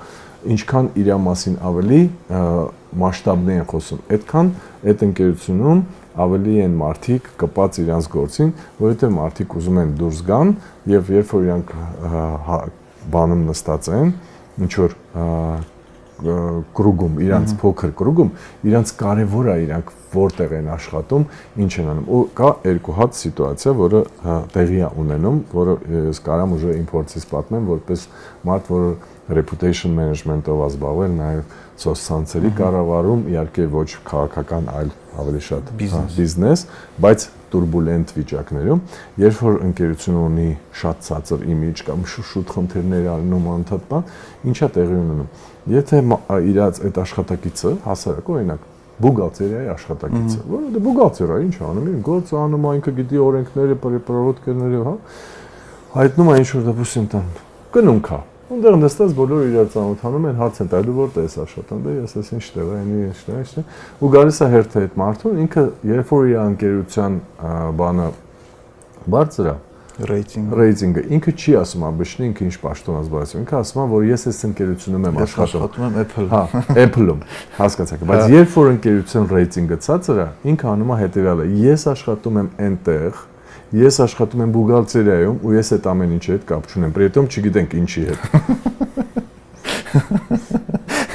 ինչքան 0.56 0.92
իր 1.02 1.10
մասին 1.26 1.58
ավելի 1.72 2.02
մասշտաբներ 3.03 3.61
են 3.61 3.69
խոսում, 3.73 4.03
այդքան 4.17 4.51
այդ 4.87 5.05
ընկերությունում 5.07 5.85
ավելի 6.27 6.57
են 6.65 6.77
մարդիկ 6.81 7.31
կպած 7.43 7.81
իրանց 7.85 8.11
գործին, 8.17 8.53
որովհետեւ 8.81 9.15
մարդիկ 9.17 9.57
ուզում 9.61 9.81
են 9.83 9.95
դուրս 10.01 10.21
գան 10.31 10.53
եւ 10.97 11.11
երբ 11.17 11.33
որ 11.37 11.47
իրանք 11.47 11.73
հա, 12.47 12.61
բանում 13.17 13.43
նստած 13.51 13.91
են, 14.01 14.13
ինչ 14.65 14.73
որ 14.81 14.97
կրուգում, 16.17 17.19
իրանց 17.21 17.53
փոքր 17.61 17.91
կրուգում, 17.99 18.31
իրանց 18.71 18.93
կարևոր 19.03 19.49
է 19.53 19.57
իրանք 19.67 19.91
որտեղ 20.17 20.55
են 20.57 20.71
աշխատում, 20.73 21.27
ինչ 21.61 21.73
են 21.77 21.91
անում։ 21.93 22.07
Ու 22.17 22.21
կա 22.39 22.49
երկու 22.65 22.95
հատ 22.97 23.19
սիտուացիա, 23.21 23.75
որը 23.81 24.01
հա, 24.25 24.37
տեղի 24.55 24.81
է 24.81 24.89
ունենում, 25.03 25.41
որը 25.53 25.75
ես 26.07 26.23
կարամ 26.25 26.57
ուժը 26.57 26.77
իմպորտից 26.81 27.29
պատմեմ, 27.35 27.69
որպես 27.75 28.07
մարդ, 28.49 28.73
որը 28.73 28.91
reputation 29.37 29.97
management-ով 29.99 30.65
ազբաղվել, 30.71 31.17
նաև 31.21 31.57
սոցցանցերի 31.83 32.51
կառավարում 32.57 33.25
իհարկե 33.33 33.65
ոչ 33.73 33.89
քաղաքական, 34.07 34.69
այլ 34.77 34.93
ավելի 35.21 35.41
շատ 35.47 35.73
բիզնես, 36.17 36.63
բայց 37.05 37.27
турբուլենտ 37.53 38.13
վիճակներում, 38.17 38.81
երբ 39.23 39.43
որ 39.47 39.59
ընկերությունը 39.67 40.23
ունի 40.27 40.47
շատ 40.81 41.05
ցածր 41.07 41.45
իմիջ 41.53 41.83
կամ 41.87 42.07
շուտ 42.13 42.55
խնդիրներ 42.57 43.09
անում 43.17 43.49
անդադ 43.57 43.87
բան, 43.91 44.09
ինչա 44.51 44.69
տեղի 44.77 44.97
ունենում։ 45.03 45.31
Եթե 45.77 46.01
իրաց 46.53 46.81
այդ 46.87 47.01
աշխատակիցը 47.07 47.73
հասարակ 47.87 48.31
օրինակ 48.37 48.67
բուգալտերիայի 48.97 49.71
աշխատակիցը, 49.77 50.39
որը 50.53 50.71
դե 50.73 50.83
բուգալտերա 50.87 51.41
ինչ 51.47 51.57
անում, 51.71 51.89
իր 51.93 51.99
գործը 52.07 52.39
անում, 52.43 52.69
ինքը 52.77 52.95
գիտի 52.97 53.21
օրենքները, 53.27 53.77
պրոդկերները, 54.07 54.81
հա, 54.87 54.95
հայտնում 55.97 56.31
է 56.33 56.39
ինչ 56.41 56.49
որ 56.57 56.65
դպուսին 56.71 57.11
տան 57.13 57.29
գնում 57.77 58.01
կա 58.09 58.19
Ունդեղ 58.47 58.77
նստած 58.79 59.15
բոլորը 59.19 59.47
իրար 59.51 59.71
ծանոթանում 59.75 60.27
են, 60.31 60.37
հարց 60.39 60.59
են 60.63 60.69
տալու 60.71 60.97
որտե 61.01 61.25
ես 61.27 61.35
աշխատում, 61.43 61.81
դե 61.83 61.95
ես 61.97 62.13
ես 62.21 62.29
ինչ 62.37 62.45
տեղ 62.55 62.69
այնի 62.77 62.99
ինչ 63.07 63.17
տեղ, 63.27 63.39
ինչ 63.43 63.49
տեղ։ 63.57 63.81
Ու 64.07 64.11
գալիս 64.15 64.39
է 64.39 64.51
հերթը 64.55 64.83
այդ 64.87 64.99
մարդուն, 65.03 65.41
ինքը 65.47 65.65
երբ 65.91 66.13
որ 66.15 66.29
իր 66.31 66.39
անկերության 66.47 67.17
բանը 67.81 68.07
բարձր 69.17 69.51
է, 69.51 69.57
ռեյտինգը 69.97 70.57
ռեյտինգը 70.59 71.03
ինքը 71.17 71.33
չի 71.41 71.53
ասում 71.57 71.85
ամբողջն 71.89 72.25
ինքը 72.27 72.43
ինչ 72.47 72.57
պաշտոն 72.61 72.97
ազգացություն 72.99 73.43
ինքը 73.43 73.55
ասում 73.57 73.81
է 73.81 73.87
որ 73.93 74.03
ես 74.11 74.25
այս 74.29 74.41
ընկերությունում 74.49 75.07
եմ 75.09 75.21
աշխատում 75.25 75.87
եմ 75.87 75.97
Apple 76.03 76.27
հա 76.33 76.43
Apple-ում 76.85 77.23
հասկացաք 77.57 78.05
բայց 78.11 78.35
երբ 78.35 78.53
որ 78.57 78.69
ընկերության 78.75 79.31
ռեյտինգը 79.33 79.79
ցածր 79.87 80.21
է 80.21 80.29
ինքը 80.53 80.69
անում 80.75 80.93
է 80.93 80.99
հետեւյալը 81.01 81.49
ես 81.65 81.87
աշխատում 81.97 82.41
եմ 82.43 82.51
այնտեղ 82.67 83.25
ես 83.75 83.99
աշխատում 84.07 84.43
եմ 84.47 84.53
բուղալցերիայում 84.57 85.39
ու 85.43 85.55
ես 85.57 85.73
այդ 85.77 85.89
ամեն 85.93 86.13
ինչի 86.17 86.31
հետ 86.37 86.45
կապ 86.51 86.69
չունեմ, 86.71 86.93
պրիտոմ 86.97 87.27
չգիտենք 87.33 87.71
ինչի 87.81 88.03
հետ։ 88.07 88.21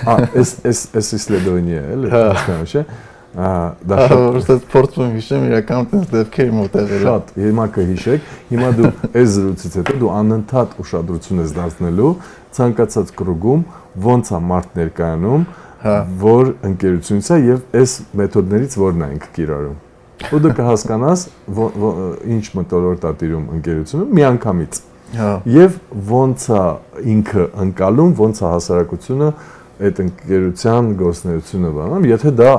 Ա, 0.02 0.18
էս 0.42 0.52
էս 0.66 0.80
էս 0.98 1.08
իսլեդոնիա 1.18 1.82
էլ 1.94 2.06
է, 2.08 2.12
հա։ 2.12 2.60
չէ՞։ 2.66 2.84
Ահա, 3.32 3.68
դա 3.88 3.98
շատ 4.02 4.12
հա, 4.12 4.16
որպես 4.36 4.64
փորձում 4.74 5.12
հիշեմ 5.16 5.44
իրական 5.48 5.86
տես 5.92 6.08
դեպքերի 6.12 6.56
մոտ 6.58 6.74
եղել։ 6.82 7.04
Շատ, 7.06 7.30
հիմա 7.40 7.68
կհիշեք, 7.78 8.26
հիմա 8.50 8.72
դու 8.80 8.90
այս 9.22 9.30
զրույցից 9.36 9.78
հետո 9.80 9.96
դու 10.02 10.10
անընդհատ 10.18 10.74
ուշադրություն 10.84 11.44
ես 11.46 11.54
դարձնելու 11.60 12.10
ցանկացած 12.58 13.14
կրուգում 13.22 13.64
ոնց 14.08 14.34
է 14.36 14.42
մարդ 14.52 14.76
ներկայանում, 14.82 15.48
հա։ 15.86 15.96
որ 16.26 16.52
ընկերությունից 16.72 17.32
է 17.32 17.40
եւ 17.46 17.80
այս 17.82 17.96
մեթոդներից 18.20 18.78
որն 18.84 19.08
է 19.08 19.10
ինք 19.16 19.32
կիրառում։ 19.40 19.80
Ու 20.30 20.42
դու 20.44 20.52
կհասկանաս 20.58 21.24
ինչ 22.36 22.44
մտորորդ 22.58 23.08
է 23.10 23.14
տիրում 23.22 23.48
ընկերությունում 23.58 24.12
միանգամից։ 24.20 24.82
Հա։ 25.12 25.32
Եվ 25.52 25.80
ոնց 26.12 26.46
է 26.52 26.62
ինքը 27.16 27.48
ընկալում, 27.66 28.14
ոնց 28.22 28.42
է 28.42 28.46
հասարակությունը 28.52 29.32
այդ 29.82 30.00
ընկերության 30.02 30.90
գործնեությունը 31.00 31.70
բանամ, 31.74 32.04
եթե 32.06 32.32
դա 32.38 32.52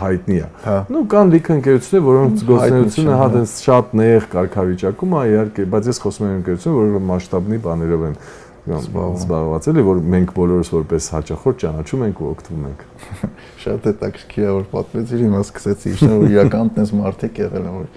հայտնի 0.00 0.38
է։ 0.40 0.46
հա։ 0.64 0.76
Ну 0.94 1.02
կան 1.12 1.32
լիքը 1.34 1.56
ընկերություններ, 1.58 2.04
որոնց 2.06 2.44
գործնեությունը 2.48 3.12
հա։, 3.12 3.18
հա 3.20 3.26
դες 3.34 3.52
շատ 3.66 3.92
նեղ 4.00 4.28
կարգավիճակում 4.32 5.14
է, 5.14 5.24
իհարկե, 5.34 5.66
բայց 5.74 5.90
ես 5.92 6.00
խոսում 6.04 6.24
եմ 6.24 6.38
ընկերություն, 6.38 6.78
որը 6.80 7.02
մասշտաբնի 7.12 7.60
բաներով 7.68 8.08
են։ 8.08 8.16
Հա 8.24 8.43
զբաղված 8.64 9.66
էլի, 9.68 9.82
որ 9.84 9.98
մենք 10.14 10.30
բոլորս 10.38 10.70
որպես 10.72 11.08
հաճախորդ 11.14 11.58
ճանաչում 11.64 12.04
ենք 12.06 12.20
ու 12.24 12.28
օգտվում 12.30 12.66
ենք։ 12.70 12.84
Շատ 13.64 13.88
հետաքրքիր 13.90 14.44
է 14.44 14.52
որ 14.54 14.66
պատմեցիր, 14.72 15.24
հիմա 15.24 15.42
սկսեցի 15.44 15.90
իշնել, 15.94 16.18
որ 16.24 16.34
իրական 16.34 16.70
տես 16.78 16.94
մարդիկ 17.04 17.40
եղել 17.44 17.68
են, 17.68 17.76
որ 17.82 17.90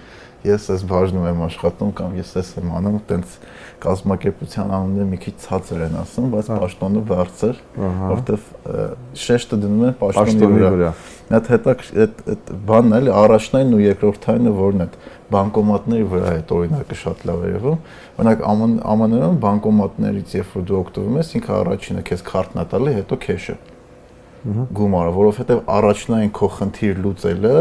ես 0.48 0.68
ես 0.70 0.82
բաժնում 0.86 1.24
եմ 1.28 1.40
աշխատում 1.48 1.88
կամ 1.98 2.12
ես 2.18 2.28
ես 2.38 2.50
եմ 2.60 2.68
անում, 2.78 2.98
տենց 3.08 3.32
կազմակերպության 3.82 4.70
անունները 4.76 5.08
մի 5.08 5.18
քիչ 5.24 5.34
ցածր 5.42 5.82
են 5.88 5.96
ասում, 5.98 6.28
բայց 6.34 6.50
պաշտոնը 6.52 7.02
բարձր, 7.08 7.58
որովհետև 7.78 8.46
շեշտը 9.24 9.58
դնում 9.64 9.84
են 9.88 9.96
պաշտոնի 9.98 10.50
վրա։ 10.54 10.92
հատ 11.28 11.50
հետակ 11.52 11.82
այդ 12.04 12.22
այդ 12.32 12.52
բանն 12.70 12.96
էլի 12.98 13.12
առաջնային 13.18 13.74
ու 13.74 13.82
երկրորդայինը 13.82 14.52
որն 14.58 14.84
է 14.84 14.88
բանկոմատների 15.32 16.06
վրա 16.12 16.28
այդ 16.34 16.52
օրինակը 16.56 16.96
շատ 16.98 17.24
լավ 17.28 17.40
է 17.44 17.48
երևում 17.48 17.80
օրինակ 18.18 18.44
ԱՄՆ-ում 18.48 19.40
բանկոմատներից 19.42 20.36
երբ 20.38 20.54
որ 20.56 20.64
դու 20.68 20.78
օգտվում 20.78 21.18
ես 21.18 21.32
ինքը 21.38 21.52
առաջինը 21.58 22.04
քեզ 22.08 22.22
քարտն 22.28 22.62
է 22.62 22.64
տալի 22.72 22.94
հետո 22.98 23.18
քեշը 23.24 23.56
գումարը 24.78 25.12
որովհետև 25.18 25.60
առաջնային 25.76 26.32
քո 26.38 26.48
խնդիր 26.56 27.00
լուծելը 27.04 27.54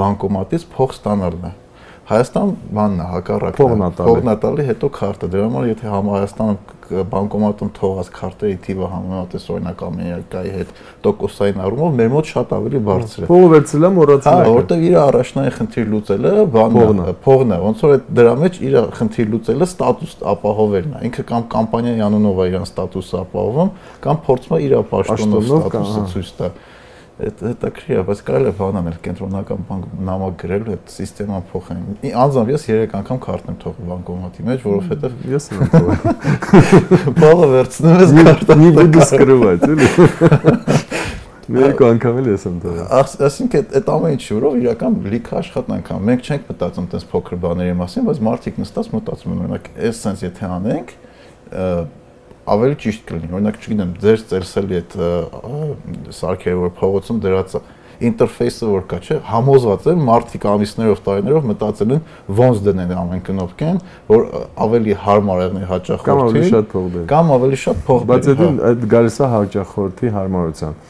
բանկոմատից 0.00 0.66
փող 0.76 0.94
ստանալն 0.94 1.46
է 1.50 1.52
Հայաստան 2.10 2.52
բանն 2.74 3.00
է 3.00 3.04
հակառակն 3.06 3.82
է 3.86 3.90
փողնատալի 4.00 4.64
հետո 4.66 4.88
քարտը 4.96 5.28
դրա 5.30 5.44
համար 5.46 5.66
եթե 5.70 5.90
Հայաստանը 6.10 6.54
բանկոմատում 6.90 7.68
թողած 7.76 8.08
քարտերի 8.16 8.56
թիվը 8.64 8.88
համեմատես 8.90 9.44
օրինակ 9.54 9.84
Ամերիկայի 9.86 10.50
հետ 10.56 10.72
տոկոսային 11.04 11.60
առումով 11.62 11.92
մեր 12.00 12.10
մոտ 12.14 12.30
շատ 12.30 12.54
ավելի 12.56 12.80
բարձր 12.88 13.22
է։ 13.22 13.28
Փողը 13.30 13.50
վերցել 13.52 13.86
եմ 13.86 14.00
եմ։ 14.00 14.26
Հա, 14.26 14.48
որտեվ 14.50 14.82
իր 14.88 14.96
առաջնային 15.04 15.54
խնդիր 15.60 15.86
լուծելը 15.94 16.32
բանն 16.56 17.04
է, 17.04 17.14
փողն 17.26 17.54
է, 17.54 17.60
ոնց 17.70 17.84
որ 17.86 17.94
այդ 17.94 18.10
դրա 18.18 18.34
մեջ 18.40 18.58
իր 18.66 18.76
խնդիր 18.98 19.30
լուծելը 19.30 19.70
ստատուս 19.70 20.16
ապահովելն 20.34 20.98
է։ 20.98 21.04
Ինքը 21.10 21.26
կամ 21.30 21.46
կամպանիայի 21.54 22.04
անունով 22.10 22.40
է 22.40 22.48
իրան 22.50 22.66
ստատուսը 22.70 23.20
ապահովում, 23.20 23.72
կամ 24.10 24.20
փորձում 24.26 24.58
է 24.58 24.60
իր 24.66 24.76
պաշտոնով 24.90 25.50
ստատուսը 25.50 26.04
ցույց 26.10 26.34
տալ 26.40 26.58
այդ 27.20 27.42
հետաքրքիր 27.44 27.98
է, 28.00 28.04
բայց 28.08 28.20
կարելի 28.26 28.48
է 28.50 28.54
բան 28.56 28.78
անել 28.80 28.96
կենտրոնական 29.04 29.64
բանկ 29.68 29.88
նամակ 30.08 30.36
գրել, 30.40 30.64
այդ 30.74 30.94
համակարգը 30.94 31.40
փոխեն։ 31.50 31.82
Անձամբ 32.20 32.52
ես 32.54 32.64
3 32.70 32.94
անգամ 33.00 33.20
քարտ 33.26 33.50
եմ 33.50 33.58
թողել 33.64 33.90
բանկոմատի 33.90 34.46
մեջ, 34.48 34.64
որովհետև 34.70 35.26
ես 35.34 35.48
եմ 35.50 35.60
թողել։ 35.74 36.00
Բալը 37.20 37.50
վերցնում 37.54 38.00
ես 38.00 38.14
քարտը։ 38.20 38.58
Մի 38.60 38.70
բուդու 38.80 39.04
սկրուված, 39.10 39.68
էլի։ 39.70 39.90
Մեկ 41.50 41.80
անգամ 41.82 42.18
էլ 42.20 42.28
ես 42.30 42.44
եմ 42.46 42.58
թողել։ 42.62 42.90
Այսինքն 43.26 43.72
այդ 43.80 43.88
ամեն 43.90 44.12
ինչի 44.14 44.34
որով 44.36 44.58
իրական 44.60 44.98
լիքը 45.10 45.32
աշխատանք 45.40 45.88
կա։ 45.88 45.96
Մենք 46.06 46.28
չենք 46.30 46.44
մտածում 46.50 46.84
այնպես 46.86 47.06
փոքր 47.10 47.40
բաների 47.42 47.72
մասին, 47.80 48.04
բայց 48.06 48.20
մարդիկ 48.28 48.60
նստած 48.60 48.90
մտածում 48.94 49.32
են, 49.34 49.40
օրինակ, 49.40 49.66
այս 49.90 50.02
sense 50.04 50.22
եթե 50.28 50.50
անենք, 50.60 50.94
ավելի 52.50 52.76
ճիշտ 52.84 53.04
կլինի։ 53.10 53.34
Օրինակ, 53.36 53.60
չգիտեմ, 53.60 53.92
ձեր 54.00 54.24
ծերսելի 54.30 54.78
այդ 54.80 54.96
սարքերը, 56.20 56.60
որ 56.60 56.72
փողոցում 56.80 57.20
դրած 57.24 57.56
ինտերֆեյսը 58.00 58.68
որ 58.70 58.84
կա, 58.88 58.98
չէ, 59.04 59.16
համոզված 59.28 59.86
եմ 59.90 60.04
մարդիկ 60.08 60.44
ամիսներով, 60.50 61.00
տարիներով 61.04 61.48
մտածել 61.50 61.90
են 61.96 62.00
ոնց 62.38 62.62
դնեն 62.64 62.94
ամեն 62.96 63.20
կնոպկեն, 63.26 63.80
որ 64.08 64.24
ավելի 64.64 64.96
հարմար 65.04 65.42
եղնի 65.44 65.68
հաճախորդին։ 65.70 66.08
Կամ 66.08 66.22
ավելի 66.24 66.44
շատ 66.48 66.70
փող 66.72 66.88
դեր։ 66.94 67.04
Կամ 67.12 67.34
ավելի 67.36 67.60
շատ 67.60 67.84
փող 67.90 68.00
դեր։ 68.00 68.10
Բայց 68.10 68.30
այդ 68.30 68.64
այդ 68.70 68.88
գալիս 68.94 69.20
է 69.20 69.30
հաճախորդի 69.34 70.12
հարմարության։ 70.16 70.80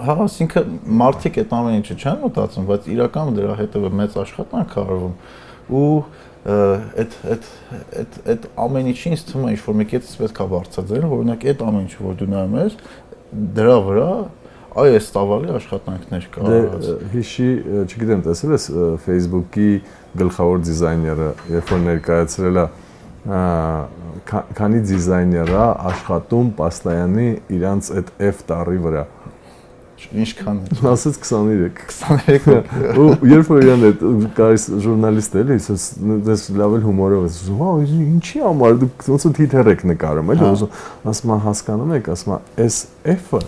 Հա, 0.00 0.14
ասինքն 0.24 0.70
մարդիկ 1.00 1.38
այդ 1.40 1.50
ամեն 1.58 1.74
ինչը 1.80 1.96
չեն 2.00 2.20
մտածում, 2.24 2.68
բայց 2.70 2.86
իրականում 2.94 3.34
դրա 3.36 3.56
հետևը 3.58 3.90
մեծ 4.00 4.14
աշխատանք 4.22 4.76
արվում 4.80 5.16
ու 5.70 5.90
այդ 6.40 7.16
այդ 7.30 7.48
այդ 8.00 8.18
այդ 8.32 8.44
ամեն 8.64 8.86
ինչի 8.90 9.10
ինձ 9.10 9.24
թվում 9.28 9.44
է 9.44 9.50
ինչ 9.52 9.62
որ 9.66 9.76
մի 9.80 9.86
կետից 9.90 10.12
պետք 10.20 10.40
է 10.40 10.46
բարձրացնել, 10.50 11.06
օրինակ 11.16 11.42
այդ 11.50 11.64
ամեն 11.68 11.82
ինչը 11.84 12.04
որ 12.06 12.14
դու 12.20 12.28
նայում 12.30 12.54
ես, 12.60 12.76
դրա 13.60 13.76
վրա 13.90 14.10
այ 14.80 14.94
այս 14.96 15.08
տավալի 15.16 15.52
աշխատանքներ 15.58 16.26
կա։ 16.30 16.44
Դե 16.46 16.94
հիշի, 17.12 17.48
չգիտեմ, 17.90 18.20
տեսել 18.24 18.54
ես 18.54 18.66
Facebook-ի 19.04 19.70
գլխավոր 20.20 20.62
դիզայները, 20.70 21.28
երբ 21.58 21.72
որ 21.74 21.82
ներկայացրել 21.90 22.60
է 22.60 22.66
քանի 24.30 24.80
դիզայներ 24.88 25.50
է 25.52 25.64
աշխատում 25.90 26.52
Պաստայանի 26.56 27.28
իրանց 27.56 27.90
այդ 28.00 28.12
F 28.30 28.38
տարի 28.48 28.78
վրա 28.86 29.02
Ինչքան 30.20 30.60
է։ 30.60 30.78
Ասած 30.90 31.18
23։ 31.22 31.82
23։ 31.92 32.96
Ու 33.00 33.08
երբ 33.30 33.50
որ 33.52 33.66
իրան 33.66 33.84
այդ 33.90 34.04
կարիս 34.38 34.64
ժուրնալիստ 34.86 35.36
էլի, 35.42 35.58
ասես 35.60 35.84
դες 36.28 36.44
լավ 36.60 36.76
էլ 36.78 36.86
հումորով 36.88 37.26
ուզում, 37.28 37.60
հա, 37.60 37.74
ինչի 38.06 38.42
համար 38.46 38.80
դուք 38.84 39.06
ոնց 39.10 39.28
որ 39.28 39.36
թիթեր 39.40 39.70
եք 39.74 39.84
նկարում, 39.90 40.32
էլի, 40.34 40.48
ուզում, 40.56 40.74
ասում 41.12 41.36
հասկանում 41.46 41.94
եք, 42.00 42.10
ասում 42.16 42.34
էս 42.64 42.80
F-ը 43.20 43.44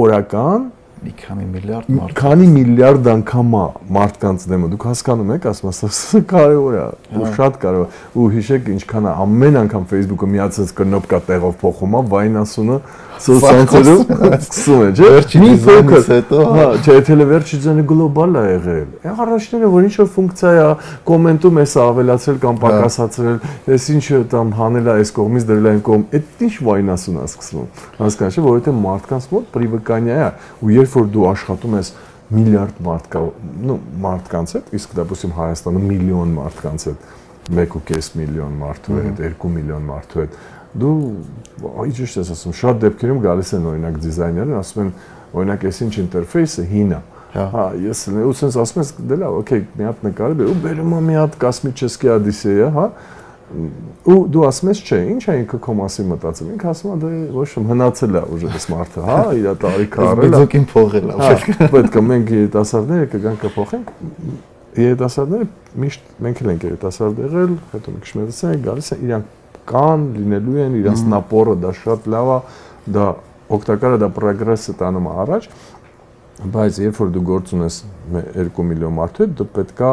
օրական 0.00 0.68
մի 1.00 1.12
քանի 1.16 1.46
միլիարդ 1.48 1.86
մարդ 1.96 2.10
քանի 2.18 2.46
միլիարդ 2.52 3.06
անգամ 3.10 3.54
մարդկանց 3.96 4.42
դեմը 4.50 4.68
դուք 4.74 4.82
հասկանում 4.90 5.30
եք 5.36 5.46
ասում 5.50 5.68
ասա 5.70 6.20
կարևոր 6.32 6.76
է 6.76 6.82
ու 7.16 7.22
հա։ 7.22 7.30
շատ 7.38 7.56
կարևոր 7.62 7.94
ու 8.20 8.26
հիշեք 8.34 8.68
ինչքան 8.74 9.08
է 9.08 9.14
ամեն 9.24 9.58
անգամ 9.62 9.86
Facebook-ը 9.94 10.28
միացած 10.34 10.74
կնոպկա 10.80 11.20
տեղով 11.30 11.56
փոխում 11.64 11.96
է 11.96 12.02
վայնասունը 12.12 12.78
սոցցանցերում 13.25 14.01
սկսում 14.35 14.81
է, 14.85 14.87
չէ՞։ 14.95 15.39
Մի 15.41 15.51
փոքր 15.65 16.07
հետո, 16.11 16.39
հա, 16.55 16.65
չէ, 16.83 16.95
թե 17.07 17.15
վերջի 17.29 17.59
ձենը 17.63 17.83
գլոբալ 17.91 18.35
է 18.35 18.43
եղել։ 18.45 18.89
Այն 19.05 19.21
առաջները 19.25 19.69
որ 19.75 19.87
ինչ 19.87 19.93
որ 20.01 20.09
ֆունկցիա 20.15 20.51
է, 20.55 20.67
կոմենտում 21.09 21.59
էս 21.63 21.75
ավելացրել 21.85 22.39
կամ 22.45 22.59
հա։ 22.59 22.63
պակասացրել, 22.65 23.37
ես 23.71 23.87
ինչը 23.95 24.19
там 24.35 24.53
հանել 24.59 24.89
է 24.89 24.95
այս 24.95 25.13
կողմից 25.15 25.47
դրել 25.49 25.69
այն 25.71 25.81
կողմ, 25.89 26.03
այդ 26.19 26.43
ինչ 26.45 26.55
վայնասուն 26.65 27.15
է 27.15 27.25
սկսվում։ 27.31 27.69
Հասկանա՞չ, 28.03 28.43
որովհետեւ 28.45 28.79
մարդկանց 28.85 29.29
մոտ 29.35 29.49
պրիվկանիա 29.55 30.19
է, 30.25 30.29
ու 30.65 30.73
երբ 30.75 30.95
որ 30.95 31.09
դու 31.15 31.27
աշխատում 31.31 31.77
ես 31.79 31.93
միլիարդ 32.35 32.77
մարդկա, 32.85 33.21
ну, 33.69 33.75
մարդկանց 34.01 34.53
հետ, 34.55 34.71
իսկ 34.79 34.95
դեպոսիմ 34.97 35.33
Հայաստանը 35.35 35.81
միլիոն 35.85 36.31
մարդկանց 36.35 36.85
հետ, 36.89 37.03
1.5 37.45 38.15
միլիոն 38.17 38.55
մարդու 38.57 38.95
հետ, 38.97 39.19
2 39.21 39.51
միլիոն 39.53 39.83
մարդու 39.85 40.21
հետ, 40.23 40.39
դու 40.78 40.96
այ 41.82 41.94
ճիշտ 41.98 42.20
ես 42.20 42.32
ասում, 42.34 42.56
շատ 42.60 42.82
դեպքերում 42.84 43.22
գալիս 43.24 43.54
են 43.58 43.70
օրինակ 43.70 43.96
դիզայներները, 44.04 44.58
ասում 44.60 44.82
են 44.84 44.92
օրինակ 45.40 45.64
այս 45.70 45.80
ինչ 45.86 45.94
ինտերֆեյսը 46.04 46.66
հին 46.70 46.92
է։ 46.94 47.00
Հա, 47.30 47.46
հա 47.54 47.64
ես 47.78 48.02
ու 48.10 48.34
sense 48.34 48.58
ասում 48.58 48.82
ես 48.82 48.92
դե 49.10 49.18
լավ, 49.20 49.38
օքեյ, 49.40 49.64
մի 49.78 49.86
հատ 49.86 50.04
նկարել 50.08 50.44
ու 50.50 50.54
բերում 50.64 50.94
եմ 50.98 51.08
մի 51.10 51.18
հատ 51.20 51.36
կոսմիչեսկի 51.44 52.10
Օդիսեյա, 52.16 52.70
հա 52.74 52.86
ու 53.50 54.18
դու 54.30 54.42
ասում 54.46 54.68
ես 54.70 54.80
չէ, 54.86 54.98
ի՞նչ 55.10 55.22
է 55.26 55.34
ինքը 55.40 55.58
քո 55.62 55.72
մասին 55.80 56.10
մտածում։ 56.10 56.50
Ինքը 56.54 56.68
ասում 56.70 56.90
է 56.90 56.98
դե 57.02 57.10
ոչ 57.34 57.46
ոք 57.50 57.64
հնացել 57.70 58.18
է 58.20 58.22
ուժը 58.34 58.50
այս 58.54 58.66
մարդը, 58.70 59.06
հա, 59.08 59.16
իր 59.40 59.48
տարիքը 59.64 60.04
առել 60.10 60.22
է։ 60.22 60.30
Բիզոկին 60.30 60.66
փողել 60.70 61.10
է։ 61.10 61.30
Պետք 61.74 61.98
է 61.98 62.04
մենք 62.10 62.30
երիտասարդները 62.36 63.08
կգանք 63.10 63.42
կփոխենք 63.46 63.90
երիտասարդները 64.78 65.46
միշտ 65.82 66.10
մենք 66.24 66.40
էլ 66.40 66.50
ենք 66.50 66.64
երիտասարդ 66.68 67.20
եղել, 67.24 67.54
հետո 67.72 67.94
մենք 67.94 68.10
շմերցել 68.10 68.52
ենք, 68.54 68.62
գալիս 68.66 68.90
են 68.94 69.02
իրանք 69.08 69.39
կան, 69.68 70.06
լինելու 70.16 70.60
են, 70.64 70.78
իրանց 70.80 71.02
նապորը 71.10 71.56
դա 71.64 71.72
շատ 71.80 72.08
լավ 72.14 72.30
է, 72.30 72.38
դա 72.96 73.06
օգտակար 73.56 73.96
է, 73.96 74.00
դա 74.00 74.08
պրոգրեսը 74.16 74.74
տանում 74.80 75.08
է 75.10 75.14
առաջ, 75.24 75.48
բայց 76.54 76.80
երբ 76.80 77.00
որ 77.00 77.10
դու 77.16 77.24
գործ 77.30 77.52
ունես 77.58 77.80
2 78.38 78.66
միլիոն 78.70 78.96
մարդու 78.96 79.24
հետ, 79.26 79.34
դու 79.40 79.48
պետքա 79.58 79.90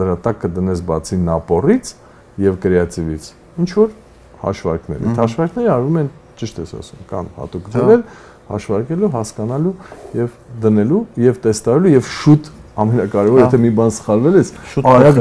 դրա 0.00 0.14
տակ 0.24 0.38
կդնես 0.44 0.82
բացի 0.90 1.18
նապորից 1.26 1.92
եւ 2.40 2.58
կրեատիվից։ 2.62 3.28
Ինչ 3.60 3.70
որ 3.80 3.94
հաշվարկներ։ 4.40 5.02
Այդ 5.10 5.20
հաշվարկները 5.20 5.72
արվում 5.74 5.98
են 6.00 6.10
ճիշտ 6.40 6.60
ես 6.60 6.72
ասում, 6.80 7.02
կան 7.10 7.30
հատուկ 7.36 7.66
դրել, 7.74 8.04
հաշվարկելու, 8.50 9.10
հասկանալու 9.14 9.74
եւ 10.20 10.38
դնելու 10.62 11.02
եւ 11.20 11.40
տեստարելու 11.44 11.92
եւ 11.96 12.08
շուտ 12.20 12.50
ամենակարևորը 12.80 13.44
եթե 13.44 13.60
մի 13.60 13.70
բան 13.80 13.92
սխալվել 13.96 14.38
ես, 14.40 14.50
արագ 14.90 15.18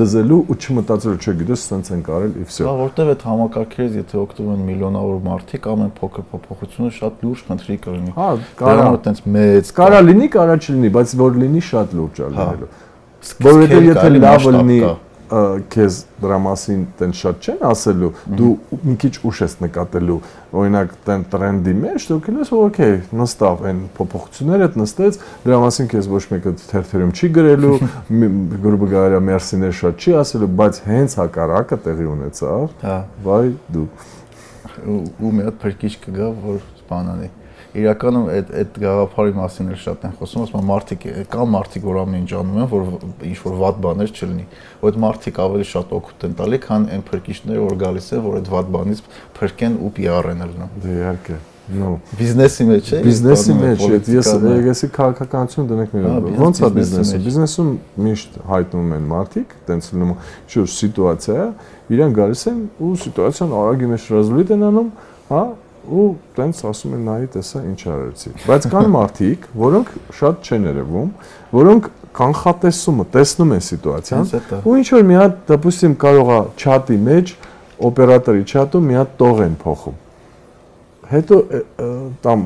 դզելու 0.00 0.38
ու 0.40 0.56
չմտածելու, 0.60 1.18
չէ, 1.20 1.34
գիտես, 1.40 1.64
սենց 1.70 1.90
են 1.90 2.02
կարել 2.06 2.32
եւ 2.40 2.48
վсё։ 2.50 2.66
Հա, 2.68 2.74
որտեվ 2.80 3.10
այդ 3.14 3.24
համակարգերից 3.30 3.98
եթե 4.00 4.20
օգտվում 4.20 4.50
են 4.54 4.62
միլիոնավոր 4.70 5.20
մարդիկ, 5.26 5.68
ամեն 5.74 5.92
փոքր 6.00 6.26
փոփոխությունը 6.30 6.90
շատ 7.00 7.24
լուրջ 7.26 7.44
խնդրի 7.50 7.78
կլինի։ 7.86 8.14
Հա, 8.20 8.30
կարա 8.60 8.88
այտենց 8.90 9.22
մեծ։ 9.36 9.74
Կարա 9.80 10.00
լինի, 10.10 10.28
կարա 10.36 10.56
չլինի, 10.60 10.90
բայց 10.96 11.14
որ 11.20 11.38
լինի 11.40 11.62
շատ 11.70 11.94
լուրջ 12.00 12.20
է 12.20 12.30
լինելու։ 12.30 12.70
Որովհետեւ 13.50 13.88
եթե 13.90 14.10
լավը 14.20 14.52
լինի, 14.56 14.80
քեզ 15.30 15.96
դրա 16.20 16.38
մասին 16.44 16.80
տեն 16.98 17.12
շատ 17.20 17.46
չեն 17.46 17.60
ասելու, 17.70 18.10
դու 18.40 18.50
մի 18.82 18.94
քիչ 19.04 19.12
ուշ 19.30 19.42
ես 19.44 19.54
նկատելու, 19.62 20.16
օրինակ 20.60 20.94
տեն 21.06 21.24
տրենդի 21.30 21.74
մեջ 21.80 22.06
դու 22.10 22.18
քիլես 22.26 22.52
օքեյ, 22.58 22.96
նստավ 23.20 23.64
այն 23.70 23.82
փոփոխությունները 23.98 24.68
հետ 24.68 24.78
նստեց, 24.80 25.18
դրա 25.46 25.60
մասին 25.64 25.90
քեզ 25.94 26.10
ոչ 26.10 26.22
մեկը 26.34 26.54
թերթերում 26.66 27.12
չի 27.14 27.32
գրելու, 27.38 27.74
գրուբը 28.66 28.90
գարիա 28.94 29.20
մերսիներ 29.30 29.76
շատ 29.80 30.06
չի 30.06 30.16
ասելու, 30.24 30.52
բայց 30.60 30.80
հենց 30.90 31.18
հակառակը 31.20 31.80
տեղի 31.86 32.10
ունեցավ։ 32.16 32.66
Հա, 32.82 32.96
վայ 33.26 33.44
դու 33.70 33.88
ու 34.80 35.34
մի 35.36 35.46
հատ 35.46 35.60
փրկիչ 35.60 35.94
կգա, 36.06 36.28
որ 36.40 36.60
բանանի 36.90 37.28
իրականում 37.70 38.24
այդ 38.34 38.48
այդ 38.60 38.78
գաղափարի 38.82 39.34
մասին 39.36 39.68
էլ 39.70 39.78
շատ 39.84 40.06
են 40.08 40.14
խոսում, 40.18 40.46
ասում 40.46 40.60
են 40.60 40.66
մարդիկ 40.70 41.04
կան 41.30 41.52
մարդիկ, 41.54 41.84
որ 41.86 42.00
ամեն 42.00 42.24
ինչ 42.24 42.32
անում 42.40 42.58
են, 42.60 42.68
որ 42.72 42.88
ինչ 43.30 43.38
որ 43.44 43.54
վատ 43.60 43.78
բաներ 43.86 44.10
չլինի։ 44.16 44.46
Ու 44.80 44.90
այդ 44.90 44.98
մարդիկ 45.06 45.38
ավելի 45.44 45.68
շատ 45.70 45.94
օգուտ 46.00 46.26
են 46.30 46.34
տալի, 46.40 46.60
քան 46.66 46.88
այն 46.96 47.06
փրկիչները, 47.10 47.62
որ 47.68 47.78
գալիս 47.84 48.10
են, 48.10 48.24
որ 48.26 48.40
այդ 48.40 48.50
վատ 48.56 48.74
բանից 48.74 49.06
փրկեն 49.38 49.78
ու 49.80 49.94
PR-են 50.00 50.44
լնում։ 50.50 50.76
Դե 50.80 50.98
իհարկե։ 50.98 51.40
No. 51.70 52.00
Բիզնեսի 52.18 52.64
մեջ 52.66 52.88
է։ 52.96 53.00
Բիզնեսի 53.04 53.54
մեջ 53.60 53.82
է։ 53.84 53.98
Ես 54.16 54.30
եկեսի 54.42 54.88
քաղաքականություն 54.96 55.68
դնենք 55.70 55.92
մեր։ 55.94 56.08
Ոնց 56.40 56.60
է 56.66 56.70
բիզնեսը։ 56.76 57.20
Բիզնեսում 57.26 57.68
միշտ 58.06 58.38
հայտնում 58.50 58.94
են 58.96 59.06
մարդիկ, 59.12 59.54
տենց 59.68 59.90
լինում 59.94 60.12
շուտ 60.50 60.72
սիտուացիա, 60.74 61.46
իրեն 61.94 62.16
գալիս 62.18 62.42
են 62.50 62.58
ու 62.80 62.90
սիտուացիան 63.04 63.54
արագի 63.60 63.90
մեջ 63.92 64.08
ռեզոլյուտ 64.16 64.52
են 64.56 64.66
անում, 64.70 64.90
հա, 65.30 65.44
ու 65.89 66.05
տենց 66.37 66.61
ասում 66.69 66.93
են 66.97 67.03
նայի 67.05 67.27
տեսա 67.35 67.61
ինչ 67.69 67.81
արեցի 67.95 68.31
բայց 68.45 68.67
կան 68.73 68.87
մարդիկ 68.95 69.43
որոնք 69.61 69.91
շատ 70.19 70.47
չեն 70.49 70.65
երևում 70.69 71.11
որոնք 71.55 71.89
կանխատեսումը 72.15 73.05
տեսնում 73.15 73.53
են 73.55 73.63
սիտուացիան 73.65 74.25
ու 74.65 74.75
ինչ 74.81 74.87
որ 74.95 75.05
մի 75.11 75.19
հատ 75.19 75.37
դեպուսիմ 75.51 75.95
կարողա 76.05 76.39
չաթի 76.55 76.97
մեջ 77.05 77.33
օպերատորի 77.89 78.43
չաթում 78.49 78.89
մի 78.89 78.99
հատ 79.01 79.15
տող 79.21 79.41
են 79.45 79.57
փոխում 79.61 80.01
հետո 81.05 81.39
там 82.25 82.45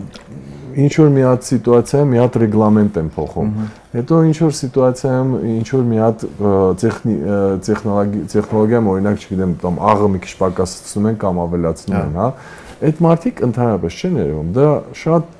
ինչ 0.80 0.94
որ 0.99 1.11
մի 1.16 1.24
հատ 1.26 1.45
սիտուացիայում 1.49 2.10
մի 2.14 2.20
հատ 2.20 2.38
ռեգլամենտ 2.44 2.98
են 2.99 3.11
փոխում 3.16 3.52
հետո 3.94 4.18
ինչ 4.30 4.36
որ 4.44 4.56
սիտուացիայում 4.60 5.32
ինչ 5.49 5.68
որ 5.70 5.86
մի 5.90 6.02
հատ 6.03 6.26
տեխնոլոգիա 6.84 8.26
տեխնոլոգիայում 8.34 8.90
օրինակ 8.94 9.24
չգիտեմ 9.24 9.56
там 9.64 9.80
աղը 9.90 10.10
մի 10.14 10.22
քիչ 10.26 10.34
պակասացնում 10.44 11.10
են 11.10 11.20
կամ 11.24 11.41
ավելացնում 11.45 11.98
են 11.99 12.20
հա 12.20 12.28
այդ 12.85 13.01
մարդիկ 13.05 13.43
ընդհանրապես 13.49 13.99
չեն 14.01 14.21
երևում 14.21 14.53
դա 14.59 14.69
շատ 15.01 15.33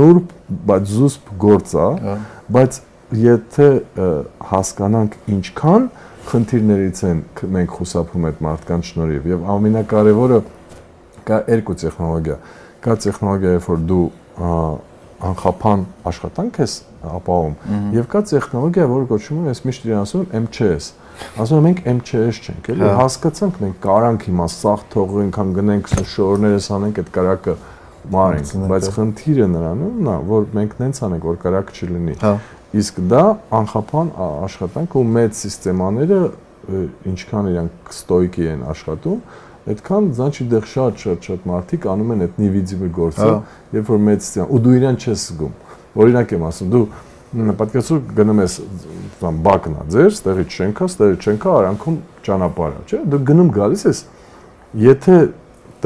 նուրբ 0.00 0.34
բայց 0.70 0.92
զուսպ 0.96 1.32
գործ 1.44 1.74
է 1.76 2.16
բայց 2.56 2.78
եթե 3.22 3.68
հասկանանք 4.50 5.16
ինչքան 5.36 5.88
խնդիրներից 6.26 7.02
են 7.06 7.20
մենք 7.56 7.74
խուսափում 7.76 8.26
այդ 8.30 8.40
մարդկանց 8.46 8.90
շնորհիվ 8.90 9.28
եւ 9.30 9.44
ամենակարևորը 9.56 10.40
կա 11.28 11.38
երկու 11.52 11.76
տեխնոլոգիա 11.82 12.38
կա 12.86 12.96
տեխնոլոգիա 13.06 13.52
երբ 13.56 13.68
որ 13.70 13.84
դու 13.92 14.06
անխափան 15.30 15.84
աշխատանք 16.10 16.60
ես 16.64 16.74
ապահովում 17.16 17.86
եւ 17.96 18.08
կա 18.12 18.22
տեխնոլոգիա 18.30 18.86
որը 18.92 19.08
կոչվում 19.12 19.46
է 19.46 19.52
ես 19.52 19.62
միշտ 19.66 19.86
իրան 19.86 20.02
ասում 20.06 20.26
եմ 20.26 20.46
MCS 20.46 20.90
ասում 21.36 21.56
եմ 21.56 21.66
մենք 21.66 21.80
MCS 21.96 22.40
չենք 22.46 22.70
էլի 22.74 22.86
հա։ 22.86 22.96
հասկացանք 23.00 23.60
մենք 23.64 23.78
կարանք 23.86 24.26
հիմա 24.26 24.48
սաղ 24.56 24.84
թողենք 24.96 25.38
համ 25.40 25.54
գնենք 25.56 25.92
շորներս 26.16 26.68
անենք 26.76 27.00
այդ 27.02 27.10
կարակը 27.16 27.56
մարենք 28.16 28.52
բայց 28.70 28.90
խնդիրը 28.96 29.46
նրանում 29.56 29.96
նա 30.06 30.16
որ 30.28 30.44
մենք 30.56 30.76
նենց 30.82 31.00
անենք 31.06 31.24
որ 31.26 31.38
կարակ 31.46 31.72
չլինի 31.76 32.18
հա 32.20 32.34
իսկ 32.76 33.00
դա 33.10 33.22
անխափան 33.56 34.12
աշխատանք 34.26 34.96
ու 35.00 35.04
մեծ 35.16 35.42
համակարգերը 35.66 36.20
ինչքան 37.06 37.48
իրանք 37.52 37.90
ստոյկի 37.94 38.48
են 38.52 38.64
աշխատում 38.72 39.20
այդքան 39.70 40.08
զանչի 40.18 40.46
դեղ 40.50 40.66
շատ 40.72 41.04
շատ 41.04 41.28
շատ 41.28 41.46
մարդիկ 41.50 41.86
անում 41.92 42.10
են 42.14 42.24
այդ 42.26 42.40
նիվիդիվը 42.42 42.90
գործը 42.96 43.26
հա։ 43.26 43.38
երբ 43.76 43.92
որ 43.92 44.02
մեծ 44.08 44.28
ու 44.46 44.60
դու 44.66 44.74
իրան 44.80 44.98
չես 45.02 45.24
զգում 45.26 45.54
օրինակ 45.96 46.36
եմ 46.36 46.44
ասում 46.50 46.72
դու 46.74 46.84
պատկերացրու 47.36 48.02
գնում 48.16 48.42
ես 48.44 48.54
բան 49.20 49.40
բակնա 49.46 49.86
ձեր, 49.92 50.12
ստեղի 50.16 50.44
չենքա, 50.46 50.86
ստեղի 50.92 51.16
չենքա 51.26 51.56
արանքում 51.56 51.96
ճանապարհը, 52.26 52.84
չէ՞։ 52.86 53.00
Դու 53.12 53.20
գնում 53.30 53.50
գալիս 53.56 53.82
ես, 53.86 54.02
եթե 54.86 55.18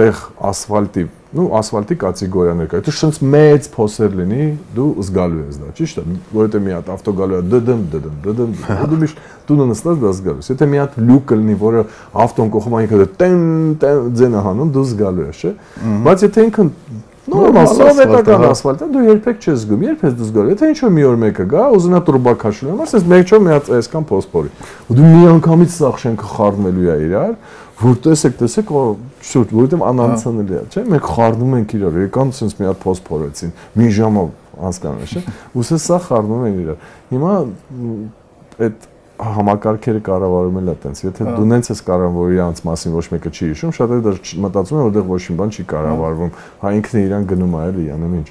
տեղ 0.01 0.21
ասֆալտի 0.51 1.07
նու 1.31 1.45
ասֆալտի 1.55 1.97
կատեգորիաներ 2.03 2.69
կա։ 2.71 2.79
Եթե 2.81 2.93
շենց 2.97 3.19
մեծ 3.31 3.67
փոսեր 3.71 4.15
լինի, 4.19 4.47
դու 4.75 4.87
զգալու 5.07 5.43
ես 5.45 5.59
դա, 5.61 5.69
ճիշտ 5.79 6.01
է, 6.01 6.05
որովհետեւ 6.35 6.65
մի 6.65 6.73
հատ 6.75 6.89
ավտո 6.95 7.15
գալու 7.21 7.37
է 7.37 7.43
դդմ 7.53 7.85
դդմ 7.93 8.17
դդմ, 8.25 8.57
դու 8.91 8.99
միշտ 9.03 9.21
դու 9.47 9.59
նստած 9.71 10.01
դա 10.03 10.13
զգալու 10.19 10.43
ես։ 10.43 10.51
Եթե 10.51 10.69
մի 10.73 10.81
հատ 10.81 10.99
լուկ 11.07 11.29
կլինի, 11.31 11.57
որը 11.61 11.85
ավտոն 12.27 12.51
կողմ 12.57 12.77
այնքը 12.81 13.07
տեն 13.21 13.47
տեն 13.85 14.11
ձենը 14.19 14.43
հանում, 14.49 14.75
դու 14.75 14.85
զգալու 14.91 15.29
ես, 15.31 15.45
չէ։ 15.45 15.55
Բայց 16.11 16.27
եթե 16.27 16.47
ինքն 16.51 16.75
Նորմալ 17.29 17.67
սովետական 17.69 18.45
ասֆալտ 18.49 18.81
է, 18.81 18.87
հա։ 18.87 18.93
դու 18.95 19.03
երբեք 19.05 19.43
չես 19.45 19.57
զգում, 19.61 19.83
երբ 19.85 20.05
ես 20.07 20.15
դու 20.17 20.29
զգալ։ 20.31 20.47
Եթե 20.51 20.69
ինչ-որ 20.71 20.93
մի 20.97 21.05
օր 21.11 21.19
մեկը 21.21 21.45
գա, 21.51 21.65
ուզենա 21.77 22.01
турբա 22.07 22.33
քաշելու, 22.41 22.77
ասես 22.87 23.05
մեկ 23.11 23.31
չո 23.31 23.41
մի 23.45 23.53
հատ 23.55 23.69
այսքան 23.77 24.07
փոսփորի։ 24.11 24.53
Ու 24.89 24.97
դու 24.97 25.11
մի 25.11 25.21
անգամից 25.35 25.75
սախ 25.77 26.01
շենքը 26.01 26.31
խառնվելու 26.31 26.89
է 26.91 26.97
իրար, 27.11 27.35
որ 27.81 27.99
տեսեք, 28.05 28.35
տեսեք, 28.41 28.73
շուտ, 29.31 29.53
որովհետև 29.57 29.85
անանցանել 29.91 30.51
է, 30.51 30.63
չէ՞։ 30.71 30.83
Մենք 30.91 31.07
խառնում 31.11 31.55
ենք 31.61 31.75
իրար, 31.81 31.99
եկան 32.05 32.33
sense 32.37 32.61
մի 32.61 32.69
հատ 32.71 32.81
փոսփորեցին, 32.85 33.55
մի 33.81 33.89
ժամով 34.01 34.29
անցկանում 34.69 35.01
է, 35.01 35.09
չէ՞։ 35.11 35.23
Ուսես 35.61 35.87
սա 35.89 36.01
խառնում 36.09 36.45
են 36.51 36.59
իրար։ 36.61 36.91
Հիմա 37.15 37.35
այդ 38.61 38.90
համակարգերը 39.21 40.01
կառավարում 40.07 40.59
էլ 40.61 40.71
է 40.71 40.75
տենց։ 40.85 41.03
Եթե 41.05 41.27
դու 41.37 41.47
նենց 41.51 41.71
ես 41.71 41.83
կառավարում, 41.91 42.33
իրանց 42.37 42.63
մասին 42.71 42.97
ոչ 42.97 43.05
մեկը 43.15 43.33
չի 43.37 43.51
հիշում, 43.51 43.75
շատերը 43.77 44.05
դա 44.07 44.15
մտածում 44.47 44.81
են, 44.81 44.85
որտեղ 44.89 45.07
ոչ 45.11 45.21
մի 45.31 45.37
բան 45.41 45.55
չի 45.55 45.65
կառավարվում։ 45.71 46.35
Հա 46.61 46.73
ինքն 46.81 47.01
է 47.01 47.05
իրան 47.11 47.29
գնում 47.31 47.57
է 47.61 47.63
էլի, 47.71 47.87
անում 47.97 48.19
ինչ։ 48.21 48.29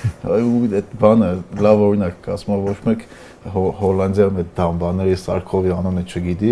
Ու 0.00 0.60
այդ 0.80 0.92
բանը 1.00 1.26
լավ 1.60 1.82
օրինակ 1.90 2.28
ասում 2.34 2.62
ոչ 2.70 2.78
մեկ 2.88 3.02
Հոլանդիայում 3.40 4.38
այդ 4.40 4.48
դամբաների 4.56 5.16
Սարքովի 5.20 5.70
անունը 5.76 6.02
չգիտի, 6.08 6.50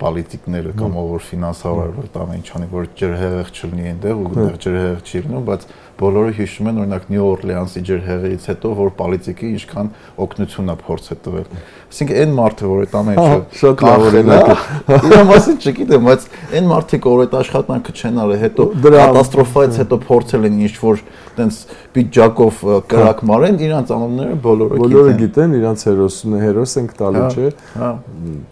պոլիտիկները 0.00 0.70
կամ 0.78 0.94
ով 0.96 1.08
որ 1.12 1.24
ֆինանսավորը 1.28 1.94
որ 1.98 2.06
տան 2.14 2.30
ինչ 2.38 2.46
անի 2.56 2.68
որ 2.72 2.86
ջրհեղեղ 3.00 3.50
չլինի 3.52 3.84
այնտեղ 3.90 4.22
ու 4.22 4.28
այնտեղ 4.30 4.56
ջրհեղեղ 4.64 5.02
չի 5.04 5.22
լինում, 5.24 5.44
բայց 5.50 5.66
Բոլորը 5.94 6.30
հիշում 6.34 6.68
են 6.70 6.78
օրինակ 6.82 7.04
Նյու 7.12 7.26
Օրլեանսի 7.30 7.80
ջրհեղեղից 7.86 8.46
հետո, 8.50 8.70
որ 8.80 8.88
պոլիտիկի 8.98 9.50
ինչքան 9.54 9.90
օգնություն 10.24 10.72
է 10.72 10.76
փորձ 10.80 11.04
է 11.14 11.16
տվել։ 11.24 11.46
Այսինքն 11.94 12.18
այն 12.24 12.32
մարդը, 12.34 12.70
որ 12.70 12.82
այդ 12.84 12.96
ամենը 13.00 13.26
շատ 13.60 13.84
լավ 13.84 14.06
օրինակ 14.08 14.50
է։ 14.54 14.98
Իրա 15.04 15.20
մասին 15.30 15.58
չգիտեմ, 15.64 16.08
բայց 16.08 16.26
այն 16.58 16.68
մարդիկ, 16.74 17.06
որ 17.14 17.22
այդ 17.24 17.36
աշխատանքը 17.38 17.94
չեն 17.94 18.18
արել, 18.24 18.40
հետո 18.42 18.66
կատաստրոֆայից 18.84 19.78
հետո 19.84 19.98
փորձել 20.08 20.48
են 20.50 20.58
ինչ-որ 20.64 21.04
տենց 21.34 21.60
պիջակով 21.94 22.58
կրակ 22.90 23.22
հա։ 23.22 23.28
մարեն, 23.30 23.60
իրանց 23.64 23.92
անունները 23.94 24.38
բոլորը 24.44 24.74
գիտեն։ 24.74 24.94
Բոլորը 24.94 25.14
գիտեն, 25.22 25.54
իրանց 25.60 25.84
հերոսն 25.88 26.34
է, 26.34 26.42
հերոս 26.44 26.74
ենք 26.82 26.94
տալու, 26.98 27.24
հա, 27.24 27.30
չէ։ 27.34 27.48
Հա։ 27.74 27.90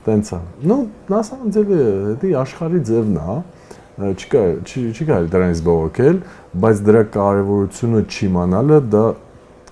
Տենց 0.06 0.32
է։ 0.32 0.40
Ну, 0.72 0.78
նա 1.12 1.20
ասանձելի 1.22 1.78
է, 1.82 1.90
դա 2.22 2.32
աշխարհի 2.42 2.82
ձևն 2.90 3.18
է, 3.18 3.26
հա 3.28 3.36
չկա, 4.00 4.42
չի 4.64 5.06
կարելի 5.08 5.32
դրանից 5.32 5.60
բողոքել, 5.66 6.20
բայց 6.62 6.78
դրա 6.86 7.02
կարևորությունը 7.16 8.00
չիմանալը 8.08 8.78
դա 8.92 9.02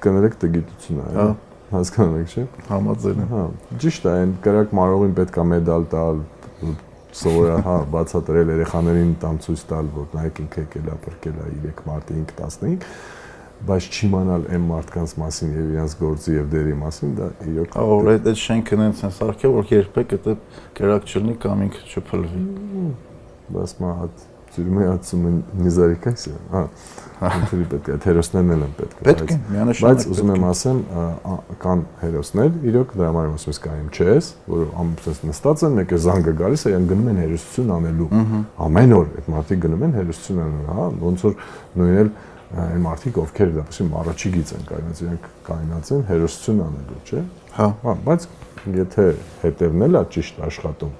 կներեք 0.05 0.36
տգիտություն 0.42 1.01
է, 1.01 1.06
հա 1.16 1.28
հասկանում 1.70 2.18
եք, 2.20 2.34
չէ՞։ 2.34 2.44
Համաձայն 2.70 3.22
եմ։ 3.24 3.30
Հա, 3.30 3.42
ճիշտ 3.84 4.06
է, 4.10 4.12
այն 4.20 4.34
կրակ 4.44 4.74
մարողին 4.80 5.14
պետքա 5.20 5.44
մեդալ 5.51 5.86
տալ, 5.94 6.20
սովորա 7.20 7.56
հա 7.66 7.76
բացատրել 7.94 8.52
երեխաներին 8.55 9.14
տամ 9.22 9.38
ցույց 9.47 9.64
տալ, 9.70 9.88
որ 9.97 10.12
նայեք 10.18 10.40
ինքը 10.44 10.64
եկել 10.64 10.90
է, 10.90 10.98
բրկել 11.06 11.40
է 11.40 11.48
3 11.70 11.82
մարտի 11.90 12.18
5-15, 12.20 12.86
բայց 13.70 13.86
չիմանալ 13.92 14.47
այն 14.56 14.62
մարդկանց 14.70 15.14
մասին 15.20 15.51
եւ 15.56 15.72
իրենց 15.74 15.97
գործի 16.01 16.36
եւ 16.36 16.47
դերի 16.55 16.76
մասին 16.80 17.10
դա 17.18 17.26
իրոք 17.51 17.74
Ահա 17.80 17.98
որ 18.01 18.10
այդ 18.14 18.28
շենքը 18.40 18.78
նենց 18.80 19.02
են 19.05 19.12
սարքել 19.18 19.55
որ 19.59 19.74
երբեք 19.74 20.14
դա 20.24 20.36
կրակ 20.80 21.10
չլինի 21.10 21.34
կամ 21.44 21.64
ինքը 21.66 21.82
չփլվի 21.90 22.44
բայց 23.55 23.74
մա 23.81 23.94
հատ 24.01 24.28
ծյուրմի 24.51 24.86
ածում 24.90 25.27
են 25.28 25.36
նիզարիկայսը, 25.60 26.32
հա։ 26.51 26.62
Ինքնի 27.20 27.66
պետք 27.70 27.89
է 27.93 27.97
հերոսներն 28.02 28.52
են 28.55 28.72
պետք 28.78 29.02
Պետք 29.06 29.31
է, 29.31 29.36
միանշանակ։ 29.51 29.85
Բայց 29.85 30.06
ուզում 30.10 30.32
եմ 30.35 30.47
ասեմ, 30.51 30.81
կան 31.62 31.85
հերոսներ, 32.01 32.56
իրոք 32.70 32.94
դրա 32.97 33.10
համար 33.10 33.28
ասում 33.36 33.52
ես 33.52 33.60
կա 33.66 33.74
MЧS, 33.85 34.31
որ 34.51 34.64
ամբողջ 34.82 35.20
նստած 35.31 35.64
են, 35.68 35.77
մեկ 35.78 35.94
է 35.94 36.01
զանգը 36.06 36.35
գալիս 36.40 36.64
է, 36.66 36.72
այն 36.81 36.89
գնում 36.90 37.10
են 37.12 37.20
հերոսություն 37.20 37.72
անելու։ 37.77 38.09
Ամեն 38.66 38.97
օր 38.97 39.12
այդ 39.20 39.31
մարդիկ 39.36 39.62
գնում 39.66 39.85
են 39.86 39.94
հերոսություն 40.01 40.43
անելու, 40.47 40.74
հա, 40.81 40.89
ոնց 41.05 41.24
որ 41.28 41.36
նույն 41.81 42.01
էլ 42.01 42.12
այն 42.51 42.81
մարդիկ 42.82 43.18
ովքեր 43.20 43.52
դեպքում 43.60 43.93
առաջի 44.01 44.31
գից 44.35 44.48
են 44.56 44.64
կայնած, 44.70 45.02
իրենք 45.05 45.27
կայնած 45.47 45.90
են 45.94 46.01
հերոսություն 46.09 46.62
անելու, 46.64 47.02
չէ։ 47.06 47.20
Հա։ 47.60 47.68
Հա, 47.85 47.94
բայց 48.09 48.27
եթե 48.74 49.05
հետևն 49.44 49.85
էլ 49.86 50.01
է 50.01 50.02
ճիշտ 50.16 50.40
աշխատում, 50.48 50.97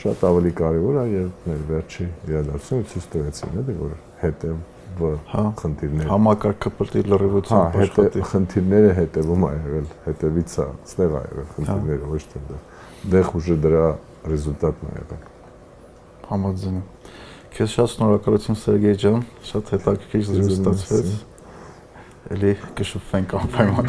շատ 0.00 0.24
ավելի 0.30 0.52
կարևոր 0.60 0.96
է 1.00 1.04
եւ 1.12 1.28
մեր 1.46 1.60
վերջի 1.70 2.06
իրադարձությունը 2.30 2.88
ցույց 2.92 3.06
տվեցին 3.12 3.60
էլի 3.62 3.76
որ 3.82 3.94
հետեւը 4.22 5.12
հա 5.32 5.44
խնդիրներ 5.60 6.10
համակարգը 6.12 6.70
պետք 6.80 6.94
է 6.96 7.02
լրիվությամբ 7.12 7.76
հա, 7.76 7.84
աշխատի 7.86 8.26
խնդիրները 8.32 8.90
հետևում 8.96 9.46
ա 9.46 9.50
եղել 9.56 9.88
հետևից 10.06 10.56
է 10.56 10.68
ստեղ 10.88 11.16
ա 11.16 11.22
եղել 11.26 11.48
խնդիրները 11.56 12.10
ոչ 12.12 12.22
թե 12.32 12.44
դա 12.46 12.60
դեղ 13.16 13.32
ուժը 13.40 13.56
դրա 13.66 13.86
ռեզուլտատն 14.32 14.86
ա 14.86 14.94
եղել 14.96 15.24
համաձայն 16.30 16.78
եմ 16.80 16.86
Քեզ 17.56 17.72
շատ 17.72 17.88
շնորհակալություն 17.88 18.58
Սերգեյ 18.60 18.96
ջան, 19.00 19.22
շատ 19.48 19.70
հետաքրքիր 19.72 20.24
զրույց 20.26 20.50
ստացվեց։ 20.58 21.08
Էլի 22.36 22.52
կշփվենք 22.76 23.32
անպայման։. 23.40 23.86